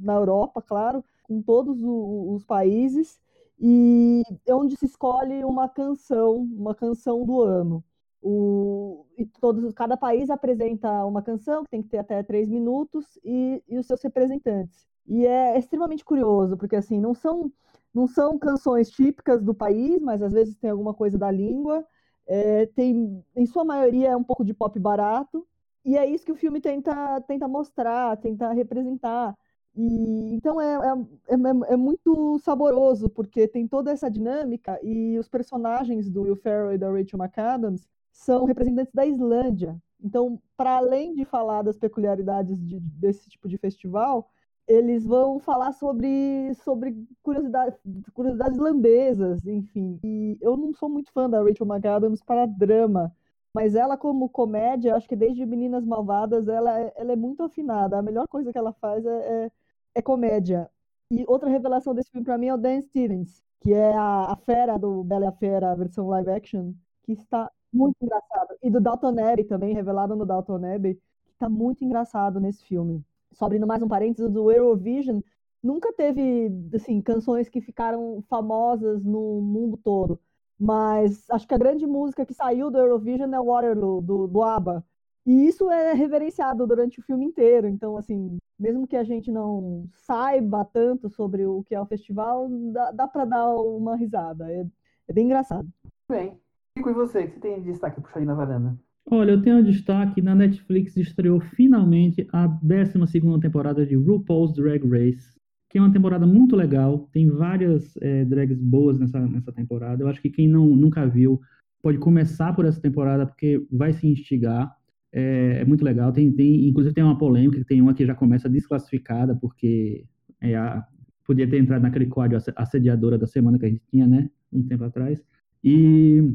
na 0.01 0.15
Europa, 0.15 0.63
claro, 0.63 1.05
com 1.25 1.43
todos 1.43 1.79
os 1.83 2.45
países, 2.45 3.21
e 3.59 4.23
é 4.47 4.55
onde 4.55 4.77
se 4.77 4.87
escolhe 4.87 5.45
uma 5.45 5.69
canção, 5.69 6.37
uma 6.37 6.75
canção 6.75 7.25
do 7.25 7.43
ano. 7.43 7.85
O, 8.23 9.05
e 9.19 9.27
todos, 9.27 9.73
cada 9.75 9.97
país 9.97 10.31
apresenta 10.31 11.05
uma 11.05 11.23
canção 11.23 11.65
que 11.65 11.71
tem 11.71 11.83
que 11.83 11.89
ter 11.89 11.99
até 11.99 12.23
três 12.23 12.49
minutos 12.49 13.19
e, 13.25 13.61
e 13.69 13.77
os 13.79 13.87
seus 13.87 14.01
representantes. 14.03 14.87
E 15.07 15.27
é 15.27 15.59
extremamente 15.59 16.05
curioso, 16.05 16.57
porque 16.57 16.77
assim, 16.77 17.01
não 17.01 17.15
são, 17.15 17.51
não 17.95 18.07
são 18.07 18.39
canções 18.39 18.91
típicas 18.91 19.43
do 19.43 19.55
país, 19.55 20.01
mas 20.01 20.23
às 20.23 20.33
vezes 20.33 20.57
tem 20.57 20.71
alguma 20.71 20.95
coisa 20.95 21.19
da 21.19 21.31
língua. 21.31 21.85
É, 22.27 22.67
tem, 22.67 23.25
em 23.37 23.47
sua 23.47 23.65
maioria, 23.65 24.11
é 24.11 24.17
um 24.17 24.25
pouco 24.25 24.45
de 24.45 24.55
pop 24.55 24.79
barato. 24.79 25.47
E 25.85 25.97
é 25.97 26.07
isso 26.07 26.25
que 26.25 26.33
o 26.33 26.37
filme 26.37 26.61
tenta, 26.61 27.21
tenta 27.23 27.49
mostrar, 27.49 28.17
tenta 28.19 28.53
representar. 28.53 29.37
E, 29.75 30.35
então 30.35 30.61
é, 30.61 30.75
é, 30.75 31.35
é, 31.35 31.73
é, 31.73 31.77
muito 31.77 32.39
saboroso, 32.41 33.09
porque 33.09 33.49
tem 33.49 33.67
toda 33.67 33.91
essa 33.91 34.11
dinâmica 34.11 34.79
e 34.83 35.19
os 35.19 35.29
personagens 35.29 36.11
do 36.11 36.23
Will 36.23 36.37
Ferrell 36.37 36.73
e 36.75 36.79
da 36.79 36.91
Rachel 36.91 37.19
McAdams 37.19 37.89
são 38.13 38.45
representantes 38.45 38.93
da 38.93 39.07
Islândia. 39.07 39.77
Então, 40.03 40.41
para 40.57 40.77
além 40.77 41.15
de 41.15 41.25
falar 41.25 41.63
das 41.63 41.79
peculiaridades 41.79 42.59
de, 42.67 42.79
desse 42.81 43.29
tipo 43.31 43.49
de 43.49 43.57
festival, 43.57 44.29
eles 44.73 45.05
vão 45.05 45.39
falar 45.39 45.73
sobre, 45.73 46.55
sobre 46.65 46.97
curiosidade, 47.23 47.77
curiosidades 48.15 48.57
irlandesas, 48.57 49.47
enfim. 49.47 50.01
E 50.03 50.39
eu 50.41 50.57
não 50.57 50.73
sou 50.75 50.89
muito 50.89 51.13
fã 51.13 51.29
da 51.29 51.43
Rachel 51.43 51.67
McAdams 51.67 52.23
para 52.25 52.47
drama, 52.47 53.15
mas 53.53 53.75
ela 53.75 53.97
como 53.99 54.29
comédia, 54.31 54.97
acho 54.97 55.09
que 55.09 55.17
desde 55.17 55.45
Meninas 55.45 55.85
Malvadas, 55.85 56.49
ela, 56.49 56.81
é, 56.81 56.93
ela 56.97 57.13
é 57.13 57.17
muito 57.17 57.43
afinada. 57.43 57.99
A 57.99 58.03
melhor 58.03 58.27
coisa 58.29 58.51
que 58.51 58.59
ela 58.59 58.73
faz 58.73 59.05
é, 59.05 59.45
é, 59.45 59.51
é 59.97 60.03
comédia. 60.03 60.71
E 61.11 61.25
outra 61.29 61.51
revelação 61.51 61.95
desse 61.95 62.11
filme 62.11 62.25
para 62.25 62.39
mim 62.39 62.47
é 62.47 62.55
o 62.55 62.59
Dan 62.59 62.81
Stevens, 62.81 63.43
que 63.61 63.73
é 63.75 63.95
a, 63.95 64.33
a 64.33 64.37
fera 64.37 64.79
do 64.79 65.05
Bela 65.05 65.27
e 65.27 65.29
a 65.29 65.33
Fera, 65.33 65.73
a 65.73 65.75
versão 65.75 66.09
live 66.09 66.31
action, 66.31 66.73
que 67.05 67.13
está 67.13 67.51
muito 67.73 67.97
engraçado. 68.03 68.57
E 68.63 68.71
do 68.71 68.81
Dalton 68.81 69.15
Abbey 69.21 69.45
também, 69.45 69.75
revelado 69.75 70.17
no 70.17 70.25
Dalton 70.25 70.65
Abbey, 70.75 70.95
que 71.27 71.33
está 71.33 71.49
muito 71.49 71.85
engraçado 71.85 72.41
nesse 72.41 72.65
filme 72.65 73.05
só 73.33 73.47
abrindo 73.47 73.67
mais 73.67 73.83
um 73.83 73.89
parênteses, 73.89 74.31
do 74.31 74.51
Eurovision 74.51 75.21
nunca 75.63 75.93
teve 75.93 76.51
assim 76.75 77.01
canções 77.01 77.49
que 77.49 77.61
ficaram 77.61 78.23
famosas 78.29 79.05
no 79.05 79.41
mundo 79.41 79.77
todo. 79.77 80.19
Mas 80.59 81.29
acho 81.31 81.47
que 81.47 81.55
a 81.55 81.59
grande 81.59 81.87
música 81.87 82.27
que 82.27 82.35
saiu 82.35 82.71
do 82.71 82.79
Eurovision 82.79 83.33
é 83.33 83.41
Waterloo, 83.41 84.01
do, 84.01 84.27
do 84.27 84.43
ABBA. 84.43 84.85
E 85.25 85.47
isso 85.47 85.71
é 85.71 85.93
reverenciado 85.93 86.67
durante 86.67 86.99
o 86.99 87.03
filme 87.03 87.25
inteiro. 87.25 87.69
Então, 87.69 87.97
assim, 87.97 88.39
mesmo 88.59 88.87
que 88.87 88.97
a 88.97 89.05
gente 89.05 89.31
não 89.31 89.89
saiba 89.93 90.65
tanto 90.65 91.09
sobre 91.09 91.47
o 91.47 91.63
que 91.63 91.75
é 91.75 91.81
o 91.81 91.87
festival, 91.87 92.49
dá, 92.73 92.91
dá 92.91 93.09
para 93.09 93.25
dar 93.25 93.55
uma 93.55 93.97
risada. 93.97 94.51
É, 94.53 94.67
é 95.09 95.13
bem 95.13 95.27
engraçado. 95.27 95.69
Bem, 96.09 96.41
fico 96.77 96.91
em 96.91 96.95
você, 96.95 97.27
que 97.27 97.35
você 97.35 97.41
tem 97.41 97.63
destaque 97.63 98.01
para 98.01 98.05
puxar 98.05 98.25
na 98.25 98.35
varanda. 98.35 98.77
Olha, 99.05 99.33
eu 99.33 99.43
tenho 99.43 99.59
um 99.59 99.63
destaque, 99.65 100.23
na 100.23 100.35
Netflix 100.35 100.97
estreou 100.97 101.41
finalmente 101.41 102.27
a 102.33 102.49
12ª 102.49 103.41
temporada 103.41 103.85
de 103.85 103.95
RuPaul's 103.97 104.55
Drag 104.55 104.87
Race, 104.89 105.37
que 105.69 105.79
é 105.79 105.81
uma 105.81 105.93
temporada 105.93 106.27
muito 106.27 106.55
legal. 106.55 107.09
Tem 107.13 107.29
várias 107.29 107.97
é, 108.01 108.25
drags 108.25 108.61
boas 108.61 108.99
nessa, 108.99 109.21
nessa 109.27 109.53
temporada. 109.53 110.03
Eu 110.03 110.09
acho 110.09 110.21
que 110.23 110.31
quem 110.31 110.49
não, 110.49 110.67
nunca 110.77 111.07
viu 111.07 111.41
pode 111.83 111.99
começar 111.99 112.55
por 112.55 112.65
essa 112.65 112.81
temporada, 112.81 113.27
porque 113.27 113.67
vai 113.71 113.93
se 113.93 114.07
instigar. 114.07 114.73
É, 115.13 115.59
é 115.61 115.65
muito 115.65 115.85
legal. 115.85 116.13
Tem, 116.13 116.31
tem, 116.33 116.69
inclusive 116.69 116.95
tem 116.95 117.05
uma 117.05 117.19
polêmica, 117.19 117.65
tem 117.65 117.81
uma 117.81 117.93
que 117.93 118.07
já 118.07 118.15
começa 118.15 118.49
desclassificada, 118.49 119.35
porque 119.35 120.07
é 120.41 120.55
a, 120.55 120.87
podia 121.25 121.49
ter 121.49 121.59
entrado 121.59 121.83
naquele 121.83 122.07
código 122.07 122.41
assediadora 122.57 123.19
da 123.19 123.27
semana 123.27 123.59
que 123.59 123.67
a 123.67 123.69
gente 123.69 123.83
tinha, 123.91 124.07
né? 124.07 124.31
Um 124.53 124.63
tempo 124.63 124.85
atrás. 124.85 125.23
E 125.65 126.35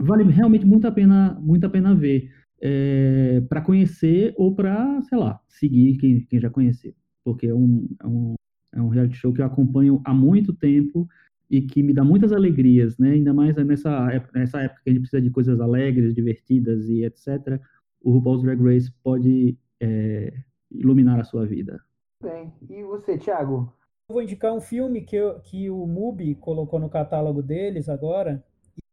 vale 0.00 0.24
realmente 0.24 0.66
muito 0.66 0.86
a 0.86 0.92
pena, 0.92 1.38
muito 1.40 1.66
a 1.66 1.70
pena 1.70 1.94
ver. 1.94 2.30
É, 2.62 3.40
para 3.48 3.62
conhecer 3.62 4.34
ou 4.36 4.54
para, 4.54 5.00
sei 5.02 5.16
lá, 5.16 5.40
seguir 5.48 5.96
quem, 5.96 6.20
quem 6.26 6.38
já 6.38 6.50
conheceu. 6.50 6.94
Porque 7.24 7.46
é 7.46 7.54
um, 7.54 7.88
é, 8.02 8.06
um, 8.06 8.34
é 8.74 8.82
um 8.82 8.88
reality 8.88 9.16
show 9.16 9.32
que 9.32 9.40
eu 9.40 9.46
acompanho 9.46 10.00
há 10.04 10.12
muito 10.12 10.52
tempo 10.52 11.08
e 11.48 11.62
que 11.62 11.82
me 11.82 11.92
dá 11.92 12.04
muitas 12.04 12.32
alegrias, 12.32 12.98
né? 12.98 13.12
Ainda 13.12 13.32
mais 13.32 13.56
nessa 13.56 14.12
época, 14.12 14.38
nessa 14.38 14.60
época 14.60 14.82
que 14.84 14.90
a 14.90 14.92
gente 14.92 15.02
precisa 15.02 15.22
de 15.22 15.30
coisas 15.30 15.60
alegres, 15.60 16.14
divertidas 16.14 16.88
e 16.88 17.04
etc. 17.04 17.60
O 18.02 18.12
RuPaul's 18.12 18.42
Drag 18.42 18.62
Race 18.62 18.92
pode 19.02 19.58
é, 19.80 20.32
iluminar 20.70 21.18
a 21.18 21.24
sua 21.24 21.44
vida. 21.46 21.80
Bem, 22.22 22.52
e 22.68 22.82
você, 22.84 23.18
Thiago? 23.18 23.72
Eu 24.08 24.14
vou 24.14 24.22
indicar 24.22 24.52
um 24.52 24.60
filme 24.60 25.00
que, 25.00 25.16
eu, 25.16 25.40
que 25.40 25.70
o 25.70 25.86
MUBI 25.86 26.34
colocou 26.34 26.78
no 26.78 26.90
catálogo 26.90 27.42
deles 27.42 27.88
agora, 27.88 28.44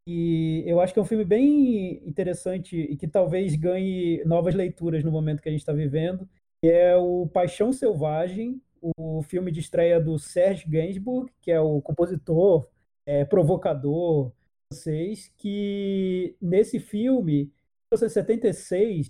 e 0.10 0.64
eu 0.66 0.80
acho 0.80 0.93
que 0.93 0.99
é 0.99 1.01
um 1.01 1.05
filme 1.05 1.26
bem 1.26 2.01
interessante 2.08 2.78
e 2.78 2.95
que 2.95 3.10
talvez 3.10 3.58
ganhe 3.58 4.24
novas 4.24 4.55
leituras 4.55 5.03
no 5.03 5.12
momento 5.12 5.41
que 5.41 5.49
a 5.49 5.51
gente 5.51 5.60
está 5.60 5.74
vivendo. 5.74 6.26
É 6.64 6.95
o 6.95 7.28
Paixão 7.28 7.74
Selvagem, 7.74 8.62
o 8.82 9.22
filme 9.22 9.51
de 9.51 9.60
estreia 9.60 9.99
do 9.99 10.18
Serge 10.18 10.66
Gainsbourg, 10.66 11.30
que 11.41 11.51
é 11.51 11.60
o 11.60 11.82
compositor, 11.82 12.70
é, 13.05 13.26
provocador 13.26 14.32
francês, 14.72 15.30
que 15.38 16.38
nesse 16.41 16.80
filme, 16.80 17.41
em 17.41 17.95
1976, 17.97 19.10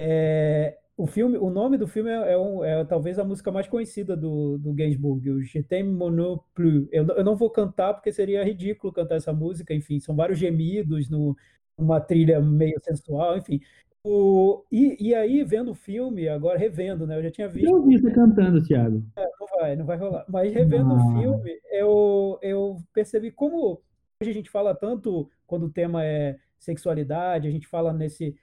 é, 0.00 0.78
o 0.98 1.06
filme, 1.06 1.38
o 1.38 1.48
nome 1.48 1.78
do 1.78 1.86
filme 1.86 2.10
é, 2.10 2.32
é, 2.32 2.36
um, 2.36 2.64
é, 2.64 2.84
talvez 2.84 3.20
a 3.20 3.24
música 3.24 3.52
mais 3.52 3.68
conhecida 3.68 4.16
do, 4.16 4.58
do 4.58 4.72
Gainsbourg, 4.72 5.30
o 5.30 5.40
Je 5.40 5.62
t'aime 5.62 5.92
mon 5.92 6.40
plus. 6.52 6.88
Eu, 6.90 7.06
eu 7.06 7.22
não 7.22 7.36
vou 7.36 7.48
cantar 7.48 7.94
porque 7.94 8.12
seria 8.12 8.42
ridículo 8.42 8.92
cantar 8.92 9.14
essa 9.14 9.32
música, 9.32 9.72
enfim, 9.72 10.00
são 10.00 10.16
vários 10.16 10.40
gemidos 10.40 11.08
no, 11.08 11.36
uma 11.78 12.00
trilha 12.00 12.40
meio 12.40 12.80
sensual, 12.80 13.38
enfim. 13.38 13.60
O, 14.02 14.64
e, 14.72 15.10
e 15.10 15.14
aí, 15.14 15.44
vendo 15.44 15.70
o 15.70 15.74
filme, 15.74 16.28
agora 16.28 16.58
revendo, 16.58 17.06
né? 17.06 17.16
Eu 17.16 17.22
já 17.22 17.30
tinha 17.30 17.48
visto. 17.48 17.68
Eu 17.68 17.76
ouvi 17.76 17.96
você 17.96 18.10
cantando, 18.10 18.60
Thiago. 18.64 19.00
É, 19.16 19.22
não 19.22 19.46
vai, 19.56 19.76
não 19.76 19.86
vai 19.86 19.96
rolar. 19.96 20.24
Mas 20.28 20.52
revendo 20.52 20.94
ah. 20.94 20.96
o 20.96 21.20
filme, 21.20 21.60
eu, 21.70 22.38
eu 22.42 22.76
percebi 22.92 23.30
como 23.30 23.80
hoje 24.20 24.30
a 24.32 24.34
gente 24.34 24.50
fala 24.50 24.74
tanto 24.74 25.30
quando 25.46 25.66
o 25.66 25.70
tema 25.70 26.04
é 26.04 26.36
sexualidade, 26.58 27.48
a 27.48 27.50
gente 27.50 27.66
fala 27.66 27.92
nesse, 27.92 28.34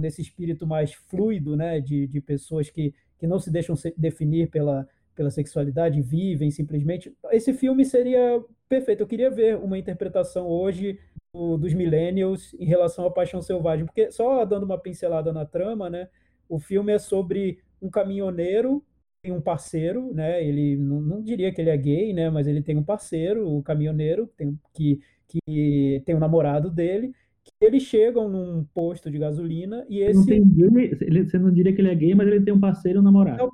nesse 0.00 0.22
espírito 0.22 0.66
mais 0.66 0.92
fluido, 0.94 1.56
né, 1.56 1.80
de, 1.80 2.06
de 2.06 2.20
pessoas 2.20 2.70
que, 2.70 2.94
que 3.18 3.26
não 3.26 3.38
se 3.38 3.50
deixam 3.50 3.76
se 3.76 3.94
definir 3.96 4.50
pela, 4.50 4.88
pela 5.14 5.30
sexualidade, 5.30 6.00
vivem 6.00 6.50
simplesmente. 6.50 7.12
Esse 7.30 7.52
filme 7.52 7.84
seria 7.84 8.42
perfeito. 8.68 9.02
Eu 9.02 9.06
queria 9.06 9.30
ver 9.30 9.56
uma 9.56 9.78
interpretação 9.78 10.46
hoje 10.46 10.98
do, 11.32 11.56
dos 11.56 11.74
millennials 11.74 12.54
em 12.54 12.64
relação 12.64 13.04
à 13.06 13.10
paixão 13.10 13.42
selvagem, 13.42 13.84
porque 13.84 14.10
só 14.10 14.44
dando 14.44 14.64
uma 14.64 14.78
pincelada 14.78 15.32
na 15.32 15.44
trama, 15.44 15.90
né, 15.90 16.08
o 16.48 16.58
filme 16.58 16.92
é 16.92 16.98
sobre 16.98 17.58
um 17.80 17.90
caminhoneiro 17.90 18.82
tem 19.22 19.32
um 19.32 19.40
parceiro, 19.40 20.12
né? 20.14 20.44
Ele 20.44 20.76
não, 20.76 21.00
não, 21.00 21.22
diria 21.22 21.52
que 21.52 21.60
ele 21.60 21.70
é 21.70 21.76
gay, 21.76 22.12
né? 22.12 22.30
Mas 22.30 22.46
ele 22.46 22.62
tem 22.62 22.76
um 22.76 22.84
parceiro, 22.84 23.48
o 23.48 23.62
caminhoneiro, 23.62 24.26
tem, 24.36 24.58
que, 24.72 25.00
que 25.26 26.02
tem 26.06 26.14
um 26.14 26.20
namorado 26.20 26.70
dele, 26.70 27.12
eles 27.60 27.82
chegam 27.82 28.28
num 28.28 28.64
posto 28.74 29.10
de 29.10 29.18
gasolina 29.18 29.84
e 29.88 30.00
esse. 30.00 30.38
Não 30.38 30.70
gay, 30.70 30.96
ele, 31.00 31.24
você 31.24 31.38
não 31.38 31.52
diria 31.52 31.74
que 31.74 31.80
ele 31.80 31.90
é 31.90 31.94
gay, 31.94 32.14
mas 32.14 32.26
ele 32.26 32.44
tem 32.44 32.54
um 32.54 32.60
parceiro 32.60 33.00
um 33.00 33.02
namorado. 33.02 33.38
Não, 33.38 33.50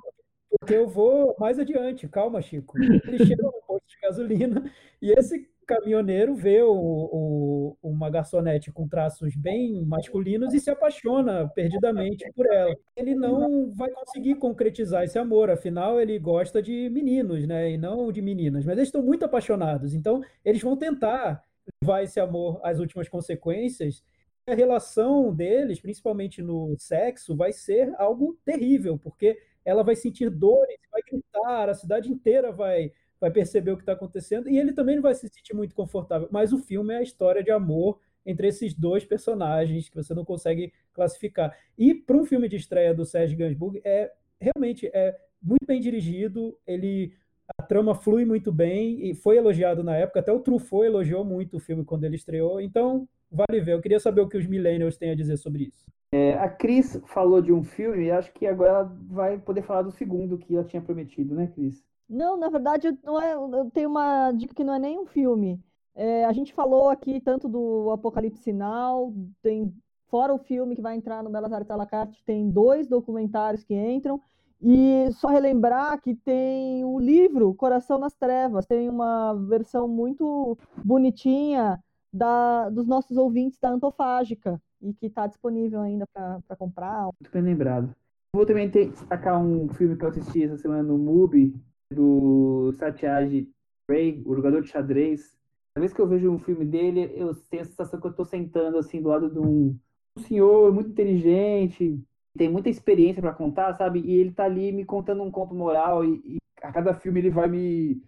porque 0.59 0.73
eu 0.73 0.87
vou 0.87 1.35
mais 1.39 1.59
adiante, 1.59 2.07
calma, 2.07 2.41
Chico. 2.41 2.77
Eles 2.79 3.27
chegam 3.27 3.51
num 3.51 3.61
posto 3.67 3.87
de 3.87 3.97
gasolina 4.01 4.71
e 5.01 5.11
esse 5.11 5.47
caminhoneiro 5.65 6.35
vê 6.35 6.61
o, 6.61 6.71
o, 6.71 7.77
uma 7.81 8.09
garçonete 8.09 8.71
com 8.71 8.87
traços 8.87 9.35
bem 9.35 9.83
masculinos 9.85 10.53
e 10.53 10.59
se 10.59 10.69
apaixona 10.69 11.49
perdidamente 11.49 12.31
por 12.33 12.45
ela. 12.45 12.73
Ele 12.95 13.15
não 13.15 13.73
vai 13.73 13.89
conseguir 13.89 14.35
concretizar 14.35 15.03
esse 15.03 15.17
amor, 15.17 15.49
afinal 15.49 15.99
ele 15.99 16.17
gosta 16.19 16.61
de 16.61 16.89
meninos, 16.89 17.45
né, 17.47 17.71
e 17.71 17.77
não 17.77 18.11
de 18.11 18.21
meninas. 18.21 18.63
Mas 18.65 18.77
eles 18.77 18.89
estão 18.89 19.01
muito 19.01 19.25
apaixonados, 19.25 19.93
então 19.93 20.21
eles 20.43 20.61
vão 20.61 20.77
tentar 20.77 21.43
levar 21.81 22.03
esse 22.03 22.19
amor 22.19 22.59
às 22.63 22.79
últimas 22.79 23.09
consequências, 23.09 24.03
a 24.47 24.53
relação 24.53 25.33
deles, 25.33 25.79
principalmente 25.79 26.41
no 26.41 26.75
sexo, 26.77 27.35
vai 27.35 27.51
ser 27.51 27.93
algo 27.97 28.37
terrível, 28.45 28.97
porque 28.97 29.39
ela 29.63 29.83
vai 29.83 29.95
sentir 29.95 30.29
dores, 30.29 30.77
vai 30.91 31.01
gritar, 31.01 31.69
a 31.69 31.73
cidade 31.73 32.11
inteira 32.11 32.51
vai, 32.51 32.91
vai 33.19 33.31
perceber 33.31 33.71
o 33.71 33.75
que 33.75 33.81
está 33.81 33.93
acontecendo, 33.93 34.47
e 34.47 34.57
ele 34.59 34.73
também 34.73 34.95
não 34.95 35.01
vai 35.01 35.15
se 35.15 35.27
sentir 35.27 35.55
muito 35.55 35.73
confortável. 35.73 36.27
Mas 36.31 36.53
o 36.53 36.59
filme 36.59 36.93
é 36.93 36.97
a 36.97 37.03
história 37.03 37.43
de 37.43 37.49
amor 37.49 37.99
entre 38.23 38.47
esses 38.47 38.73
dois 38.73 39.03
personagens 39.03 39.89
que 39.89 39.95
você 39.95 40.13
não 40.13 40.25
consegue 40.25 40.71
classificar. 40.93 41.57
E 41.77 41.93
para 41.93 42.17
um 42.17 42.25
filme 42.25 42.47
de 42.47 42.55
estreia 42.55 42.93
do 42.93 43.05
Serge 43.05 43.35
Gainsbourg, 43.35 43.81
é 43.83 44.11
realmente 44.39 44.87
é 44.93 45.17
muito 45.41 45.65
bem 45.65 45.79
dirigido, 45.79 46.57
ele 46.65 47.13
a 47.57 47.63
trama 47.63 47.93
flui 47.93 48.25
muito 48.25 48.51
bem 48.51 49.09
e 49.09 49.13
foi 49.13 49.37
elogiado 49.37 49.83
na 49.83 49.95
época. 49.95 50.19
Até 50.19 50.31
o 50.31 50.39
Truffaut 50.39 50.85
elogiou 50.85 51.23
muito 51.23 51.57
o 51.57 51.59
filme 51.59 51.83
quando 51.83 52.03
ele 52.03 52.15
estreou. 52.15 52.59
Então, 52.59 53.07
vale 53.31 53.61
ver. 53.61 53.73
Eu 53.73 53.81
queria 53.81 53.99
saber 53.99 54.21
o 54.21 54.27
que 54.27 54.37
os 54.37 54.47
millennials 54.47 54.97
têm 54.97 55.11
a 55.11 55.15
dizer 55.15 55.37
sobre 55.37 55.65
isso. 55.65 55.85
É, 56.11 56.33
a 56.33 56.49
Cris 56.49 56.99
falou 57.07 57.41
de 57.41 57.51
um 57.51 57.63
filme 57.63 58.05
e 58.05 58.11
acho 58.11 58.31
que 58.33 58.45
agora 58.47 58.69
ela 58.69 58.97
vai 59.09 59.37
poder 59.37 59.61
falar 59.61 59.81
do 59.81 59.91
segundo 59.91 60.37
que 60.37 60.55
ela 60.55 60.63
tinha 60.63 60.81
prometido, 60.81 61.35
né, 61.35 61.47
Cris? 61.47 61.83
Não, 62.07 62.37
na 62.37 62.49
verdade, 62.49 62.97
não 63.03 63.21
é, 63.21 63.33
eu 63.33 63.69
tenho 63.73 63.89
uma 63.89 64.31
dica 64.31 64.53
que 64.53 64.63
não 64.63 64.75
é 64.75 64.79
nem 64.79 64.99
um 64.99 65.05
filme. 65.05 65.59
É, 65.95 66.25
a 66.25 66.31
gente 66.33 66.53
falou 66.53 66.89
aqui 66.89 67.19
tanto 67.19 67.47
do 67.49 67.89
Apocalipse 67.91 68.43
Sinal, 68.43 69.13
tem 69.41 69.73
fora 70.07 70.33
o 70.33 70.37
filme 70.37 70.75
que 70.75 70.81
vai 70.81 70.95
entrar 70.95 71.23
no 71.23 71.29
Belas 71.29 71.51
Artes 71.51 71.71
à 71.71 71.75
la 71.75 71.85
carte, 71.85 72.23
tem 72.23 72.49
dois 72.49 72.87
documentários 72.87 73.63
que 73.63 73.73
entram. 73.73 74.21
E 74.67 75.11
só 75.11 75.27
relembrar 75.27 76.01
que 76.01 76.15
tem 76.15 76.83
o 76.83 76.99
livro 76.99 77.53
Coração 77.53 77.99
nas 77.99 78.15
Trevas, 78.15 78.65
tem 78.65 78.89
uma 78.89 79.35
versão 79.47 79.87
muito 79.87 80.57
bonitinha 80.83 81.79
da, 82.11 82.67
dos 82.71 82.87
nossos 82.87 83.15
ouvintes 83.15 83.59
da 83.59 83.69
Antofágica 83.69 84.59
e 84.81 84.91
que 84.91 85.05
está 85.05 85.27
disponível 85.27 85.81
ainda 85.81 86.07
para 86.11 86.55
comprar. 86.57 87.03
Muito 87.03 87.31
bem 87.31 87.43
lembrado. 87.43 87.93
Vou 88.33 88.43
também 88.43 88.67
destacar 88.67 89.39
um 89.39 89.69
filme 89.69 89.95
que 89.95 90.03
eu 90.03 90.09
assisti 90.09 90.43
essa 90.43 90.57
semana 90.57 90.81
no 90.81 90.97
MUBI, 90.97 91.53
do 91.93 92.73
Satyajit 92.73 93.47
Ray, 93.87 94.23
o 94.25 94.33
jogador 94.33 94.63
de 94.63 94.69
xadrez. 94.69 95.37
Cada 95.75 95.81
vez 95.81 95.93
que 95.93 96.01
eu 96.01 96.07
vejo 96.07 96.31
um 96.31 96.39
filme 96.39 96.65
dele, 96.65 97.11
eu 97.15 97.35
tenho 97.51 97.61
a 97.61 97.65
sensação 97.65 97.99
que 97.99 98.07
eu 98.07 98.11
estou 98.11 98.25
sentando 98.25 98.79
assim 98.79 98.99
do 98.99 99.09
lado 99.09 99.29
de 99.29 99.37
um, 99.37 99.77
um 100.17 100.21
senhor 100.23 100.73
muito 100.73 100.89
inteligente, 100.89 102.03
tem 102.37 102.49
muita 102.49 102.69
experiência 102.69 103.21
para 103.21 103.33
contar, 103.33 103.73
sabe? 103.73 103.99
E 103.99 104.15
ele 104.15 104.31
tá 104.31 104.45
ali 104.45 104.71
me 104.71 104.85
contando 104.85 105.23
um 105.23 105.31
conto 105.31 105.55
moral 105.55 106.03
e, 106.03 106.21
e 106.25 106.37
a 106.61 106.71
cada 106.71 106.93
filme 106.93 107.19
ele 107.19 107.29
vai 107.29 107.47
me 107.47 108.01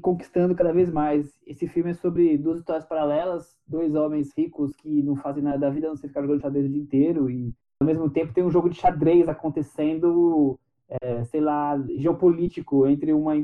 conquistando 0.00 0.54
cada 0.54 0.72
vez 0.72 0.90
mais. 0.90 1.32
Esse 1.46 1.66
filme 1.66 1.90
é 1.90 1.94
sobre 1.94 2.36
duas 2.36 2.58
histórias 2.58 2.84
paralelas, 2.84 3.56
dois 3.66 3.94
homens 3.94 4.30
ricos 4.36 4.74
que 4.76 5.02
não 5.02 5.16
fazem 5.16 5.42
nada 5.42 5.58
da 5.58 5.70
vida, 5.70 5.88
não 5.88 5.96
sei 5.96 6.08
ficar 6.08 6.22
jogando 6.22 6.42
xadrez 6.42 6.66
o 6.66 6.68
dia 6.68 6.82
inteiro 6.82 7.30
e 7.30 7.54
ao 7.80 7.86
mesmo 7.86 8.08
tempo 8.10 8.32
tem 8.32 8.44
um 8.44 8.50
jogo 8.50 8.68
de 8.68 8.76
xadrez 8.76 9.28
acontecendo, 9.28 10.58
é, 10.88 11.24
sei 11.24 11.40
lá, 11.40 11.76
geopolítico 11.96 12.86
entre 12.86 13.12
uma 13.12 13.34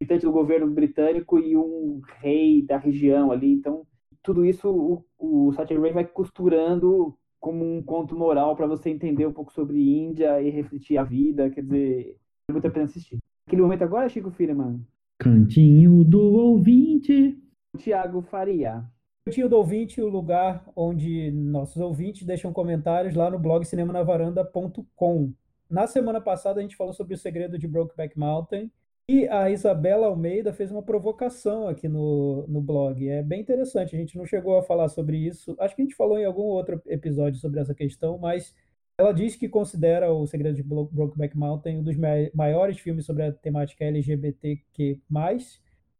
militante 0.00 0.24
do 0.24 0.32
governo 0.32 0.66
britânico 0.68 1.38
e 1.38 1.56
um 1.56 2.00
rei 2.18 2.62
da 2.62 2.76
região 2.76 3.30
ali. 3.30 3.52
Então, 3.52 3.86
tudo 4.22 4.44
isso 4.44 4.68
o, 4.68 5.04
o 5.18 5.52
Satya 5.52 5.78
Ray 5.78 5.92
vai 5.92 6.04
costurando 6.04 7.16
como 7.42 7.64
um 7.64 7.82
conto 7.82 8.16
moral 8.16 8.54
para 8.54 8.68
você 8.68 8.88
entender 8.88 9.26
um 9.26 9.32
pouco 9.32 9.52
sobre 9.52 9.76
Índia 9.76 10.40
e 10.40 10.48
refletir 10.48 10.96
a 10.96 11.02
vida. 11.02 11.50
Quer 11.50 11.62
dizer, 11.62 12.16
é 12.48 12.52
muito 12.52 12.68
a 12.68 12.70
pena 12.70 12.84
assistir. 12.84 13.18
Aquele 13.44 13.62
momento 13.62 13.82
agora, 13.82 14.08
Chico 14.08 14.30
Firman. 14.30 14.80
Cantinho 15.18 16.04
do 16.04 16.20
ouvinte. 16.20 17.36
Tiago 17.76 18.22
Faria. 18.22 18.84
Cantinho 19.26 19.48
do 19.48 19.56
ouvinte, 19.56 20.00
o 20.00 20.08
lugar 20.08 20.70
onde 20.76 21.32
nossos 21.32 21.82
ouvintes 21.82 22.24
deixam 22.24 22.52
comentários 22.52 23.16
lá 23.16 23.28
no 23.28 23.40
blog 23.40 23.64
cinemanavaranda.com. 23.64 25.32
Na 25.68 25.88
semana 25.88 26.20
passada 26.20 26.60
a 26.60 26.62
gente 26.62 26.76
falou 26.76 26.92
sobre 26.92 27.14
o 27.14 27.18
segredo 27.18 27.58
de 27.58 27.66
Brokeback 27.66 28.16
Mountain 28.16 28.70
e 29.08 29.28
a 29.28 29.50
Isabela 29.50 30.06
Almeida 30.06 30.52
fez 30.52 30.70
uma 30.70 30.82
provocação 30.82 31.68
aqui 31.68 31.88
no, 31.88 32.46
no 32.48 32.60
blog. 32.60 33.06
É 33.08 33.22
bem 33.22 33.40
interessante. 33.40 33.94
A 33.96 33.98
gente 33.98 34.16
não 34.16 34.24
chegou 34.26 34.56
a 34.56 34.62
falar 34.62 34.88
sobre 34.88 35.16
isso. 35.18 35.56
Acho 35.58 35.74
que 35.76 35.82
a 35.82 35.84
gente 35.84 35.94
falou 35.96 36.18
em 36.18 36.24
algum 36.24 36.42
outro 36.44 36.80
episódio 36.86 37.38
sobre 37.40 37.60
essa 37.60 37.74
questão, 37.74 38.18
mas 38.18 38.54
Ela 38.98 39.12
diz 39.12 39.36
que 39.36 39.48
considera 39.48 40.12
O 40.12 40.26
Segredo 40.26 40.56
de 40.56 40.62
Brokeback 40.62 41.36
Mountain 41.36 41.78
um 41.78 41.82
dos 41.82 41.96
maiores 42.34 42.78
filmes 42.78 43.04
sobre 43.06 43.24
a 43.24 43.32
temática 43.32 43.84
LGBTQ+, 43.84 45.00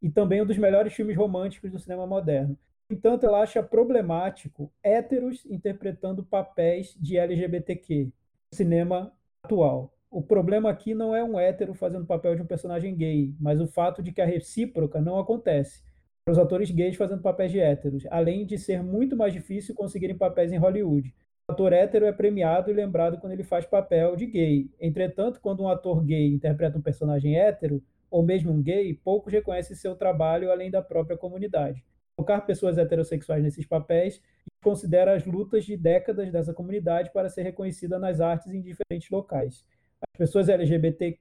e 0.00 0.10
também 0.10 0.42
um 0.42 0.46
dos 0.46 0.58
melhores 0.58 0.92
filmes 0.92 1.16
românticos 1.16 1.70
do 1.70 1.78
cinema 1.78 2.06
moderno. 2.06 2.58
No 2.88 2.96
entanto, 2.96 3.24
ela 3.26 3.40
acha 3.42 3.62
problemático 3.62 4.72
héteros 4.82 5.44
interpretando 5.46 6.24
papéis 6.24 6.94
de 7.00 7.16
LGBTQ 7.16 8.04
no 8.06 8.12
cinema 8.56 9.12
atual. 9.42 9.92
O 10.12 10.20
problema 10.20 10.68
aqui 10.68 10.94
não 10.94 11.16
é 11.16 11.24
um 11.24 11.40
hétero 11.40 11.72
fazendo 11.72 12.04
papel 12.04 12.36
de 12.36 12.42
um 12.42 12.46
personagem 12.46 12.94
gay, 12.94 13.34
mas 13.40 13.62
o 13.62 13.66
fato 13.66 14.02
de 14.02 14.12
que 14.12 14.20
a 14.20 14.26
recíproca 14.26 15.00
não 15.00 15.18
acontece. 15.18 15.82
Os 16.28 16.38
atores 16.38 16.70
gays 16.70 16.96
fazendo 16.96 17.22
papéis 17.22 17.50
de 17.50 17.58
héteros, 17.58 18.04
além 18.10 18.44
de 18.44 18.58
ser 18.58 18.82
muito 18.82 19.16
mais 19.16 19.32
difícil 19.32 19.74
conseguirem 19.74 20.14
papéis 20.14 20.52
em 20.52 20.58
Hollywood. 20.58 21.14
O 21.48 21.52
ator 21.52 21.72
hétero 21.72 22.04
é 22.04 22.12
premiado 22.12 22.70
e 22.70 22.74
lembrado 22.74 23.18
quando 23.18 23.32
ele 23.32 23.42
faz 23.42 23.64
papel 23.64 24.14
de 24.14 24.26
gay. 24.26 24.70
Entretanto, 24.78 25.40
quando 25.40 25.62
um 25.62 25.68
ator 25.68 26.04
gay 26.04 26.26
interpreta 26.26 26.76
um 26.76 26.82
personagem 26.82 27.38
hétero, 27.38 27.82
ou 28.10 28.22
mesmo 28.22 28.52
um 28.52 28.62
gay, 28.62 28.92
poucos 28.92 29.32
reconhecem 29.32 29.74
seu 29.74 29.96
trabalho 29.96 30.52
além 30.52 30.70
da 30.70 30.82
própria 30.82 31.16
comunidade. 31.16 31.82
Colocar 32.14 32.42
pessoas 32.42 32.76
heterossexuais 32.76 33.42
nesses 33.42 33.64
papéis 33.64 34.20
considera 34.62 35.16
as 35.16 35.24
lutas 35.24 35.64
de 35.64 35.74
décadas 35.74 36.30
dessa 36.30 36.52
comunidade 36.52 37.10
para 37.14 37.30
ser 37.30 37.44
reconhecida 37.44 37.98
nas 37.98 38.20
artes 38.20 38.52
em 38.52 38.60
diferentes 38.60 39.08
locais. 39.08 39.64
As 40.12 40.18
pessoas 40.18 40.48
LGBT 40.48 41.18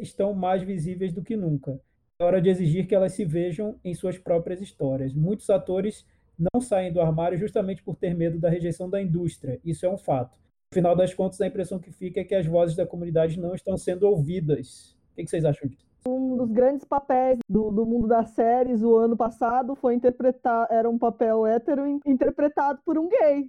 estão 0.00 0.34
mais 0.34 0.62
visíveis 0.62 1.12
do 1.12 1.22
que 1.22 1.36
nunca. 1.36 1.80
É 2.18 2.24
hora 2.24 2.40
de 2.40 2.48
exigir 2.48 2.86
que 2.86 2.94
elas 2.94 3.12
se 3.12 3.24
vejam 3.24 3.78
em 3.84 3.94
suas 3.94 4.18
próprias 4.18 4.60
histórias. 4.60 5.14
Muitos 5.14 5.50
atores 5.50 6.06
não 6.38 6.60
saem 6.60 6.92
do 6.92 7.00
armário 7.00 7.38
justamente 7.38 7.82
por 7.82 7.96
ter 7.96 8.14
medo 8.14 8.38
da 8.38 8.48
rejeição 8.48 8.88
da 8.88 9.02
indústria. 9.02 9.60
Isso 9.64 9.84
é 9.84 9.88
um 9.88 9.98
fato. 9.98 10.38
No 10.72 10.74
final 10.74 10.96
das 10.96 11.12
contas, 11.12 11.40
a 11.40 11.46
impressão 11.46 11.78
que 11.78 11.90
fica 11.90 12.20
é 12.20 12.24
que 12.24 12.34
as 12.34 12.46
vozes 12.46 12.76
da 12.76 12.86
comunidade 12.86 13.38
não 13.38 13.54
estão 13.54 13.76
sendo 13.76 14.04
ouvidas. 14.04 14.96
O 15.12 15.16
que 15.16 15.26
vocês 15.26 15.44
acham 15.44 15.68
disso? 15.68 15.84
Um 16.06 16.36
dos 16.36 16.50
grandes 16.50 16.84
papéis 16.84 17.38
do, 17.48 17.70
do 17.70 17.86
mundo 17.86 18.08
das 18.08 18.30
séries 18.30 18.82
o 18.82 18.96
ano 18.96 19.16
passado 19.16 19.74
foi 19.76 19.94
interpretar, 19.94 20.66
era 20.70 20.88
um 20.88 20.98
papel 20.98 21.46
hétero 21.46 21.86
interpretado 22.04 22.80
por 22.84 22.98
um 22.98 23.08
gay, 23.08 23.48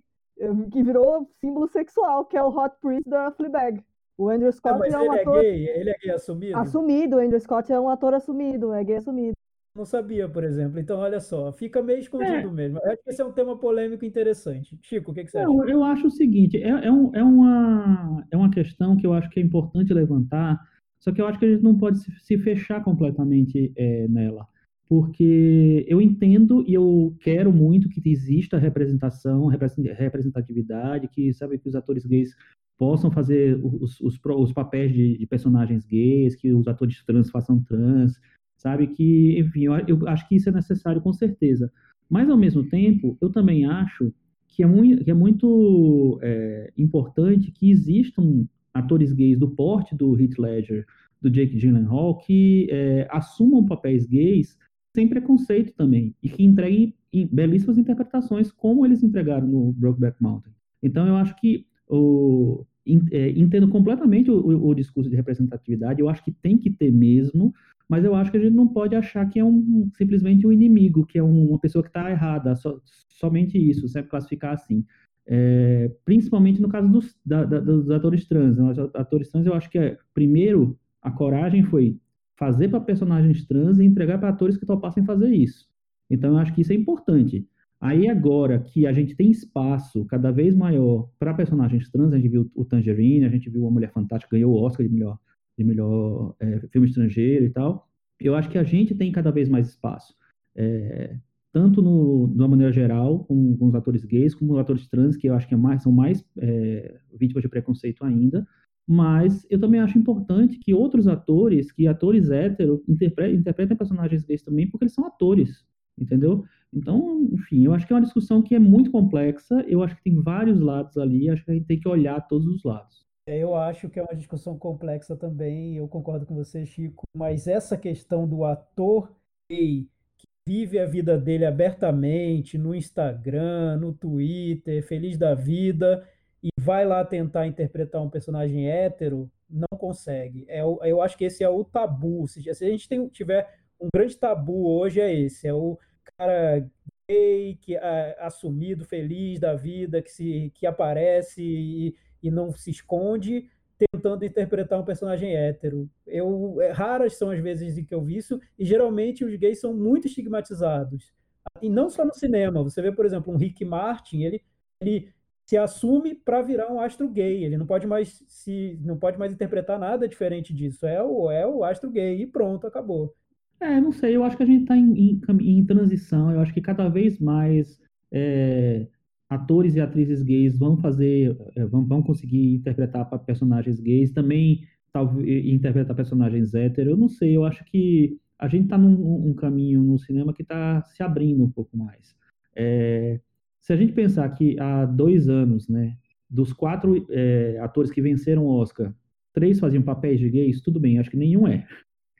que 0.71 0.83
virou 0.83 1.27
símbolo 1.39 1.67
sexual, 1.67 2.25
que 2.25 2.37
é 2.37 2.43
o 2.43 2.49
Hot 2.49 2.75
Priest 2.79 3.09
da 3.09 3.31
Fleabag. 3.31 3.83
O 4.17 4.29
Andrew 4.29 4.51
Scott 4.51 4.79
mas 4.79 4.93
é 4.93 4.97
um 4.97 5.13
ele 5.13 5.21
ator. 5.21 5.37
É 5.37 5.41
gay, 5.41 5.69
ele 5.69 5.89
é 5.89 5.97
gay 5.97 6.11
assumido? 6.11 6.57
Assumido, 6.57 7.15
o 7.17 7.19
Andrew 7.19 7.39
Scott 7.39 7.71
é 7.71 7.79
um 7.79 7.89
ator 7.89 8.13
assumido, 8.13 8.73
é 8.73 8.83
gay 8.83 8.97
assumido. 8.97 9.33
Não 9.75 9.85
sabia, 9.85 10.29
por 10.29 10.43
exemplo. 10.43 10.79
Então, 10.79 10.99
olha 10.99 11.19
só, 11.19 11.51
fica 11.51 11.81
meio 11.81 11.97
escondido 11.97 12.47
é. 12.47 12.51
mesmo. 12.51 12.79
Eu 12.83 12.91
acho 12.91 13.03
que 13.03 13.09
esse 13.09 13.21
é 13.21 13.25
um 13.25 13.31
tema 13.31 13.57
polêmico 13.57 14.05
interessante. 14.05 14.77
Chico, 14.83 15.11
o 15.11 15.13
que, 15.15 15.23
que 15.23 15.31
você 15.31 15.41
Não, 15.41 15.61
acha? 15.61 15.71
Eu 15.71 15.83
acho 15.83 16.07
o 16.07 16.11
seguinte: 16.11 16.61
é, 16.61 16.69
é, 16.69 16.91
um, 16.91 17.15
é, 17.15 17.23
uma, 17.23 18.23
é 18.29 18.37
uma 18.37 18.51
questão 18.51 18.95
que 18.95 19.05
eu 19.05 19.13
acho 19.13 19.29
que 19.31 19.39
é 19.39 19.43
importante 19.43 19.91
levantar, 19.91 20.59
só 20.99 21.11
que 21.11 21.19
eu 21.19 21.27
acho 21.27 21.39
que 21.39 21.45
a 21.45 21.49
gente 21.49 21.63
não 21.63 21.75
pode 21.75 21.99
se, 21.99 22.11
se 22.19 22.37
fechar 22.37 22.83
completamente 22.83 23.73
é, 23.75 24.07
nela. 24.07 24.47
Porque 24.93 25.83
eu 25.87 25.99
entendo 25.99 26.63
e 26.67 26.75
eu 26.75 27.15
quero 27.19 27.51
muito 27.51 27.89
que 27.89 27.99
exista 28.07 28.59
representação, 28.59 29.47
representatividade, 29.47 31.07
que 31.07 31.33
sabe 31.33 31.57
que 31.57 31.67
os 31.67 31.73
atores 31.73 32.05
gays 32.05 32.35
possam 32.77 33.09
fazer 33.09 33.59
os, 33.63 33.99
os, 33.99 34.19
os 34.23 34.53
papéis 34.53 34.93
de, 34.93 35.17
de, 35.17 35.25
personagens 35.25 35.83
gays, 35.83 36.35
que 36.35 36.53
os 36.53 36.67
atores 36.67 37.03
trans 37.03 37.31
façam 37.31 37.59
trans, 37.63 38.21
sabe? 38.55 38.85
Que, 38.85 39.39
enfim, 39.39 39.63
eu, 39.63 39.73
eu, 39.87 40.07
acho 40.07 40.29
que 40.29 40.35
isso 40.35 40.49
é 40.49 40.51
necessário 40.51 41.01
com 41.01 41.11
certeza. 41.11 41.73
Mas, 42.07 42.29
ao 42.29 42.37
mesmo 42.37 42.63
tempo, 42.63 43.17
eu 43.19 43.31
também 43.31 43.65
acho 43.65 44.13
que 44.47 44.61
é 44.61 44.67
muito, 44.67 45.03
que 45.03 45.09
é 45.09 45.15
muito 45.15 46.19
é, 46.21 46.71
importante 46.77 47.49
que 47.49 47.71
existam 47.71 48.45
atores 48.71 49.11
gays 49.11 49.39
do 49.39 49.49
porte 49.49 49.95
do 49.95 50.15
Heath 50.21 50.37
Ledger, 50.37 50.85
do 51.19 51.31
Jake 51.31 51.57
Gyllenhaal, 51.57 52.19
que 52.19 52.67
é, 52.69 53.07
assumam 53.09 53.65
papéis 53.65 54.05
gays 54.05 54.55
sem 54.95 55.07
preconceito 55.07 55.73
também, 55.73 56.15
e 56.21 56.29
que 56.29 56.43
entreguem 56.43 56.93
belíssimas 57.31 57.77
interpretações, 57.77 58.51
como 58.51 58.85
eles 58.85 59.03
entregaram 59.03 59.47
no 59.47 59.71
Brokeback 59.73 60.21
Mountain. 60.21 60.53
Então, 60.81 61.07
eu 61.07 61.15
acho 61.15 61.35
que 61.35 61.65
o, 61.87 62.65
é, 63.11 63.29
entendo 63.31 63.67
completamente 63.67 64.29
o, 64.29 64.67
o, 64.67 64.75
discurso 64.75 65.09
de 65.09 65.15
representatividade, 65.15 66.01
eu 66.01 66.09
acho 66.09 66.23
que 66.23 66.31
tem 66.31 66.57
que 66.57 66.69
ter 66.69 66.91
mesmo, 66.91 67.53
mas 67.87 68.03
eu 68.03 68.15
acho 68.15 68.31
que 68.31 68.37
a 68.37 68.39
gente 68.39 68.55
não 68.55 68.67
pode 68.67 68.95
achar 68.95 69.27
que 69.29 69.39
é 69.39 69.45
um, 69.45 69.89
simplesmente 69.95 70.45
um 70.45 70.51
inimigo, 70.51 71.05
que 71.05 71.17
é 71.17 71.23
um, 71.23 71.49
uma 71.49 71.59
pessoa 71.59 71.83
que 71.83 71.89
está 71.89 72.09
errada, 72.09 72.55
so, 72.55 72.81
somente 73.09 73.57
isso, 73.57 73.87
sempre 73.87 74.09
classificar 74.09 74.53
assim. 74.53 74.85
É, 75.25 75.89
principalmente 76.03 76.61
no 76.61 76.67
caso 76.67 76.89
dos, 76.89 77.15
da, 77.25 77.45
da, 77.45 77.59
dos 77.59 77.89
atores 77.89 78.27
trans. 78.27 78.57
Né? 78.57 78.71
Os 78.71 78.77
atores 78.77 79.29
trans, 79.29 79.45
eu 79.45 79.53
acho 79.53 79.69
que, 79.69 79.77
é, 79.77 79.97
primeiro, 80.13 80.77
a 81.01 81.09
coragem 81.09 81.63
foi 81.63 81.97
fazer 82.43 82.67
para 82.67 82.81
personagens 82.81 83.45
trans 83.45 83.79
e 83.79 83.85
entregar 83.85 84.19
para 84.19 84.27
atores 84.27 84.57
que 84.57 84.65
topassem 84.65 85.05
fazer 85.05 85.29
isso. 85.29 85.65
Então, 86.09 86.31
eu 86.31 86.37
acho 86.37 86.53
que 86.53 86.59
isso 86.59 86.73
é 86.73 86.75
importante. 86.75 87.47
Aí 87.79 88.09
agora 88.09 88.59
que 88.59 88.85
a 88.85 88.91
gente 88.91 89.15
tem 89.15 89.31
espaço 89.31 90.03
cada 90.05 90.29
vez 90.29 90.53
maior 90.53 91.09
para 91.17 91.33
personagens 91.33 91.89
trans, 91.89 92.11
a 92.11 92.17
gente 92.17 92.27
viu 92.27 92.51
o 92.53 92.65
Tangerine, 92.65 93.23
a 93.23 93.29
gente 93.29 93.49
viu 93.49 93.65
a 93.65 93.71
Mulher 93.71 93.93
Fantástica 93.93 94.35
ganhou 94.35 94.53
o 94.53 94.61
Oscar 94.61 94.85
de 94.85 94.91
melhor, 94.91 95.17
de 95.57 95.63
melhor 95.63 96.35
é, 96.37 96.59
filme 96.67 96.87
estrangeiro 96.87 97.45
e 97.45 97.49
tal. 97.49 97.87
Eu 98.19 98.35
acho 98.35 98.49
que 98.49 98.57
a 98.57 98.63
gente 98.63 98.93
tem 98.93 99.09
cada 99.09 99.31
vez 99.31 99.47
mais 99.47 99.69
espaço, 99.69 100.13
é, 100.53 101.15
tanto 101.53 101.81
no, 101.81 102.27
de 102.27 102.37
uma 102.41 102.49
maneira 102.49 102.73
geral, 102.73 103.19
com, 103.23 103.55
com, 103.55 103.67
os 103.67 103.75
atores 103.75 104.03
gays, 104.03 104.35
como 104.35 104.53
os 104.53 104.59
atores 104.59 104.87
trans, 104.89 105.15
que 105.15 105.27
eu 105.27 105.33
acho 105.33 105.47
que 105.47 105.53
é 105.53 105.57
mais, 105.57 105.81
são 105.83 105.93
mais 105.93 106.25
é, 106.39 106.99
vítimas 107.17 107.41
de 107.41 107.49
preconceito 107.49 108.03
ainda. 108.03 108.45
Mas 108.87 109.45
eu 109.49 109.59
também 109.59 109.79
acho 109.79 109.97
importante 109.97 110.57
que 110.59 110.73
outros 110.73 111.07
atores, 111.07 111.71
que 111.71 111.87
atores 111.87 112.29
héteros, 112.29 112.81
interpretem, 112.87 113.35
interpretem 113.35 113.77
personagens 113.77 114.25
gays 114.25 114.43
também, 114.43 114.69
porque 114.69 114.83
eles 114.83 114.93
são 114.93 115.05
atores, 115.05 115.65
entendeu? 115.97 116.43
Então, 116.73 117.23
enfim, 117.31 117.65
eu 117.65 117.73
acho 117.73 117.85
que 117.85 117.93
é 117.93 117.95
uma 117.95 118.01
discussão 118.01 118.41
que 118.41 118.55
é 118.55 118.59
muito 118.59 118.91
complexa, 118.91 119.63
eu 119.67 119.83
acho 119.83 119.95
que 119.95 120.03
tem 120.03 120.21
vários 120.21 120.59
lados 120.59 120.97
ali, 120.97 121.29
acho 121.29 121.45
que 121.45 121.51
a 121.51 121.53
gente 121.53 121.67
tem 121.67 121.79
que 121.79 121.87
olhar 121.87 122.19
todos 122.27 122.47
os 122.47 122.63
lados. 122.63 123.05
É, 123.25 123.37
eu 123.37 123.55
acho 123.55 123.89
que 123.89 123.99
é 123.99 124.03
uma 124.03 124.15
discussão 124.15 124.57
complexa 124.57 125.15
também, 125.15 125.77
eu 125.77 125.87
concordo 125.87 126.25
com 126.25 126.35
você, 126.35 126.65
Chico, 126.65 127.03
mas 127.15 127.47
essa 127.47 127.77
questão 127.77 128.27
do 128.27 128.43
ator 128.43 129.15
gay 129.49 129.87
que 130.17 130.27
vive 130.45 130.77
a 130.77 130.85
vida 130.85 131.17
dele 131.17 131.45
abertamente 131.45 132.57
no 132.57 132.75
Instagram, 132.75 133.77
no 133.77 133.93
Twitter, 133.93 134.85
feliz 134.85 135.17
da 135.17 135.33
vida, 135.33 136.05
e 136.43 136.49
vai 136.59 136.85
lá 136.85 137.05
tentar 137.05 137.47
interpretar 137.47 138.01
um 138.01 138.09
personagem 138.09 138.69
hétero, 138.69 139.31
não 139.49 139.77
consegue. 139.77 140.45
É, 140.49 140.61
eu 140.61 141.01
acho 141.01 141.17
que 141.17 141.23
esse 141.23 141.41
é 141.41 141.47
o 141.47 141.63
tabu. 141.63 142.27
Se 142.27 142.49
a 142.49 142.53
gente 142.53 142.89
tem, 142.89 143.07
tiver 143.07 143.49
um 143.79 143.87
grande 143.93 144.17
tabu 144.17 144.67
hoje, 144.67 144.99
é 144.99 145.13
esse: 145.13 145.47
é 145.47 145.53
o 145.53 145.79
cara 146.17 146.67
gay, 147.09 147.57
que 147.61 147.77
é 147.77 148.17
assumido, 148.19 148.83
feliz 148.83 149.39
da 149.39 149.53
vida, 149.53 150.01
que, 150.01 150.11
se, 150.11 150.51
que 150.53 150.65
aparece 150.65 151.41
e, 151.41 151.95
e 152.21 152.29
não 152.29 152.51
se 152.51 152.71
esconde, 152.71 153.49
tentando 153.77 154.25
interpretar 154.25 154.79
um 154.79 154.85
personagem 154.85 155.33
hétero. 155.35 155.89
Eu, 156.05 156.61
é, 156.61 156.71
raras 156.71 157.15
são 157.15 157.29
as 157.29 157.39
vezes 157.39 157.77
em 157.77 157.85
que 157.85 157.95
eu 157.95 158.01
vi 158.01 158.17
isso, 158.17 158.39
e 158.59 158.65
geralmente 158.65 159.23
os 159.23 159.33
gays 159.35 159.61
são 159.61 159.73
muito 159.73 160.07
estigmatizados. 160.07 161.13
E 161.61 161.69
não 161.69 161.89
só 161.89 162.03
no 162.03 162.13
cinema. 162.13 162.63
Você 162.63 162.81
vê, 162.81 162.91
por 162.91 163.05
exemplo, 163.05 163.33
um 163.33 163.37
Rick 163.37 163.63
Martin, 163.63 164.23
ele, 164.23 164.41
ele 164.81 165.13
se 165.45 165.57
assume 165.57 166.15
para 166.15 166.41
virar 166.41 166.71
um 166.71 166.79
astro 166.79 167.09
gay. 167.09 167.43
Ele 167.43 167.57
não 167.57 167.65
pode 167.65 167.85
mais 167.85 168.23
se 168.27 168.79
não 168.81 168.97
pode 168.97 169.17
mais 169.17 169.33
interpretar 169.33 169.79
nada 169.79 170.07
diferente 170.07 170.53
disso. 170.53 170.85
É 170.85 171.01
o 171.03 171.29
é 171.29 171.45
o 171.47 171.63
astro 171.63 171.91
gay 171.91 172.21
e 172.21 172.27
pronto, 172.27 172.67
acabou. 172.67 173.13
É, 173.59 173.79
não 173.79 173.93
sei, 173.93 174.15
eu 174.15 174.23
acho 174.23 174.35
que 174.35 174.43
a 174.43 174.45
gente 174.45 174.63
está 174.63 174.75
em, 174.75 174.93
em, 174.93 175.21
em, 175.41 175.65
transição, 175.65 176.29
eu 176.29 176.41
acho 176.41 176.53
que 176.53 176.59
cada 176.59 176.89
vez 176.89 177.17
mais 177.17 177.79
é, 178.11 178.85
atores 179.29 179.75
e 179.75 179.79
atrizes 179.79 180.21
gays 180.21 180.57
vão 180.57 180.75
fazer, 180.75 181.37
é, 181.55 181.65
vão, 181.65 181.85
vão 181.85 182.03
conseguir 182.03 182.55
interpretar 182.55 183.05
personagens 183.19 183.79
gays, 183.79 184.11
também 184.11 184.67
talvez 184.91 185.45
interpretar 185.45 185.95
personagens 185.95 186.53
héteros, 186.53 186.91
eu 186.91 186.97
não 186.97 187.07
sei, 187.07 187.37
eu 187.37 187.45
acho 187.45 187.63
que 187.63 188.19
a 188.37 188.49
gente 188.49 188.65
está 188.65 188.77
num 188.77 189.29
um 189.29 189.33
caminho 189.33 189.81
no 189.81 189.97
cinema 189.97 190.33
que 190.33 190.41
está 190.41 190.81
se 190.83 191.01
abrindo 191.01 191.41
um 191.41 191.49
pouco 191.49 191.77
mais. 191.77 192.13
É, 192.53 193.21
se 193.63 193.73
a 193.73 193.75
gente 193.75 193.93
pensar 193.93 194.29
que 194.29 194.59
há 194.59 194.85
dois 194.85 195.27
anos, 195.27 195.67
né, 195.67 195.97
dos 196.29 196.53
quatro 196.53 197.07
é, 197.09 197.57
atores 197.59 197.91
que 197.91 198.01
venceram 198.01 198.43
o 198.45 198.49
Oscar, 198.49 198.93
três 199.33 199.59
faziam 199.59 199.81
papéis 199.81 200.19
de 200.19 200.29
gays, 200.29 200.61
tudo 200.61 200.79
bem, 200.79 200.99
acho 200.99 201.09
que 201.09 201.17
nenhum 201.17 201.47
é 201.47 201.65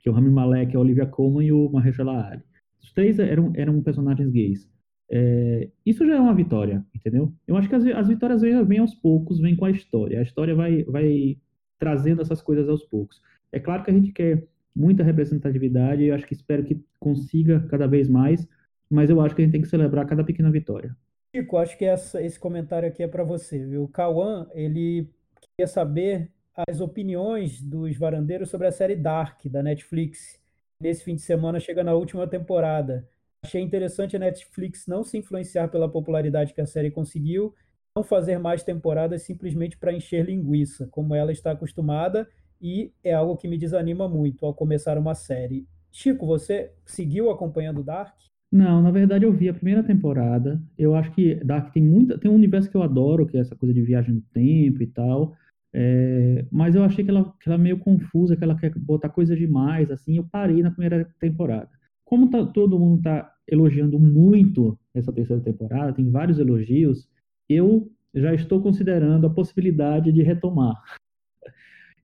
que 0.04 0.10
é 0.10 0.12
o 0.12 0.16
Rami 0.16 0.30
Malek, 0.30 0.76
a 0.76 0.80
Olivia 0.80 1.06
Colman 1.06 1.48
e 1.48 1.52
o 1.54 1.70
Mahershala 1.70 2.28
Ali. 2.28 2.44
Os 2.82 2.92
três 2.92 3.18
eram, 3.20 3.54
eram 3.56 3.82
personagens 3.82 4.30
gays. 4.30 4.70
É, 5.10 5.70
isso 5.86 6.06
já 6.06 6.16
é 6.16 6.20
uma 6.20 6.36
vitória, 6.36 6.86
entendeu? 6.94 7.34
Eu 7.48 7.56
acho 7.56 7.70
que 7.70 7.76
as, 7.76 7.86
as 7.86 8.10
vitórias 8.10 8.42
vêm, 8.42 8.62
vêm, 8.66 8.80
aos 8.80 8.94
poucos, 8.94 9.40
vêm 9.40 9.56
com 9.56 9.64
a 9.64 9.72
história. 9.72 10.20
A 10.20 10.24
história 10.24 10.54
vai, 10.54 10.84
vai 10.84 11.38
trazendo 11.80 12.22
essas 12.22 12.42
coisas 12.42 12.68
aos 12.68 12.84
poucos. 12.84 13.22
É 13.50 13.60
claro 13.62 13.84
que 13.84 13.92
a 13.92 13.94
gente 13.94 14.12
quer 14.12 14.46
muita 14.76 15.04
representatividade, 15.04 16.04
eu 16.04 16.16
acho 16.16 16.28
que 16.28 16.34
espero 16.34 16.66
que 16.66 16.84
consiga 17.00 17.62
cada 17.70 17.88
vez 17.88 18.10
mais, 18.10 18.46
mas 18.90 19.10
eu 19.10 19.22
acho 19.22 19.34
que 19.34 19.42
a 19.42 19.46
gente 19.46 19.54
tem 19.54 19.62
que 19.62 19.70
celebrar 19.70 20.06
cada 20.06 20.24
pequena 20.24 20.52
vitória. 20.52 20.94
Chico, 21.36 21.58
acho 21.58 21.76
que 21.76 21.86
essa, 21.86 22.22
esse 22.22 22.40
comentário 22.40 22.88
aqui 22.88 23.02
é 23.02 23.08
para 23.08 23.24
você, 23.24 23.58
viu? 23.66 23.86
O 23.86 23.88
Cauã, 23.88 24.48
ele 24.54 25.10
queria 25.42 25.68
saber 25.68 26.32
as 26.68 26.80
opiniões 26.80 27.60
dos 27.60 27.98
varandeiros 27.98 28.52
sobre 28.52 28.68
a 28.68 28.72
série 28.72 28.96
Dark 28.96 29.44
da 29.48 29.64
Netflix. 29.64 30.40
Nesse 30.80 31.04
fim 31.04 31.16
de 31.16 31.24
semana 31.24 31.60
chega 31.60 31.84
na 31.84 31.96
última 31.96 32.28
temporada. 32.28 33.10
Achei 33.44 33.60
interessante 33.62 34.16
a 34.16 34.20
Netflix 34.20 34.86
não 34.86 35.04
se 35.04 35.18
influenciar 35.18 35.70
pela 35.70 35.90
popularidade 35.90 36.54
que 36.54 36.62
a 36.62 36.68
série 36.68 36.92
conseguiu, 36.92 37.56
não 37.96 38.04
fazer 38.04 38.38
mais 38.38 38.62
temporadas 38.62 39.24
simplesmente 39.24 39.76
para 39.76 39.92
encher 39.92 40.24
linguiça, 40.24 40.88
como 40.92 41.16
ela 41.16 41.32
está 41.32 41.52
acostumada, 41.52 42.30
e 42.62 42.94
é 43.04 43.12
algo 43.12 43.36
que 43.38 43.48
me 43.48 43.58
desanima 43.58 44.08
muito 44.08 44.46
ao 44.46 44.54
começar 44.54 45.00
uma 45.00 45.16
série. 45.16 45.68
Chico, 45.92 46.28
você 46.28 46.72
seguiu 46.86 47.32
acompanhando 47.32 47.84
Dark? 47.84 48.16
Não, 48.54 48.84
na 48.84 48.92
verdade 48.92 49.26
eu 49.26 49.34
vi 49.34 49.50
a 49.50 49.54
primeira 49.54 49.82
temporada. 49.82 50.62
Eu 50.78 50.94
acho 50.94 51.12
que 51.14 51.34
Dark 51.44 51.74
tem 51.74 51.82
muita, 51.82 52.20
tem 52.20 52.30
um 52.30 52.36
universo 52.36 52.70
que 52.70 52.78
eu 52.78 52.84
adoro, 52.84 53.26
que 53.26 53.36
é 53.36 53.40
essa 53.40 53.56
coisa 53.56 53.74
de 53.74 53.82
viagem 53.82 54.14
no 54.14 54.22
tempo 54.32 54.84
e 54.84 54.86
tal. 54.86 55.36
É, 55.74 56.46
mas 56.52 56.76
eu 56.76 56.84
achei 56.84 57.04
que 57.04 57.10
ela, 57.10 57.34
que 57.42 57.50
ela 57.50 57.56
é 57.56 57.58
meio 57.58 57.80
confusa, 57.80 58.38
que 58.38 58.44
ela 58.44 58.56
quer 58.56 58.72
botar 58.78 59.10
coisa 59.10 59.36
demais, 59.36 59.90
assim. 59.90 60.18
Eu 60.18 60.26
parei 60.32 60.62
na 60.62 60.70
primeira 60.70 61.04
temporada. 61.20 61.68
Como 62.06 62.30
tá, 62.30 62.46
todo 62.46 62.78
mundo 62.78 63.00
está 63.00 63.34
elogiando 63.48 63.98
muito 63.98 64.78
essa 64.94 65.12
terceira 65.12 65.42
temporada, 65.42 65.92
tem 65.92 66.12
vários 66.12 66.38
elogios, 66.38 67.10
eu 67.50 67.92
já 68.14 68.36
estou 68.36 68.62
considerando 68.62 69.26
a 69.26 69.32
possibilidade 69.32 70.12
de 70.12 70.22
retomar. 70.22 70.76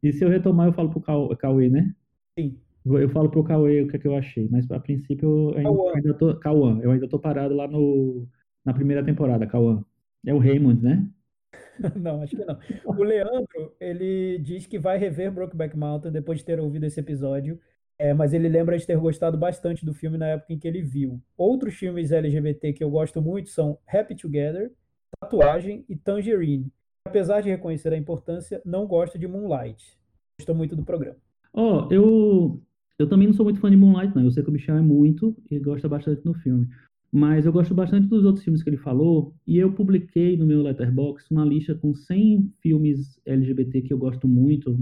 E 0.01 0.13
se 0.13 0.23
eu 0.23 0.29
retomar, 0.29 0.67
eu 0.67 0.73
falo 0.73 0.89
pro 0.89 1.35
Cauê, 1.35 1.69
né? 1.69 1.93
Sim. 2.33 2.57
Eu 2.85 3.09
falo 3.09 3.29
pro 3.29 3.43
Cauê 3.43 3.81
o 3.81 3.87
que, 3.87 3.97
é 3.97 3.99
que 3.99 4.07
eu 4.07 4.15
achei, 4.15 4.47
mas 4.49 4.69
a 4.71 4.79
princípio 4.79 5.51
eu 5.51 5.57
ainda, 5.57 5.95
ainda 5.95 6.13
tô. 6.13 6.35
Cauã, 6.35 6.79
eu 6.81 6.91
ainda 6.91 7.07
tô 7.07 7.19
parado 7.19 7.53
lá 7.53 7.67
no, 7.67 8.27
na 8.63 8.73
primeira 8.73 9.03
temporada, 9.03 9.45
Cauã. 9.45 9.83
É 10.25 10.33
o 10.33 10.39
Raymond, 10.39 10.81
né? 10.81 11.07
não, 11.95 12.21
acho 12.21 12.35
que 12.35 12.45
não. 12.45 12.57
O 12.85 13.03
Leandro, 13.03 13.75
ele 13.79 14.37
diz 14.39 14.65
que 14.65 14.79
vai 14.79 14.97
rever 14.97 15.31
Brokeback 15.31 15.77
Mountain 15.77 16.11
depois 16.11 16.39
de 16.39 16.45
ter 16.45 16.59
ouvido 16.59 16.85
esse 16.85 16.99
episódio, 16.99 17.59
é, 17.97 18.13
mas 18.13 18.33
ele 18.33 18.47
lembra 18.47 18.77
de 18.77 18.85
ter 18.85 18.97
gostado 18.97 19.37
bastante 19.37 19.85
do 19.85 19.93
filme 19.93 20.17
na 20.17 20.27
época 20.27 20.53
em 20.53 20.59
que 20.59 20.67
ele 20.67 20.81
viu. 20.81 21.21
Outros 21.37 21.75
filmes 21.75 22.11
LGBT 22.11 22.73
que 22.73 22.83
eu 22.83 22.89
gosto 22.89 23.21
muito 23.21 23.49
são 23.49 23.77
Happy 23.87 24.15
Together, 24.15 24.71
Tatuagem 25.19 25.85
e 25.89 25.95
Tangerine. 25.95 26.71
Apesar 27.05 27.41
de 27.41 27.49
reconhecer 27.49 27.91
a 27.91 27.97
importância, 27.97 28.61
não 28.65 28.85
gosto 28.85 29.17
de 29.17 29.27
Moonlight. 29.27 29.97
Gosto 30.39 30.55
muito 30.55 30.75
do 30.75 30.83
programa. 30.83 31.17
Ó, 31.53 31.87
oh, 31.87 31.93
eu 31.93 32.61
eu 32.99 33.07
também 33.07 33.27
não 33.27 33.33
sou 33.33 33.45
muito 33.45 33.59
fã 33.59 33.71
de 33.71 33.77
Moonlight, 33.77 34.15
não. 34.15 34.25
Eu 34.25 34.31
sei 34.31 34.43
que 34.43 34.49
o 34.49 34.53
Michel 34.53 34.75
é 34.75 34.81
muito 34.81 35.35
e 35.49 35.57
gosta 35.57 35.87
bastante 35.87 36.23
no 36.25 36.33
filme. 36.33 36.67
Mas 37.11 37.45
eu 37.45 37.51
gosto 37.51 37.73
bastante 37.73 38.07
dos 38.07 38.23
outros 38.23 38.43
filmes 38.43 38.61
que 38.61 38.69
ele 38.69 38.77
falou, 38.77 39.33
e 39.47 39.57
eu 39.57 39.73
publiquei 39.73 40.37
no 40.37 40.45
meu 40.45 40.61
Letterboxd 40.61 41.27
uma 41.31 41.43
lista 41.43 41.73
com 41.73 41.95
100 41.95 42.53
filmes 42.61 43.19
LGBT 43.25 43.81
que 43.81 43.93
eu 43.93 43.97
gosto 43.97 44.27
muito, 44.27 44.77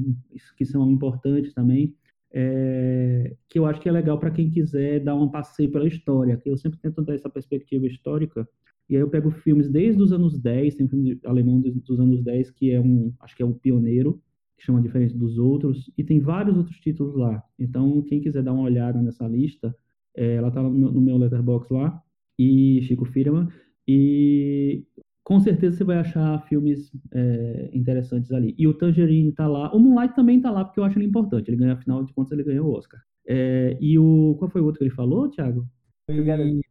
que 0.57 0.65
são 0.65 0.91
importantes 0.91 1.53
também, 1.53 1.95
é, 2.33 3.33
que 3.47 3.57
eu 3.57 3.65
acho 3.65 3.79
que 3.79 3.87
é 3.87 3.91
legal 3.91 4.19
para 4.19 4.31
quem 4.31 4.49
quiser 4.49 4.99
dar 4.99 5.15
um 5.15 5.29
passeio 5.29 5.71
pela 5.71 5.87
história, 5.87 6.35
que 6.35 6.49
eu 6.49 6.57
sempre 6.57 6.79
tento 6.79 7.01
dar 7.01 7.15
essa 7.15 7.29
perspectiva 7.29 7.87
histórica, 7.87 8.45
e 8.89 8.95
aí 8.95 9.01
eu 9.01 9.09
pego 9.09 9.31
filmes 9.31 9.69
desde 9.69 10.01
os 10.01 10.11
anos 10.11 10.37
10, 10.37 10.75
tem 10.75 10.85
um 10.85 10.89
filme 10.89 11.19
alemão 11.23 11.61
dos, 11.61 11.99
anos 11.99 12.21
10 12.21 12.51
que 12.51 12.71
é 12.71 12.79
um, 12.81 13.13
acho 13.21 13.37
que 13.37 13.43
é 13.43 13.45
o 13.45 13.53
pioneiro, 13.53 14.21
chama 14.63 14.81
diferente 14.81 15.15
dos 15.15 15.37
outros, 15.37 15.91
e 15.97 16.03
tem 16.03 16.19
vários 16.19 16.57
outros 16.57 16.77
títulos 16.79 17.15
lá. 17.15 17.43
Então, 17.59 18.01
quem 18.03 18.21
quiser 18.21 18.43
dar 18.43 18.53
uma 18.53 18.63
olhada 18.63 19.01
nessa 19.01 19.27
lista, 19.27 19.75
é, 20.15 20.35
ela 20.35 20.49
está 20.49 20.61
no 20.61 20.71
meu, 20.71 20.91
no 20.91 21.01
meu 21.01 21.17
letterbox 21.17 21.69
lá, 21.69 22.01
e 22.37 22.81
Chico 22.83 23.05
Firman, 23.05 23.47
e 23.87 24.83
com 25.23 25.39
certeza 25.39 25.77
você 25.77 25.83
vai 25.83 25.97
achar 25.97 26.41
filmes 26.47 26.91
é, 27.13 27.69
interessantes 27.73 28.31
ali. 28.31 28.55
E 28.57 28.67
o 28.67 28.73
Tangerine 28.73 29.31
tá 29.31 29.47
lá, 29.47 29.73
o 29.73 29.79
Moonlight 29.79 30.15
também 30.15 30.39
tá 30.41 30.49
lá, 30.49 30.63
porque 30.63 30.79
eu 30.79 30.83
acho 30.83 30.97
ele 30.97 31.05
importante, 31.05 31.49
ele 31.49 31.57
ganha, 31.57 31.73
afinal 31.73 32.03
de 32.03 32.13
contas, 32.13 32.31
ele 32.31 32.43
ganhou 32.43 32.67
o 32.67 32.73
Oscar. 32.73 33.01
É, 33.27 33.77
e 33.81 33.99
o, 33.99 34.35
qual 34.39 34.49
foi 34.49 34.61
o 34.61 34.65
outro 34.65 34.79
que 34.79 34.85
ele 34.85 34.93
falou, 34.93 35.29
Thiago? 35.29 35.67
Together. 36.07 36.61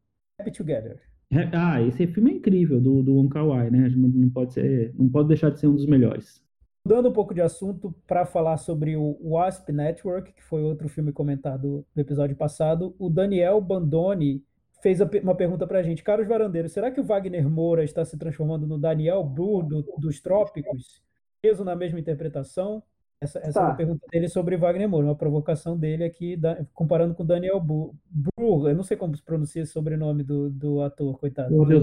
Happy 0.41 0.53
Together. 0.53 1.01
Ah, 1.53 1.83
esse 1.83 2.07
filme 2.07 2.31
é 2.31 2.35
incrível, 2.35 2.81
do, 2.81 3.03
do 3.03 3.15
Wong 3.15 3.29
Kar-wai, 3.29 3.71
né? 3.71 3.89
Não, 3.91 4.09
não, 4.09 4.31
pode 4.31 4.55
ser, 4.55 4.95
não 4.97 5.09
pode 5.09 5.29
deixar 5.29 5.51
de 5.51 5.59
ser 5.59 5.67
um 5.67 5.75
dos 5.75 5.87
melhores. 5.87 6.43
Mudando 6.87 7.09
um 7.09 7.13
pouco 7.13 7.35
de 7.35 7.41
assunto 7.41 7.93
para 8.07 8.25
falar 8.25 8.57
sobre 8.59 8.97
o 8.97 9.19
Wasp 9.21 9.73
Network, 9.73 10.33
que 10.33 10.41
foi 10.45 10.63
outro 10.63 10.89
filme 10.89 11.13
comentado 11.13 11.85
no 11.93 12.01
episódio 12.01 12.37
passado, 12.37 12.95
o 12.97 13.11
Daniel 13.11 13.61
Bandoni 13.61 14.41
fez 14.81 15.01
uma 15.01 15.35
pergunta 15.35 15.67
para 15.67 15.81
a 15.81 15.83
gente. 15.83 16.05
Caros 16.05 16.29
varandeiros, 16.29 16.71
será 16.71 16.89
que 16.93 17.01
o 17.01 17.03
Wagner 17.03 17.51
Moura 17.51 17.83
está 17.83 18.05
se 18.05 18.17
transformando 18.17 18.69
no 18.69 18.79
Daniel 18.79 19.25
Burr 19.25 19.67
do, 19.67 19.83
dos 19.99 20.21
Trópicos? 20.21 21.03
Peso 21.43 21.65
na 21.65 21.75
mesma 21.75 21.99
interpretação? 21.99 22.81
Essa, 23.21 23.41
essa 23.41 23.55
tá. 23.55 23.63
é 23.63 23.69
uma 23.71 23.77
pergunta 23.77 24.07
dele 24.09 24.29
sobre 24.29 24.57
Wagner 24.57 24.89
Moura, 24.89 25.09
uma 25.09 25.17
provocação 25.17 25.77
dele 25.77 26.05
aqui, 26.05 26.37
da, 26.37 26.65
comparando 26.73 27.17
com 27.17 27.27
Daniel 27.27 27.59
Burr. 27.59 27.95
Burr. 28.09 28.69
Eu 28.69 28.77
não 28.77 28.85
sei 28.85 28.97
como 28.97 29.17
se 29.17 29.25
pronuncia 29.25 29.65
o 29.65 29.67
sobrenome 29.67 30.23
do, 30.23 30.49
do 30.51 30.81
ator, 30.83 31.19
coitado. 31.19 31.53
O 31.53 31.65
Deus 31.67 31.83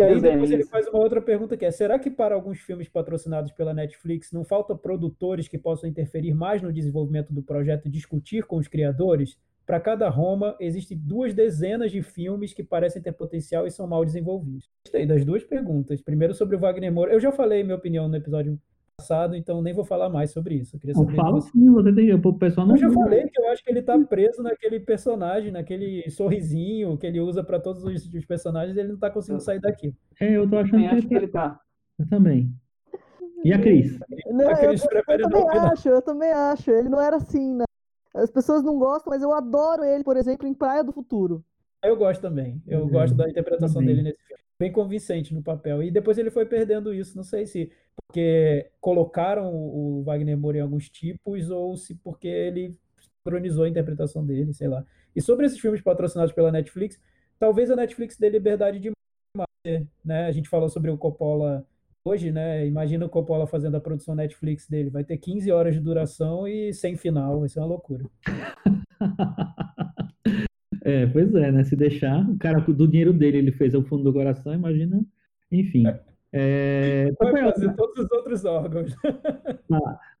e 0.00 0.02
aí 0.02 0.20
depois 0.20 0.50
ele 0.50 0.64
faz 0.64 0.88
uma 0.88 0.98
outra 0.98 1.20
pergunta 1.20 1.56
que 1.56 1.64
é: 1.64 1.70
será 1.70 1.98
que 1.98 2.10
para 2.10 2.34
alguns 2.34 2.60
filmes 2.60 2.88
patrocinados 2.88 3.52
pela 3.52 3.74
Netflix 3.74 4.32
não 4.32 4.44
falta 4.44 4.74
produtores 4.74 5.48
que 5.48 5.58
possam 5.58 5.88
interferir 5.88 6.34
mais 6.34 6.62
no 6.62 6.72
desenvolvimento 6.72 7.32
do 7.32 7.42
projeto 7.42 7.86
e 7.86 7.90
discutir 7.90 8.44
com 8.44 8.56
os 8.56 8.68
criadores? 8.68 9.38
Para 9.66 9.78
cada 9.78 10.08
Roma, 10.08 10.56
existem 10.58 10.98
duas 10.98 11.32
dezenas 11.32 11.92
de 11.92 12.02
filmes 12.02 12.52
que 12.52 12.64
parecem 12.64 13.00
ter 13.00 13.12
potencial 13.12 13.66
e 13.66 13.70
são 13.70 13.86
mal 13.86 14.04
desenvolvidos. 14.04 14.68
Gostei 14.84 15.06
das 15.06 15.24
duas 15.24 15.44
perguntas. 15.44 16.00
Primeiro 16.00 16.34
sobre 16.34 16.56
o 16.56 16.58
Wagner 16.58 16.92
Moura. 16.92 17.12
Eu 17.12 17.20
já 17.20 17.30
falei 17.30 17.62
minha 17.62 17.76
opinião 17.76 18.08
no 18.08 18.16
episódio 18.16 18.58
passado, 19.00 19.34
então 19.34 19.62
nem 19.62 19.72
vou 19.72 19.84
falar 19.84 20.10
mais 20.10 20.30
sobre 20.30 20.56
isso. 20.56 20.76
Eu 20.76 20.80
queria 20.80 20.94
saber 20.94 21.16
fala 21.16 21.40
você... 21.40 21.50
sim, 21.50 21.70
você 21.70 21.92
tem, 21.92 22.12
o 22.12 22.32
pessoal 22.34 22.66
não. 22.66 22.74
Eu 22.74 22.80
já 22.80 22.90
falei 22.90 23.26
que 23.28 23.40
eu 23.40 23.48
acho 23.48 23.64
que 23.64 23.70
ele 23.70 23.80
está 23.80 23.98
preso 23.98 24.42
naquele 24.42 24.78
personagem, 24.78 25.50
naquele 25.50 26.08
sorrisinho 26.10 26.96
que 26.98 27.06
ele 27.06 27.20
usa 27.20 27.42
para 27.42 27.58
todos 27.58 27.82
os, 27.82 28.06
os, 28.12 28.24
personagens, 28.26 28.76
e 28.76 28.80
ele 28.80 28.88
não 28.88 28.94
está 28.96 29.10
conseguindo 29.10 29.42
sair 29.42 29.60
daqui. 29.60 29.94
É, 30.20 30.36
eu 30.36 30.48
tô 30.48 30.58
achando 30.58 30.86
que, 30.86 30.94
ele, 30.94 31.06
que 31.08 31.14
ele 31.14 31.28
tá. 31.28 31.58
Eu 31.98 32.08
também. 32.08 32.54
E 33.42 33.52
a 33.54 33.58
Cris? 33.58 33.98
Não, 34.30 34.50
a 34.50 34.56
Cris 34.56 34.84
eu, 34.84 34.90
eu, 34.90 35.18
eu 35.18 35.30
também 35.30 35.58
acho, 35.58 35.88
eu 35.88 36.02
também 36.02 36.30
acho. 36.30 36.70
Ele 36.70 36.88
não 36.90 37.00
era 37.00 37.16
assim, 37.16 37.54
né? 37.54 37.64
As 38.14 38.30
pessoas 38.30 38.62
não 38.62 38.78
gostam, 38.78 39.10
mas 39.10 39.22
eu 39.22 39.32
adoro 39.32 39.82
ele, 39.82 40.04
por 40.04 40.16
exemplo, 40.16 40.46
em 40.46 40.52
Praia 40.52 40.84
do 40.84 40.92
Futuro. 40.92 41.42
Eu 41.82 41.96
gosto 41.96 42.20
também. 42.20 42.62
Eu 42.66 42.80
uhum. 42.80 42.90
gosto 42.90 43.14
da 43.16 43.28
interpretação 43.28 43.80
também. 43.80 43.96
dele 43.96 44.02
nesse 44.02 44.22
filme. 44.26 44.42
Bem 44.60 44.70
convincente 44.70 45.32
no 45.32 45.42
papel. 45.42 45.82
E 45.82 45.90
depois 45.90 46.18
ele 46.18 46.30
foi 46.30 46.44
perdendo 46.44 46.92
isso. 46.92 47.16
Não 47.16 47.24
sei 47.24 47.46
se 47.46 47.72
porque 47.96 48.70
colocaram 48.78 49.50
o 49.54 50.02
Wagner 50.04 50.36
Moura 50.36 50.58
em 50.58 50.60
alguns 50.60 50.90
tipos 50.90 51.48
ou 51.48 51.78
se 51.78 51.94
porque 51.94 52.28
ele 52.28 52.76
cronizou 53.24 53.64
a 53.64 53.68
interpretação 53.70 54.22
dele, 54.22 54.52
sei 54.52 54.68
lá. 54.68 54.84
E 55.16 55.22
sobre 55.22 55.46
esses 55.46 55.58
filmes 55.58 55.80
patrocinados 55.80 56.34
pela 56.34 56.52
Netflix, 56.52 57.00
talvez 57.38 57.70
a 57.70 57.76
Netflix 57.76 58.18
dê 58.18 58.28
liberdade 58.28 58.78
demais, 58.78 59.86
né? 60.04 60.26
A 60.26 60.30
gente 60.30 60.50
falou 60.50 60.68
sobre 60.68 60.90
o 60.90 60.98
Coppola 60.98 61.66
hoje, 62.04 62.30
né? 62.30 62.66
Imagina 62.66 63.06
o 63.06 63.08
Coppola 63.08 63.46
fazendo 63.46 63.78
a 63.78 63.80
produção 63.80 64.14
Netflix 64.14 64.68
dele. 64.68 64.90
Vai 64.90 65.04
ter 65.04 65.16
15 65.16 65.50
horas 65.50 65.72
de 65.72 65.80
duração 65.80 66.46
e 66.46 66.74
sem 66.74 66.98
final. 66.98 67.40
Vai 67.40 67.48
ser 67.48 67.60
uma 67.60 67.66
loucura. 67.66 68.04
é, 70.82 71.06
pois 71.06 71.34
é, 71.34 71.52
né? 71.52 71.64
Se 71.64 71.76
deixar, 71.76 72.28
o 72.28 72.38
cara 72.38 72.60
do 72.60 72.88
dinheiro 72.88 73.12
dele 73.12 73.38
ele 73.38 73.52
fez 73.52 73.74
o 73.74 73.82
fundo 73.82 74.04
do 74.04 74.12
coração, 74.12 74.54
imagina. 74.54 75.04
Enfim. 75.50 75.84
É, 76.32 77.10
Vai 77.18 77.52
fazer 77.52 77.74
todos 77.74 78.04
os 78.04 78.10
outros 78.12 78.44
órgãos. 78.44 78.94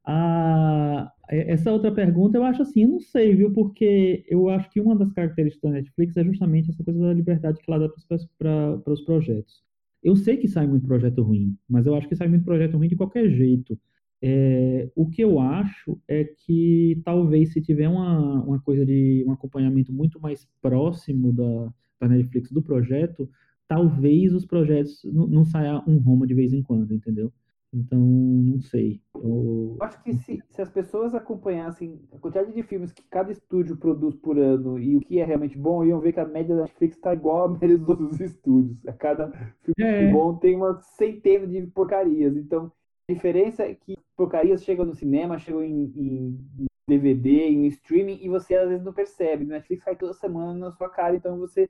Ah, 0.02 1.12
essa 1.28 1.70
outra 1.70 1.92
pergunta 1.92 2.36
eu 2.36 2.42
acho 2.42 2.62
assim, 2.62 2.82
eu 2.82 2.88
não 2.88 3.00
sei, 3.00 3.36
viu? 3.36 3.52
Porque 3.52 4.24
eu 4.28 4.48
acho 4.48 4.68
que 4.70 4.80
uma 4.80 4.96
das 4.96 5.12
características 5.12 5.70
da 5.70 5.76
Netflix 5.76 6.16
é 6.16 6.24
justamente 6.24 6.70
essa 6.70 6.82
coisa 6.82 6.98
da 6.98 7.12
liberdade 7.12 7.58
que 7.58 7.70
ela 7.70 7.86
dá 7.86 7.94
para 8.38 8.92
os 8.92 9.02
projetos. 9.02 9.62
Eu 10.02 10.16
sei 10.16 10.38
que 10.38 10.48
sai 10.48 10.66
muito 10.66 10.86
projeto 10.86 11.22
ruim, 11.22 11.56
mas 11.68 11.86
eu 11.86 11.94
acho 11.94 12.08
que 12.08 12.16
sai 12.16 12.28
muito 12.28 12.44
projeto 12.44 12.76
ruim 12.76 12.88
de 12.88 12.96
qualquer 12.96 13.28
jeito. 13.28 13.78
É, 14.22 14.90
o 14.94 15.08
que 15.08 15.22
eu 15.22 15.38
acho 15.38 15.98
é 16.06 16.24
que 16.24 17.00
talvez 17.04 17.52
se 17.52 17.60
tiver 17.60 17.88
uma, 17.88 18.42
uma 18.44 18.60
coisa 18.60 18.84
de 18.84 19.24
um 19.26 19.32
acompanhamento 19.32 19.92
muito 19.92 20.20
mais 20.20 20.46
próximo 20.60 21.32
da, 21.32 21.72
da 22.00 22.08
Netflix 22.08 22.52
do 22.52 22.62
projeto, 22.62 23.28
talvez 23.66 24.34
os 24.34 24.44
projetos 24.44 25.02
não, 25.04 25.26
não 25.26 25.44
saia 25.44 25.82
um 25.86 25.98
Roma 25.98 26.26
de 26.26 26.34
vez 26.34 26.52
em 26.52 26.62
quando, 26.62 26.92
entendeu? 26.92 27.32
Então, 27.72 28.00
não 28.00 28.60
sei. 28.60 29.00
Eu... 29.14 29.76
Acho 29.80 30.02
que 30.02 30.12
se, 30.14 30.42
se 30.50 30.60
as 30.60 30.68
pessoas 30.68 31.14
acompanhassem 31.14 32.00
a 32.12 32.18
quantidade 32.18 32.52
de 32.52 32.62
filmes 32.64 32.92
que 32.92 33.02
cada 33.08 33.30
estúdio 33.30 33.76
produz 33.76 34.16
por 34.16 34.36
ano 34.36 34.76
e 34.78 34.96
o 34.96 35.00
que 35.00 35.20
é 35.20 35.24
realmente 35.24 35.56
bom, 35.56 35.84
iam 35.84 36.00
ver 36.00 36.12
que 36.12 36.18
a 36.20 36.26
média 36.26 36.56
da 36.56 36.62
Netflix 36.62 36.96
está 36.96 37.14
igual 37.14 37.44
à 37.44 37.48
média 37.48 37.78
dos 37.78 37.88
outros 37.88 38.18
estúdios. 38.20 38.76
A 38.88 38.92
cada 38.92 39.30
filme 39.62 39.74
é. 39.78 40.10
bom 40.10 40.34
tem 40.36 40.56
uma 40.56 40.80
centena 40.80 41.46
de 41.46 41.62
porcarias. 41.68 42.36
Então, 42.36 42.72
diferença 43.12 43.64
é 43.64 43.74
que 43.74 43.96
porcarias 44.16 44.64
chegam 44.64 44.84
no 44.84 44.94
cinema, 44.94 45.38
chegam 45.38 45.62
em, 45.62 45.92
em 45.96 46.66
DVD, 46.88 47.48
em 47.48 47.66
streaming, 47.66 48.18
e 48.22 48.28
você 48.28 48.54
às 48.54 48.68
vezes 48.68 48.84
não 48.84 48.92
percebe. 48.92 49.44
Netflix 49.44 49.84
sai 49.84 49.96
toda 49.96 50.14
semana 50.14 50.58
na 50.58 50.72
sua 50.72 50.88
cara, 50.88 51.16
então 51.16 51.38
você 51.38 51.68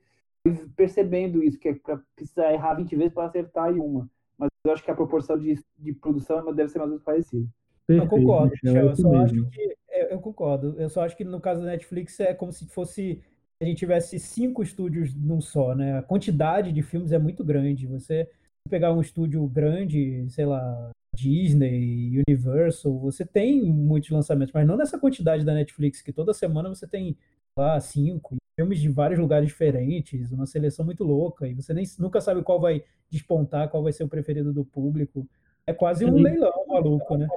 percebendo 0.75 1.43
isso, 1.43 1.59
que 1.59 1.69
é 1.69 1.73
para 1.73 2.01
precisar 2.15 2.51
errar 2.51 2.75
20 2.75 2.95
vezes 2.95 3.13
para 3.13 3.25
acertar 3.25 3.71
em 3.71 3.79
uma. 3.79 4.09
Mas 4.37 4.49
eu 4.63 4.71
acho 4.71 4.83
que 4.83 4.89
a 4.89 4.95
proporção 4.95 5.37
de, 5.37 5.59
de 5.77 5.93
produção 5.93 6.43
deve 6.53 6.69
ser 6.69 6.79
mais 6.79 6.89
ou 6.89 6.93
menos 6.93 7.03
parecida. 7.03 7.47
eu 7.87 8.07
concordo, 8.07 8.51
Michel, 8.63 8.87
eu 8.87 8.95
só 8.95 9.15
acho 9.17 9.49
que 9.49 9.75
eu 10.09 10.19
concordo. 10.19 10.75
Eu 10.79 10.89
só 10.89 11.03
acho 11.03 11.15
que 11.15 11.23
no 11.23 11.39
caso 11.39 11.61
da 11.61 11.67
Netflix 11.67 12.19
é 12.19 12.33
como 12.33 12.51
se 12.51 12.65
fosse 12.67 13.21
a 13.61 13.65
gente 13.65 13.77
tivesse 13.77 14.17
cinco 14.17 14.63
estúdios 14.63 15.13
num 15.13 15.39
só, 15.39 15.75
né? 15.75 15.99
A 15.99 16.01
quantidade 16.01 16.71
de 16.71 16.81
filmes 16.81 17.11
é 17.11 17.19
muito 17.19 17.43
grande. 17.43 17.85
Você 17.85 18.27
pegar 18.67 18.91
um 18.91 19.01
estúdio 19.01 19.45
grande, 19.47 20.25
sei 20.29 20.47
lá, 20.47 20.91
Disney, 21.15 22.21
Universal, 22.27 22.97
você 22.99 23.25
tem 23.25 23.61
muitos 23.71 24.09
lançamentos, 24.09 24.53
mas 24.53 24.65
não 24.65 24.77
nessa 24.77 24.99
quantidade 24.99 25.43
da 25.43 25.53
Netflix, 25.53 26.01
que 26.01 26.13
toda 26.13 26.33
semana 26.33 26.69
você 26.69 26.87
tem 26.87 27.17
lá 27.55 27.79
cinco 27.79 28.37
filmes 28.55 28.79
de 28.79 28.89
vários 28.89 29.19
lugares 29.19 29.47
diferentes, 29.47 30.31
uma 30.31 30.45
seleção 30.45 30.85
muito 30.85 31.03
louca, 31.03 31.47
e 31.47 31.53
você 31.53 31.73
nem, 31.73 31.85
nunca 31.99 32.21
sabe 32.21 32.43
qual 32.43 32.59
vai 32.59 32.83
despontar, 33.09 33.69
qual 33.69 33.83
vai 33.83 33.91
ser 33.91 34.03
o 34.03 34.09
preferido 34.09 34.53
do 34.53 34.63
público. 34.63 35.27
É 35.67 35.73
quase 35.73 36.05
um 36.05 36.13
leilão 36.13 36.65
maluco, 36.67 37.17
né? 37.17 37.27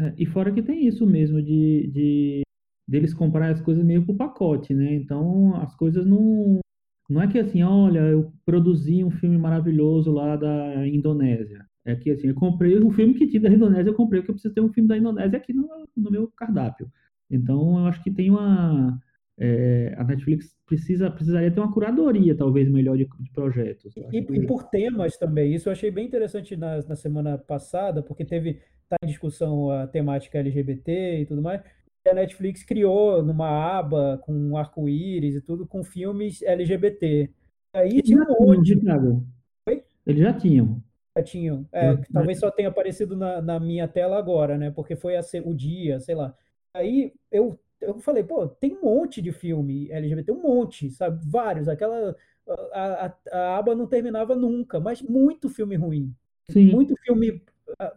É, 0.00 0.14
e 0.16 0.26
fora 0.26 0.52
que 0.52 0.62
tem 0.62 0.86
isso 0.86 1.06
mesmo 1.06 1.40
de, 1.42 1.90
de 1.92 2.42
deles 2.88 3.14
comprar 3.14 3.50
as 3.50 3.60
coisas 3.60 3.84
meio 3.84 4.04
por 4.04 4.16
pacote, 4.16 4.74
né? 4.74 4.94
Então 4.94 5.54
as 5.56 5.74
coisas 5.76 6.06
não 6.06 6.60
não 7.08 7.20
é 7.20 7.28
que 7.28 7.38
assim, 7.38 7.62
olha, 7.62 8.00
eu 8.00 8.32
produzi 8.44 9.04
um 9.04 9.10
filme 9.10 9.36
maravilhoso 9.36 10.10
lá 10.10 10.34
da 10.34 10.86
Indonésia. 10.88 11.66
É 11.84 11.96
que 11.96 12.10
assim, 12.10 12.28
eu 12.28 12.34
comprei 12.34 12.76
o 12.78 12.90
filme 12.90 13.14
que 13.14 13.26
tinha 13.26 13.42
da 13.42 13.50
Indonésia, 13.50 13.90
eu 13.90 13.94
comprei 13.94 14.20
porque 14.20 14.30
eu 14.30 14.34
preciso 14.34 14.54
ter 14.54 14.60
um 14.60 14.72
filme 14.72 14.88
da 14.88 14.96
Indonésia 14.96 15.36
aqui 15.36 15.52
no, 15.52 15.68
no 15.96 16.10
meu 16.10 16.28
cardápio. 16.28 16.90
Então 17.30 17.78
eu 17.78 17.86
acho 17.86 18.02
que 18.02 18.10
tem 18.10 18.30
uma 18.30 19.00
é, 19.38 19.94
a 19.96 20.04
Netflix 20.04 20.54
precisa, 20.66 21.10
precisaria 21.10 21.50
ter 21.50 21.58
uma 21.58 21.72
curadoria, 21.72 22.36
talvez, 22.36 22.68
melhor 22.68 22.96
de, 22.96 23.08
de 23.18 23.30
projetos. 23.32 23.92
E, 23.96 24.18
e, 24.18 24.46
por 24.46 24.64
temas 24.64 25.16
também. 25.16 25.54
Isso 25.54 25.68
eu 25.68 25.72
achei 25.72 25.90
bem 25.90 26.06
interessante 26.06 26.56
na, 26.56 26.76
na 26.82 26.94
semana 26.94 27.36
passada, 27.38 28.02
porque 28.02 28.24
teve 28.24 28.60
tá 28.88 28.96
em 29.02 29.06
discussão 29.06 29.70
a 29.70 29.86
temática 29.86 30.38
LGBT 30.38 31.20
e 31.20 31.26
tudo 31.26 31.42
mais. 31.42 31.62
E 32.04 32.08
a 32.08 32.14
Netflix 32.14 32.62
criou 32.62 33.22
numa 33.22 33.48
aba 33.48 34.20
com 34.24 34.56
arco-íris 34.56 35.36
e 35.36 35.40
tudo, 35.40 35.66
com 35.66 35.82
filmes 35.82 36.42
LGBT. 36.42 37.30
Aí 37.74 38.02
tinha 38.02 38.22
um 38.22 38.46
monte. 38.46 38.78
Eles 40.06 40.20
já 40.20 40.32
tinham. 40.32 40.82
Já 41.16 41.22
tinham. 41.22 41.66
É, 41.72 41.96
talvez 42.12 42.38
só 42.38 42.50
tenha 42.50 42.68
aparecido 42.68 43.16
na, 43.16 43.42
na 43.42 43.60
minha 43.60 43.86
tela 43.86 44.18
agora, 44.18 44.56
né? 44.56 44.70
Porque 44.70 44.96
foi 44.96 45.16
a, 45.16 45.20
o 45.44 45.54
dia, 45.54 46.00
sei 46.00 46.14
lá. 46.14 46.34
Aí 46.74 47.12
eu 47.30 47.58
eu 47.82 47.98
falei, 47.98 48.22
pô, 48.22 48.46
tem 48.46 48.76
um 48.76 48.82
monte 48.82 49.20
de 49.20 49.32
filme 49.32 49.90
LGBT, 49.90 50.32
um 50.32 50.40
monte, 50.40 50.88
sabe? 50.90 51.20
Vários. 51.28 51.68
Aquela. 51.68 52.16
A, 52.72 53.06
a, 53.06 53.14
a 53.32 53.58
aba 53.58 53.74
não 53.74 53.86
terminava 53.86 54.34
nunca, 54.34 54.80
mas 54.80 55.02
muito 55.02 55.48
filme 55.48 55.76
ruim. 55.76 56.14
Sim. 56.50 56.72
Muito 56.72 56.94
filme 56.96 57.42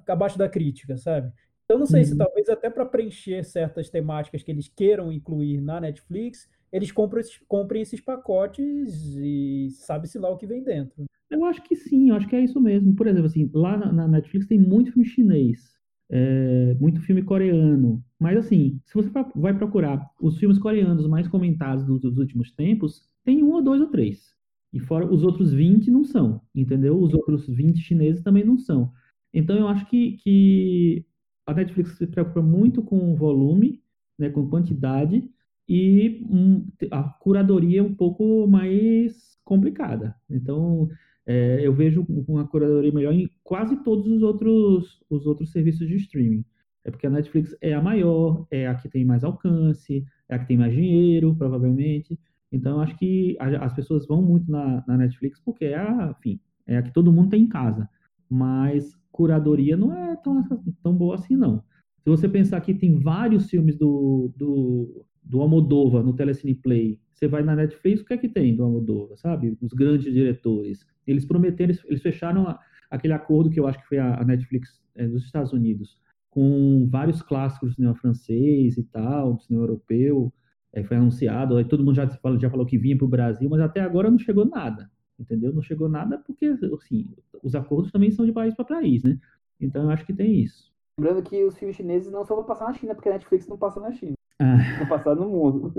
abaixo 0.08 0.38
da 0.38 0.48
crítica, 0.50 0.98
sabe? 0.98 1.32
Então, 1.66 1.80
não 1.80 1.86
sei 1.86 2.02
uhum. 2.02 2.06
se 2.08 2.18
talvez 2.18 2.50
até 2.50 2.70
para 2.70 2.86
preencher 2.86 3.44
certas 3.44 3.90
temáticas 3.90 4.44
que 4.44 4.52
eles 4.52 4.68
queiram 4.68 5.12
incluir 5.12 5.62
na 5.62 5.80
Netflix, 5.80 6.48
eles 6.76 6.91
comprem 6.91 7.22
esses, 7.22 7.39
comprem 7.47 7.81
esses 7.81 8.02
pacotes 8.02 9.15
e 9.18 9.69
sabe-se 9.72 10.19
lá 10.19 10.30
o 10.30 10.38
que 10.38 10.47
vem 10.47 10.64
dentro. 10.64 11.06
Eu 11.30 11.45
acho 11.45 11.64
que 11.64 11.76
sim, 11.76 12.10
eu 12.10 12.15
acho 12.15 12.27
que 12.27 12.35
é 12.35 12.41
isso 12.41 12.60
mesmo. 12.61 12.95
Por 12.95 13.07
exemplo, 13.07 13.26
assim, 13.27 13.49
lá 13.53 13.77
na, 13.77 13.91
na 13.91 14.07
Netflix 14.07 14.47
tem 14.47 14.60
muito 14.60 14.91
filme 14.91 15.07
chinês 15.07 15.76
é, 16.10 16.76
muito 16.80 17.02
filme 17.02 17.23
coreano. 17.23 18.03
Mas 18.19 18.38
assim, 18.38 18.80
se 18.85 18.93
você 18.93 19.10
vai 19.35 19.53
procurar 19.53 20.10
os 20.22 20.38
filmes 20.38 20.57
coreanos 20.60 21.07
mais 21.07 21.27
comentados 21.27 21.85
dos, 21.85 22.18
últimos 22.18 22.52
tempos, 22.52 23.02
tem 23.23 23.43
um 23.43 23.52
ou 23.52 23.61
dois 23.61 23.81
ou 23.81 23.88
três. 23.88 24.34
E 24.73 24.80
fora 24.80 25.11
os 25.11 25.23
outros 25.23 25.53
20 25.53 25.89
não 25.89 26.03
são, 26.03 26.41
entendeu? 26.53 26.99
Os 26.99 27.14
outros 27.14 27.47
20 27.47 27.80
chineses 27.80 28.22
também 28.22 28.43
não 28.43 28.57
são. 28.57 28.91
Então 29.34 29.56
eu 29.57 29.68
acho 29.68 29.85
que, 29.88 30.18
que 30.18 31.06
a 31.45 31.53
Netflix 31.53 31.97
se 31.97 32.07
preocupa 32.07 32.41
muito 32.41 32.81
com 32.81 33.15
volume, 33.15 33.81
né, 34.18 34.30
com 34.30 34.49
quantidade, 34.49 35.30
e 35.68 36.24
um, 36.30 36.68
a 36.92 37.04
curadoria 37.04 37.80
é 37.80 37.84
um 37.84 37.94
pouco 37.94 38.48
mais 38.48 39.38
complicada. 39.44 40.16
Então, 40.30 40.90
é, 41.26 41.60
eu 41.66 41.74
vejo 41.74 42.06
uma 42.28 42.48
curadoria 42.48 42.92
melhor 42.92 43.14
em 43.14 43.30
quase 43.44 43.84
todos 43.84 44.08
os 44.08 44.22
outros, 44.22 45.04
os 45.10 45.26
outros 45.26 45.52
serviços 45.52 45.88
de 45.88 45.96
streaming. 45.96 46.46
É 46.84 46.92
porque 46.92 47.08
a 47.08 47.10
Netflix 47.10 47.56
é 47.62 47.74
a 47.74 47.82
maior, 47.82 48.46
é 48.52 48.68
a 48.68 48.76
que 48.76 48.88
tem 48.88 49.04
mais 49.04 49.24
alcance, 49.24 50.06
é 50.30 50.36
a 50.36 50.40
que 50.40 50.48
tem 50.48 50.58
mais 50.58 50.74
dinheiro, 50.74 51.36
provavelmente. 51.36 52.20
Então, 52.52 52.78
eu 52.78 52.82
acho 52.82 52.96
que 52.98 53.36
as 53.40 53.74
pessoas 53.74 54.06
vão 54.06 54.22
muito 54.22 54.50
na, 54.50 54.84
na, 54.88 54.98
Netflix 54.98 55.40
porque 55.44 55.66
é 55.66 55.76
a, 55.76 56.16
enfim, 56.18 56.40
é 56.68 56.78
a 56.78 56.84
que 56.84 56.94
todo 56.94 57.12
mundo 57.12 57.30
tem 57.30 57.44
em 57.44 57.50
casa. 57.50 57.90
Mas 58.30 58.96
curadoria 59.12 59.76
não 59.76 59.94
é 59.94 60.16
tão, 60.18 60.44
tão 60.84 60.94
boa 60.94 61.16
assim, 61.16 61.36
não. 61.36 61.64
Se 62.04 62.10
você 62.10 62.30
pensar 62.30 62.62
que 62.62 62.74
tem 62.74 63.00
vários 63.00 63.50
filmes 63.50 63.76
do, 63.78 64.32
do, 64.38 65.06
do 65.26 65.41
Almodóvar 65.41 66.03
no 66.03 66.14
Telecine 66.14 66.53
Play, 66.53 66.99
você 67.14 67.27
vai 67.27 67.41
na 67.41 67.56
Netflix, 67.56 68.02
o 68.02 68.06
que 68.06 68.14
é 68.14 68.18
que 68.18 68.30
tem 68.30 68.56
do 68.56 68.64
Almodóvar, 68.64 69.18
sabe? 69.18 69.57
Os 69.61 69.73
grandes 69.73 70.14
diretores. 70.14 70.85
Eles 71.07 71.26
prometeram, 71.26 71.73
eles 71.85 72.02
fecharam 72.02 72.47
a, 72.47 72.60
aquele 72.89 73.14
acordo 73.14 73.49
que 73.49 73.60
eu 73.60 73.68
acho 73.68 73.80
que 73.80 73.88
foi 73.88 73.97
a, 73.97 74.22
a 74.22 74.23
Netflix 74.23 74.81
é, 74.95 75.07
dos 75.07 75.26
Estados 75.26 75.52
Unidos, 75.52 75.97
com 76.30 76.88
vários 76.89 77.22
clássicos 77.22 77.69
do 77.69 77.76
cinema 77.76 77.95
francês 77.95 78.77
e 78.77 78.84
tal, 78.84 79.34
do 79.34 79.41
cinema 79.41 79.64
europeu, 79.64 80.31
é, 80.73 80.84
foi 80.84 80.97
anunciado, 80.97 81.56
aí 81.56 81.64
todo 81.64 81.84
mundo 81.84 81.95
já 81.95 82.07
falou, 82.07 82.39
já 82.39 82.49
falou 82.49 82.65
que 82.65 82.77
vinha 82.77 82.97
para 82.97 83.06
o 83.06 83.10
Brasil, 83.10 83.49
mas 83.49 83.61
até 83.61 83.80
agora 83.80 84.11
não 84.11 84.19
chegou 84.19 84.45
nada, 84.45 84.91
entendeu? 85.18 85.53
Não 85.53 85.61
chegou 85.61 85.88
nada 85.88 86.18
porque, 86.18 86.47
assim, 86.73 87.07
os 87.41 87.56
acordos 87.56 87.91
também 87.91 88.11
são 88.11 88.26
de 88.26 88.34
país 88.34 88.53
para 88.53 88.65
país, 88.65 89.02
né? 89.02 89.18
Então 89.60 89.84
eu 89.84 89.89
acho 89.89 90.06
que 90.06 90.14
tem 90.14 90.41
isso. 90.41 90.73
Lembrando 90.99 91.23
que 91.23 91.43
os 91.45 91.57
filmes 91.57 91.77
chineses 91.77 92.11
não 92.11 92.26
só 92.26 92.35
vão 92.35 92.43
passar 92.43 92.65
na 92.65 92.73
China, 92.73 92.93
porque 92.93 93.07
a 93.07 93.14
Netflix 93.14 93.47
não 93.47 93.57
passa 93.57 93.80
na 93.80 93.91
China. 93.93 94.15
Ah. 94.40 94.86
Passar 94.90 95.16
no 95.16 95.30
mundo. 95.30 95.74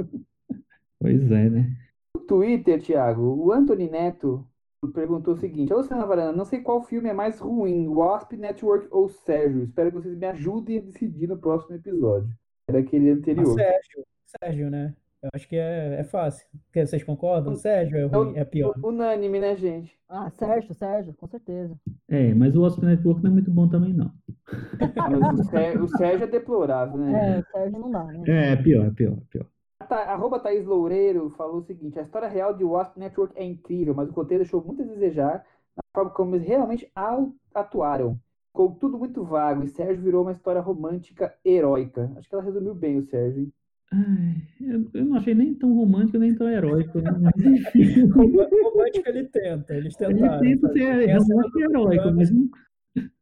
Pois 0.98 1.30
é, 1.30 1.50
né? 1.50 1.76
No 2.14 2.22
Twitter, 2.22 2.82
Thiago, 2.82 3.22
o 3.22 3.52
Anthony 3.52 3.90
Neto 3.90 4.46
perguntou 4.92 5.34
o 5.34 5.36
seguinte: 5.36 5.72
Ô, 5.72 5.82
Senna 5.82 6.06
Varana, 6.06 6.32
não 6.32 6.44
sei 6.44 6.60
qual 6.60 6.82
filme 6.82 7.08
é 7.08 7.12
mais 7.12 7.38
ruim, 7.38 7.88
Wasp, 7.88 8.32
Network 8.32 8.88
ou 8.90 9.08
Sérgio. 9.08 9.64
Espero 9.64 9.90
que 9.90 9.98
vocês 9.98 10.16
me 10.16 10.26
ajudem 10.26 10.78
a 10.78 10.82
decidir 10.82 11.28
no 11.28 11.38
próximo 11.38 11.76
episódio. 11.76 12.30
Era 12.68 12.80
aquele 12.80 13.10
anterior. 13.10 13.54
Sérgio, 13.54 14.04
Sérgio, 14.24 14.70
né? 14.70 14.94
Eu 15.22 15.30
acho 15.34 15.48
que 15.48 15.56
é, 15.56 16.00
é 16.00 16.04
fácil. 16.04 16.46
Vocês 16.74 17.02
concordam? 17.02 17.54
Sérgio 17.54 17.98
é, 17.98 18.04
ruim, 18.04 18.36
é 18.36 18.44
pior. 18.44 18.74
Unânime, 18.82 19.40
né, 19.40 19.56
gente? 19.56 19.98
Ah, 20.08 20.30
Sérgio, 20.30 20.74
Sérgio, 20.74 21.14
com 21.14 21.26
certeza. 21.26 21.76
É, 22.08 22.32
mas 22.34 22.54
o 22.54 22.62
Wasp 22.62 22.82
Network 22.84 23.22
não 23.22 23.30
é 23.30 23.34
muito 23.34 23.50
bom 23.50 23.68
também, 23.68 23.92
não. 23.92 24.12
Mas 25.10 25.40
o 25.40 25.44
Sérgio, 25.44 25.84
o 25.84 25.88
Sérgio 25.88 26.24
é 26.24 26.26
deplorável, 26.28 26.98
né? 26.98 27.36
É, 27.36 27.40
o 27.40 27.44
Sérgio 27.50 27.80
não 27.80 27.90
dá, 27.90 28.04
né? 28.04 28.22
É, 28.28 28.52
é 28.52 28.56
pior, 28.56 28.86
é 28.86 28.90
pior, 28.90 29.14
é 29.14 29.24
pior. 29.28 29.46
A 29.80 30.12
arroba 30.12 30.38
Thaís 30.38 30.64
Loureiro 30.64 31.30
falou 31.30 31.58
o 31.58 31.64
seguinte: 31.64 31.98
a 31.98 32.02
história 32.02 32.28
real 32.28 32.54
de 32.54 32.62
Wasp 32.62 32.96
Network 32.96 33.36
é 33.36 33.44
incrível, 33.44 33.94
mas 33.94 34.08
o 34.08 34.12
roteiro 34.12 34.44
deixou 34.44 34.62
muito 34.64 34.82
a 34.82 34.86
desejar 34.86 35.44
na 35.76 35.82
forma 35.94 36.10
como 36.10 36.36
eles 36.36 36.46
realmente 36.46 36.90
atuaram. 37.54 38.18
Ficou 38.48 38.74
tudo 38.76 38.98
muito 38.98 39.24
vago 39.24 39.64
e 39.64 39.68
Sérgio 39.68 40.02
virou 40.02 40.22
uma 40.22 40.32
história 40.32 40.60
romântica 40.60 41.34
heróica. 41.44 42.10
Acho 42.16 42.28
que 42.28 42.34
ela 42.34 42.44
resumiu 42.44 42.74
bem 42.74 42.98
o 42.98 43.02
Sérgio. 43.02 43.42
Hein? 43.42 43.52
Ai, 43.92 44.42
eu, 44.60 44.90
eu, 44.94 45.04
não 45.04 45.16
achei 45.16 45.34
nem 45.34 45.54
tão 45.54 45.72
romântico, 45.74 46.18
nem 46.18 46.34
tão 46.34 46.48
heróico. 46.48 46.98
Né? 47.00 47.10
romântico 48.12 49.08
ele 49.08 49.24
tenta, 49.28 49.74
eles 49.74 49.94
tentaram. 49.94 50.44
Ele 50.44 50.58
tenta 50.58 50.72
ser 50.72 51.16
romântico 51.18 51.58
e 51.58 51.62
heróico, 51.62 52.12
mas 52.14 52.30
não, 52.30 52.48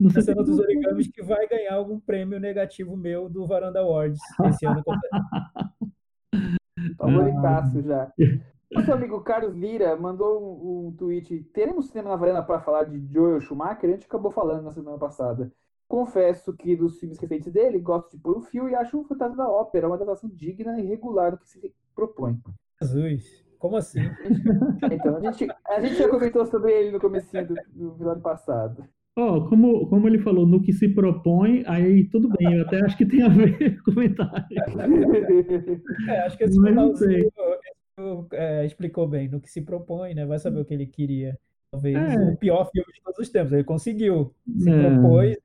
não 0.00 0.10
sei. 0.10 0.22
Cena 0.22 0.42
dos 0.42 0.58
origamis 0.58 1.08
que 1.08 1.22
vai 1.22 1.46
ganhar 1.46 1.74
algum 1.74 2.00
prêmio 2.00 2.40
negativo 2.40 2.96
meu 2.96 3.28
do 3.28 3.46
Varanda 3.46 3.80
Awards 3.80 4.20
esse 4.46 4.66
ano. 4.66 4.82
Favoritaço 6.96 7.82
já. 7.82 8.10
Nosso 8.72 8.92
amigo 8.92 9.20
Carlos 9.20 9.54
Lira 9.54 9.94
mandou 9.96 10.40
um, 10.40 10.88
um 10.88 10.92
tweet. 10.92 11.44
Teremos 11.52 11.88
cinema 11.88 12.10
na 12.10 12.16
varanda 12.16 12.42
para 12.42 12.60
falar 12.60 12.84
de 12.84 13.06
Joel 13.12 13.40
Schumacher? 13.40 13.88
A 13.88 13.92
gente 13.92 14.06
acabou 14.06 14.32
falando 14.32 14.64
na 14.64 14.72
semana 14.72 14.98
passada. 14.98 15.52
Confesso 15.88 16.52
que 16.54 16.76
dos 16.76 16.98
filmes 16.98 17.18
recentes 17.18 17.52
dele, 17.52 17.78
gosto 17.78 18.12
de 18.12 18.18
pôr 18.18 18.36
um 18.36 18.42
fio 18.42 18.68
e 18.68 18.74
acho 18.74 18.98
o 18.98 19.04
Fantasma 19.04 19.36
da 19.36 19.48
Ópera 19.48 19.86
uma 19.86 19.96
adaptação 19.96 20.30
digna 20.30 20.80
e 20.80 20.86
regular 20.86 21.32
do 21.32 21.38
que 21.38 21.48
se 21.48 21.74
propõe. 21.94 22.38
Jesus, 22.82 23.44
como 23.58 23.76
assim? 23.76 24.00
Então, 24.90 25.16
a 25.16 25.20
gente, 25.20 25.48
a 25.66 25.80
gente 25.80 25.94
já 25.94 26.08
comentou 26.08 26.44
sobre 26.46 26.72
ele 26.72 26.90
no 26.90 27.00
começo 27.00 27.30
do, 27.72 27.90
do 27.92 28.08
ano 28.08 28.20
passado. 28.20 28.84
Oh, 29.16 29.48
como, 29.48 29.88
como 29.88 30.08
ele 30.08 30.18
falou, 30.18 30.44
no 30.44 30.60
que 30.60 30.72
se 30.72 30.88
propõe, 30.88 31.62
aí 31.66 32.08
tudo 32.08 32.28
bem, 32.36 32.54
eu 32.54 32.66
até 32.66 32.80
acho 32.80 32.96
que 32.96 33.06
tem 33.06 33.22
a 33.22 33.28
ver 33.28 33.80
com 33.84 33.90
o 33.90 33.94
comentário. 33.94 34.44
É, 36.08 36.20
acho 36.26 36.36
que 36.36 36.44
esse 36.44 36.60
finalzinho 36.60 37.30
é, 38.32 38.66
explicou 38.66 39.06
bem, 39.06 39.28
no 39.28 39.40
que 39.40 39.48
se 39.48 39.62
propõe, 39.62 40.14
né? 40.14 40.26
Vai 40.26 40.38
saber 40.38 40.60
o 40.60 40.64
que 40.64 40.74
ele 40.74 40.86
queria. 40.86 41.38
Talvez 41.70 41.96
é. 41.96 42.32
o 42.32 42.36
pior 42.36 42.68
filme 42.70 42.92
de 42.92 43.02
todos 43.02 43.20
os 43.20 43.28
tempos. 43.28 43.52
Ele 43.52 43.64
conseguiu. 43.64 44.34
Se 44.58 44.70
é. 44.70 44.90
propôs. 44.90 45.36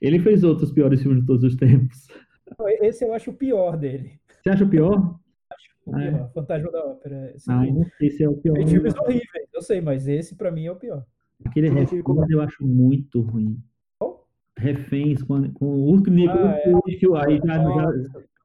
Ele 0.00 0.18
fez 0.18 0.44
outros 0.44 0.72
piores 0.72 1.02
filmes 1.02 1.20
de 1.20 1.26
todos 1.26 1.44
os 1.44 1.56
tempos. 1.56 2.06
Esse 2.82 3.04
eu 3.04 3.12
acho 3.14 3.30
o 3.30 3.34
pior 3.34 3.76
dele. 3.76 4.18
Você 4.42 4.50
acha 4.50 4.64
o 4.64 4.68
pior? 4.68 5.18
Acho 5.50 5.70
o 5.86 5.92
pior. 5.92 6.00
É. 6.02 6.28
Fantasma 6.34 6.70
da 6.70 6.84
Ópera. 6.86 7.32
Esse, 7.34 7.50
ah, 7.50 7.62
esse 8.00 8.22
é 8.24 8.28
o 8.28 8.36
pior. 8.36 8.54
Tem 8.54 8.66
filmes 8.66 8.94
horríveis, 8.96 9.48
eu 9.54 9.62
sei, 9.62 9.80
mas 9.80 10.08
esse 10.08 10.34
pra 10.34 10.50
mim 10.50 10.66
é 10.66 10.72
o 10.72 10.76
pior. 10.76 11.04
Aquele 11.44 11.68
reféns 11.70 12.02
eu 12.30 12.40
acho 12.42 12.66
muito 12.66 13.20
ruim. 13.22 13.58
Qual? 13.98 14.26
Reféns 14.58 15.22
com, 15.22 15.50
com 15.52 15.66
o 15.66 15.96
Nicolas 15.96 16.40
Ah, 16.40 16.58
é. 16.58 17.26
Aí 17.26 17.40
já, 17.42 17.92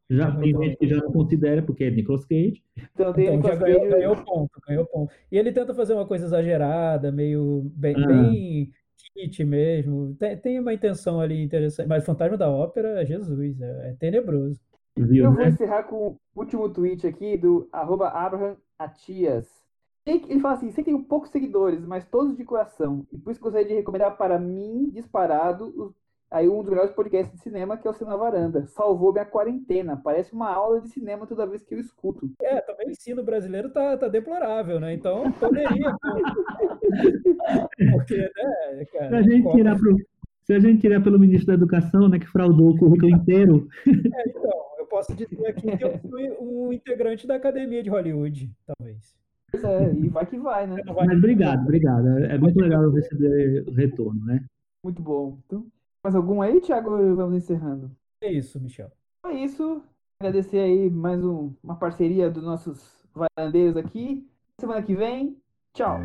já, 0.10 0.30
É 0.30 0.40
tem 0.40 0.56
gente 0.64 0.78
que 0.78 0.88
já 0.88 0.98
não 0.98 1.12
considera, 1.12 1.62
porque 1.62 1.84
é 1.84 1.92
Nicolas 1.92 2.26
Cage. 2.26 2.64
Então, 2.94 3.12
tem 3.12 3.26
Então, 3.36 3.50
já 3.50 3.56
ganhou, 3.56 3.80
Cage- 3.82 3.92
ganhou 3.92 4.16
ponto, 4.18 4.62
ganhou 4.68 4.86
ponto. 4.86 5.12
E 5.32 5.38
ele 5.38 5.52
tenta 5.52 5.74
fazer 5.74 5.94
uma 5.94 6.06
coisa 6.06 6.26
exagerada, 6.26 7.12
meio 7.12 7.70
bem, 7.76 7.96
Ah. 7.98 8.08
bem 8.08 8.72
kit 9.16 9.44
mesmo. 9.44 10.14
Tem, 10.16 10.38
tem 10.38 10.60
uma 10.60 10.74
intenção 10.74 11.20
ali 11.20 11.42
interessante. 11.42 11.88
Mas 11.88 12.06
Fantasma 12.06 12.38
da 12.38 12.50
Ópera, 12.50 13.06
Jesus, 13.06 13.62
é, 13.62 13.90
é 13.90 13.94
tenebroso. 13.94 14.60
Viu, 14.98 15.26
Eu 15.26 15.32
vou 15.32 15.44
né? 15.44 15.50
encerrar 15.50 15.84
com 15.84 16.08
o 16.08 16.20
último 16.36 16.70
tweet 16.70 17.08
aqui 17.08 17.38
do 17.38 17.68
arroba 17.72 18.10
Abraham 18.10 18.58
Atias. 18.78 19.64
Ele 20.06 20.40
fala 20.40 20.54
assim, 20.54 20.70
sei 20.70 20.84
que 20.84 20.92
tenho 20.92 21.04
poucos 21.04 21.32
seguidores, 21.32 21.84
mas 21.84 22.06
todos 22.06 22.38
de 22.38 22.44
coração. 22.44 23.08
E 23.12 23.18
por 23.18 23.32
isso 23.32 23.42
gostaria 23.42 23.68
de 23.68 23.74
recomendar 23.74 24.16
para 24.16 24.38
mim, 24.38 24.90
disparado, 24.92 25.96
aí 26.32 26.48
um 26.50 26.62
dos 26.62 26.70
melhores 26.70 26.92
podcasts 26.92 27.34
de 27.36 27.42
cinema, 27.42 27.78
que 27.78 27.88
é 27.88 27.92
o 27.92 27.94
Cinema 27.94 28.18
Varanda. 28.18 28.66
Salvou 28.68 29.12
minha 29.14 29.26
quarentena. 29.26 29.96
Parece 30.04 30.34
uma 30.34 30.50
aula 30.54 30.82
de 30.82 30.90
cinema 30.90 31.26
toda 31.28 31.46
vez 31.48 31.64
que 31.64 31.74
eu 31.76 31.80
escuto. 31.80 32.30
É, 32.42 32.60
também 32.62 32.88
o 32.88 32.92
ensino 32.92 33.24
brasileiro 33.24 33.70
tá, 33.72 33.98
tá 33.98 34.08
deplorável, 34.08 34.80
né? 34.80 34.94
Então 34.94 35.32
poderia. 35.34 35.94
Porque, 37.92 38.18
né, 38.18 38.86
cara. 38.92 39.10
Se 39.10 39.16
a 39.16 39.22
gente 39.22 39.44
como- 39.44 39.56
tirar 39.56 39.78
pro, 39.78 39.98
se 40.44 40.54
a 40.54 40.60
gente 40.60 40.82
tirar 40.82 41.02
pelo 41.04 41.20
ministro 41.20 41.48
da 41.48 41.54
Educação, 41.54 42.08
né, 42.10 42.20
que 42.20 42.28
fraudou 42.28 42.72
o 42.72 42.78
currículo 42.78 43.10
inteiro, 43.12 43.68
É, 43.88 44.30
então, 44.30 44.52
eu 44.80 44.86
posso 44.88 45.16
dizer 45.16 45.48
aqui 45.48 45.76
que 45.78 45.84
eu 45.84 45.98
fui 46.00 46.30
um 46.40 46.72
integrante 46.74 47.26
da 47.28 47.36
Academia 47.36 47.82
de 47.84 47.90
Hollywood, 47.90 48.52
talvez. 48.66 49.16
Pois 49.52 49.64
é, 49.64 49.94
e 49.94 50.10
vai 50.10 50.26
que 50.26 50.38
vai, 50.38 50.68
né? 50.68 50.82
Mas 50.86 51.18
obrigado, 51.18 51.62
obrigado. 51.64 52.08
É 52.20 52.36
é 52.36 52.38
muito 52.38 52.60
legal 52.60 52.90
receber 52.92 53.64
o 53.68 53.72
retorno, 53.74 54.24
né? 54.26 54.44
Muito 54.84 55.02
bom. 55.02 55.38
Então, 55.46 55.66
mais 56.06 56.14
algum 56.16 56.40
aí, 56.40 56.62
Thiago? 56.62 57.16
Vamos 57.16 57.36
encerrando. 57.36 57.90
É 58.22 58.32
isso, 58.32 58.62
Michel. 58.62 58.92
É 59.26 59.32
isso. 59.34 59.82
Agradecer 60.20 60.60
aí 60.60 60.88
mais 60.88 61.26
um- 61.26 61.52
uma 61.64 61.76
parceria 61.78 62.30
dos 62.30 62.44
nossos 62.44 63.04
varandeiros 63.12 63.76
aqui. 63.76 64.24
Semana 64.60 64.84
que 64.84 64.94
vem. 64.96 65.36
Tchau. 65.74 65.98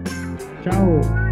Tchau! 0.62 1.29